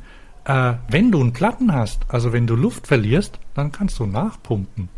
äh, 0.50 0.74
wenn 0.90 1.12
du 1.12 1.22
einen 1.22 1.32
Platten 1.32 1.72
hast, 1.72 2.02
also 2.08 2.34
wenn 2.34 2.48
du 2.48 2.56
Luft 2.56 2.88
verlierst, 2.88 3.40
dann 3.54 3.72
kannst 3.72 4.00
du 4.00 4.08
nachpumpen 4.08 4.90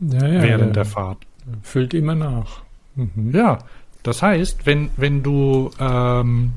Ja, 0.00 0.26
ja, 0.26 0.42
während 0.42 0.66
ja. 0.66 0.72
der 0.72 0.84
Fahrt. 0.84 1.18
Füllt 1.62 1.94
immer 1.94 2.16
nach. 2.16 2.62
Mhm. 2.96 3.30
Ja, 3.32 3.58
das 4.02 4.20
heißt, 4.20 4.66
wenn, 4.66 4.90
wenn 4.96 5.22
du 5.22 5.70
ähm, 5.78 6.52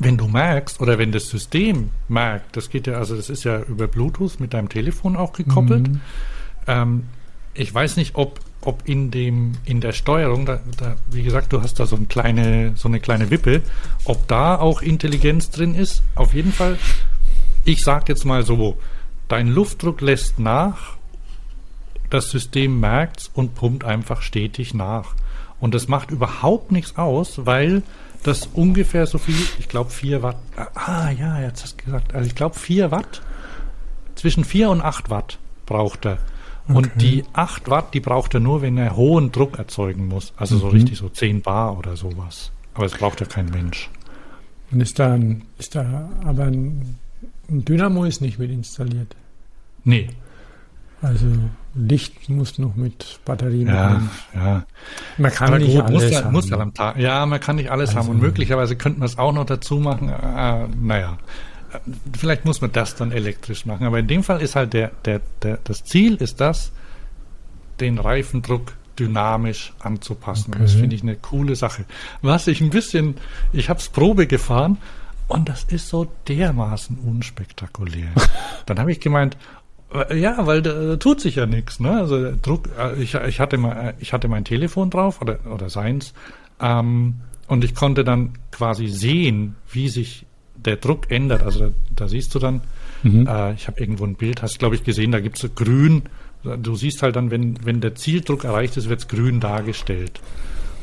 wenn 0.00 0.16
du 0.16 0.26
merkst 0.26 0.80
oder 0.80 0.98
wenn 0.98 1.12
das 1.12 1.28
System 1.28 1.90
merkt, 2.08 2.56
das 2.56 2.68
geht 2.68 2.86
ja, 2.86 2.94
also 2.94 3.16
das 3.16 3.30
ist 3.30 3.44
ja 3.44 3.60
über 3.62 3.86
Bluetooth 3.86 4.40
mit 4.40 4.54
deinem 4.54 4.68
Telefon 4.68 5.16
auch 5.16 5.32
gekoppelt. 5.32 5.88
Mhm. 5.88 6.00
Ähm, 6.66 7.02
ich 7.54 7.72
weiß 7.72 7.96
nicht, 7.96 8.14
ob, 8.14 8.40
ob 8.68 8.86
in 8.86 9.10
dem 9.10 9.52
in 9.64 9.80
der 9.80 9.92
Steuerung, 9.92 10.44
da, 10.44 10.60
da, 10.76 10.96
wie 11.10 11.22
gesagt, 11.22 11.54
du 11.54 11.62
hast 11.62 11.80
da 11.80 11.86
so 11.86 11.96
eine 11.96 12.04
kleine 12.04 12.72
so 12.76 12.86
eine 12.86 13.00
kleine 13.00 13.30
Wippe, 13.30 13.62
ob 14.04 14.28
da 14.28 14.56
auch 14.56 14.82
Intelligenz 14.82 15.48
drin 15.48 15.74
ist. 15.74 16.02
Auf 16.14 16.34
jeden 16.34 16.52
Fall. 16.52 16.78
Ich 17.64 17.82
sag 17.82 18.10
jetzt 18.10 18.26
mal 18.26 18.44
so: 18.44 18.76
Dein 19.26 19.48
Luftdruck 19.48 20.02
lässt 20.02 20.38
nach, 20.38 20.98
das 22.10 22.30
System 22.30 22.78
merkt's 22.78 23.30
und 23.32 23.54
pumpt 23.54 23.84
einfach 23.84 24.20
stetig 24.20 24.74
nach. 24.74 25.14
Und 25.60 25.74
das 25.74 25.88
macht 25.88 26.10
überhaupt 26.10 26.70
nichts 26.70 26.98
aus, 26.98 27.46
weil 27.46 27.82
das 28.22 28.50
ungefähr 28.52 29.06
so 29.06 29.16
viel, 29.16 29.34
ich 29.58 29.68
glaube 29.68 29.88
4 29.88 30.22
Watt. 30.22 30.36
Ah 30.74 31.10
ja, 31.10 31.40
jetzt 31.40 31.62
hast 31.62 31.80
du 31.80 31.84
gesagt, 31.86 32.14
also 32.14 32.26
ich 32.26 32.34
glaube 32.34 32.54
4 32.54 32.90
Watt, 32.90 33.22
zwischen 34.14 34.44
4 34.44 34.68
und 34.68 34.82
8 34.82 35.08
Watt 35.08 35.38
braucht 35.64 36.04
er. 36.04 36.18
Und 36.68 36.90
die 37.00 37.24
8 37.32 37.68
Watt, 37.70 37.94
die 37.94 38.00
braucht 38.00 38.34
er 38.34 38.40
nur, 38.40 38.62
wenn 38.62 38.76
er 38.76 38.94
hohen 38.96 39.32
Druck 39.32 39.58
erzeugen 39.58 40.06
muss. 40.08 40.32
Also 40.36 40.58
so 40.58 40.68
richtig 40.68 40.98
so 40.98 41.08
10 41.08 41.42
Bar 41.42 41.78
oder 41.78 41.96
sowas. 41.96 42.52
Aber 42.74 42.86
es 42.86 42.92
braucht 42.92 43.20
ja 43.20 43.26
kein 43.26 43.46
Mensch. 43.46 43.88
Und 44.70 44.80
ist 44.80 44.98
da, 44.98 45.14
ein, 45.14 45.42
ist 45.58 45.74
da 45.74 46.10
aber 46.24 46.44
ein, 46.44 46.98
ein 47.50 47.64
Dynamo 47.64 48.04
ist 48.04 48.20
nicht 48.20 48.38
mit 48.38 48.50
installiert. 48.50 49.16
Nee, 49.84 50.10
Also 51.00 51.26
Licht 51.74 52.28
muss 52.28 52.58
noch 52.58 52.74
mit 52.74 53.20
Batterie 53.24 53.64
Ja, 53.64 54.02
ja. 54.34 54.64
Man 55.16 55.30
kann 55.32 55.48
Aber 55.48 55.58
nicht 55.58 55.74
gut, 55.74 55.84
alles 55.84 56.02
muss, 56.10 56.22
haben. 56.22 56.32
muss 56.32 56.50
ja 56.50 56.58
am 56.58 56.74
Tag. 56.74 56.98
Ja, 56.98 57.24
man 57.24 57.40
kann 57.40 57.56
nicht 57.56 57.70
alles 57.70 57.94
haben 57.94 58.08
und 58.08 58.20
möglicherweise 58.20 58.76
könnte 58.76 58.98
man 58.98 59.06
es 59.06 59.16
auch 59.16 59.32
noch 59.32 59.46
dazu 59.46 59.76
machen. 59.78 60.08
Äh, 60.10 60.66
naja, 60.80 61.16
vielleicht 62.16 62.44
muss 62.44 62.60
man 62.60 62.72
das 62.72 62.94
dann 62.94 63.12
elektrisch 63.12 63.66
machen. 63.66 63.86
Aber 63.86 63.98
in 63.98 64.06
dem 64.06 64.22
Fall 64.22 64.40
ist 64.42 64.56
halt 64.56 64.72
der, 64.72 64.90
der, 65.04 65.20
der, 65.42 65.58
das 65.64 65.84
Ziel 65.84 66.16
ist 66.16 66.40
das, 66.40 66.72
den 67.80 67.98
Reifendruck 67.98 68.74
dynamisch 68.98 69.72
anzupassen. 69.78 70.54
Und 70.54 70.62
Das 70.62 70.72
Okay. 70.72 70.80
finde 70.80 70.96
ich 70.96 71.02
eine 71.02 71.16
coole 71.16 71.54
Sache. 71.56 71.84
Was 72.22 72.46
ich 72.48 72.60
ein 72.60 72.70
bisschen, 72.70 73.16
ich 73.52 73.68
habe 73.68 73.78
es 73.78 73.88
Probe 73.88 74.26
gefahren 74.26 74.78
und 75.28 75.48
das 75.48 75.64
ist 75.64 75.88
so 75.88 76.10
dermaßen 76.26 76.98
unspektakulär. 76.98 78.08
Dann 78.66 78.78
habe 78.80 78.90
ich 78.90 78.98
gemeint, 79.00 79.36
äh, 79.94 80.18
ja, 80.18 80.46
weil 80.46 80.62
da 80.62 80.96
tut 80.96 81.20
sich 81.20 81.36
ja 81.36 81.46
nichts, 81.46 81.78
ne? 81.80 81.92
Also 81.98 82.32
Druck, 82.42 82.68
äh, 82.78 83.00
ich, 83.00 83.14
ich 83.14 83.38
hatte 83.40 83.56
mal, 83.58 83.94
ich 84.00 84.12
hatte 84.12 84.26
mein 84.28 84.44
Telefon 84.44 84.90
drauf 84.90 85.20
oder 85.22 85.38
oder 85.52 85.70
seins 85.70 86.12
ähm, 86.60 87.20
und 87.46 87.62
ich 87.64 87.74
konnte 87.74 88.04
dann 88.04 88.32
quasi 88.50 88.88
sehen, 88.88 89.54
wie 89.70 89.88
sich 89.88 90.26
der 90.64 90.76
Druck 90.76 91.10
ändert. 91.10 91.42
Also 91.42 91.60
da, 91.60 91.70
da 91.94 92.08
siehst 92.08 92.34
du 92.34 92.38
dann, 92.38 92.62
äh, 93.04 93.54
ich 93.54 93.66
habe 93.66 93.80
irgendwo 93.80 94.04
ein 94.04 94.14
Bild, 94.16 94.42
hast 94.42 94.58
glaube 94.58 94.74
ich 94.74 94.84
gesehen, 94.84 95.12
da 95.12 95.20
gibt's 95.20 95.40
so 95.40 95.48
grün. 95.48 96.02
Du 96.42 96.76
siehst 96.76 97.02
halt 97.02 97.16
dann, 97.16 97.30
wenn 97.30 97.64
wenn 97.64 97.80
der 97.80 97.94
Zieldruck 97.94 98.44
erreicht 98.44 98.76
ist, 98.76 98.88
wird's 98.88 99.08
grün 99.08 99.40
dargestellt 99.40 100.20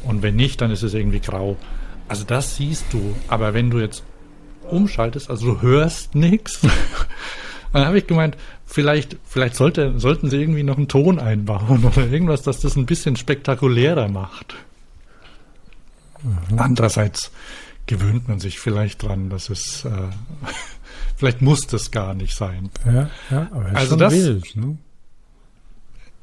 und 0.04 0.22
wenn 0.22 0.36
nicht, 0.36 0.62
dann 0.62 0.72
ist 0.72 0.84
es 0.84 0.94
irgendwie 0.94 1.20
grau. 1.20 1.58
Also 2.08 2.24
das 2.24 2.58
siehst 2.58 2.86
du, 2.92 3.16
aber 3.28 3.54
wenn 3.54 3.70
du 3.72 3.80
jetzt 3.80 4.04
umschaltest, 4.70 5.30
also 5.30 5.54
du 5.54 5.62
hörst 5.62 6.16
nichts. 6.16 6.60
Dann 7.74 7.86
habe 7.86 7.98
ich 7.98 8.08
gemeint, 8.08 8.38
vielleicht, 8.66 9.18
vielleicht 9.26 9.56
sollte, 9.56 10.00
sollten 10.00 10.30
sie 10.30 10.38
irgendwie 10.38 10.64
noch 10.64 10.78
einen 10.78 10.88
Ton 10.88 11.20
einbauen 11.20 11.84
oder 11.84 12.08
irgendwas, 12.08 12.42
dass 12.42 12.62
das 12.62 12.78
ein 12.78 12.86
bisschen 12.86 13.18
spektakulärer 13.18 14.08
macht. 14.08 14.56
Andererseits 16.56 17.32
gewöhnt 17.88 18.28
man 18.28 18.40
sich 18.40 18.60
vielleicht 18.60 19.04
dran, 19.04 19.30
dass 19.30 19.50
es, 19.50 19.86
äh, 19.86 19.90
vielleicht 21.16 21.42
muss 21.42 21.68
das 21.68 21.92
gar 21.92 22.14
nicht 22.14 22.36
sein. 22.36 22.70
Ja, 22.86 23.10
ja, 23.32 23.48
aber 23.52 23.68
ist 23.70 23.76
Also 23.76 23.90
schon 23.92 24.00
das- 24.00 24.14
wild, 24.14 24.56
ne? 24.56 24.78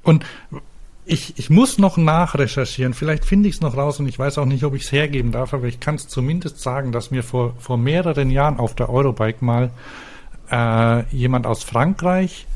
Und 0.03 0.25
ich, 1.05 1.39
ich 1.39 1.49
muss 1.51 1.79
noch 1.79 1.97
nachrecherchieren. 1.97 2.93
Vielleicht 2.95 3.25
finde 3.25 3.49
ich 3.49 3.57
es 3.57 3.61
noch 3.61 3.77
raus 3.77 4.01
und 4.01 4.09
ich 4.09 4.19
weiß 4.19 4.39
auch 4.39 4.47
nicht, 4.47 4.65
ob 4.65 4.75
ich 4.75 4.83
es 4.83 4.93
hergeben 4.93 5.31
darf, 5.33 5.55
aber 5.55 5.67
ich 5.67 5.79
kann 5.81 5.95
es 5.97 6.09
zumindest 6.09 6.61
sagen, 6.61 6.91
dass 6.93 7.11
mir 7.11 7.23
vor, 7.23 7.55
vor 7.59 7.77
mehreren 7.77 8.31
Jahren 8.31 8.59
auf 8.59 8.75
der 8.75 8.89
Eurobike 8.89 9.45
mal 9.45 9.71
äh, 10.51 11.05
jemand 11.15 11.47
aus 11.47 11.63
Frankreich 11.63 12.47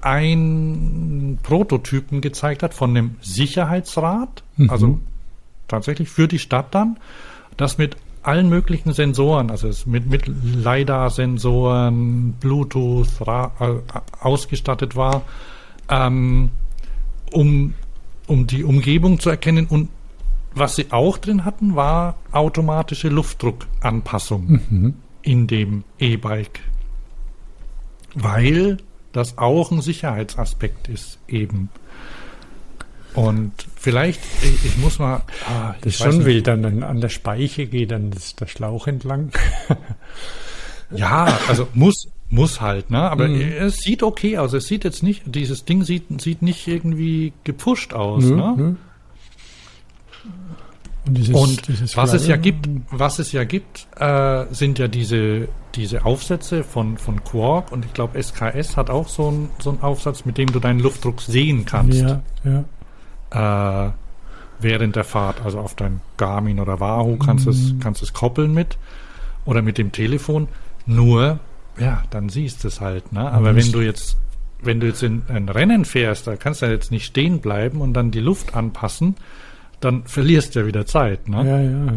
einen 0.00 1.38
Prototypen 1.42 2.20
gezeigt 2.20 2.62
hat 2.62 2.74
von 2.74 2.90
einem 2.90 3.16
Sicherheitsrad, 3.22 4.42
also 4.68 5.00
tatsächlich 5.66 6.10
für 6.10 6.28
die 6.28 6.38
Stadt 6.38 6.74
dann, 6.74 6.98
das 7.56 7.78
mit 7.78 7.96
allen 8.26 8.48
möglichen 8.48 8.92
Sensoren, 8.92 9.50
also 9.50 9.70
mit, 9.86 10.06
mit 10.06 10.26
LiDAR-Sensoren, 10.26 12.34
Bluetooth 12.40 13.20
äh, 13.20 13.48
ausgestattet 14.20 14.96
war, 14.96 15.22
ähm, 15.88 16.50
um, 17.32 17.74
um 18.26 18.46
die 18.46 18.64
Umgebung 18.64 19.20
zu 19.20 19.30
erkennen. 19.30 19.66
Und 19.66 19.90
was 20.54 20.76
sie 20.76 20.86
auch 20.90 21.18
drin 21.18 21.44
hatten, 21.44 21.76
war 21.76 22.16
automatische 22.32 23.08
Luftdruckanpassung 23.08 24.94
in 25.22 25.46
dem 25.46 25.84
E-Bike. 25.98 26.60
Weil 28.14 28.78
das 29.12 29.38
auch 29.38 29.70
ein 29.70 29.80
Sicherheitsaspekt 29.80 30.88
ist 30.88 31.18
eben. 31.28 31.68
Und 33.14 33.52
vielleicht, 33.76 34.20
ich, 34.42 34.64
ich 34.64 34.76
muss 34.78 34.98
mal. 34.98 35.22
Ah, 35.46 35.74
Das 35.80 35.94
ich 35.94 36.00
ist 36.00 36.04
schon 36.04 36.16
nicht. 36.18 36.26
wild. 36.26 36.46
Dann 36.48 36.82
an, 36.82 37.00
der 37.00 37.08
Speiche 37.08 37.66
geht 37.66 37.90
dann 37.92 38.10
das, 38.10 38.34
der 38.36 38.46
Schlauch 38.46 38.86
entlang. 38.86 39.30
Ja, 40.90 41.38
also 41.48 41.66
muss, 41.74 42.06
muss 42.28 42.60
halt, 42.60 42.90
ne? 42.90 43.10
Aber 43.10 43.26
Mhm. 43.26 43.40
es 43.40 43.76
sieht 43.78 44.02
okay 44.04 44.38
aus. 44.38 44.52
Es 44.52 44.66
sieht 44.66 44.84
jetzt 44.84 45.02
nicht, 45.02 45.22
dieses 45.26 45.64
Ding 45.64 45.82
sieht, 45.82 46.20
sieht 46.20 46.42
nicht 46.42 46.68
irgendwie 46.68 47.32
gepusht 47.42 47.94
aus, 47.94 48.22
Nö, 48.22 48.36
ne? 48.36 48.76
Und, 51.06 51.14
dieses, 51.18 51.34
Und 51.34 51.68
dieses 51.68 51.96
was 51.96 52.12
es 52.14 52.26
ja 52.26 52.36
gibt, 52.36 52.68
was 52.90 53.18
es 53.18 53.32
ja 53.32 53.44
gibt, 53.44 53.86
äh, 53.98 54.44
sind 54.52 54.78
ja 54.78 54.88
diese, 54.88 55.48
diese 55.74 56.04
Aufsätze 56.06 56.64
von, 56.64 56.96
von 56.96 57.22
Quark 57.24 57.72
und 57.72 57.84
ich 57.84 57.92
glaube 57.92 58.22
SKS 58.22 58.76
hat 58.76 58.88
auch 58.88 59.08
so 59.08 59.28
einen 59.28 59.50
so 59.58 59.70
einen 59.70 59.82
Aufsatz, 59.82 60.24
mit 60.24 60.38
dem 60.38 60.50
du 60.52 60.60
deinen 60.60 60.80
Luftdruck 60.80 61.20
sehen 61.20 61.64
kannst 61.66 61.98
Ja, 62.00 62.22
ja. 62.44 62.64
Äh, 63.34 63.90
während 64.60 64.96
der 64.96 65.04
Fahrt. 65.04 65.44
Also 65.44 65.58
auf 65.58 65.74
dein 65.74 66.00
Garmin 66.16 66.60
oder 66.60 66.80
Wahoo 66.80 67.16
kannst 67.16 67.46
du 67.46 67.50
es 67.50 67.74
kannst 67.80 68.02
es 68.02 68.12
koppeln 68.12 68.54
mit 68.54 68.78
oder 69.44 69.60
mit 69.62 69.76
dem 69.78 69.92
Telefon. 69.92 70.48
Nur, 70.86 71.38
ja, 71.78 72.02
dann 72.10 72.28
siehst 72.28 72.64
du 72.64 72.68
es 72.68 72.80
halt. 72.80 73.12
Ne? 73.12 73.30
Aber 73.30 73.52
Mhm. 73.52 73.56
wenn 73.56 73.72
du 73.72 73.80
jetzt 73.80 74.16
wenn 74.62 74.80
du 74.80 74.86
jetzt 74.86 75.02
in 75.02 75.22
ein 75.28 75.50
Rennen 75.50 75.84
fährst, 75.84 76.26
da 76.26 76.36
kannst 76.36 76.62
du 76.62 76.66
ja 76.66 76.72
jetzt 76.72 76.90
nicht 76.90 77.04
stehen 77.04 77.40
bleiben 77.40 77.82
und 77.82 77.92
dann 77.92 78.10
die 78.10 78.20
Luft 78.20 78.54
anpassen, 78.54 79.14
dann 79.80 80.04
verlierst 80.04 80.54
du 80.54 80.60
ja 80.60 80.66
wieder 80.66 80.86
Zeit. 80.86 81.28
Ne? 81.28 81.36
Ja, 81.46 81.60
ja. 81.60 81.92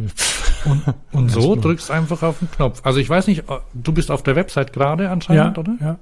Und, 0.66 0.84
und 1.14 1.30
so 1.32 1.56
drückst 1.56 1.90
einfach 1.92 2.24
auf 2.24 2.40
den 2.40 2.52
Knopf. 2.52 2.82
Also 2.84 3.00
ich 3.00 3.10
weiß 3.10 3.28
nicht, 3.28 3.46
du 3.74 3.94
bist 3.94 4.12
auf 4.12 4.22
der 4.22 4.36
Website 4.36 4.74
gerade 4.74 5.06
Ja, 5.06 5.12
anscheinend, 5.14 5.58
oder? 5.58 5.76
ja. 5.80 5.98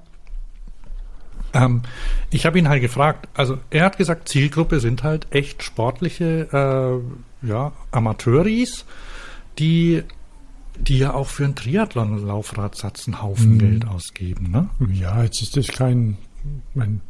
Ähm, 1.56 1.82
ich 2.30 2.45
habe 2.45 2.60
ihn 2.60 2.68
halt 2.68 2.82
gefragt, 2.82 3.30
also 3.34 3.57
er 3.69 3.86
hat 3.86 3.98
gesagt, 3.98 4.27
Zielgruppe 4.27 4.80
sind 4.80 5.03
halt 5.03 5.27
echt 5.32 5.64
sportliche 5.64 7.02
äh, 7.44 7.48
ja, 7.48 7.72
Amateuris, 7.91 8.86
die, 9.57 10.03
die 10.77 10.99
ja 10.99 11.14
auch 11.14 11.27
für 11.27 11.45
einen 11.45 11.56
Triathlon-Laufradsatz 11.56 13.07
einen 13.07 13.22
Haufen 13.22 13.53
Mhm. 13.53 13.60
Geld 13.60 13.88
ausgeben. 13.88 14.52
Ne? 14.52 14.69
Ja, 14.94 15.23
jetzt 15.23 15.41
ist 15.41 15.56
das 15.56 15.68
kein. 15.68 16.18
Mein, 16.73 17.02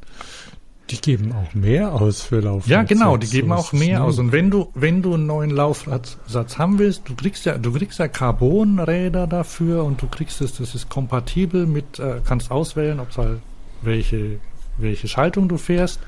die 0.91 0.97
geben 0.97 1.33
auch 1.33 1.55
mehr 1.55 1.93
aus 1.93 2.21
für 2.21 2.41
Lauf. 2.41 2.67
Ja, 2.67 2.83
genau, 2.83 3.17
die 3.17 3.27
geben 3.27 3.51
auch 3.51 3.73
es 3.73 3.79
mehr 3.79 4.03
aus. 4.03 4.19
Und 4.19 4.31
wenn 4.31 4.51
du, 4.51 4.69
wenn 4.75 5.01
du 5.01 5.15
einen 5.15 5.25
neuen 5.25 5.49
Laufradsatz 5.49 6.59
haben 6.59 6.77
willst, 6.77 7.09
du 7.09 7.15
kriegst 7.15 7.45
ja, 7.45 7.57
du 7.57 7.73
kriegst 7.73 7.97
ja 7.97 8.07
Carbonräder 8.07 9.25
dafür 9.25 9.83
und 9.83 10.01
du 10.01 10.07
kriegst 10.07 10.41
es, 10.41 10.57
das 10.57 10.75
ist 10.75 10.87
kompatibel 10.87 11.65
mit, 11.65 11.97
äh, 11.97 12.21
kannst 12.23 12.51
auswählen, 12.51 12.99
ob 12.99 13.17
halt 13.17 13.39
welche, 13.85 14.39
welche 14.77 15.07
Schaltung 15.07 15.47
du 15.47 15.57
fährst. 15.57 15.99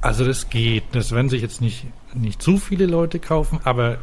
Also 0.00 0.24
das 0.24 0.50
geht. 0.50 0.84
Das 0.92 1.12
werden 1.12 1.28
sich 1.28 1.42
jetzt 1.42 1.60
nicht, 1.60 1.86
nicht 2.14 2.40
zu 2.40 2.58
viele 2.58 2.86
Leute 2.86 3.18
kaufen, 3.18 3.60
aber 3.64 3.98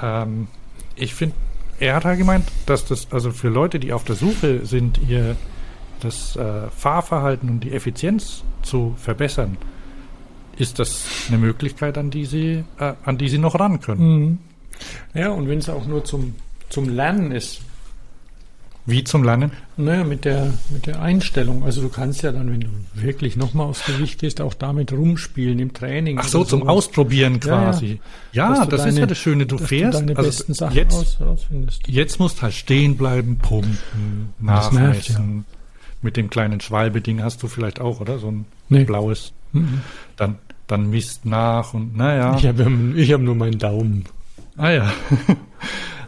ähm, 0.00 0.48
ich 0.94 1.14
finde, 1.14 1.34
er 1.80 1.96
hat 1.96 2.04
halt 2.04 2.18
gemeint, 2.18 2.44
dass 2.66 2.84
das 2.84 3.10
also 3.10 3.32
für 3.32 3.48
Leute, 3.48 3.80
die 3.80 3.92
auf 3.92 4.04
der 4.04 4.14
Suche 4.14 4.64
sind, 4.66 5.00
ihr 5.08 5.36
das 6.00 6.36
äh, 6.36 6.68
Fahrverhalten 6.70 7.48
und 7.48 7.60
die 7.60 7.72
Effizienz 7.72 8.42
zu 8.62 8.94
verbessern, 8.96 9.56
ist 10.56 10.78
das 10.78 11.04
eine 11.28 11.38
Möglichkeit, 11.38 11.98
an 11.98 12.10
die 12.10 12.26
sie, 12.26 12.64
äh, 12.78 12.94
an 13.04 13.18
die 13.18 13.28
sie 13.28 13.38
noch 13.38 13.58
ran 13.58 13.80
können. 13.80 14.00
Mhm. 14.02 14.38
Ja, 15.14 15.30
und 15.30 15.48
wenn 15.48 15.58
es 15.58 15.68
auch 15.68 15.86
nur 15.86 16.04
zum, 16.04 16.34
zum 16.68 16.88
Lernen 16.88 17.32
ist, 17.32 17.62
Wie 18.90 19.04
zum 19.04 19.22
Lernen? 19.24 19.52
naja, 19.76 20.04
mit 20.04 20.24
der, 20.24 20.52
mit 20.70 20.86
der 20.86 21.00
Einstellung. 21.00 21.64
Also 21.64 21.80
du 21.80 21.88
kannst 21.88 22.22
ja 22.22 22.32
dann, 22.32 22.50
wenn 22.50 22.60
du 22.60 22.68
wirklich 22.94 23.36
nochmal 23.36 23.66
aufs 23.68 23.84
Gewicht 23.86 24.18
gehst, 24.20 24.40
auch 24.40 24.52
damit 24.54 24.92
rumspielen 24.92 25.58
im 25.58 25.72
Training. 25.72 26.18
Ach 26.20 26.24
so, 26.28 26.44
zum. 26.44 26.68
Ausprobieren 26.68 27.40
Ja, 27.44 27.48
ja. 27.50 27.62
quasi. 27.70 28.00
Ja, 28.32 28.48
Dass 28.50 28.58
du 28.60 28.66
das 28.66 28.80
ist 28.80 28.86
deine- 28.86 29.00
ja 29.00 29.06
das 29.06 29.18
Schöne. 29.18 29.46
Du 29.46 29.58
fährst, 29.58 30.00
also 30.02 30.14
besten 30.14 30.54
Sachen 30.54 30.76
jetzt, 30.76 30.94
aus, 31.22 31.46
jetzt 31.86 32.18
musst 32.20 32.38
du 32.38 32.42
halt 32.42 32.54
stehen 32.54 32.96
bleiben, 32.96 33.38
pumpen, 33.38 33.78
nachmessen. 34.38 35.44
Mit 36.02 36.16
dem 36.16 36.30
kleinen 36.30 36.60
Schwalbe-Ding 36.60 37.22
hast 37.22 37.42
du 37.42 37.46
vielleicht 37.48 37.80
auch, 37.80 38.00
oder? 38.00 38.18
So 38.18 38.28
ein 38.30 38.46
Nee. 38.70 38.84
blaues. 38.84 39.32
Mhm. 39.52 39.80
Dann, 40.16 40.38
dann 40.66 40.88
misst 40.90 41.26
nach 41.26 41.74
und 41.74 41.96
naja. 41.96 42.36
Ich 42.38 42.46
habe 42.46 42.70
ich 42.96 43.12
hab 43.12 43.20
nur 43.20 43.34
meinen 43.34 43.58
Daumen. 43.58 44.04
Ah 44.56 44.70
ja. 44.70 44.92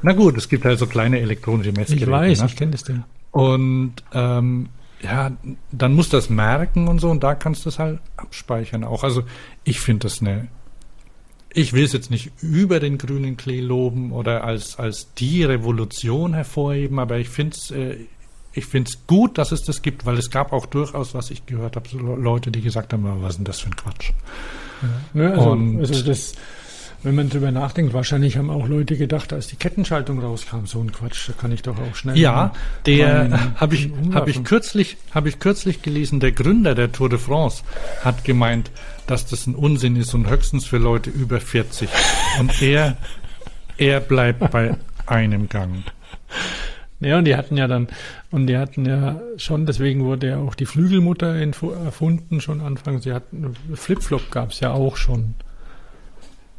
Na 0.02 0.12
gut, 0.12 0.36
es 0.36 0.48
gibt 0.48 0.64
halt 0.64 0.78
so 0.78 0.86
kleine 0.86 1.20
elektronische 1.20 1.72
Messgeräte. 1.72 2.04
Ich 2.04 2.10
weiß, 2.10 2.40
ne? 2.40 2.46
ich 2.46 2.56
kenne 2.56 2.70
das 2.72 2.84
Ding. 2.84 3.04
Und 3.30 3.94
ähm, 4.12 4.68
ja, 5.02 5.32
dann 5.72 5.94
musst 5.94 6.12
du 6.12 6.16
das 6.16 6.30
merken 6.30 6.86
und 6.88 7.00
so 7.00 7.10
und 7.10 7.22
da 7.22 7.34
kannst 7.34 7.64
du 7.64 7.68
es 7.70 7.78
halt 7.78 7.98
abspeichern 8.16 8.84
auch. 8.84 9.04
Also 9.04 9.22
ich 9.64 9.80
finde 9.80 10.06
das 10.08 10.20
eine. 10.20 10.48
Ich 11.54 11.72
will 11.74 11.84
es 11.84 11.92
jetzt 11.92 12.10
nicht 12.10 12.30
über 12.40 12.80
den 12.80 12.96
grünen 12.98 13.36
Klee 13.36 13.60
loben 13.60 14.10
oder 14.12 14.42
als, 14.44 14.78
als 14.78 15.12
die 15.14 15.44
Revolution 15.44 16.32
hervorheben, 16.34 16.98
aber 16.98 17.18
ich 17.18 17.28
finde 17.28 17.56
es 17.56 17.70
äh, 17.70 17.96
ich 18.54 18.66
find's 18.66 19.06
gut, 19.06 19.38
dass 19.38 19.50
es 19.50 19.62
das 19.62 19.80
gibt, 19.80 20.04
weil 20.04 20.18
es 20.18 20.30
gab 20.30 20.52
auch 20.52 20.66
durchaus, 20.66 21.14
was 21.14 21.30
ich 21.30 21.46
gehört 21.46 21.74
habe, 21.76 21.88
Leute, 21.96 22.50
die 22.50 22.60
gesagt 22.60 22.92
haben, 22.92 23.06
"Ah, 23.06 23.16
was 23.20 23.30
ist 23.30 23.36
denn 23.38 23.44
das 23.46 23.60
für 23.60 23.68
ein 23.70 23.76
Quatsch? 23.76 24.10
Ne, 25.14 25.32
also, 25.32 25.50
Und- 25.52 25.78
also 25.78 26.02
das, 26.04 26.34
wenn 27.02 27.14
man 27.14 27.28
drüber 27.28 27.50
nachdenkt, 27.50 27.92
wahrscheinlich 27.94 28.36
haben 28.36 28.50
auch 28.50 28.68
Leute 28.68 28.96
gedacht, 28.96 29.32
als 29.32 29.48
die 29.48 29.56
Kettenschaltung 29.56 30.20
rauskam, 30.20 30.66
so 30.66 30.80
ein 30.80 30.92
Quatsch, 30.92 31.28
da 31.28 31.32
kann 31.32 31.50
ich 31.50 31.62
doch 31.62 31.76
auch 31.78 31.94
schnell. 31.94 32.16
Ja, 32.16 32.52
der 32.86 33.54
habe 33.56 33.74
ich, 33.74 33.90
hab 34.12 34.28
ich 34.28 34.44
kürzlich, 34.44 34.96
habe 35.12 35.28
ich 35.28 35.38
kürzlich 35.38 35.82
gelesen, 35.82 36.20
der 36.20 36.32
Gründer 36.32 36.74
der 36.74 36.92
Tour 36.92 37.08
de 37.08 37.18
France 37.18 37.64
hat 38.04 38.24
gemeint, 38.24 38.70
dass 39.06 39.26
das 39.26 39.46
ein 39.46 39.54
Unsinn 39.54 39.96
ist 39.96 40.14
und 40.14 40.28
höchstens 40.30 40.64
für 40.64 40.78
Leute 40.78 41.10
über 41.10 41.40
40. 41.40 41.88
Und 42.38 42.62
er, 42.62 42.96
er 43.78 44.00
bleibt 44.00 44.50
bei 44.50 44.76
einem 45.06 45.48
Gang. 45.48 45.82
Ja, 47.00 47.18
und 47.18 47.24
die 47.24 47.34
hatten 47.34 47.56
ja 47.56 47.66
dann, 47.66 47.88
und 48.30 48.46
die 48.46 48.56
hatten 48.56 48.86
ja 48.86 49.20
schon, 49.36 49.66
deswegen 49.66 50.04
wurde 50.04 50.28
ja 50.28 50.38
auch 50.38 50.54
die 50.54 50.66
Flügelmutter 50.66 51.34
erfunden, 51.34 52.40
schon 52.40 52.60
anfangs. 52.60 53.02
Sie 53.02 53.12
hatten, 53.12 53.56
Flipflop 53.74 54.30
gab 54.30 54.52
es 54.52 54.60
ja 54.60 54.70
auch 54.70 54.96
schon. 54.96 55.34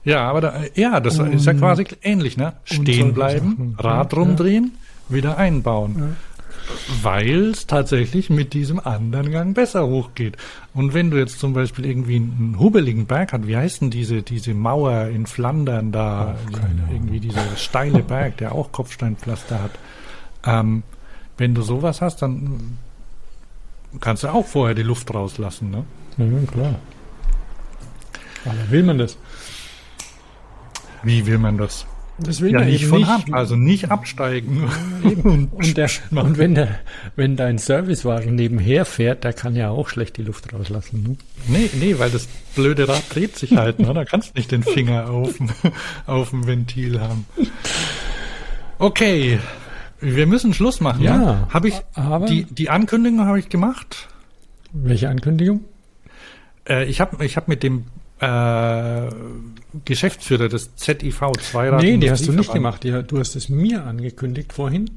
Ja, 0.05 0.27
aber 0.29 0.41
da, 0.41 0.53
ja, 0.75 0.99
das 0.99 1.17
ist 1.19 1.45
ja 1.45 1.53
Und- 1.53 1.59
quasi 1.59 1.85
ähnlich, 2.01 2.35
ne? 2.37 2.53
Stehen 2.65 3.13
bleiben. 3.13 3.75
Rad 3.79 4.11
Ja, 4.13 4.19
rumdrehen, 4.19 4.73
wieder 5.09 5.37
einbauen. 5.37 6.15
Weil 7.01 7.51
es 7.51 7.67
tatsächlich 7.67 8.29
mit 8.29 8.53
diesem 8.53 8.79
anderen 8.79 9.31
Gang 9.31 9.53
besser 9.53 9.85
hochgeht. 9.85 10.37
Und 10.73 10.93
wenn 10.93 11.11
du 11.11 11.17
jetzt 11.17 11.39
zum 11.39 11.53
Beispiel 11.53 11.85
irgendwie 11.85 12.15
einen 12.15 12.55
hubeligen 12.57 13.05
Berg 13.05 13.33
hast, 13.33 13.47
wie 13.47 13.57
heißt 13.57 13.81
denn 13.81 13.89
diese, 13.91 14.21
diese 14.23 14.53
Mauer 14.53 15.07
in 15.07 15.25
Flandern 15.25 15.91
da, 15.91 16.35
Ahnung. 16.47 16.89
irgendwie 16.91 17.19
dieser 17.19 17.43
steile 17.57 18.01
Berg, 18.01 18.37
der 18.37 18.53
auch 18.55 18.71
Kopfsteinpflaster 18.71 19.61
hat. 19.61 19.71
Ähm, 20.45 20.83
wenn 21.37 21.53
du 21.53 21.61
sowas 21.63 22.01
hast, 22.01 22.21
dann 22.21 22.77
kannst 23.99 24.23
du 24.23 24.29
auch 24.29 24.45
vorher 24.45 24.75
die 24.75 24.83
Luft 24.83 25.13
rauslassen, 25.13 25.69
ne? 25.69 25.83
Ja, 26.17 26.45
klar. 26.51 26.75
Aber 28.45 28.71
will 28.71 28.83
man 28.83 28.97
das? 28.97 29.17
Wie 31.03 31.25
will 31.25 31.37
man 31.37 31.57
das? 31.57 31.85
Das 32.19 32.41
will 32.41 32.51
Ja, 32.51 32.59
man 32.59 32.67
nicht 32.69 32.85
von 32.85 32.99
nicht. 32.99 33.33
Also 33.33 33.55
nicht 33.55 33.89
absteigen. 33.89 34.69
Und, 35.23 35.77
der, 35.77 35.89
und 36.11 36.37
wenn, 36.37 36.53
der, 36.53 36.79
wenn 37.15 37.35
dein 37.35 37.57
Servicewagen 37.57 38.35
nebenher 38.35 38.85
fährt, 38.85 39.23
der 39.23 39.33
kann 39.33 39.55
ja 39.55 39.69
auch 39.71 39.89
schlecht 39.89 40.17
die 40.17 40.21
Luft 40.21 40.53
rauslassen. 40.53 41.03
Ne? 41.03 41.17
Nee, 41.47 41.69
nee, 41.79 41.95
weil 41.97 42.11
das 42.11 42.27
blöde 42.55 42.87
Rad 42.87 43.03
dreht 43.09 43.35
sich 43.37 43.55
halt, 43.57 43.79
ne? 43.79 43.93
Da 43.93 44.05
kannst 44.05 44.29
du 44.29 44.33
nicht 44.37 44.51
den 44.51 44.61
Finger 44.63 45.09
auf, 45.09 45.37
dem- 45.37 45.49
auf 46.05 46.29
dem 46.29 46.45
Ventil 46.45 47.01
haben. 47.01 47.25
Okay, 48.79 49.39
wir 49.99 50.27
müssen 50.27 50.53
Schluss 50.53 50.81
machen. 50.81 51.01
Ja, 51.03 51.17
ne? 51.17 51.47
Habe 51.51 51.69
ich 51.69 51.75
die 52.29 52.43
die 52.45 52.69
Ankündigung 52.69 53.25
habe 53.25 53.39
ich 53.39 53.49
gemacht. 53.49 54.07
Welche 54.71 55.09
Ankündigung? 55.09 55.61
Äh, 56.67 56.85
ich 56.85 56.99
habe 57.01 57.23
ich 57.25 57.37
habe 57.37 57.45
mit 57.49 57.63
dem 57.63 57.85
äh, 58.23 59.09
Geschäftsführer 59.85 60.49
des 60.49 60.75
ZIV 60.75 61.21
Zweirad 61.39 61.81
Nee, 61.81 61.97
die 61.97 62.11
hast 62.11 62.27
du 62.27 62.31
nicht 62.31 62.53
gemacht. 62.53 62.83
Die, 62.83 63.03
du 63.03 63.19
hast 63.19 63.35
es 63.35 63.49
mir 63.49 63.85
angekündigt 63.85 64.53
vorhin. 64.53 64.89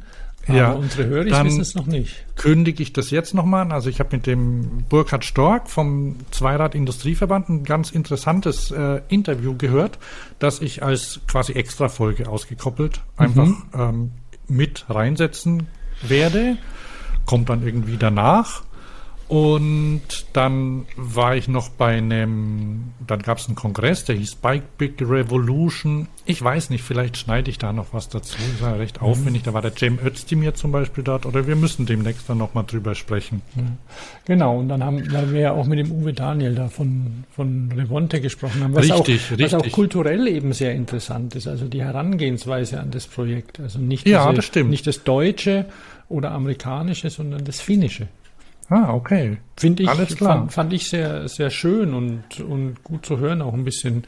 Ja, 0.48 0.68
aber 0.68 0.78
unsere 0.78 1.06
Hörer 1.08 1.24
dann- 1.24 1.46
wissen 1.46 1.60
es 1.60 1.74
noch 1.74 1.86
nicht. 1.86 2.24
kündige 2.36 2.80
ich 2.82 2.92
das 2.92 3.10
jetzt 3.10 3.34
nochmal 3.34 3.62
an. 3.62 3.72
Also 3.72 3.90
ich 3.90 3.98
habe 3.98 4.14
mit 4.14 4.26
dem 4.26 4.84
Burkhard 4.88 5.24
Stork 5.24 5.68
vom 5.68 6.16
Zweirad 6.30 6.76
Industrieverband 6.76 7.48
ein 7.48 7.64
ganz 7.64 7.90
interessantes 7.90 8.70
äh, 8.70 9.00
Interview 9.08 9.56
gehört, 9.56 9.98
das 10.38 10.60
ich 10.60 10.84
als 10.84 11.20
quasi 11.26 11.52
Extra-Folge 11.54 12.28
ausgekoppelt 12.28 13.00
einfach 13.16 13.48
ähm, 13.74 14.12
mit 14.46 14.84
reinsetzen 14.88 15.66
werde. 16.02 16.58
Kommt 17.24 17.48
dann 17.48 17.66
irgendwie 17.66 17.96
danach. 17.96 18.62
Und 19.28 20.02
dann 20.34 20.86
war 20.96 21.34
ich 21.34 21.48
noch 21.48 21.68
bei 21.70 21.96
einem, 21.96 22.92
dann 23.04 23.22
gab 23.22 23.38
es 23.38 23.46
einen 23.46 23.56
Kongress, 23.56 24.04
der 24.04 24.14
hieß 24.14 24.36
Bike 24.36 24.78
Big 24.78 25.00
Revolution. 25.00 26.06
Ich 26.26 26.40
weiß 26.40 26.70
nicht, 26.70 26.84
vielleicht 26.84 27.16
schneide 27.16 27.50
ich 27.50 27.58
da 27.58 27.72
noch 27.72 27.92
was 27.92 28.08
dazu. 28.08 28.36
Das 28.52 28.62
war 28.62 28.70
ja 28.70 28.76
recht 28.76 29.02
aufwendig. 29.02 29.42
Da 29.42 29.52
war 29.52 29.62
der 29.62 29.74
Cem 29.76 29.98
Özdemir 30.04 30.54
zum 30.54 30.70
Beispiel 30.70 31.02
dort. 31.02 31.26
Oder 31.26 31.48
wir 31.48 31.56
müssen 31.56 31.86
demnächst 31.86 32.28
dann 32.28 32.38
nochmal 32.38 32.64
drüber 32.66 32.94
sprechen. 32.94 33.42
Genau, 34.26 34.58
und 34.60 34.68
dann 34.68 34.84
haben 34.84 35.12
weil 35.12 35.32
wir 35.32 35.40
ja 35.40 35.52
auch 35.52 35.66
mit 35.66 35.80
dem 35.80 35.90
Uwe 35.90 36.12
Daniel 36.12 36.54
da 36.54 36.68
von, 36.68 37.24
von 37.34 37.72
Revonte 37.76 38.20
gesprochen 38.20 38.62
haben, 38.62 38.74
was, 38.76 38.84
Richtig, 38.84 39.32
auch, 39.32 39.38
was 39.40 39.54
auch 39.54 39.58
richtig. 39.58 39.72
kulturell 39.72 40.28
eben 40.28 40.52
sehr 40.52 40.72
interessant 40.72 41.34
ist, 41.34 41.48
also 41.48 41.66
die 41.66 41.82
Herangehensweise 41.82 42.78
an 42.78 42.92
das 42.92 43.08
Projekt. 43.08 43.58
Also 43.58 43.80
nicht, 43.80 44.06
Ja, 44.06 44.32
das 44.32 44.44
stimmt. 44.44 44.70
nicht 44.70 44.86
das 44.86 45.02
Deutsche 45.02 45.66
oder 46.08 46.30
Amerikanische, 46.30 47.10
sondern 47.10 47.44
das 47.44 47.60
Finnische. 47.60 48.06
Ah, 48.68 48.93
okay. 48.93 49.38
Finde 49.56 49.84
ich, 49.84 49.88
Alles 49.88 50.16
klar. 50.16 50.38
Fand, 50.38 50.52
fand 50.52 50.72
ich 50.72 50.88
sehr, 50.88 51.28
sehr 51.28 51.51
schön 51.51 51.94
und, 51.94 52.40
und 52.40 52.82
gut 52.82 53.06
zu 53.06 53.18
hören, 53.18 53.40
auch 53.43 53.55
ein 53.55 53.64
bisschen, 53.64 54.05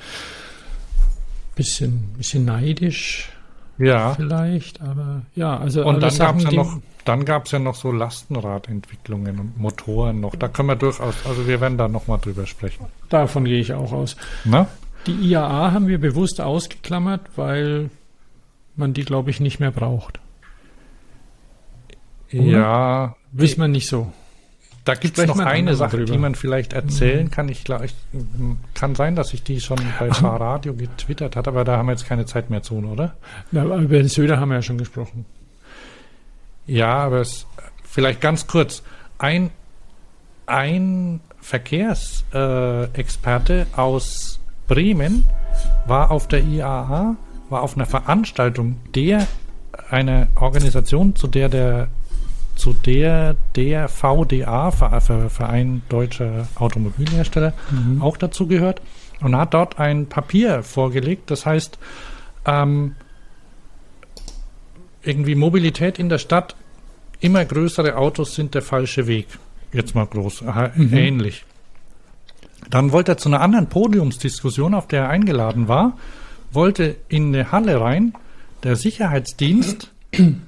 bisschen, 1.54 2.12
bisschen 2.16 2.44
neidisch 2.44 3.30
Ja. 3.78 4.14
vielleicht, 4.14 4.80
aber 4.82 5.22
ja, 5.36 5.56
also 5.56 5.84
Und 5.84 6.02
dann 6.02 6.16
gab 6.16 6.36
es 6.38 6.42
ja 6.44 6.52
noch, 6.52 6.80
dann 7.04 7.24
gab's 7.24 7.50
ja 7.52 7.58
noch 7.60 7.76
so 7.76 7.92
Lastenradentwicklungen 7.92 9.38
und 9.38 9.58
Motoren 9.58 10.20
noch. 10.20 10.34
Da 10.34 10.48
können 10.48 10.68
wir 10.68 10.76
durchaus, 10.76 11.14
also 11.24 11.46
wir 11.46 11.60
werden 11.60 11.78
da 11.78 11.88
nochmal 11.88 12.18
drüber 12.18 12.46
sprechen. 12.46 12.86
Davon 13.08 13.44
gehe 13.44 13.60
ich 13.60 13.72
auch 13.72 13.92
aus. 13.92 14.16
Ne? 14.44 14.66
Die 15.06 15.12
IAA 15.12 15.72
haben 15.72 15.86
wir 15.86 15.98
bewusst 16.00 16.40
ausgeklammert, 16.40 17.22
weil 17.36 17.90
man 18.76 18.92
die, 18.92 19.04
glaube 19.04 19.30
ich, 19.30 19.38
nicht 19.40 19.60
mehr 19.60 19.70
braucht. 19.70 20.18
Ja, 22.30 23.14
Wisst 23.32 23.58
man 23.58 23.70
nicht 23.70 23.88
so. 23.88 24.12
Da 24.88 24.94
gibt 24.94 25.18
es 25.18 25.26
noch 25.26 25.38
eine 25.38 25.76
Sache, 25.76 25.98
drüber. 25.98 26.12
die 26.12 26.16
man 26.16 26.34
vielleicht 26.34 26.72
erzählen 26.72 27.30
kann. 27.30 27.50
Ich 27.50 27.62
glaube, 27.62 27.84
ich, 27.84 27.94
kann 28.72 28.94
sein, 28.94 29.16
dass 29.16 29.34
ich 29.34 29.42
die 29.42 29.60
schon 29.60 29.78
bei 29.98 30.10
Fahrradio 30.10 30.72
getwittert 30.72 31.36
hat, 31.36 31.46
aber 31.46 31.64
da 31.64 31.76
haben 31.76 31.88
wir 31.88 31.92
jetzt 31.92 32.06
keine 32.06 32.24
Zeit 32.24 32.48
mehr 32.48 32.62
zu, 32.62 32.76
oder? 32.76 33.14
Na, 33.52 33.64
über 33.64 33.98
den 33.98 34.08
Söder 34.08 34.40
haben 34.40 34.48
wir 34.48 34.54
ja 34.54 34.62
schon 34.62 34.78
gesprochen. 34.78 35.26
Ja, 36.66 36.96
aber 36.96 37.20
es, 37.20 37.46
vielleicht 37.84 38.22
ganz 38.22 38.46
kurz. 38.46 38.82
Ein, 39.18 39.50
ein 40.46 41.20
Verkehrsexperte 41.42 43.66
äh, 43.70 43.78
aus 43.78 44.40
Bremen 44.68 45.24
war 45.86 46.10
auf 46.10 46.28
der 46.28 46.42
IAA, 46.42 47.14
war 47.50 47.60
auf 47.60 47.76
einer 47.76 47.84
Veranstaltung 47.84 48.76
der 48.94 49.26
einer 49.90 50.28
Organisation, 50.36 51.14
zu 51.14 51.26
der 51.26 51.50
der 51.50 51.88
zu 52.58 52.72
der 52.74 53.36
der 53.56 53.88
VDA, 53.88 54.70
Ver- 54.70 55.00
Ver- 55.00 55.30
Verein 55.30 55.82
Deutscher 55.88 56.48
Automobilhersteller, 56.56 57.52
auch 58.00 58.16
dazu 58.16 58.46
gehört. 58.46 58.82
Und 59.20 59.34
hat 59.36 59.52
dort 59.54 59.78
ein 59.80 60.06
Papier 60.06 60.62
vorgelegt, 60.62 61.30
das 61.30 61.44
heißt 61.46 61.78
ähm, 62.46 62.94
irgendwie 65.02 65.34
Mobilität 65.34 65.98
in 65.98 66.08
der 66.08 66.18
Stadt, 66.18 66.54
immer 67.20 67.44
größere 67.44 67.96
Autos 67.96 68.34
sind 68.34 68.54
der 68.54 68.62
falsche 68.62 69.06
Weg. 69.06 69.26
Jetzt 69.72 69.94
mal 69.94 70.06
groß, 70.06 70.44
aha, 70.44 70.70
ähnlich. 70.76 71.44
Dann 72.70 72.92
wollte 72.92 73.12
er 73.12 73.18
zu 73.18 73.28
einer 73.28 73.40
anderen 73.40 73.68
Podiumsdiskussion, 73.68 74.74
auf 74.74 74.86
der 74.88 75.02
er 75.04 75.08
eingeladen 75.08 75.68
war, 75.68 75.96
wollte 76.52 76.96
in 77.08 77.28
eine 77.34 77.50
Halle 77.52 77.80
rein, 77.80 78.14
der 78.62 78.76
Sicherheitsdienst, 78.76 79.90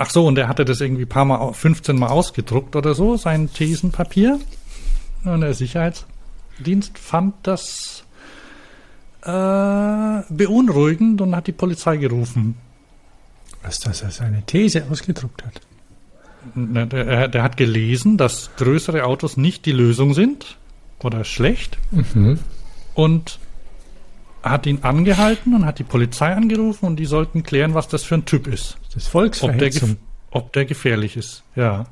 ach 0.00 0.10
so, 0.10 0.26
und 0.26 0.38
er 0.38 0.48
hatte 0.48 0.64
das 0.64 0.80
irgendwie 0.80 1.06
paar 1.06 1.24
Mal, 1.24 1.38
au- 1.38 1.52
15 1.52 1.96
Mal 1.98 2.08
ausgedruckt 2.08 2.76
oder 2.76 2.94
so, 2.94 3.16
sein 3.16 3.52
Thesenpapier. 3.52 4.38
Und 5.24 5.40
der 5.40 5.54
Sicherheitsdienst 5.54 6.98
fand 6.98 7.34
das 7.42 8.04
äh, 9.22 10.22
beunruhigend 10.30 11.20
und 11.20 11.34
hat 11.34 11.46
die 11.46 11.52
Polizei 11.52 11.96
gerufen. 11.96 12.56
Was 13.62 13.80
das 13.80 14.02
als 14.04 14.20
eine 14.20 14.42
These 14.46 14.84
ausgedruckt 14.90 15.44
hat. 15.44 15.60
Ne, 16.54 16.86
Der, 16.86 17.26
der 17.28 17.42
hat 17.42 17.56
gelesen, 17.56 18.16
dass 18.16 18.50
größere 18.56 19.04
Autos 19.04 19.36
nicht 19.36 19.66
die 19.66 19.72
Lösung 19.72 20.14
sind 20.14 20.56
oder 21.02 21.24
schlecht 21.24 21.78
und 22.94 23.38
hat 24.42 24.66
ihn 24.66 24.80
angehalten 24.82 25.54
und 25.54 25.64
hat 25.66 25.78
die 25.78 25.84
Polizei 25.84 26.34
angerufen 26.34 26.86
und 26.86 26.96
die 26.96 27.06
sollten 27.06 27.42
klären, 27.42 27.74
was 27.74 27.88
das 27.88 28.04
für 28.04 28.14
ein 28.14 28.24
Typ 28.24 28.46
ist. 28.46 28.78
Das 28.94 28.96
ist 28.96 28.96
Ob 28.96 29.02
der, 29.02 29.10
Volksverhetzung. 29.10 29.96
ob 30.30 30.52
der 30.52 30.64
gefährlich 30.64 31.16
ist. 31.16 31.42
Ja. 31.56 31.86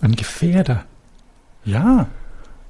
Ein 0.00 0.14
Gefährder. 0.14 0.84
Ja. 1.64 2.08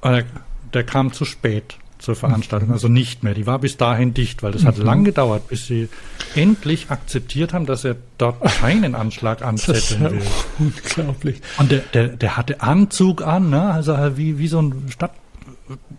Der, 0.03 0.25
der 0.73 0.85
kam 0.85 1.13
zu 1.13 1.25
spät 1.25 1.77
zur 1.99 2.15
Veranstaltung, 2.15 2.71
also 2.71 2.89
nicht 2.89 3.25
mehr. 3.25 3.35
Die 3.35 3.47
war 3.47 3.59
bis 3.59 3.77
dahin 3.77 4.15
dicht, 4.15 4.43
weil 4.43 4.53
das 4.53 4.65
hat 4.65 4.79
lang 4.79 5.05
gedauert, 5.05 5.49
bis 5.49 5.67
sie 5.67 5.89
endlich 6.35 6.91
akzeptiert 6.91 7.53
haben, 7.53 7.67
dass 7.67 7.85
er 7.85 7.97
dort 8.19 8.43
keinen 8.45 8.95
Anschlag 8.95 9.39
Das 9.41 9.69
ist 9.69 9.69
anzetteln 9.69 10.03
ja 10.03 10.11
will. 10.13 10.23
unglaublich. 10.61 11.41
Und 11.59 11.73
der, 11.73 11.81
der, 11.93 12.09
der 12.09 12.37
hatte 12.37 12.61
Anzug 12.61 13.23
an, 13.23 13.51
ne? 13.51 13.63
also 13.73 13.97
wie, 14.17 14.39
wie 14.39 14.49
so 14.49 14.63
ein 14.63 14.85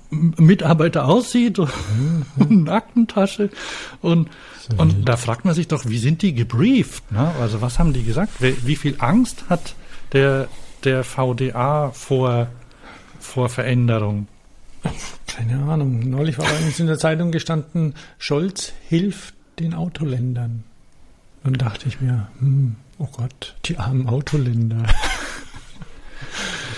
Stadtmitarbeiter 0.08 1.06
aussieht 1.06 1.60
und 1.60 1.72
eine 2.40 2.72
Aktentasche. 2.72 3.50
Und, 4.02 4.30
und 4.78 5.08
da 5.08 5.18
fragt 5.18 5.46
man 5.46 5.54
sich 5.54 5.68
doch, 5.68 5.86
wie 5.86 5.98
sind 5.98 6.22
die 6.22 6.34
gebrieft? 6.34 7.12
Ne? 7.12 7.32
Also 7.40 7.62
was 7.62 7.80
haben 7.80 7.94
die 7.94 8.04
gesagt? 8.04 8.34
Wie, 8.40 8.76
viel 8.76 8.96
Angst 9.00 9.46
hat 9.50 9.76
der, 10.14 10.48
der 10.84 11.04
VDA 11.04 11.91
vor, 11.91 12.48
vor 13.20 13.50
Veränderung? 13.50 14.28
keine 15.28 15.62
Ahnung. 15.64 16.10
Neulich 16.10 16.38
war 16.38 16.46
bei 16.46 16.66
uns 16.66 16.80
in 16.80 16.88
der 16.88 16.98
Zeitung 16.98 17.32
gestanden, 17.32 17.96
Scholz 18.18 18.74
hilft 18.88 19.36
den 19.60 19.74
Autoländern. 19.74 20.64
Dann 21.44 21.54
dachte 21.54 21.88
ich 21.88 22.02
mir, 22.02 22.30
hm, 22.40 22.76
oh 22.98 23.08
Gott, 23.12 23.56
die 23.66 23.78
armen 23.78 24.08
Autoländer. 24.08 24.84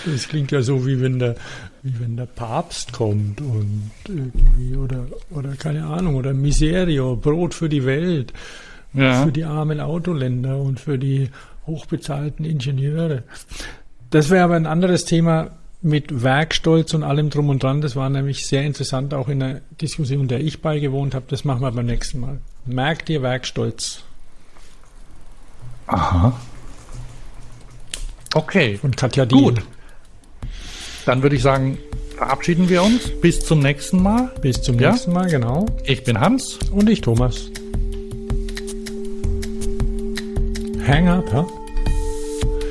Das 0.03 0.27
klingt 0.27 0.51
ja 0.51 0.63
so, 0.63 0.87
wie 0.87 0.99
wenn 0.99 1.19
der, 1.19 1.35
wie 1.83 1.99
wenn 1.99 2.15
der 2.17 2.25
Papst 2.27 2.93
kommt 2.93 3.41
und 3.41 3.91
irgendwie, 4.07 4.75
oder, 4.75 5.07
oder 5.31 5.55
keine 5.55 5.85
Ahnung, 5.85 6.15
oder 6.15 6.33
Miserio, 6.33 7.15
Brot 7.15 7.53
für 7.53 7.69
die 7.69 7.85
Welt, 7.85 8.33
Ja. 8.93 9.23
für 9.23 9.31
die 9.31 9.45
armen 9.45 9.79
Autoländer 9.79 10.57
und 10.59 10.79
für 10.79 10.97
die 10.99 11.29
hochbezahlten 11.65 12.45
Ingenieure. 12.45 13.23
Das 14.09 14.29
wäre 14.29 14.43
aber 14.43 14.55
ein 14.55 14.65
anderes 14.67 15.05
Thema 15.05 15.51
mit 15.81 16.21
Werkstolz 16.23 16.93
und 16.93 17.01
allem 17.03 17.29
drum 17.31 17.49
und 17.49 17.63
dran. 17.63 17.81
Das 17.81 17.95
war 17.95 18.09
nämlich 18.09 18.45
sehr 18.45 18.61
interessant, 18.63 19.13
auch 19.15 19.27
in 19.29 19.39
der 19.39 19.61
Diskussion, 19.81 20.27
der 20.27 20.41
ich 20.41 20.61
beigewohnt 20.61 21.15
habe. 21.15 21.25
Das 21.29 21.45
machen 21.45 21.61
wir 21.61 21.71
beim 21.71 21.85
nächsten 21.87 22.19
Mal. 22.19 22.39
Merkt 22.65 23.09
ihr 23.09 23.21
Werkstolz 23.23 24.03
Aha. 25.87 26.33
Okay, 28.33 28.77
von 28.77 28.91
Katja 28.95 29.25
Dien. 29.25 29.39
gut. 29.43 29.61
Dann 31.05 31.23
würde 31.23 31.35
ich 31.35 31.41
sagen, 31.41 31.77
verabschieden 32.15 32.69
wir 32.69 32.83
uns. 32.83 33.09
Bis 33.21 33.39
zum 33.39 33.59
nächsten 33.59 34.01
Mal. 34.01 34.31
Bis 34.41 34.61
zum 34.61 34.79
Ja? 34.79 34.91
nächsten 34.91 35.13
Mal, 35.13 35.27
genau. 35.29 35.65
Ich 35.85 36.03
bin 36.03 36.19
Hans. 36.19 36.59
Und 36.71 36.89
ich, 36.89 37.01
Thomas. 37.01 37.49
Hang 40.87 41.07
up, 41.07 41.31
ja? 41.33 41.47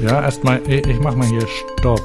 Ja, 0.02 0.22
erstmal, 0.22 0.60
ich, 0.68 0.86
ich 0.86 0.98
mach 1.00 1.14
mal 1.14 1.26
hier 1.28 1.46
Stopp. 1.78 2.00